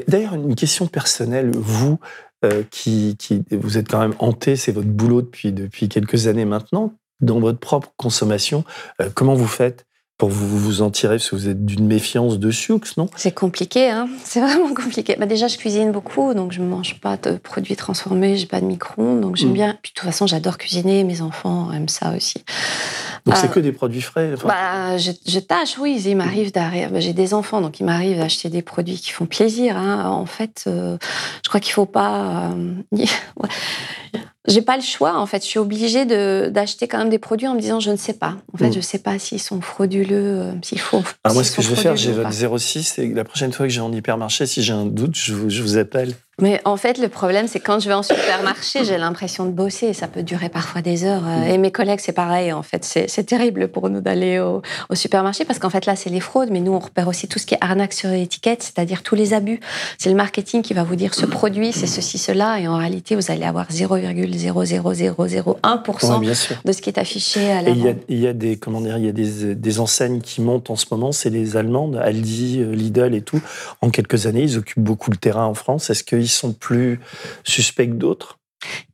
D'ailleurs, 0.07 0.33
une 0.33 0.55
question 0.55 0.87
personnelle, 0.87 1.51
vous, 1.53 1.99
euh, 2.43 2.63
qui, 2.69 3.15
qui, 3.17 3.43
vous 3.51 3.77
êtes 3.77 3.87
quand 3.87 3.99
même 3.99 4.15
hanté, 4.19 4.55
c'est 4.55 4.71
votre 4.71 4.87
boulot 4.87 5.21
depuis, 5.21 5.53
depuis 5.53 5.87
quelques 5.87 6.27
années 6.27 6.43
maintenant 6.43 6.93
dans 7.21 7.39
votre 7.39 7.59
propre 7.59 7.91
consommation. 7.97 8.63
Euh, 9.01 9.09
comment 9.13 9.35
vous 9.35 9.47
faites 9.47 9.85
pour 10.17 10.29
vous, 10.29 10.57
vous 10.57 10.81
en 10.81 10.91
tirer? 10.91 11.17
Parce 11.17 11.29
que 11.29 11.35
vous 11.35 11.49
êtes 11.49 11.65
d'une 11.65 11.87
méfiance 11.87 12.39
de 12.39 12.51
Sioux, 12.51 12.79
non? 12.97 13.09
C'est 13.15 13.33
compliqué, 13.33 13.89
hein 13.89 14.07
c'est 14.23 14.39
vraiment 14.39 14.73
compliqué. 14.73 15.15
Bah 15.19 15.25
déjà, 15.25 15.47
je 15.47 15.57
cuisine 15.57 15.91
beaucoup, 15.91 16.33
donc 16.33 16.51
je 16.51 16.61
ne 16.61 16.67
mange 16.67 16.99
pas 16.99 17.17
de 17.17 17.37
produits 17.37 17.75
transformés, 17.75 18.37
j'ai 18.37 18.47
pas 18.47 18.61
de 18.61 18.65
micro-ondes, 18.65 19.21
donc 19.21 19.35
j'aime 19.35 19.49
mm. 19.49 19.53
bien. 19.53 19.77
Puis 19.81 19.91
de 19.91 19.99
toute 19.99 20.05
façon, 20.05 20.27
j'adore 20.27 20.57
cuisiner, 20.57 21.03
mes 21.03 21.21
enfants 21.21 21.71
aiment 21.71 21.89
ça 21.89 22.15
aussi. 22.15 22.43
Donc 23.25 23.35
c'est 23.37 23.47
euh, 23.47 23.53
que 23.53 23.59
des 23.59 23.71
produits 23.71 24.01
frais 24.01 24.35
bah, 24.45 24.97
je, 24.97 25.11
je, 25.25 25.39
tâche, 25.39 25.77
oui. 25.79 25.99
Il 26.05 26.15
m'arrive 26.15 26.51
d'arriver. 26.51 26.87
Bah, 26.87 26.99
j'ai 26.99 27.13
des 27.13 27.33
enfants, 27.33 27.59
donc 27.59 27.79
il 27.79 27.83
m'arrive 27.83 28.17
d'acheter 28.17 28.49
des 28.49 28.61
produits 28.61 28.97
qui 28.97 29.11
font 29.11 29.25
plaisir. 29.25 29.77
Hein. 29.77 30.07
En 30.09 30.27
fait, 30.27 30.65
euh, 30.67 30.97
je 31.43 31.49
crois 31.49 31.59
qu'il 31.59 31.73
faut 31.73 31.87
pas. 31.87 32.51
Euh, 32.53 33.05
j'ai 34.47 34.61
pas 34.61 34.75
le 34.75 34.83
choix 34.83 35.17
en 35.17 35.25
fait. 35.25 35.43
Je 35.43 35.47
suis 35.47 35.59
obligée 35.59 36.05
de 36.05 36.49
d'acheter 36.49 36.87
quand 36.87 36.97
même 36.97 37.09
des 37.09 37.19
produits 37.19 37.47
en 37.47 37.55
me 37.55 37.59
disant 37.59 37.79
je 37.79 37.91
ne 37.91 37.95
sais 37.95 38.13
pas. 38.13 38.35
En 38.53 38.57
fait, 38.57 38.69
mm. 38.69 38.73
je 38.73 38.79
sais 38.79 38.99
pas 38.99 39.17
s'ils 39.19 39.41
sont 39.41 39.61
frauduleux, 39.61 40.39
euh, 40.41 40.51
s'il 40.61 40.79
faut. 40.79 40.97
Alors 40.97 41.07
ah, 41.23 41.33
moi, 41.33 41.43
ce 41.43 41.55
que 41.55 41.61
je 41.61 41.69
vais 41.69 41.75
faire, 41.75 41.95
j'ai 41.95 42.11
votre 42.11 42.31
06 42.31 42.99
et 42.99 43.07
la 43.13 43.23
prochaine 43.23 43.51
fois 43.53 43.65
que 43.65 43.71
j'ai 43.71 43.81
en 43.81 43.91
hypermarché, 43.91 44.45
si 44.45 44.61
j'ai 44.61 44.73
un 44.73 44.85
doute, 44.85 45.15
je 45.15 45.33
vous, 45.33 45.49
je 45.49 45.61
vous 45.61 45.77
appelle. 45.77 46.13
Mais 46.41 46.59
en 46.65 46.75
fait, 46.75 46.97
le 46.97 47.07
problème, 47.07 47.47
c'est 47.47 47.61
quand 47.61 47.79
je 47.79 47.87
vais 47.87 47.93
en 47.93 48.03
supermarché, 48.03 48.83
j'ai 48.83 48.97
l'impression 48.97 49.45
de 49.45 49.51
bosser. 49.51 49.93
Ça 49.93 50.09
peut 50.09 50.21
durer 50.21 50.49
parfois 50.49 50.81
des 50.81 51.05
heures. 51.05 51.23
Euh, 51.25 51.45
et 51.45 51.57
mes 51.57 51.71
collègues, 51.71 52.01
c'est 52.01 52.11
pareil. 52.11 52.51
En 52.51 52.61
fait, 52.61 52.83
c'est 52.83 53.23
terrible 53.23 53.69
pour 53.69 53.89
nous 53.89 54.01
d'aller 54.01 54.39
au, 54.39 54.61
au, 54.89 54.95
supermarché 54.95 55.45
parce 55.45 55.59
qu'en 55.59 55.69
fait, 55.69 55.85
là, 55.85 55.95
c'est 55.95 56.09
les 56.09 56.19
fraudes. 56.19 56.49
Mais 56.51 56.59
nous, 56.59 56.73
on 56.73 56.79
repère 56.79 57.07
aussi 57.07 57.29
tout 57.29 57.39
ce 57.39 57.45
qui 57.45 57.53
est 57.53 57.59
arnaque 57.61 57.93
sur 57.93 58.09
l'étiquette, 58.09 58.63
c'est-à-dire 58.63 59.01
tous 59.01 59.15
les 59.15 59.33
abus. 59.33 59.61
C'est 59.97 60.09
le 60.09 60.15
marketing 60.15 60.61
qui 60.61 60.73
va 60.73 60.83
vous 60.83 60.97
dire 60.97 61.13
ce 61.13 61.25
produit, 61.25 61.71
c'est 61.71 61.87
ceci, 61.87 62.17
cela. 62.17 62.59
Et 62.59 62.67
en 62.67 62.77
réalité, 62.77 63.15
vous 63.15 63.31
allez 63.31 63.45
avoir 63.45 63.69
0,00001% 63.69 66.19
ouais, 66.19 66.33
de 66.65 66.71
ce 66.73 66.81
qui 66.81 66.89
est 66.89 66.99
affiché 66.99 67.49
à 67.49 67.61
l'avant. 67.61 67.95
Il 68.09 68.19
y 68.19 68.27
a 68.27 68.33
des, 68.33 68.57
comment 68.57 68.81
dire, 68.81 68.97
il 68.97 69.05
y 69.05 69.09
a 69.09 69.13
des, 69.13 69.55
des 69.55 69.79
enseignes 69.79 70.19
qui 70.19 70.41
montent 70.41 70.69
en 70.69 70.75
ce 70.75 70.87
moment. 70.91 71.13
C'est 71.13 71.29
les 71.29 71.55
Allemandes, 71.55 71.95
Aldi, 71.95 72.59
euh, 72.59 72.75
Lidl 72.75 73.15
et 73.15 73.21
tout. 73.21 73.39
En 73.81 73.89
quelques 73.89 74.25
années, 74.25 74.43
ils 74.43 74.57
occupent 74.57 74.83
beaucoup 74.83 75.11
le 75.11 75.17
terrain 75.17 75.45
en 75.45 75.53
France. 75.53 75.89
Est-ce 75.89 76.03
que 76.03 76.24
sont 76.27 76.53
plus 76.53 76.99
suspects 77.43 77.87
que 77.87 77.93
d'autres 77.93 78.39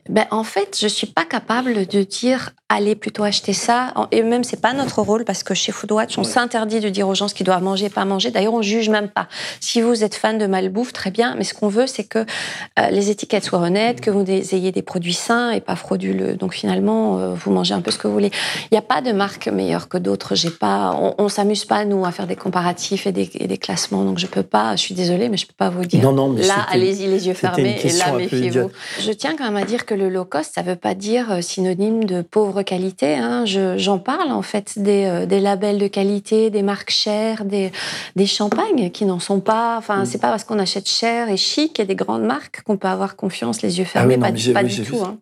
ben, 0.10 0.26
en 0.32 0.44
fait, 0.44 0.78
je 0.80 0.88
suis 0.88 1.08
pas 1.08 1.26
capable 1.26 1.86
de 1.86 2.04
dire 2.04 2.52
allez 2.72 2.96
plutôt 2.96 3.24
acheter 3.24 3.54
ça. 3.54 3.94
Et 4.12 4.24
même 4.24 4.44
c'est 4.44 4.62
pas 4.62 4.74
notre 4.74 5.02
rôle 5.02 5.26
parce 5.26 5.44
que 5.44 5.54
chez 5.54 5.72
Foodwatch, 5.72 6.18
on 6.18 6.24
s'interdit 6.24 6.80
de 6.80 6.90
dire 6.90 7.08
aux 7.08 7.16
gens 7.16 7.28
ce 7.28 7.36
qu'ils 7.36 7.46
doivent 7.46 7.64
manger, 7.64 7.90
pas 7.90 8.06
manger. 8.06 8.32
D'ailleurs, 8.32 8.54
on 8.54 8.62
juge 8.62 8.90
même 8.90 9.10
pas. 9.10 9.28
Si 9.60 9.82
vous 9.82 10.04
êtes 10.04 10.16
fan 10.16 10.38
de 10.38 10.48
malbouffe, 10.48 10.94
très 10.94 11.12
bien. 11.12 11.36
Mais 11.38 11.44
ce 11.44 11.54
qu'on 11.54 11.68
veut, 11.68 11.88
c'est 11.88 12.06
que 12.06 12.20
euh, 12.20 12.90
les 12.90 13.10
étiquettes 13.10 13.44
soient 13.44 13.60
honnêtes, 13.60 14.00
que 14.00 14.10
vous 14.10 14.24
ayez 14.30 14.72
des 14.72 14.82
produits 14.82 15.14
sains 15.14 15.52
et 15.52 15.60
pas 15.60 15.76
frauduleux. 15.76 16.36
Donc 16.36 16.54
finalement, 16.54 17.20
euh, 17.20 17.34
vous 17.34 17.52
mangez 17.52 17.74
un 17.74 17.82
peu 17.82 17.92
ce 17.92 17.98
que 17.98 18.08
vous 18.08 18.14
voulez. 18.14 18.32
Il 18.72 18.74
n'y 18.74 18.78
a 18.78 18.82
pas 18.82 19.02
de 19.02 19.12
marque 19.12 19.48
meilleure 19.50 19.90
que 19.90 19.98
d'autres. 19.98 20.36
J'ai 20.36 20.50
pas. 20.50 20.96
On, 20.98 21.16
on 21.18 21.28
s'amuse 21.28 21.66
pas 21.66 21.84
nous 21.84 22.06
à 22.06 22.12
faire 22.12 22.28
des 22.28 22.38
comparatifs 22.38 23.06
et 23.06 23.12
des, 23.12 23.30
et 23.36 23.48
des, 23.48 23.58
classements. 23.58 24.06
Donc 24.06 24.18
je 24.18 24.28
peux 24.28 24.44
pas. 24.44 24.78
Je 24.78 24.82
suis 24.82 24.96
désolée, 24.96 25.28
mais 25.28 25.38
je 25.38 25.46
peux 25.46 25.54
pas 25.58 25.70
vous 25.70 25.86
dire. 25.86 26.02
Non, 26.04 26.14
non, 26.14 26.30
mais 26.30 26.44
là, 26.44 26.66
allez-y 26.70 27.08
les 27.08 27.28
yeux 27.28 27.34
fermés 27.34 27.80
et 27.84 27.92
là, 27.92 28.14
méfiez-vous. 28.14 28.72
Je 29.00 29.12
tiens 29.12 29.36
quand 29.36 29.44
même 29.44 29.58
à 29.58 29.66
dire 29.66 29.86
que 29.86 29.91
le 29.94 30.10
low 30.10 30.26
cost, 30.26 30.54
ça 30.56 30.62
veut 30.62 30.76
pas 30.76 30.96
dire 30.96 31.32
euh, 31.32 31.42
synonyme 31.42 32.04
de 32.04 32.22
pauvre 32.22 32.64
qualité. 32.64 33.16
Hein. 33.16 33.46
J'en 33.46 34.00
parle 34.00 34.32
en 34.32 34.42
fait 34.42 34.78
des, 34.78 35.06
euh, 35.06 35.26
des, 35.26 35.40
labels 35.40 35.78
de 35.78 35.88
qualité, 35.88 36.50
des 36.50 36.64
marques 36.64 36.92
chères, 36.92 37.46
des, 37.46 37.72
des 38.16 38.26
champagnes 38.26 38.92
qui 38.92 39.06
n'en 39.06 39.20
sont 39.20 39.40
pas. 39.40 39.78
Enfin, 39.78 40.04
mm. 40.04 40.06
c'est 40.06 40.20
pas 40.20 40.30
parce 40.30 40.44
qu'on 40.44 40.60
achète 40.60 40.88
cher 40.88 41.30
et 41.30 41.38
chic 41.38 41.80
et 41.80 41.86
des 41.86 41.96
grandes 41.96 42.24
marques 42.24 42.62
qu'on 42.64 42.78
peut 42.78 42.88
avoir 42.88 43.16
confiance, 43.16 43.62
les 43.62 43.80
yeux 43.80 43.86
ah 43.88 44.00
fermés. 44.00 44.18
pas, 44.18 44.32
pas 44.32 44.64
du 44.64 44.84
tout. 44.84 45.02
Hein. 45.04 45.18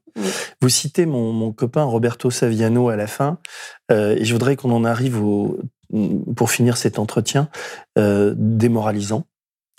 Vous 0.61 0.69
citez 0.69 1.05
mon, 1.05 1.31
mon, 1.31 1.51
copain 1.51 1.83
Roberto 1.83 2.29
Saviano 2.29 2.89
à 2.89 2.95
la 2.95 3.07
fin, 3.07 3.37
euh, 3.91 4.15
et 4.17 4.25
je 4.25 4.33
voudrais 4.33 4.55
qu'on 4.55 4.71
en 4.71 4.83
arrive 4.83 5.23
au, 5.23 5.59
pour 6.35 6.51
finir 6.51 6.77
cet 6.77 6.99
entretien 6.99 7.49
euh, 7.97 8.33
démoralisant 8.37 9.25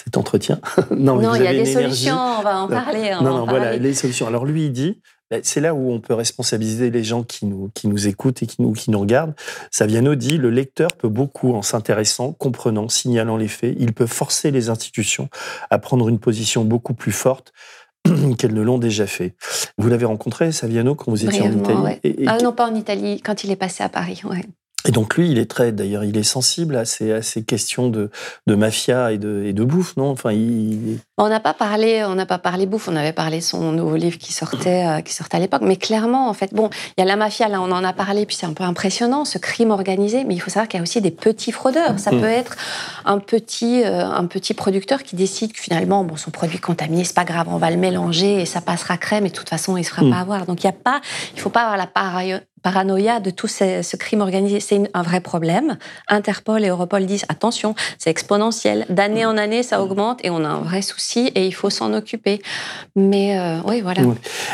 cet 0.05 0.16
entretien. 0.16 0.61
non, 0.90 1.20
non 1.20 1.34
il 1.34 1.42
y 1.42 1.46
a 1.46 1.53
des 1.53 1.66
solutions, 1.66 2.16
on 2.16 2.42
va 2.42 2.61
en 2.61 2.68
parler. 2.68 3.11
non, 3.22 3.38
non, 3.38 3.46
voilà, 3.46 3.76
les 3.76 3.94
solutions. 3.94 4.26
Alors 4.26 4.44
lui, 4.44 4.66
il 4.66 4.72
dit, 4.72 5.01
ben, 5.30 5.40
c'est 5.44 5.61
là 5.61 5.74
où 5.74 5.92
on 5.92 6.01
peut 6.01 6.14
responsabiliser 6.14 6.90
les 6.90 7.05
gens 7.05 7.22
qui 7.22 7.46
nous, 7.46 7.70
qui 7.74 7.86
nous 7.86 8.09
écoutent 8.09 8.42
et 8.42 8.46
qui 8.46 8.61
nous, 8.62 8.72
qui 8.72 8.90
nous 8.90 8.98
regardent. 8.98 9.34
Saviano 9.70 10.16
dit, 10.16 10.38
le 10.38 10.51
lecteur 10.51 10.90
peut 10.98 11.09
beaucoup, 11.09 11.55
en 11.55 11.62
s'intéressant, 11.62 12.32
comprenant, 12.32 12.88
signalant 12.88 13.36
les 13.36 13.46
faits, 13.46 13.76
il 13.78 13.92
peut 13.92 14.07
forcer 14.07 14.51
les 14.51 14.70
institutions 14.70 15.28
à 15.70 15.78
prendre 15.78 16.09
une 16.09 16.18
position 16.18 16.64
beaucoup 16.64 16.94
plus 16.94 17.12
forte 17.12 17.53
qu'elles 18.38 18.55
ne 18.55 18.62
l'ont 18.62 18.78
déjà 18.78 19.07
fait. 19.07 19.36
Vous 19.78 19.88
l'avez 19.88 20.07
rencontré, 20.07 20.51
Saviano, 20.51 20.96
quand 20.96 21.12
vous 21.12 21.24
étiez 21.24 21.42
en 21.42 21.53
Italie 21.53 22.24
Ah 22.26 22.38
non, 22.42 22.53
pas 22.53 22.68
en 22.68 22.74
Italie, 22.74 23.20
quand 23.20 23.44
il 23.44 23.53
est 23.53 23.57
passé 23.57 23.84
à 23.84 23.88
Paris. 23.88 24.22
Ouais. 24.24 24.42
Et 24.87 24.93
donc 24.93 25.16
lui, 25.16 25.31
il 25.31 25.39
est 25.39 25.51
très, 25.51 25.72
d'ailleurs, 25.72 26.05
il 26.05 26.16
est 26.16 26.22
sensible 26.22 26.76
à 26.76 26.85
ces, 26.85 27.12
à 27.12 27.22
ces 27.22 27.45
questions 27.45 27.89
de, 27.89 28.11
de 28.47 28.55
mafia 28.55 29.12
et 29.12 29.18
de, 29.18 29.45
et 29.45 29.53
de 29.53 29.62
bouffe, 29.62 29.97
non? 29.97 30.11
Enfin, 30.11 30.33
il... 30.33 30.99
On 31.18 31.28
n'a 31.28 31.41
pas 31.41 31.53
parlé, 31.53 32.03
on 32.05 32.14
n'a 32.14 32.24
pas 32.24 32.39
parlé 32.39 32.64
bouffe. 32.64 32.89
On 32.89 32.97
avait 32.97 33.12
parlé 33.12 33.43
son 33.43 33.72
nouveau 33.72 33.97
livre 33.97 34.16
qui 34.16 34.33
sortait, 34.33 34.87
euh, 34.87 35.01
qui 35.03 35.12
sortait 35.12 35.37
à 35.37 35.41
l'époque. 35.41 35.62
Mais 35.62 35.76
clairement, 35.76 36.31
en 36.31 36.33
fait, 36.33 36.55
bon, 36.55 36.70
il 36.97 37.01
y 37.01 37.03
a 37.03 37.07
la 37.07 37.16
mafia. 37.16 37.49
Là, 37.49 37.61
on 37.61 37.70
en 37.70 37.85
a 37.85 37.93
parlé, 37.93 38.24
puis 38.24 38.37
c'est 38.37 38.47
un 38.47 38.55
peu 38.55 38.64
impressionnant, 38.64 39.26
ce 39.26 39.37
crime 39.37 39.70
organisé. 39.70 40.24
Mais 40.24 40.35
il 40.35 40.41
faut 40.41 40.51
savoir 40.51 40.66
qu'il 40.66 40.78
y 40.78 40.81
a 40.81 40.83
aussi 40.83 41.03
des 41.03 41.11
petits 41.11 41.53
fraudeurs. 41.53 41.99
Ça 41.99 42.11
mm. 42.11 42.20
peut 42.20 42.26
être 42.26 42.57
un 43.05 43.18
petit, 43.18 43.83
euh, 43.85 44.07
un 44.07 44.24
petit 44.24 44.55
producteur 44.55 45.03
qui 45.03 45.14
décide 45.14 45.53
que 45.53 45.61
finalement, 45.61 46.05
bon, 46.05 46.16
son 46.16 46.31
produit 46.31 46.59
contaminé, 46.59 47.05
c'est 47.05 47.14
pas 47.14 47.24
grave, 47.24 47.49
on 47.51 47.59
va 47.59 47.70
le 47.70 47.76
mélanger 47.76 48.41
et 48.41 48.47
ça 48.47 48.62
passera 48.62 48.97
crème. 48.97 49.26
Et 49.26 49.31
de 49.31 49.35
toute 49.35 49.51
façon, 49.51 49.76
il 49.76 49.85
se 49.85 49.91
fera 49.91 50.03
mm. 50.03 50.11
pas 50.11 50.18
avoir. 50.20 50.47
Donc 50.47 50.62
il 50.62 50.66
y 50.66 50.70
a 50.70 50.72
pas, 50.72 51.03
il 51.35 51.41
faut 51.41 51.51
pas 51.51 51.62
avoir 51.62 51.76
la 51.76 51.87
paranoïa 52.62 53.20
de 53.20 53.30
tout 53.30 53.48
ce, 53.48 53.96
crime 53.96 54.20
organisé. 54.20 54.61
C'est 54.61 54.90
un 54.94 55.02
vrai 55.02 55.20
problème. 55.20 55.78
Interpol 56.08 56.64
et 56.64 56.68
Europol 56.68 57.06
disent 57.06 57.24
attention, 57.28 57.74
c'est 57.98 58.11
exponentiel. 58.11 58.86
D'année 58.88 59.26
en 59.26 59.36
année, 59.36 59.62
ça 59.62 59.82
augmente 59.82 60.20
et 60.24 60.30
on 60.30 60.44
a 60.44 60.48
un 60.48 60.61
vrai 60.61 60.82
souci 60.82 61.30
et 61.34 61.46
il 61.46 61.52
faut 61.52 61.70
s'en 61.70 61.92
occuper. 61.92 62.40
Mais 62.96 63.38
euh, 63.38 63.61
oui, 63.66 63.80
voilà. 63.80 64.02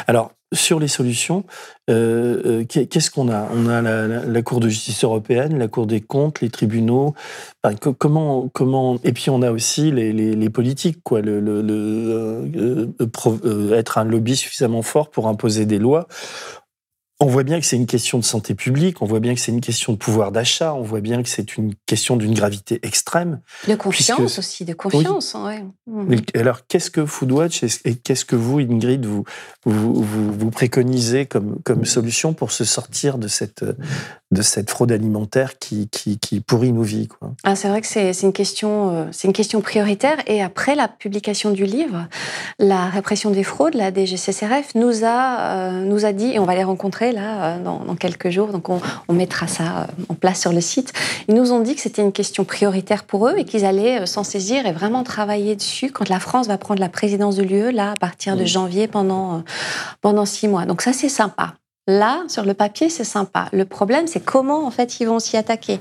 Alors, 0.07 0.33
sur 0.53 0.79
les 0.79 0.89
solutions, 0.89 1.45
euh, 1.91 2.63
euh, 2.63 2.65
qu'est-ce 2.65 3.11
qu'on 3.11 3.29
a? 3.31 3.49
On 3.53 3.69
a 3.69 3.83
la, 3.83 4.43
Cour 4.43 4.61
de 4.61 4.69
justice 4.69 5.03
européenne, 5.03 5.59
la 5.59 5.67
Cour 5.67 5.87
des 5.87 6.01
comptes, 6.01 6.41
les 6.41 6.51
tribunaux. 6.51 7.15
comment, 7.99 8.49
comment 8.53 8.99
Et 9.03 9.13
puis 9.13 9.29
on 9.31 9.43
a 9.43 9.51
aussi 9.51 9.91
les, 9.91 10.51
politiques, 10.51 11.03
quoi. 11.03 11.21
Être 13.73 13.99
un 13.99 14.05
lobby 14.05 14.37
suffisamment 14.37 14.83
fort 14.83 15.11
pour 15.11 15.27
imposer 15.27 15.67
des 15.67 15.79
lois. 15.79 16.07
On 17.19 17.27
voit 17.27 17.45
bien 17.45 17.59
que 17.61 17.65
c'est 17.65 17.77
une 17.77 17.87
question 17.87 18.19
de 18.19 18.25
santé 18.25 18.55
publique, 18.55 19.01
on 19.01 19.07
voit 19.07 19.21
bien 19.21 19.35
que 19.35 19.41
c'est 19.41 19.53
une 19.53 19.63
question 19.63 19.93
de 19.95 19.97
pouvoir 19.97 20.33
d'achat, 20.33 20.75
on 20.75 20.83
voit 20.83 21.01
bien 21.01 21.23
que 21.23 21.31
c'est 21.31 21.57
une 21.57 21.75
question 21.87 22.17
d'une 22.17 22.35
gravité 22.35 22.79
extrême. 22.83 23.41
De 23.67 23.75
confiance 23.75 24.39
aussi, 24.39 24.67
de 24.67 24.75
confiance. 24.75 25.35
Mmh. 25.87 26.15
Alors, 26.35 26.67
qu'est-ce 26.67 26.91
que 26.91 27.07
Foodwatch 27.07 27.63
et 27.87 27.95
qu'est-ce 27.95 28.27
que 28.27 28.37
vous, 28.37 28.59
Ingrid, 28.59 29.07
vous, 29.07 29.25
vous, 29.65 30.05
vous, 30.05 30.51
préconisez 30.51 31.25
comme, 31.25 31.59
comme 31.65 31.87
solution 31.87 32.35
pour 32.35 32.53
se 32.53 32.65
sortir 32.65 33.17
de 33.17 33.29
cette, 33.29 33.65
de 34.31 34.43
cette 34.43 34.71
fraude 34.71 34.93
alimentaire 34.93 35.59
qui, 35.59 35.89
qui, 35.89 36.19
qui 36.19 36.41
pourrit 36.41 36.73
nos 36.73 36.83
vies 36.83 37.09
quoi? 37.09 37.33
Ah, 37.45 37.57
C'est 37.57 37.69
vrai 37.69 37.81
que 37.81 37.87
c'est 37.87 38.13
une, 38.23 38.33
question, 38.33 38.91
euh, 38.91 39.05
une 39.25 39.33
question 39.33 39.63
prioritaire. 39.63 40.19
Et 40.27 40.43
après 40.43 40.75
la 40.75 40.89
publication 40.89 41.51
du 41.51 41.65
livre, 41.65 42.09
la 42.59 42.89
répression 42.89 43.31
des 43.31 43.43
fraudes, 43.43 43.75
la 43.75 43.91
DGCCRF, 43.91 44.75
nous 44.75 45.05
a, 45.05 45.41
euh, 45.41 45.85
nous 45.85 46.05
a 46.05 46.13
dit, 46.13 46.33
et 46.33 46.39
on 46.39 46.45
va 46.45 46.55
les 46.55 46.65
rencontrer, 46.65 47.06
là, 47.13 47.57
euh, 47.57 47.63
dans, 47.63 47.97
quelques 47.97 48.31
jours. 48.31 48.49
Donc, 48.49 48.69
on, 48.69 48.81
mettra 49.13 49.47
ça 49.47 49.63
euh, 49.63 50.03
en 50.09 50.15
place 50.15 50.41
sur 50.41 50.53
le 50.53 50.61
site. 50.61 50.93
Ils 51.29 51.35
nous 51.35 51.53
ont 51.53 51.61
dit 51.61 51.75
que 51.75 51.81
c'était 51.81 52.03
une 52.03 52.13
question 52.13 52.45
prioritaire 52.45 53.05
pour 53.05 53.29
eux 53.29 53.35
et 53.37 53.45
qu'ils 53.45 53.65
allaient 53.65 54.03
euh, 54.03 54.07
s'en 54.07 54.25
saisir 54.25 54.67
et 54.67 54.73
vraiment 54.73 55.03
travailler 55.03 55.57
dessus 55.57 55.91
quand 55.91 56.09
la 56.09 56.21
France 56.21 56.49
va 56.49 56.59
prendre 56.59 56.81
la 56.81 56.89
présidence 56.89 57.37
de 57.37 57.43
l'UE, 57.43 57.73
là, 57.73 57.93
à 57.93 57.97
partir 57.97 58.37
de 58.37 58.45
janvier, 58.45 58.89
pendant, 58.89 59.43
pendant 60.01 60.27
six 60.27 60.49
mois. 60.49 60.67
Donc, 60.67 60.83
ça, 60.83 60.93
c'est 60.93 61.09
sympa. 61.09 61.55
Là, 61.89 62.25
sur 62.27 62.45
le 62.45 62.53
papier, 62.53 62.91
c'est 62.91 63.05
sympa. 63.05 63.47
Le 63.53 63.65
problème, 63.65 64.09
c'est 64.09 64.19
comment 64.19 64.67
en 64.67 64.73
fait 64.73 64.99
ils 64.99 65.07
vont 65.07 65.21
s'y 65.21 65.37
attaquer. 65.37 65.79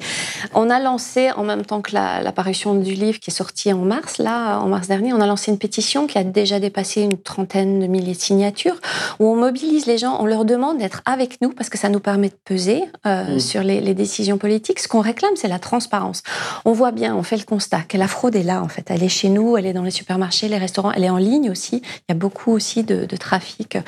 On 0.53 0.70
a 0.70 0.80
lancé 0.80 1.32
en 1.32 1.43
même 1.43 1.66
temps 1.66 1.82
que 1.82 1.95
l'apparition 1.95 2.76
du 2.76 2.93
livre 2.93 3.20
qui 3.20 3.32
est 3.32 3.34
sorti 3.34 3.74
en 3.74 3.80
mars, 3.80 4.20
là, 4.20 4.60
en 4.60 4.68
mars 4.68 4.88
dernier, 4.88 5.14
on 5.14 5.20
a 5.20 5.26
lancé 5.26 5.49
une 5.49 5.58
pétition 5.58 6.06
qui 6.06 6.20
a 6.20 6.24
déjà 6.24 6.60
dépassé 6.60 7.01
une 7.01 7.18
trentaine 7.18 7.80
de 7.80 7.88
milliers 7.88 8.14
de 8.14 8.20
signatures, 8.20 8.80
où 9.20 9.26
on 9.26 9.36
mobilise 9.36 9.88
les 9.88 9.97
gens, 9.97 10.18
on 10.20 10.28
leur 10.28 10.45
demande 10.45 10.78
d'être 10.78 11.01
avec 11.08 11.41
nous 11.41 11.49
parce 11.49 11.70
que 11.70 11.78
ça 11.80 11.89
nous 11.89 11.99
permet 11.99 12.30
de 12.30 12.38
peser 12.45 12.84
euh, 13.08 13.38
mmh. 13.38 13.39
sur 13.39 13.64
les, 13.64 13.82
les, 13.82 13.95
décisions 13.95 14.38
politiques. 14.38 14.82
Ce 14.82 14.88
qu'on 14.88 15.01
réclame, 15.01 15.36
c'est 15.36 15.47
la 15.47 15.58
transparence. 15.58 16.22
On 16.66 16.74
voit 16.74 16.91
bien, 16.91 17.16
on 17.16 17.24
fait 17.24 17.38
le 17.38 17.45
constat 17.45 17.82
que 17.82 17.97
la 17.97 18.08
fraude 18.08 18.36
est 18.36 18.43
là 18.43 18.62
en 18.62 18.68
fait. 18.68 18.86
Elle 18.91 19.01
est 19.01 19.10
chez 19.10 19.30
nous, 19.30 19.58
elle 19.58 19.66
est 19.66 19.74
dans 19.74 19.82
les 19.82 19.89
supermarchés, 19.89 20.49
les 20.49 20.60
restaurants, 20.60 20.91
elle 20.91 21.06
est 21.06 21.10
en 21.10 21.18
ligne 21.18 21.49
aussi. 21.49 21.82
Il 21.84 22.03
y 22.10 22.12
a 22.12 22.16
beaucoup 22.16 22.51
aussi 22.51 22.84
de, 22.84 23.06
de 23.06 23.18
trafic 23.18 23.80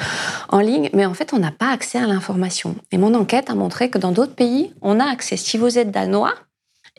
en 0.49 0.61
ligne, 0.61 0.89
mais 0.93 1.05
en 1.05 1.13
fait, 1.13 1.31
on 1.33 1.37
n'a 1.37 1.51
pas 1.51 1.69
accès 1.71 1.99
à 1.99 2.06
l'information. 2.07 2.75
Et 2.91 2.97
mon 2.97 3.13
enquête 3.13 3.49
a 3.49 3.55
montré 3.55 3.89
que 3.89 3.97
dans 3.97 4.11
d'autres 4.11 4.35
pays, 4.35 4.73
on 4.81 4.99
a 4.99 5.05
accès. 5.05 5.37
Si 5.37 5.57
vous 5.57 5.77
êtes 5.77 5.91
danois, 5.91 6.33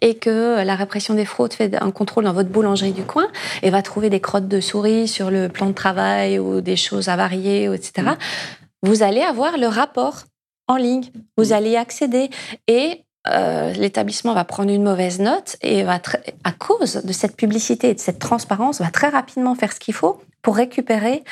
et 0.00 0.14
que 0.14 0.62
la 0.62 0.76
répression 0.76 1.14
des 1.14 1.24
fraudes 1.24 1.52
fait 1.52 1.74
un 1.82 1.90
contrôle 1.90 2.24
dans 2.24 2.32
votre 2.32 2.50
boulangerie 2.50 2.92
du 2.92 3.02
coin 3.02 3.26
et 3.62 3.70
va 3.70 3.82
trouver 3.82 4.10
des 4.10 4.20
crottes 4.20 4.46
de 4.46 4.60
souris 4.60 5.08
sur 5.08 5.28
le 5.28 5.48
plan 5.48 5.66
de 5.66 5.72
travail 5.72 6.38
ou 6.38 6.60
des 6.60 6.76
choses 6.76 7.08
avariées, 7.08 7.64
etc., 7.64 8.10
vous 8.82 9.02
allez 9.02 9.22
avoir 9.22 9.58
le 9.58 9.66
rapport 9.66 10.22
en 10.68 10.76
ligne. 10.76 11.10
Vous 11.36 11.52
allez 11.52 11.70
y 11.70 11.76
accéder. 11.76 12.30
Et 12.68 13.02
euh, 13.28 13.72
l'établissement 13.72 14.34
va 14.34 14.44
prendre 14.44 14.70
une 14.70 14.84
mauvaise 14.84 15.18
note 15.18 15.56
et 15.62 15.82
va, 15.82 16.00
à 16.44 16.52
cause 16.52 17.02
de 17.02 17.12
cette 17.12 17.36
publicité 17.36 17.90
et 17.90 17.94
de 17.94 17.98
cette 17.98 18.20
transparence, 18.20 18.80
va 18.80 18.90
très 18.90 19.08
rapidement 19.08 19.54
faire 19.54 19.72
ce 19.72 19.80
qu'il 19.80 19.94
faut 19.94 20.20
pour 20.42 20.56
récupérer 20.56 21.24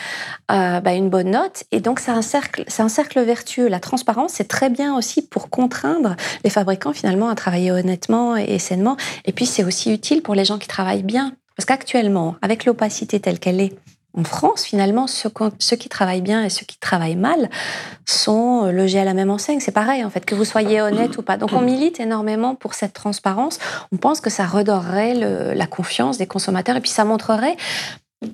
euh, 0.50 0.80
bah, 0.80 0.92
une 0.92 1.08
bonne 1.08 1.30
note. 1.30 1.64
Et 1.72 1.80
donc, 1.80 2.00
c'est 2.00 2.10
un 2.10 2.22
cercle, 2.22 2.64
c'est 2.66 2.82
un 2.82 2.88
cercle 2.88 3.20
vertueux. 3.22 3.68
La 3.68 3.80
transparence, 3.80 4.32
c'est 4.32 4.48
très 4.48 4.70
bien 4.70 4.96
aussi 4.96 5.22
pour 5.22 5.50
contraindre 5.50 6.16
les 6.44 6.50
fabricants 6.50 6.92
finalement 6.92 7.28
à 7.28 7.34
travailler 7.34 7.70
honnêtement 7.70 8.36
et 8.36 8.58
sainement. 8.58 8.96
Et 9.24 9.32
puis, 9.32 9.46
c'est 9.46 9.64
aussi 9.64 9.92
utile 9.92 10.22
pour 10.22 10.34
les 10.34 10.44
gens 10.44 10.58
qui 10.58 10.68
travaillent 10.68 11.02
bien. 11.02 11.32
Parce 11.56 11.66
qu'actuellement, 11.66 12.36
avec 12.42 12.64
l'opacité 12.66 13.18
telle 13.20 13.38
qu'elle 13.38 13.60
est, 13.60 13.72
en 14.16 14.24
France, 14.24 14.64
finalement, 14.64 15.06
ceux, 15.06 15.28
qui 15.76 15.88
travaillent 15.90 16.22
bien 16.22 16.42
et 16.42 16.48
ceux 16.48 16.64
qui 16.64 16.78
travaillent 16.78 17.16
mal 17.16 17.50
sont 18.06 18.64
logés 18.72 18.98
à 18.98 19.04
la 19.04 19.12
même 19.12 19.30
enseigne. 19.30 19.60
C'est 19.60 19.72
pareil, 19.72 20.04
en 20.04 20.10
fait, 20.10 20.24
que 20.24 20.34
vous 20.34 20.46
soyez 20.46 20.80
honnête 20.80 21.18
ou 21.18 21.22
pas. 21.22 21.36
Donc, 21.36 21.52
on 21.52 21.60
milite 21.60 22.00
énormément 22.00 22.54
pour 22.54 22.72
cette 22.72 22.94
transparence. 22.94 23.58
On 23.92 23.98
pense 23.98 24.22
que 24.22 24.30
ça 24.30 24.46
redorerait 24.46 25.14
la 25.54 25.66
confiance 25.66 26.16
des 26.16 26.26
consommateurs 26.26 26.76
et 26.76 26.80
puis 26.80 26.90
ça 26.90 27.04
montrerait 27.04 27.56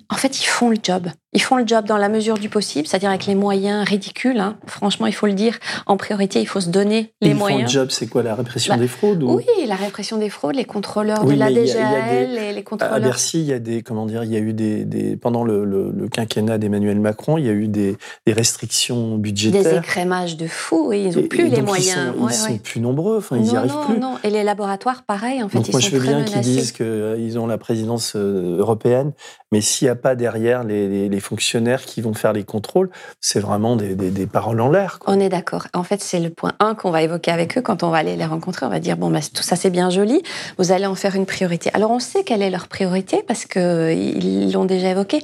en 0.09 0.17
fait, 0.17 0.41
ils 0.41 0.47
font 0.47 0.71
le 0.71 0.77
job. 0.83 1.09
Ils 1.35 1.41
font 1.41 1.57
le 1.57 1.67
job 1.67 1.87
dans 1.87 1.97
la 1.97 2.11
mesure 2.11 2.37
du 2.37 2.51
possible, 2.51 2.87
c'est-à-dire 2.87 3.09
avec 3.09 3.25
les 3.25 3.35
moyens 3.35 3.89
ridicules. 3.89 4.39
Hein. 4.39 4.59
Franchement, 4.67 5.07
il 5.07 5.15
faut 5.15 5.27
le 5.27 5.33
dire. 5.33 5.59
En 5.87 5.97
priorité, 5.97 6.43
il 6.43 6.47
faut 6.47 6.61
se 6.61 6.69
donner 6.69 7.15
les 7.23 7.33
moyens. 7.33 7.63
Ils 7.63 7.65
font 7.65 7.69
le 7.69 7.85
job, 7.85 7.91
c'est 7.91 8.07
quoi 8.07 8.23
La 8.23 8.35
répression 8.35 8.75
bah, 8.75 8.81
des 8.81 8.87
fraudes 8.87 9.23
Oui, 9.23 9.47
la 9.67 9.77
répression 9.77 10.19
des 10.19 10.29
fraudes, 10.29 10.57
les 10.57 10.67
contrôleurs 10.67 11.25
de 11.25 11.33
la 11.33 11.49
les, 11.49 12.63
contrôleurs. 12.63 12.95
À 12.95 13.01
Bercy, 13.01 13.41
il 13.41 13.47
y 13.47 13.55
a 13.55 13.59
des, 13.59 13.81
comment 13.81 14.05
dire, 14.05 14.25
il 14.25 14.31
y 14.31 14.37
a 14.37 14.41
eu 14.41 14.53
des, 14.53 15.17
pendant 15.17 15.43
le, 15.43 16.07
quinquennat 16.13 16.59
d'Emmanuel 16.59 17.01
Macron, 17.01 17.39
il 17.39 17.47
y 17.47 17.49
a 17.49 17.53
eu 17.53 17.67
des, 17.67 17.97
restrictions 18.29 19.17
budgétaires. 19.17 19.63
Des 19.63 19.79
écrémages 19.79 20.37
de 20.37 20.47
fous. 20.47 20.93
Ils 20.93 21.17
n'ont 21.17 21.29
plus 21.29 21.49
les 21.49 21.63
moyens. 21.63 22.13
Ils 22.15 22.35
sont, 22.35 22.49
sont 22.49 22.59
plus 22.59 22.81
nombreux. 22.81 23.17
Enfin, 23.17 23.39
ils 23.39 23.45
n'y 23.45 23.57
arrivent 23.57 23.73
non, 23.73 23.85
plus. 23.87 23.99
Non, 23.99 24.19
et 24.23 24.29
les 24.29 24.43
laboratoires, 24.43 25.03
pareil. 25.05 25.43
En 25.43 25.49
fait, 25.49 25.57
donc 25.57 25.69
ils 25.69 25.73
moi, 25.73 25.81
je 25.81 25.97
veux 25.97 26.01
bien 26.01 26.25
qu'ils 26.25 26.41
disent 26.41 26.73
qu'ils 26.73 27.39
ont 27.39 27.47
la 27.47 27.57
présidence 27.57 28.17
euh, 28.17 28.59
européenne, 28.59 29.13
mais 29.51 29.63
s'il 29.63 29.87
n'y 29.87 29.91
a 29.91 29.97
pas 29.97 30.15
derrière 30.15 30.63
les, 30.63 31.09
les 31.09 31.21
fonctionnaires 31.23 31.85
qui 31.87 32.03
vont 32.03 32.13
faire 32.13 32.35
les 32.35 32.45
contrôles, 32.45 32.91
c'est 33.21 33.41
vraiment 33.41 33.77
des, 33.77 34.27
paroles 34.27 34.61
en 34.61 34.71
l'air. 34.71 34.99
On 35.07 35.19
est 35.19 35.29
d'accord. 35.31 35.67
En 35.73 35.83
fait, 35.83 36.03
c'est 36.03 36.21
le 36.21 36.31
point 36.31 36.53
1 36.61 36.75
qu'on 36.75 36.91
va 36.91 37.03
évoquer 37.03 37.31
avec 37.31 37.57
eux 37.57 37.63
quand 37.63 37.83
on 37.83 37.91
va 37.91 37.99
aller 37.99 38.17
les 38.17 38.27
rencontrer. 38.27 38.67
On 38.67 38.69
va 38.69 38.81
dire, 38.81 38.97
bon, 38.97 39.11
bah, 39.11 39.21
tout 39.33 39.43
ça 39.43 39.57
c'est 39.57 39.71
bien 39.71 39.91
joli, 39.91 40.23
vous 40.59 40.73
allez 40.73 40.87
en 40.87 40.95
faire 40.95 41.15
une 41.15 41.27
priorité. 41.27 41.71
Alors 41.73 41.91
on 41.91 41.99
sait 41.99 42.25
quelle 42.25 42.43
est 42.43 42.51
leur 42.51 42.69
priorité 42.69 43.25
parce 43.27 43.47
qu'ils 43.47 44.53
l'ont 44.53 44.65
déjà 44.65 44.91
évoqué. 44.91 45.23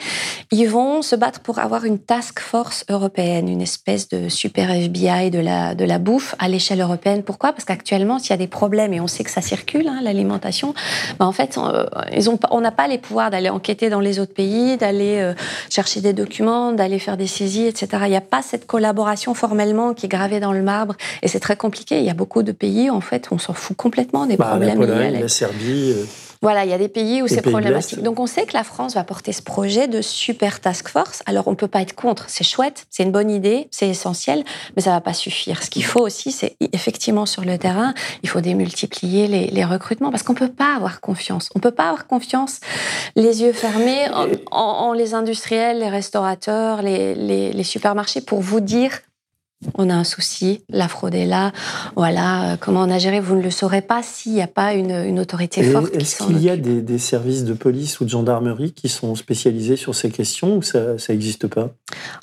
Ils 0.50 0.68
vont 0.68 1.02
se 1.02 1.16
battre 1.16 1.40
pour 1.40 1.58
avoir 1.58 1.84
une 1.84 1.98
task 1.98 2.40
force 2.40 2.84
européenne, 2.88 3.48
une 3.48 3.62
espèce 3.62 4.08
de 4.08 4.28
super 4.28 4.70
FBI 4.70 5.30
de 5.30 5.40
la, 5.40 5.74
de 5.74 5.84
la 5.84 5.98
bouffe 5.98 6.34
à 6.38 6.48
l'échelle 6.48 6.80
européenne. 6.80 7.22
Pourquoi? 7.22 7.52
Parce 7.52 7.64
qu'actuellement, 7.64 8.18
s'il 8.18 8.30
y 8.30 8.34
a 8.34 8.38
des 8.38 8.46
problèmes, 8.46 8.92
et 8.92 9.00
on 9.00 9.06
sait 9.06 9.24
que 9.24 9.30
ça 9.30 9.42
circule, 9.42 9.88
hein, 9.88 10.00
l'alimentation, 10.02 10.74
bah, 11.18 11.26
en 11.26 11.32
fait, 11.32 11.58
euh, 11.58 11.86
on 12.50 12.60
n'a 12.60 12.70
pas 12.70 12.88
les 12.88 12.98
pouvoirs 12.98 13.30
d'aller 13.30 13.48
enquêter 13.48 13.90
dans 13.90 14.00
les 14.00 14.18
autres 14.20 14.34
pays, 14.34 14.76
d'aller 14.76 15.18
euh, 15.18 15.34
chercher 15.70 15.87
des 15.96 16.12
documents, 16.12 16.72
d'aller 16.72 16.98
faire 16.98 17.16
des 17.16 17.26
saisies, 17.26 17.66
etc. 17.66 18.02
Il 18.06 18.10
n'y 18.10 18.16
a 18.16 18.20
pas 18.20 18.42
cette 18.42 18.66
collaboration 18.66 19.34
formellement 19.34 19.94
qui 19.94 20.06
est 20.06 20.08
gravée 20.08 20.40
dans 20.40 20.52
le 20.52 20.62
marbre 20.62 20.96
et 21.22 21.28
c'est 21.28 21.40
très 21.40 21.56
compliqué. 21.56 21.98
Il 21.98 22.04
y 22.04 22.10
a 22.10 22.14
beaucoup 22.14 22.42
de 22.42 22.52
pays, 22.52 22.90
en 22.90 23.00
fait, 23.00 23.28
on 23.30 23.38
s'en 23.38 23.54
fout 23.54 23.76
complètement 23.76 24.26
des 24.26 24.36
bah, 24.36 24.46
problèmes. 24.46 24.80
La 24.80 24.86
Pologne, 24.86 25.20
la 25.20 25.28
Serbie. 25.28 25.92
Euh, 25.96 26.04
voilà, 26.40 26.64
il 26.64 26.70
y 26.70 26.74
a 26.74 26.78
des 26.78 26.88
pays 26.88 27.22
où 27.22 27.28
c'est 27.28 27.42
problématique. 27.42 28.02
Donc 28.02 28.20
on 28.20 28.26
sait 28.26 28.46
que 28.46 28.52
la 28.52 28.64
France 28.64 28.94
va 28.94 29.04
porter 29.04 29.32
ce 29.32 29.42
projet 29.42 29.88
de 29.88 30.00
super 30.02 30.60
task 30.60 30.88
force. 30.88 31.22
Alors 31.26 31.48
on 31.48 31.52
ne 31.52 31.56
peut 31.56 31.68
pas 31.68 31.82
être 31.82 31.94
contre, 31.94 32.26
c'est 32.28 32.44
chouette, 32.44 32.86
c'est 32.90 33.02
une 33.02 33.12
bonne 33.12 33.30
idée, 33.30 33.68
c'est 33.70 33.88
essentiel, 33.88 34.44
mais 34.76 34.82
ça 34.82 34.90
ne 34.90 34.96
va 34.96 35.00
pas 35.00 35.14
suffire. 35.14 35.62
Ce 35.62 35.70
qu'il 35.70 35.84
faut 35.84 36.00
aussi, 36.00 36.30
c'est 36.30 36.56
effectivement 36.72 37.26
sur 37.26 37.44
le 37.44 37.58
terrain, 37.58 37.92
il 38.22 38.28
faut 38.28 38.40
démultiplier 38.40 39.26
les, 39.26 39.64
recrutements 39.68 40.10
parce 40.10 40.22
qu'on 40.22 40.32
ne 40.32 40.38
peut 40.38 40.48
pas 40.48 40.76
avoir 40.76 41.00
confiance. 41.00 41.50
On 41.54 41.58
ne 41.58 41.62
peut 41.62 41.72
pas 41.72 41.88
avoir 41.88 42.06
confiance 42.06 42.60
les 43.16 43.42
yeux 43.42 43.52
fermés 43.52 44.06
en, 44.50 44.92
les 44.92 45.12
industriels, 45.12 45.80
les 45.80 45.90
restaurateurs, 45.90 46.80
les, 46.80 47.14
les 47.14 47.64
supermarchés 47.64 48.22
pour 48.22 48.40
vous 48.40 48.60
dire 48.60 48.92
on 49.74 49.90
a 49.90 49.94
un 49.94 50.04
souci, 50.04 50.62
la 50.68 50.86
fraude 50.86 51.16
est 51.16 51.26
là, 51.26 51.52
voilà, 51.96 52.52
euh, 52.52 52.56
comment 52.58 52.82
on 52.82 52.90
a 52.90 52.98
géré, 52.98 53.18
vous 53.18 53.34
ne 53.34 53.42
le 53.42 53.50
saurez 53.50 53.82
pas 53.82 54.02
s'il 54.04 54.32
n'y 54.32 54.42
a 54.42 54.46
pas 54.46 54.72
une, 54.74 55.18
autorité 55.18 55.64
forte. 55.64 55.92
Est-ce 55.94 56.24
qu'il 56.24 56.40
y 56.40 56.48
a 56.48 56.56
des, 56.56 56.98
services 56.98 57.44
de 57.44 57.54
police 57.54 57.98
ou 58.00 58.04
de 58.04 58.10
gendarmerie 58.10 58.72
qui 58.72 58.88
sont 58.88 59.14
spécialisés 59.16 59.76
sur 59.76 59.94
ces 59.94 60.10
questions 60.10 60.56
ou 60.56 60.62
ça 60.62 60.94
n'existe 61.08 61.48
pas? 61.48 61.70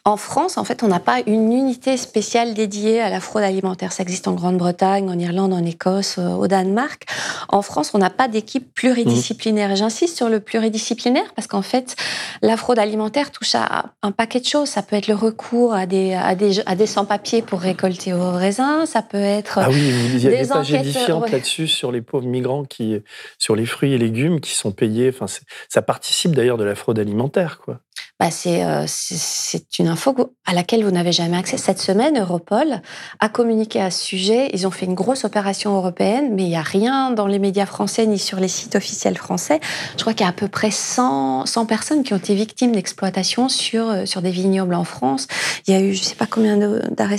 En 0.05 0.15
France, 0.15 0.57
en 0.57 0.63
fait, 0.63 0.81
on 0.83 0.87
n'a 0.87 0.99
pas 0.99 1.19
une 1.27 1.51
unité 1.51 1.97
spéciale 1.97 2.53
dédiée 2.53 3.01
à 3.01 3.09
la 3.09 3.19
fraude 3.19 3.43
alimentaire. 3.43 3.91
Ça 3.91 4.03
existe 4.03 4.27
en 4.27 4.33
Grande-Bretagne, 4.33 5.09
en 5.09 5.19
Irlande, 5.19 5.53
en 5.53 5.63
Écosse, 5.65 6.17
euh, 6.19 6.29
au 6.29 6.47
Danemark. 6.47 7.05
En 7.49 7.61
France, 7.61 7.91
on 7.93 7.97
n'a 7.97 8.09
pas 8.09 8.27
d'équipe 8.27 8.73
pluridisciplinaire. 8.73 9.71
Mmh. 9.71 9.75
J'insiste 9.75 10.15
sur 10.15 10.29
le 10.29 10.39
pluridisciplinaire 10.39 11.33
parce 11.35 11.47
qu'en 11.47 11.61
fait, 11.61 11.95
la 12.41 12.55
fraude 12.55 12.79
alimentaire 12.79 13.31
touche 13.31 13.55
à 13.55 13.85
un 14.01 14.11
paquet 14.11 14.39
de 14.39 14.45
choses. 14.45 14.69
Ça 14.69 14.81
peut 14.81 14.95
être 14.95 15.07
le 15.07 15.15
recours 15.15 15.73
à 15.73 15.85
des, 15.85 16.13
à 16.13 16.35
des, 16.35 16.61
à 16.65 16.75
des 16.75 16.87
sans-papiers 16.87 17.24
pour 17.45 17.59
récolter 17.59 18.11
vos 18.13 18.31
raisins, 18.31 18.85
ça 18.85 19.01
peut 19.01 19.17
être. 19.17 19.59
Ah 19.59 19.69
oui, 19.69 19.91
il 20.13 20.23
y 20.23 20.27
a 20.27 20.43
des, 20.43 20.47
pages 20.47 20.73
édifiantes 20.73 21.31
là-dessus 21.31 21.67
sur 21.67 21.91
les 21.91 22.01
pauvres 22.01 22.27
migrants 22.27 22.63
qui, 22.63 23.01
sur 23.37 23.55
les 23.55 23.65
fruits 23.65 23.93
et 23.93 23.97
légumes 23.97 24.39
qui 24.39 24.53
sont 24.53 24.71
payés. 24.71 25.09
Enfin, 25.09 25.25
ça 25.69 25.81
participe 25.81 26.35
d'ailleurs 26.35 26.57
de 26.57 26.63
la 26.63 26.75
fraude 26.75 26.99
alimentaire, 26.99 27.59
quoi. 27.63 27.79
bah 28.17 28.29
euh, 28.45 28.85
c'est 28.87 29.79
une 29.79 29.89
info 29.89 30.15
à 30.45 30.53
laquelle 30.53 30.85
vous 30.85 30.91
n'avez 30.91 31.11
jamais 31.11 31.35
accès. 31.35 31.57
Cette 31.57 31.79
semaine, 31.79 32.17
Europol 32.17 32.81
a 33.19 33.29
communiqué 33.29 33.81
à 33.81 33.91
ce 33.91 34.01
sujet. 34.01 34.49
Ils 34.53 34.65
ont 34.65 34.71
fait 34.71 34.85
une 34.85 34.93
grosse 34.93 35.25
opération 35.25 35.75
européenne, 35.75 36.33
mais 36.33 36.43
il 36.43 36.49
n'y 36.49 36.55
a 36.55 36.61
rien 36.61 37.11
dans 37.11 37.27
les 37.27 37.39
médias 37.39 37.65
français 37.65 38.05
ni 38.05 38.17
sur 38.17 38.39
les 38.39 38.47
sites 38.47 38.75
officiels 38.75 39.17
français. 39.17 39.59
Je 39.97 40.01
crois 40.01 40.13
qu'il 40.13 40.21
y 40.21 40.27
a 40.27 40.29
à 40.29 40.33
peu 40.33 40.47
près 40.47 40.71
100, 40.71 41.45
100 41.45 41.65
personnes 41.65 42.03
qui 42.03 42.13
ont 42.13 42.17
été 42.17 42.35
victimes 42.35 42.71
d'exploitation 42.71 43.49
sur, 43.49 43.89
euh, 43.89 44.05
sur 44.05 44.21
des 44.21 44.31
vignobles 44.31 44.75
en 44.75 44.85
France. 44.85 45.27
Il 45.67 45.73
y 45.73 45.77
a 45.77 45.81
eu, 45.81 45.93
je 45.93 45.99
ne 45.99 46.05
sais 46.05 46.15
pas 46.15 46.27
combien 46.27 46.55
d'arrestations, 46.57 47.14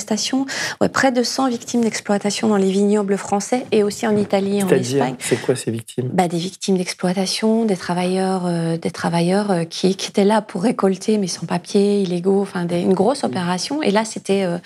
ouais, 0.81 0.89
près 0.89 1.13
de 1.13 1.23
100 1.23 1.49
victimes 1.49 1.83
d'exploitation 1.83 2.49
dans 2.49 2.57
les 2.57 2.71
vignobles 2.71 3.17
français 3.17 3.67
et 3.73 3.83
aussi 3.83 4.07
en 4.07 4.17
Italie 4.17 4.59
et 4.59 4.63
en 4.63 4.69
Espagne. 4.69 5.17
C'est 5.19 5.41
quoi 5.41 5.57
ces 5.57 5.71
victimes? 5.71 6.09
Bah, 6.13 6.29
Des 6.29 6.39
victimes 6.39 6.79
d'exploitation, 6.79 7.65
des 7.65 7.77
travailleurs, 7.77 8.45
euh, 8.47 8.77
des 8.77 8.91
travailleurs 8.91 9.67
qui, 9.69 9.97
qui 9.97 10.09
étaient 10.09 10.25
là 10.25 10.43
pour 10.43 10.63
récolter 10.63 11.19
mais 11.19 11.27
sans 11.27 11.47
papier, 11.47 12.03
illégaux, 12.03 12.43
enfin 12.43 12.67
une 12.69 12.95
grosse 12.95 13.23
mm. 13.23 13.27
opération. 13.27 13.83
Et 13.83 13.91
là, 13.91 14.05
c'était 14.05 14.45
euh, 14.45 14.59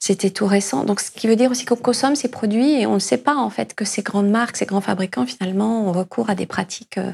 c'était 0.00 0.30
tout 0.30 0.46
récent. 0.46 0.84
Donc, 0.84 1.00
ce 1.00 1.10
qui 1.10 1.26
veut 1.26 1.36
dire 1.36 1.50
aussi 1.50 1.64
qu'on 1.64 1.76
consomme 1.76 2.16
ces 2.16 2.28
produits 2.28 2.80
et 2.80 2.86
on 2.86 2.94
ne 2.94 2.98
sait 2.98 3.18
pas 3.18 3.36
en 3.36 3.50
fait 3.50 3.74
que 3.74 3.84
ces 3.84 4.02
grandes 4.02 4.28
marques, 4.28 4.56
ces 4.56 4.66
grands 4.66 4.80
fabricants 4.80 5.26
finalement 5.26 5.88
ont 5.88 5.92
recours 5.92 6.30
à 6.30 6.34
des 6.34 6.46
pratiques 6.46 6.98
euh, 6.98 7.12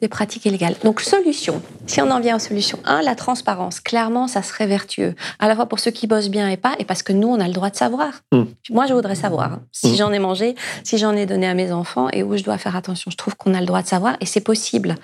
des 0.00 0.08
pratiques 0.08 0.46
illégales. 0.46 0.74
Donc, 0.84 1.00
solution. 1.00 1.62
Si 1.86 2.00
on 2.00 2.10
en 2.10 2.20
vient 2.20 2.36
aux 2.36 2.40
solutions, 2.40 2.78
un, 2.84 3.02
la 3.02 3.14
transparence. 3.14 3.80
Clairement, 3.80 4.28
ça 4.28 4.42
serait 4.42 4.66
vertueux, 4.66 5.14
à 5.38 5.48
la 5.48 5.56
fois 5.56 5.66
pour 5.66 5.78
ceux 5.78 5.90
qui 5.90 6.06
bossent 6.06 6.30
bien 6.30 6.48
et 6.48 6.56
pas, 6.56 6.74
et 6.78 6.84
parce 6.84 7.02
que 7.02 7.11
nous, 7.12 7.28
on 7.28 7.40
a 7.40 7.46
le 7.46 7.52
droit 7.52 7.70
de 7.70 7.76
savoir. 7.76 8.12
Mm. 8.32 8.42
Moi, 8.70 8.86
je 8.86 8.94
voudrais 8.94 9.14
savoir 9.14 9.58
si 9.72 9.92
mm. 9.92 9.96
j'en 9.96 10.12
ai 10.12 10.18
mangé, 10.18 10.54
si 10.84 10.98
j'en 10.98 11.14
ai 11.16 11.26
donné 11.26 11.46
à 11.46 11.54
mes 11.54 11.72
enfants 11.72 12.08
et 12.12 12.22
où 12.22 12.36
je 12.36 12.42
dois 12.42 12.58
faire 12.58 12.76
attention. 12.76 13.10
Je 13.10 13.16
trouve 13.16 13.36
qu'on 13.36 13.54
a 13.54 13.60
le 13.60 13.66
droit 13.66 13.82
de 13.82 13.86
savoir 13.86 14.16
et 14.20 14.26
c'est 14.26 14.40
possible. 14.40 14.96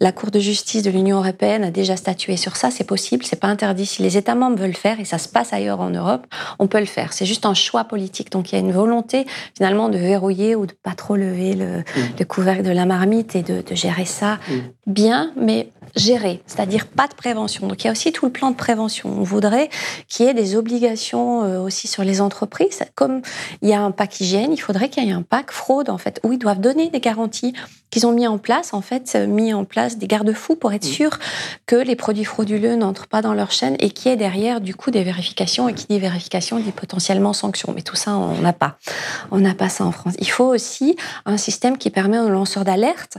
La 0.00 0.12
Cour 0.12 0.30
de 0.30 0.40
justice 0.40 0.82
de 0.82 0.90
l'Union 0.90 1.18
européenne 1.18 1.64
a 1.64 1.70
déjà 1.70 1.96
statué 1.96 2.36
sur 2.36 2.56
ça, 2.56 2.70
c'est 2.70 2.84
possible, 2.84 3.24
c'est 3.24 3.40
pas 3.40 3.48
interdit. 3.48 3.86
Si 3.86 4.02
les 4.02 4.16
États 4.16 4.34
membres 4.34 4.58
veulent 4.58 4.68
le 4.68 4.74
faire, 4.74 5.00
et 5.00 5.04
ça 5.04 5.18
se 5.18 5.28
passe 5.28 5.52
ailleurs 5.52 5.80
en 5.80 5.90
Europe, 5.90 6.26
on 6.58 6.66
peut 6.66 6.80
le 6.80 6.86
faire. 6.86 7.12
C'est 7.12 7.26
juste 7.26 7.46
un 7.46 7.54
choix 7.54 7.84
politique. 7.84 8.30
Donc 8.32 8.52
il 8.52 8.54
y 8.54 8.58
a 8.58 8.60
une 8.60 8.72
volonté 8.72 9.26
finalement 9.56 9.88
de 9.88 9.98
verrouiller 9.98 10.54
ou 10.54 10.66
de 10.66 10.72
pas 10.72 10.92
trop 10.92 11.16
lever 11.16 11.54
le, 11.54 11.78
mmh. 11.78 12.24
couvercle 12.26 12.62
de 12.62 12.70
la 12.70 12.86
marmite 12.86 13.36
et 13.36 13.42
de, 13.42 13.62
gérer 13.72 14.04
ça 14.04 14.38
bien, 14.86 15.32
mais 15.36 15.70
gérer, 15.94 16.42
c'est-à-dire 16.46 16.86
pas 16.86 17.06
de 17.06 17.14
prévention. 17.14 17.66
Donc 17.66 17.82
il 17.82 17.86
y 17.86 17.88
a 17.88 17.92
aussi 17.92 18.12
tout 18.12 18.26
le 18.26 18.32
plan 18.32 18.50
de 18.50 18.56
prévention. 18.56 19.08
On 19.08 19.22
voudrait 19.22 19.70
qu'il 20.08 20.26
y 20.26 20.28
ait 20.28 20.34
des 20.34 20.56
obligations 20.56 21.44
euh, 21.44 21.60
aussi 21.60 21.88
sur 21.88 22.04
les 22.04 22.20
entreprises. 22.20 22.80
Comme 22.94 23.22
il 23.62 23.68
y 23.68 23.74
a 23.74 23.80
un 23.80 23.90
pack 23.90 24.20
hygiène, 24.20 24.52
il 24.52 24.60
faudrait 24.60 24.88
qu'il 24.88 25.04
y 25.04 25.08
ait 25.08 25.12
un 25.12 25.22
pack 25.22 25.50
fraude 25.52 25.90
en 25.90 25.98
fait, 25.98 26.20
où 26.24 26.32
ils 26.32 26.38
doivent 26.38 26.60
donner 26.60 26.90
des 26.90 27.00
garanties 27.00 27.54
qu'ils 27.90 28.06
ont 28.06 28.12
mis 28.12 28.26
en 28.26 28.38
place, 28.38 28.74
en 28.74 28.82
fait, 28.82 29.12
euh, 29.14 29.26
mis 29.26 29.54
en 29.54 29.64
place 29.64 29.96
des 29.96 30.06
garde-fous 30.06 30.56
pour 30.56 30.72
être 30.72 30.86
mmh. 30.86 30.92
sûr 30.92 31.18
que 31.66 31.76
les 31.76 31.96
produits 31.96 32.24
frauduleux 32.24 32.74
n'entrent 32.74 33.06
pas 33.06 33.22
dans 33.22 33.32
leur 33.32 33.52
chaîne 33.52 33.76
et 33.78 33.90
qui 33.90 34.08
est 34.08 34.16
derrière, 34.16 34.60
du 34.60 34.74
coup, 34.74 34.90
des 34.90 35.04
vérifications. 35.04 35.68
Et 35.68 35.74
qui 35.74 35.86
dit 35.86 35.98
vérification 35.98 36.58
dit 36.58 36.72
potentiellement 36.72 37.32
sanction. 37.32 37.72
Mais 37.74 37.82
tout 37.82 37.96
ça, 37.96 38.16
on 38.16 38.40
n'a 38.40 38.52
pas. 38.52 38.78
On 39.30 39.38
n'a 39.38 39.54
pas 39.54 39.68
ça 39.68 39.84
en 39.84 39.92
France. 39.92 40.14
Il 40.18 40.30
faut 40.30 40.46
aussi 40.46 40.96
un 41.24 41.36
système 41.36 41.78
qui 41.78 41.90
permet 41.90 42.18
aux 42.18 42.28
lanceurs 42.28 42.64
d'alerte 42.64 43.18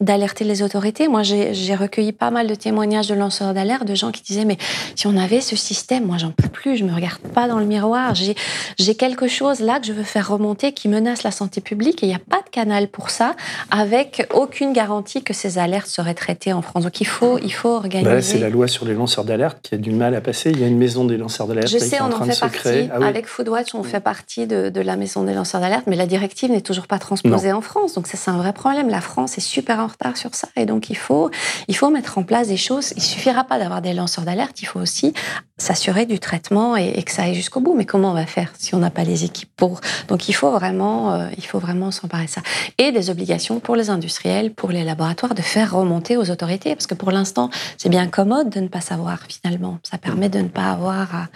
d'alerter 0.00 0.44
les 0.44 0.62
autorités. 0.62 1.06
Moi, 1.06 1.22
j'ai 1.22 1.74
recueilli 1.74 2.12
pas 2.12 2.30
mal 2.30 2.48
de 2.48 2.54
témoignages 2.54 3.06
de 3.06 3.14
lanceurs 3.14 3.54
d'alerte, 3.54 3.84
de 3.84 3.94
gens 3.94 4.10
qui 4.10 4.22
disaient, 4.22 4.44
mais 4.44 4.58
si 4.96 5.06
on 5.06 5.16
avait 5.16 5.40
ce 5.40 5.54
système, 5.54 6.04
moi, 6.04 6.18
j'en 6.18 6.32
peux 6.32 6.48
plus, 6.48 6.76
je 6.76 6.84
me 6.84 6.92
regarde 6.92 7.20
pas 7.32 7.46
dans 7.46 7.60
le 7.60 7.64
miroir, 7.64 8.14
j'ai 8.14 8.94
quelque 8.96 9.28
chose 9.28 9.60
là 9.60 9.78
que 9.78 9.86
je 9.86 9.92
veux 9.92 10.02
faire 10.02 10.28
remonter 10.28 10.72
qui 10.72 10.88
menace 10.88 11.22
la 11.22 11.30
santé 11.30 11.60
publique 11.60 12.02
et 12.02 12.06
il 12.06 12.08
n'y 12.08 12.14
a 12.14 12.18
pas 12.18 12.42
de 12.42 12.50
canal 12.50 12.88
pour 12.88 13.10
ça, 13.10 13.36
avec 13.70 14.26
aucune 14.34 14.72
garantie 14.72 15.22
que 15.22 15.32
ces 15.32 15.58
alertes 15.58 15.86
seraient 15.86 16.14
traitées 16.14 16.52
en 16.52 16.62
France. 16.62 16.82
Donc, 16.82 17.00
il 17.00 17.06
faut, 17.06 17.38
il 17.38 17.52
faut 17.52 17.70
organiser. 17.70 18.10
Bah 18.10 18.22
c'est 18.22 18.38
la 18.38 18.50
loi 18.50 18.66
sur 18.66 18.84
les 18.86 18.94
lanceurs 18.94 19.24
d'alerte 19.24 19.58
qui 19.62 19.76
a 19.76 19.78
du 19.78 19.92
mal 19.92 20.16
à 20.16 20.20
passer. 20.20 20.50
Il 20.50 20.60
y 20.60 20.64
a 20.64 20.66
une 20.66 20.78
maison 20.78 21.04
des 21.04 21.16
lanceurs 21.16 21.46
d'alerte. 21.46 21.68
Je 21.68 21.78
sais, 21.78 22.00
on 22.00 22.06
en, 22.06 22.24
fait 22.24 22.38
partie. 22.38 22.88
Ah 22.92 23.06
avec 23.06 23.26
Foodwatch, 23.26 23.74
on 23.74 23.84
fait 23.84 24.00
partie 24.00 24.48
de, 24.48 24.70
de, 24.70 24.80
la 24.80 24.96
maison 24.96 25.22
des 25.22 25.34
lanceurs 25.34 25.60
d'alerte, 25.60 25.84
mais 25.86 25.96
la 25.96 26.06
directive 26.06 26.50
n'est 26.50 26.60
toujours 26.62 26.88
pas 26.88 26.98
transposée 26.98 27.52
en 27.52 27.60
France. 27.60 27.94
Donc, 27.94 28.08
ça, 28.08 28.16
c'est 28.16 28.30
un 28.30 28.38
vrai 28.38 28.52
problème. 28.52 28.88
La 28.88 29.00
France 29.00 29.38
est 29.38 29.42
super 29.42 29.83
retard 29.86 30.16
sur 30.16 30.34
ça. 30.34 30.48
Et 30.56 30.66
donc, 30.66 30.90
il 30.90 30.96
faut, 30.96 31.30
il 31.68 31.76
faut 31.76 31.90
mettre 31.90 32.18
en 32.18 32.22
place 32.22 32.48
des 32.48 32.56
choses. 32.56 32.92
Il 32.96 33.02
suffira 33.02 33.44
pas 33.44 33.58
d'avoir 33.58 33.82
des 33.82 33.92
lanceurs 33.92 34.24
d'alerte, 34.24 34.62
il 34.62 34.66
faut 34.66 34.80
aussi 34.80 35.12
s'assurer 35.56 36.04
du 36.04 36.18
traitement 36.18 36.76
et, 36.76 37.02
que 37.04 37.12
ça 37.12 37.22
aille 37.24 37.34
jusqu'au 37.34 37.60
bout. 37.60 37.74
Mais 37.74 37.84
comment 37.84 38.10
on 38.10 38.14
va 38.14 38.26
faire 38.26 38.52
si 38.58 38.74
on 38.74 38.78
n'a 38.78 38.90
pas 38.90 39.04
les 39.04 39.24
équipes 39.24 39.50
pour? 39.56 39.80
Donc, 40.08 40.28
il 40.28 40.32
faut 40.32 40.50
vraiment, 40.50 41.14
euh, 41.14 41.28
il 41.36 41.44
faut 41.44 41.58
vraiment 41.58 41.90
s'emparer 41.90 42.24
de 42.24 42.30
ça. 42.30 42.42
Et 42.78 42.92
des 42.92 43.10
obligations 43.10 43.60
pour 43.60 43.76
les 43.76 43.90
industriels, 43.90 44.52
pour 44.52 44.70
les 44.70 44.84
laboratoires, 44.84 45.34
de 45.34 45.42
faire 45.42 45.74
remonter 45.74 46.16
aux 46.16 46.30
autorités. 46.30 46.74
Parce 46.74 46.86
que 46.86 46.94
pour 46.94 47.12
l'instant, 47.12 47.50
c'est 47.78 47.88
bien 47.88 48.06
commode 48.08 48.50
de 48.50 48.60
ne 48.60 48.68
pas 48.68 48.80
savoir, 48.80 49.20
finalement. 49.28 49.78
Ça 49.82 49.98
permet 49.98 50.28
de 50.28 50.40
ne 50.40 50.48
pas 50.48 50.70
avoir 50.70 51.28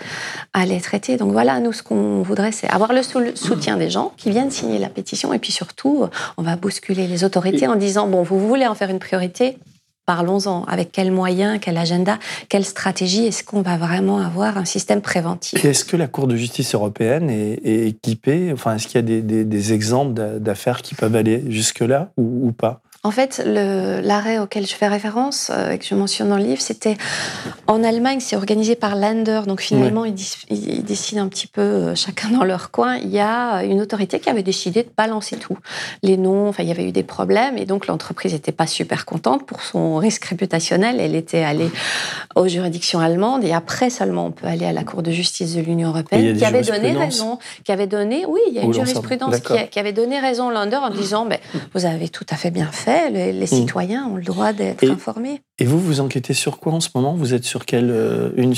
à 0.53 0.67
les 0.67 0.81
traiter. 0.81 1.17
Donc, 1.17 1.33
voilà, 1.33 1.61
nous, 1.61 1.73
ce 1.73 1.83
qu'on 1.83 2.23
voudrait, 2.23 2.53
c'est 2.53 2.69
avoir 2.69 2.93
le 2.93 3.03
soutien 3.03 3.77
des 3.77 3.91
gens 3.91 4.13
qui 4.17 4.31
viennent 4.31 4.51
signer 4.51 4.79
la 4.79 4.89
pétition. 4.89 5.33
Et 5.33 5.39
puis 5.39 5.53
surtout, 5.53 6.07
on 6.37 6.43
va 6.43 6.57
bousculer 6.57 7.07
les 7.07 7.25
autorités 7.25 7.69
en 7.69 7.77
disant, 7.77 8.09
bon, 8.09 8.23
vous 8.23 8.38
voulez 8.47 8.67
en 8.67 8.75
faire 8.75 8.91
une 8.91 8.99
priorité, 8.99 9.59
parlons-en. 10.09 10.65
Avec 10.65 10.91
quels 10.91 11.13
moyens, 11.13 11.59
quel 11.61 11.77
agenda, 11.77 12.19
quelle 12.49 12.65
stratégie 12.65 13.27
Est-ce 13.27 13.45
qu'on 13.45 13.61
va 13.61 13.77
vraiment 13.77 14.19
avoir 14.19 14.57
un 14.57 14.65
système 14.65 15.03
préventif 15.03 15.63
Est-ce 15.63 15.85
que 15.85 15.97
la 15.97 16.07
Cour 16.07 16.27
de 16.27 16.35
justice 16.35 16.75
européenne 16.75 17.29
est, 17.29 17.89
équipée? 17.89 18.51
Enfin, 18.53 18.75
est-ce 18.75 18.89
qu'il 18.89 18.97
y 18.97 19.19
a 19.19 19.21
des, 19.21 19.73
exemples 19.73 20.15
d'affaires 20.41 20.81
qui 20.81 20.95
peuvent 20.95 21.15
aller 21.15 21.45
jusque-là 21.49 22.11
ou, 22.17 22.53
pas? 22.53 22.81
En 23.05 23.13
fait, 23.13 23.41
l'arrêt 23.45 24.41
auquel 24.41 24.67
je 24.67 24.75
fais 24.75 24.89
référence 24.89 25.53
euh, 25.55 25.71
et 25.71 25.79
que 25.79 25.85
je 25.85 25.95
mentionne 25.95 26.31
dans 26.31 26.37
le 26.37 26.43
livre, 26.43 26.61
c'était 26.61 26.97
en 27.69 27.85
Allemagne, 27.85 28.19
c'est 28.19 28.35
organisé 28.35 28.75
par 28.75 28.97
Länder. 28.97 29.43
Donc 29.47 29.61
finalement, 29.61 30.05
ils, 30.05 30.15
décident 30.83 31.23
un 31.23 31.29
petit 31.29 31.47
peu 31.47 31.61
euh, 31.61 31.95
chacun 31.95 32.31
dans 32.31 32.43
leur 32.43 32.73
coin. 32.73 32.97
Il 32.97 33.11
y 33.11 33.21
a 33.21 33.63
une 33.63 33.81
autorité 33.81 34.19
qui 34.19 34.29
avait 34.29 34.43
décidé 34.43 34.83
de 34.83 34.89
balancer 34.97 35.37
tout. 35.37 35.57
Les 36.03 36.17
noms, 36.17 36.49
enfin, 36.49 36.65
il 36.65 36.69
y 36.69 36.73
avait 36.73 36.89
eu 36.89 36.91
des 36.91 37.05
problèmes 37.05 37.57
et 37.57 37.67
donc 37.67 37.87
l'entreprise 37.87 38.33
n'était 38.33 38.51
pas 38.51 38.67
super 38.67 39.07
contente 39.07 39.47
pour 39.47 39.63
son 39.63 39.97
risque 39.99 40.25
réputationnel. 40.25 40.99
Elle 40.99 41.15
était 41.15 41.45
allée 41.45 41.71
aux 42.35 42.49
juridictions 42.49 42.99
allemandes 42.99 43.45
et 43.45 43.53
après 43.53 43.91
seulement 43.91 44.27
on 44.27 44.33
peut 44.33 44.49
aller 44.49 44.67
à 44.67 44.73
la 44.73 44.83
Cour 44.83 45.05
de 45.05 45.13
justice 45.13 45.55
de 45.55 45.61
l'Union 45.61 45.91
européenne 45.91 46.37
qui 46.37 46.45
avait 46.45 46.63
donné 46.63 46.93
raison, 46.93 47.39
qui 47.63 47.71
avait 47.71 47.87
donné, 47.87 48.27
oui, 48.27 48.41
il 48.49 48.55
y 48.55 48.59
a 48.59 48.63
une 48.63 48.75
jurisprudence 48.75 49.39
qui, 49.39 49.79
avait 49.79 49.93
donné 49.93 50.19
raison 50.19 50.51
Länder 50.51 50.79
en 50.79 50.91
disant, 50.91 51.29
vous 51.75 51.87
avez 51.87 52.09
tout 52.09 52.27
à 52.31 52.35
fait 52.35 52.51
bien 52.51 52.71
fait 52.73 52.88
les, 53.11 53.33
mm. 53.33 53.47
citoyens 53.47 54.07
ont 54.07 54.17
le 54.17 54.23
droit 54.23 54.53
d'être 54.53 54.85
informés. 54.89 55.41
Et 55.61 55.65
vous, 55.65 55.81
vous 55.81 56.01
enquêtez 56.01 56.35
sur 56.35 56.59
quoi 56.59 56.73
en 56.73 56.81
ce 56.81 56.91
moment? 56.95 57.15
Vous 57.15 57.35
êtes 57.35 57.45
sur 57.45 57.67
quel 57.67 57.91
euh, 57.91 58.31
une, 58.37 58.55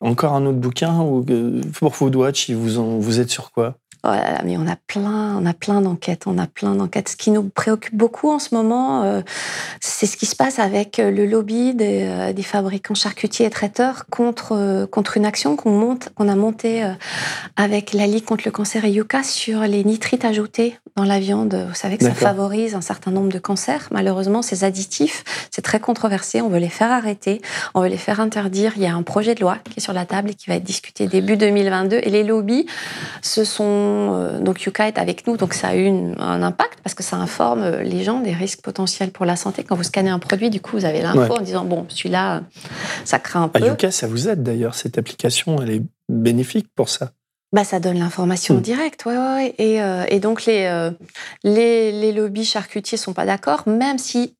encore 0.00 0.34
un 0.34 0.46
autre 0.46 0.58
bouquin 0.58 1.00
ou 1.00 1.24
euh, 1.28 1.60
pour 1.72 1.96
Foodwatch, 1.96 2.50
vous, 2.50 3.00
vous 3.00 3.20
êtes 3.20 3.30
sur 3.30 3.50
quoi? 3.50 3.76
Oh 4.06 4.10
mais 4.44 4.58
on 4.58 4.66
a 4.66 4.76
plein, 4.76 5.34
on 5.40 5.46
a 5.46 5.54
plein 5.54 5.80
d'enquêtes, 5.80 6.24
on 6.26 6.36
a 6.36 6.46
plein 6.46 6.74
d'enquêtes. 6.74 7.08
Ce 7.08 7.16
qui 7.16 7.30
nous 7.30 7.44
préoccupe 7.48 7.94
beaucoup 7.94 8.30
en 8.30 8.38
ce 8.38 8.54
moment, 8.54 9.02
euh, 9.02 9.22
c'est 9.80 10.04
ce 10.04 10.18
qui 10.18 10.26
se 10.26 10.36
passe 10.36 10.58
avec 10.58 10.98
le 10.98 11.24
lobby 11.24 11.74
des, 11.74 12.02
euh, 12.02 12.32
des 12.34 12.42
fabricants 12.42 12.94
charcutiers 12.94 13.46
et 13.46 13.50
traiteurs 13.50 14.04
contre 14.10 14.86
contre 14.90 15.16
une 15.16 15.24
action 15.24 15.56
qu'on 15.56 15.70
monte, 15.70 16.10
qu'on 16.14 16.28
a 16.28 16.36
montée 16.36 16.86
avec 17.56 17.94
la 17.94 18.06
Ligue 18.06 18.26
contre 18.26 18.42
le 18.44 18.50
cancer 18.50 18.84
et 18.84 18.90
Yuka 18.90 19.22
sur 19.22 19.60
les 19.60 19.84
nitrites 19.84 20.26
ajoutés 20.26 20.78
dans 20.96 21.04
la 21.04 21.18
viande. 21.18 21.54
Vous 21.68 21.74
savez 21.74 21.96
que 21.96 22.04
ça 22.04 22.12
favorise 22.12 22.74
un 22.74 22.82
certain 22.82 23.10
nombre 23.10 23.32
de 23.32 23.38
cancers. 23.38 23.88
Malheureusement, 23.90 24.42
ces 24.42 24.64
additifs, 24.64 25.24
c'est 25.50 25.62
très 25.62 25.80
controversé. 25.80 26.42
On 26.44 26.48
veut 26.48 26.58
les 26.58 26.68
faire 26.68 26.92
arrêter, 26.92 27.40
on 27.74 27.80
veut 27.80 27.88
les 27.88 27.96
faire 27.96 28.20
interdire. 28.20 28.72
Il 28.76 28.82
y 28.82 28.86
a 28.86 28.94
un 28.94 29.02
projet 29.02 29.34
de 29.34 29.40
loi 29.40 29.58
qui 29.64 29.78
est 29.78 29.82
sur 29.82 29.92
la 29.92 30.04
table 30.04 30.30
et 30.30 30.34
qui 30.34 30.50
va 30.50 30.56
être 30.56 30.64
discuté 30.64 31.06
début 31.06 31.36
2022. 31.36 32.00
Et 32.02 32.10
les 32.10 32.22
lobbies, 32.22 32.66
ce 33.22 33.44
sont 33.44 33.64
euh, 33.64 34.40
donc 34.40 34.62
Yuka 34.62 34.88
est 34.88 34.98
avec 34.98 35.26
nous, 35.26 35.36
donc 35.36 35.54
ça 35.54 35.68
a 35.68 35.76
eu 35.76 35.88
un 35.88 36.42
impact 36.42 36.80
parce 36.82 36.94
que 36.94 37.02
ça 37.02 37.16
informe 37.16 37.62
euh, 37.62 37.82
les 37.82 38.04
gens 38.04 38.20
des 38.20 38.32
risques 38.32 38.60
potentiels 38.60 39.10
pour 39.10 39.24
la 39.24 39.36
santé. 39.36 39.64
Quand 39.64 39.76
vous 39.76 39.84
scannez 39.84 40.10
un 40.10 40.18
produit, 40.18 40.50
du 40.50 40.60
coup, 40.60 40.76
vous 40.76 40.84
avez 40.84 41.00
l'info 41.00 41.34
en 41.34 41.40
disant 41.40 41.64
bon, 41.64 41.86
celui-là, 41.88 42.42
ça 43.04 43.18
craint 43.18 43.42
un 43.42 43.50
ah, 43.54 43.58
peu. 43.58 43.66
Yuka, 43.66 43.90
ça 43.90 44.06
vous 44.06 44.28
aide 44.28 44.42
d'ailleurs. 44.42 44.74
Cette 44.74 44.98
application, 44.98 45.62
elle 45.62 45.70
est 45.70 45.82
bénéfique 46.08 46.68
pour 46.74 46.90
ça. 46.90 47.12
Bah, 47.52 47.64
ça 47.64 47.80
donne 47.80 47.98
l'information 47.98 48.56
hmm. 48.56 48.60
directe, 48.60 49.06
ouais, 49.06 49.16
ouais, 49.16 49.54
Et, 49.58 49.80
euh, 49.80 50.04
et 50.08 50.18
donc 50.18 50.44
les, 50.44 50.90
les, 51.44 51.92
les 51.92 52.12
lobbies 52.12 52.44
charcutiers 52.44 52.98
sont 52.98 53.12
pas 53.12 53.24
d'accord, 53.24 53.62
même 53.66 53.96
si 53.96 54.34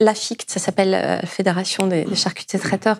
la 0.00 0.14
FICT, 0.14 0.50
ça 0.50 0.60
s'appelle 0.60 0.90
la 0.90 1.22
Fédération 1.22 1.86
des, 1.86 2.06
charcutiers 2.14 2.58
traiteurs, 2.58 2.98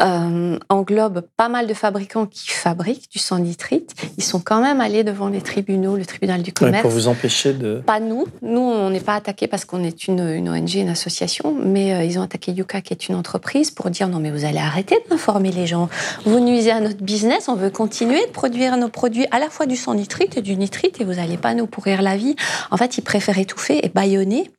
euh, 0.00 0.58
englobe 0.68 1.22
pas 1.36 1.48
mal 1.48 1.66
de 1.66 1.74
fabricants 1.74 2.26
qui 2.26 2.50
fabriquent 2.50 3.10
du 3.10 3.18
sang 3.18 3.38
nitrite. 3.38 3.94
Ils 4.18 4.24
sont 4.24 4.40
quand 4.40 4.60
même 4.60 4.80
allés 4.80 5.04
devant 5.04 5.28
les 5.28 5.40
tribunaux, 5.40 5.96
le 5.96 6.04
tribunal 6.04 6.42
du 6.42 6.52
commerce. 6.52 6.82
pour 6.82 6.90
vous 6.90 7.08
empêcher 7.08 7.52
de... 7.52 7.82
Pas 7.86 8.00
nous. 8.00 8.26
Nous, 8.42 8.60
on 8.60 8.90
n'est 8.90 9.00
pas 9.00 9.14
attaqués 9.14 9.46
parce 9.46 9.64
qu'on 9.64 9.84
est 9.84 10.06
une, 10.06 10.48
ONG, 10.48 10.74
une 10.74 10.88
association, 10.88 11.54
mais 11.54 11.94
euh, 11.94 12.04
ils 12.04 12.18
ont 12.18 12.22
attaqué 12.22 12.52
Yuka, 12.52 12.80
qui 12.80 12.92
est 12.92 13.08
une 13.08 13.14
entreprise, 13.14 13.70
pour 13.70 13.90
dire 13.90 14.08
non, 14.08 14.18
mais 14.18 14.30
vous 14.30 14.44
allez 14.44 14.58
arrêter 14.58 14.96
d'informer 15.10 15.52
les 15.52 15.66
gens. 15.66 15.88
Vous 16.24 16.40
nuisez 16.40 16.70
à 16.70 16.80
notre 16.80 17.02
business, 17.02 17.48
on 17.48 17.54
veut 17.54 17.70
continuer 17.70 18.24
de 18.26 18.32
produire 18.32 18.76
nos 18.76 18.88
produits, 18.88 19.26
à 19.30 19.38
la 19.38 19.50
fois 19.50 19.66
du 19.66 19.76
sang 19.76 19.94
nitrite 19.94 20.36
et 20.36 20.42
du 20.42 20.56
nitrite, 20.56 21.00
et 21.00 21.04
vous 21.04 21.14
n'allez 21.14 21.36
pas 21.36 21.54
nous 21.54 21.66
pourrir 21.66 22.02
la 22.02 22.16
vie. 22.16 22.36
En 22.70 22.76
fait, 22.76 22.98
ils 22.98 23.02
préfèrent 23.02 23.38
étouffer 23.38 23.84
et 23.84 23.88
baïonner 23.88 24.50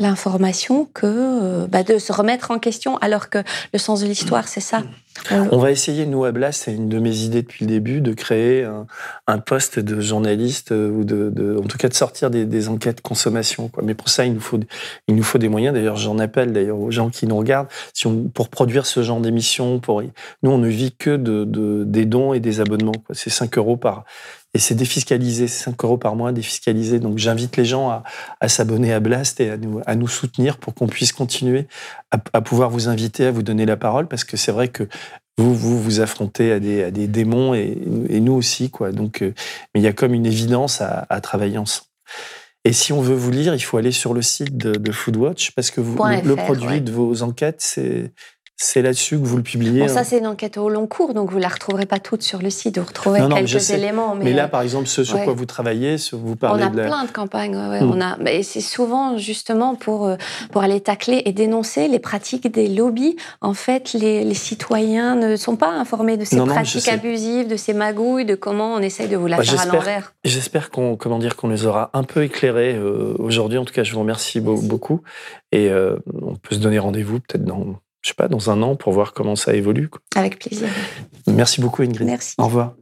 l'information 0.00 0.88
que 0.92 1.06
euh, 1.06 1.66
bah, 1.66 1.82
de 1.82 1.98
se 1.98 2.12
remettre 2.12 2.50
en 2.50 2.58
question, 2.58 2.96
alors 2.98 3.30
que 3.30 3.38
le 3.72 3.78
sens 3.78 4.00
de 4.00 4.06
l'histoire, 4.06 4.48
c'est 4.48 4.60
ça. 4.60 4.82
On 5.30 5.58
va 5.58 5.70
essayer, 5.70 6.06
nous, 6.06 6.24
à 6.24 6.32
Blast, 6.32 6.62
c'est 6.64 6.74
une 6.74 6.88
de 6.88 6.98
mes 6.98 7.18
idées 7.18 7.42
depuis 7.42 7.66
le 7.66 7.70
début, 7.70 8.00
de 8.00 8.14
créer 8.14 8.66
un, 9.26 9.38
poste 9.38 9.78
de 9.78 10.00
journaliste 10.00 10.72
euh, 10.72 10.88
ou 10.88 11.04
de, 11.04 11.58
en 11.58 11.66
tout 11.66 11.78
cas 11.78 11.88
de 11.88 11.94
sortir 11.94 12.30
des, 12.30 12.68
enquêtes 12.68 13.00
consommation. 13.00 13.68
Quoi. 13.68 13.82
Mais 13.84 13.94
pour 13.94 14.08
ça, 14.08 14.24
il 14.24 14.34
nous 14.34 14.40
faut, 14.40 14.58
il 15.08 15.14
nous 15.14 15.22
faut 15.22 15.38
des 15.38 15.48
moyens. 15.48 15.74
D'ailleurs, 15.74 15.96
j'en 15.96 16.18
appelle 16.18 16.52
d'ailleurs 16.52 16.78
aux 16.78 16.90
gens 16.90 17.10
qui 17.10 17.26
nous 17.26 17.36
regardent. 17.36 17.68
Si 17.92 18.06
on, 18.06 18.28
pour 18.28 18.48
produire 18.48 18.86
ce 18.86 19.02
genre 19.02 19.20
d'émission, 19.20 19.78
pour 19.78 20.02
nous, 20.02 20.50
on 20.50 20.58
ne 20.58 20.68
vit 20.68 20.92
que 20.92 21.16
de, 21.16 21.84
des 21.84 22.06
dons 22.06 22.32
et 22.32 22.40
des 22.40 22.60
abonnements. 22.60 22.92
C'est 23.12 23.30
5 23.30 23.58
euros 23.58 23.76
par, 23.76 24.04
et 24.52 24.58
c'est 24.58 24.74
défiscalisé, 24.74 25.46
5 25.46 25.82
euros 25.84 25.96
par 25.96 26.16
mois 26.16 26.32
défiscalisé. 26.32 26.98
Donc 26.98 27.18
j'invite 27.18 27.56
les 27.56 27.64
gens 27.64 27.88
à, 27.88 28.02
à 28.40 28.48
s'abonner 28.48 28.92
à 28.92 29.00
Blast 29.00 29.40
et 29.40 29.50
à 29.50 29.56
nous, 29.56 29.80
à 29.86 29.94
nous 29.94 30.08
soutenir 30.08 30.58
pour 30.58 30.74
qu'on 30.74 30.88
puisse 30.88 31.12
continuer 31.12 31.68
à, 32.10 32.18
à, 32.32 32.40
pouvoir 32.40 32.70
vous 32.70 32.88
inviter, 32.88 33.26
à 33.26 33.30
vous 33.30 33.42
donner 33.42 33.64
la 33.64 33.76
parole, 33.76 34.08
parce 34.08 34.24
que 34.24 34.36
c'est 34.36 34.52
vrai 34.52 34.68
que 34.68 34.88
vous, 35.38 35.54
vous 35.54 35.80
vous 35.80 36.00
affrontez 36.00 36.52
à 36.52 36.60
des, 36.60 36.84
à 36.84 36.90
des 36.90 37.06
démons 37.06 37.54
et, 37.54 37.78
et 38.08 38.20
nous 38.20 38.32
aussi. 38.32 38.70
Quoi. 38.70 38.92
Donc, 38.92 39.22
euh, 39.22 39.32
mais 39.74 39.80
il 39.80 39.84
y 39.84 39.88
a 39.88 39.92
comme 39.92 40.14
une 40.14 40.26
évidence 40.26 40.80
à, 40.80 41.06
à, 41.08 41.20
travailler 41.20 41.58
ensemble. 41.58 41.86
Et 42.64 42.72
si 42.72 42.92
on 42.92 43.00
veut 43.00 43.14
vous 43.14 43.30
lire, 43.30 43.54
il 43.54 43.60
faut 43.60 43.78
aller 43.78 43.92
sur 43.92 44.12
le 44.12 44.20
site 44.20 44.56
de, 44.56 44.72
de 44.72 44.92
Foodwatch 44.92 45.52
parce 45.52 45.70
que 45.70 45.80
vous, 45.80 45.96
le, 45.96 46.36
produit 46.36 46.82
de 46.82 46.92
vos 46.92 47.22
enquêtes, 47.22 47.62
c'est 47.62 48.12
c'est 48.62 48.82
là-dessus 48.82 49.18
que 49.18 49.24
vous 49.24 49.38
le 49.38 49.42
publiez. 49.42 49.80
Bon, 49.80 49.88
ça, 49.88 50.00
hein. 50.00 50.04
c'est 50.04 50.18
une 50.18 50.26
enquête 50.26 50.58
au 50.58 50.68
long 50.68 50.86
cours, 50.86 51.14
donc 51.14 51.30
vous 51.30 51.38
ne 51.38 51.42
la 51.42 51.48
retrouverez 51.48 51.86
pas 51.86 51.98
toute 51.98 52.22
sur 52.22 52.42
le 52.42 52.50
site. 52.50 52.76
Vous 52.76 52.84
retrouverez 52.84 53.26
quelques 53.34 53.70
éléments. 53.70 54.14
Mais, 54.14 54.34
là, 54.34 54.48
par 54.48 54.60
exemple, 54.60 54.86
ce 54.86 55.02
sur 55.02 55.22
quoi 55.22 55.32
vous 55.32 55.46
travaillez, 55.46 55.96
vous 56.12 56.36
parlez 56.36 56.64
on 56.64 56.66
a 56.66 56.70
plein 56.70 57.04
de 57.04 57.10
campagnes. 57.10 57.56
Hmm. 57.56 57.90
On 57.90 58.00
a, 58.02 58.18
mais 58.18 58.42
c'est 58.42 58.60
souvent 58.60 59.16
justement 59.16 59.74
pour 59.76 60.06
euh, 60.06 60.16
pour 60.52 60.62
aller 60.62 60.80
tacler 60.80 61.22
et 61.24 61.32
dénoncer 61.32 61.88
les 61.88 61.98
pratiques 61.98 62.52
des 62.52 62.68
lobbies. 62.68 63.16
En 63.40 63.54
fait, 63.54 63.94
les, 63.94 64.24
les 64.24 64.34
citoyens 64.34 65.16
ne 65.16 65.36
sont 65.36 65.56
pas 65.56 65.70
informés 65.70 66.18
de 66.18 66.26
ces 66.26 66.36
pratiques 66.36 66.88
abusives, 66.88 67.48
de 67.48 67.56
ces 67.56 67.72
magouilles, 67.72 68.26
de 68.26 68.34
comment 68.34 68.74
on 68.74 68.80
essaye 68.80 69.08
de 69.08 69.16
vous 69.16 69.26
la 69.26 69.38
bah, 69.38 69.42
faire 69.42 69.60
à 69.60 69.66
l'envers. 69.66 70.12
J'espère 70.24 70.70
qu'on 70.70 70.96
comment 70.96 71.18
dire 71.18 71.34
qu'on 71.34 71.48
les 71.48 71.64
aura 71.64 71.88
un 71.94 72.04
peu 72.04 72.24
éclairés 72.24 72.74
euh, 72.74 73.14
aujourd'hui. 73.18 73.56
En 73.56 73.64
tout 73.64 73.72
cas, 73.72 73.84
je 73.84 73.92
vous 73.94 74.00
remercie 74.00 74.40
beaucoup. 74.40 75.00
Et 75.50 75.70
euh, 75.70 75.96
on 76.20 76.34
peut 76.34 76.54
se 76.54 76.60
donner 76.60 76.78
rendez-vous 76.78 77.20
peut-être 77.20 77.44
dans 77.44 77.80
je 78.02 78.08
sais 78.08 78.14
pas, 78.14 78.28
dans 78.28 78.50
un 78.50 78.62
an 78.62 78.76
pour 78.76 78.92
voir 78.92 79.12
comment 79.12 79.36
ça 79.36 79.54
évolue. 79.54 79.90
Avec 80.16 80.38
plaisir. 80.38 80.68
Merci 81.26 81.60
beaucoup 81.60 81.82
Ingrid. 81.82 82.06
Merci. 82.06 82.34
Au 82.38 82.44
revoir. 82.44 82.74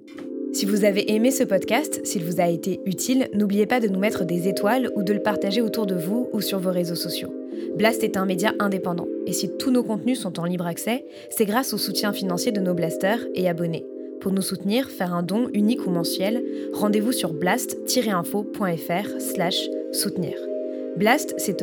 Si 0.53 0.65
vous 0.65 0.85
avez 0.85 1.12
aimé 1.12 1.31
ce 1.31 1.45
podcast, 1.45 2.01
s'il 2.05 2.24
vous 2.24 2.40
a 2.40 2.49
été 2.49 2.81
utile, 2.86 3.28
n'oubliez 3.35 3.66
pas 3.66 3.81
de 3.81 3.89
nous 3.89 3.99
mettre 3.99 4.24
des 4.24 4.49
étoiles 4.49 4.90
ou 4.97 5.03
de 5.03 5.12
le 5.12 5.23
partager 5.23 5.61
autour 5.61 5.86
de 5.86 5.95
vous 5.95 6.28
ou 6.32 6.40
sur 6.40 6.59
vos 6.59 6.73
réseaux 6.73 6.95
sociaux. 6.95 7.32
Blast 7.77 8.03
est 8.03 8.16
un 8.16 8.24
média 8.24 8.55
indépendant, 8.59 9.07
et 9.27 9.32
si 9.32 9.51
tous 9.59 9.70
nos 9.70 9.82
contenus 9.82 10.20
sont 10.20 10.40
en 10.40 10.45
libre 10.45 10.66
accès, 10.66 11.05
c'est 11.31 11.45
grâce 11.45 11.74
au 11.74 11.78
soutien 11.78 12.12
financier 12.12 12.51
de 12.51 12.61
nos 12.61 12.74
blasters 12.74 13.20
et 13.35 13.49
abonnés. 13.49 13.86
Pour 14.20 14.32
nous 14.32 14.43
soutenir, 14.43 14.89
faire 14.90 15.15
un 15.15 15.23
don 15.23 15.49
unique 15.53 15.86
ou 15.86 15.90
mensuel, 15.90 16.43
rendez-vous 16.73 17.12
sur 17.12 17.35
blast-info.fr 17.35 19.20
slash 19.20 19.69
soutenir. 19.93 20.35
Blast, 20.97 21.35
c'est 21.36 21.62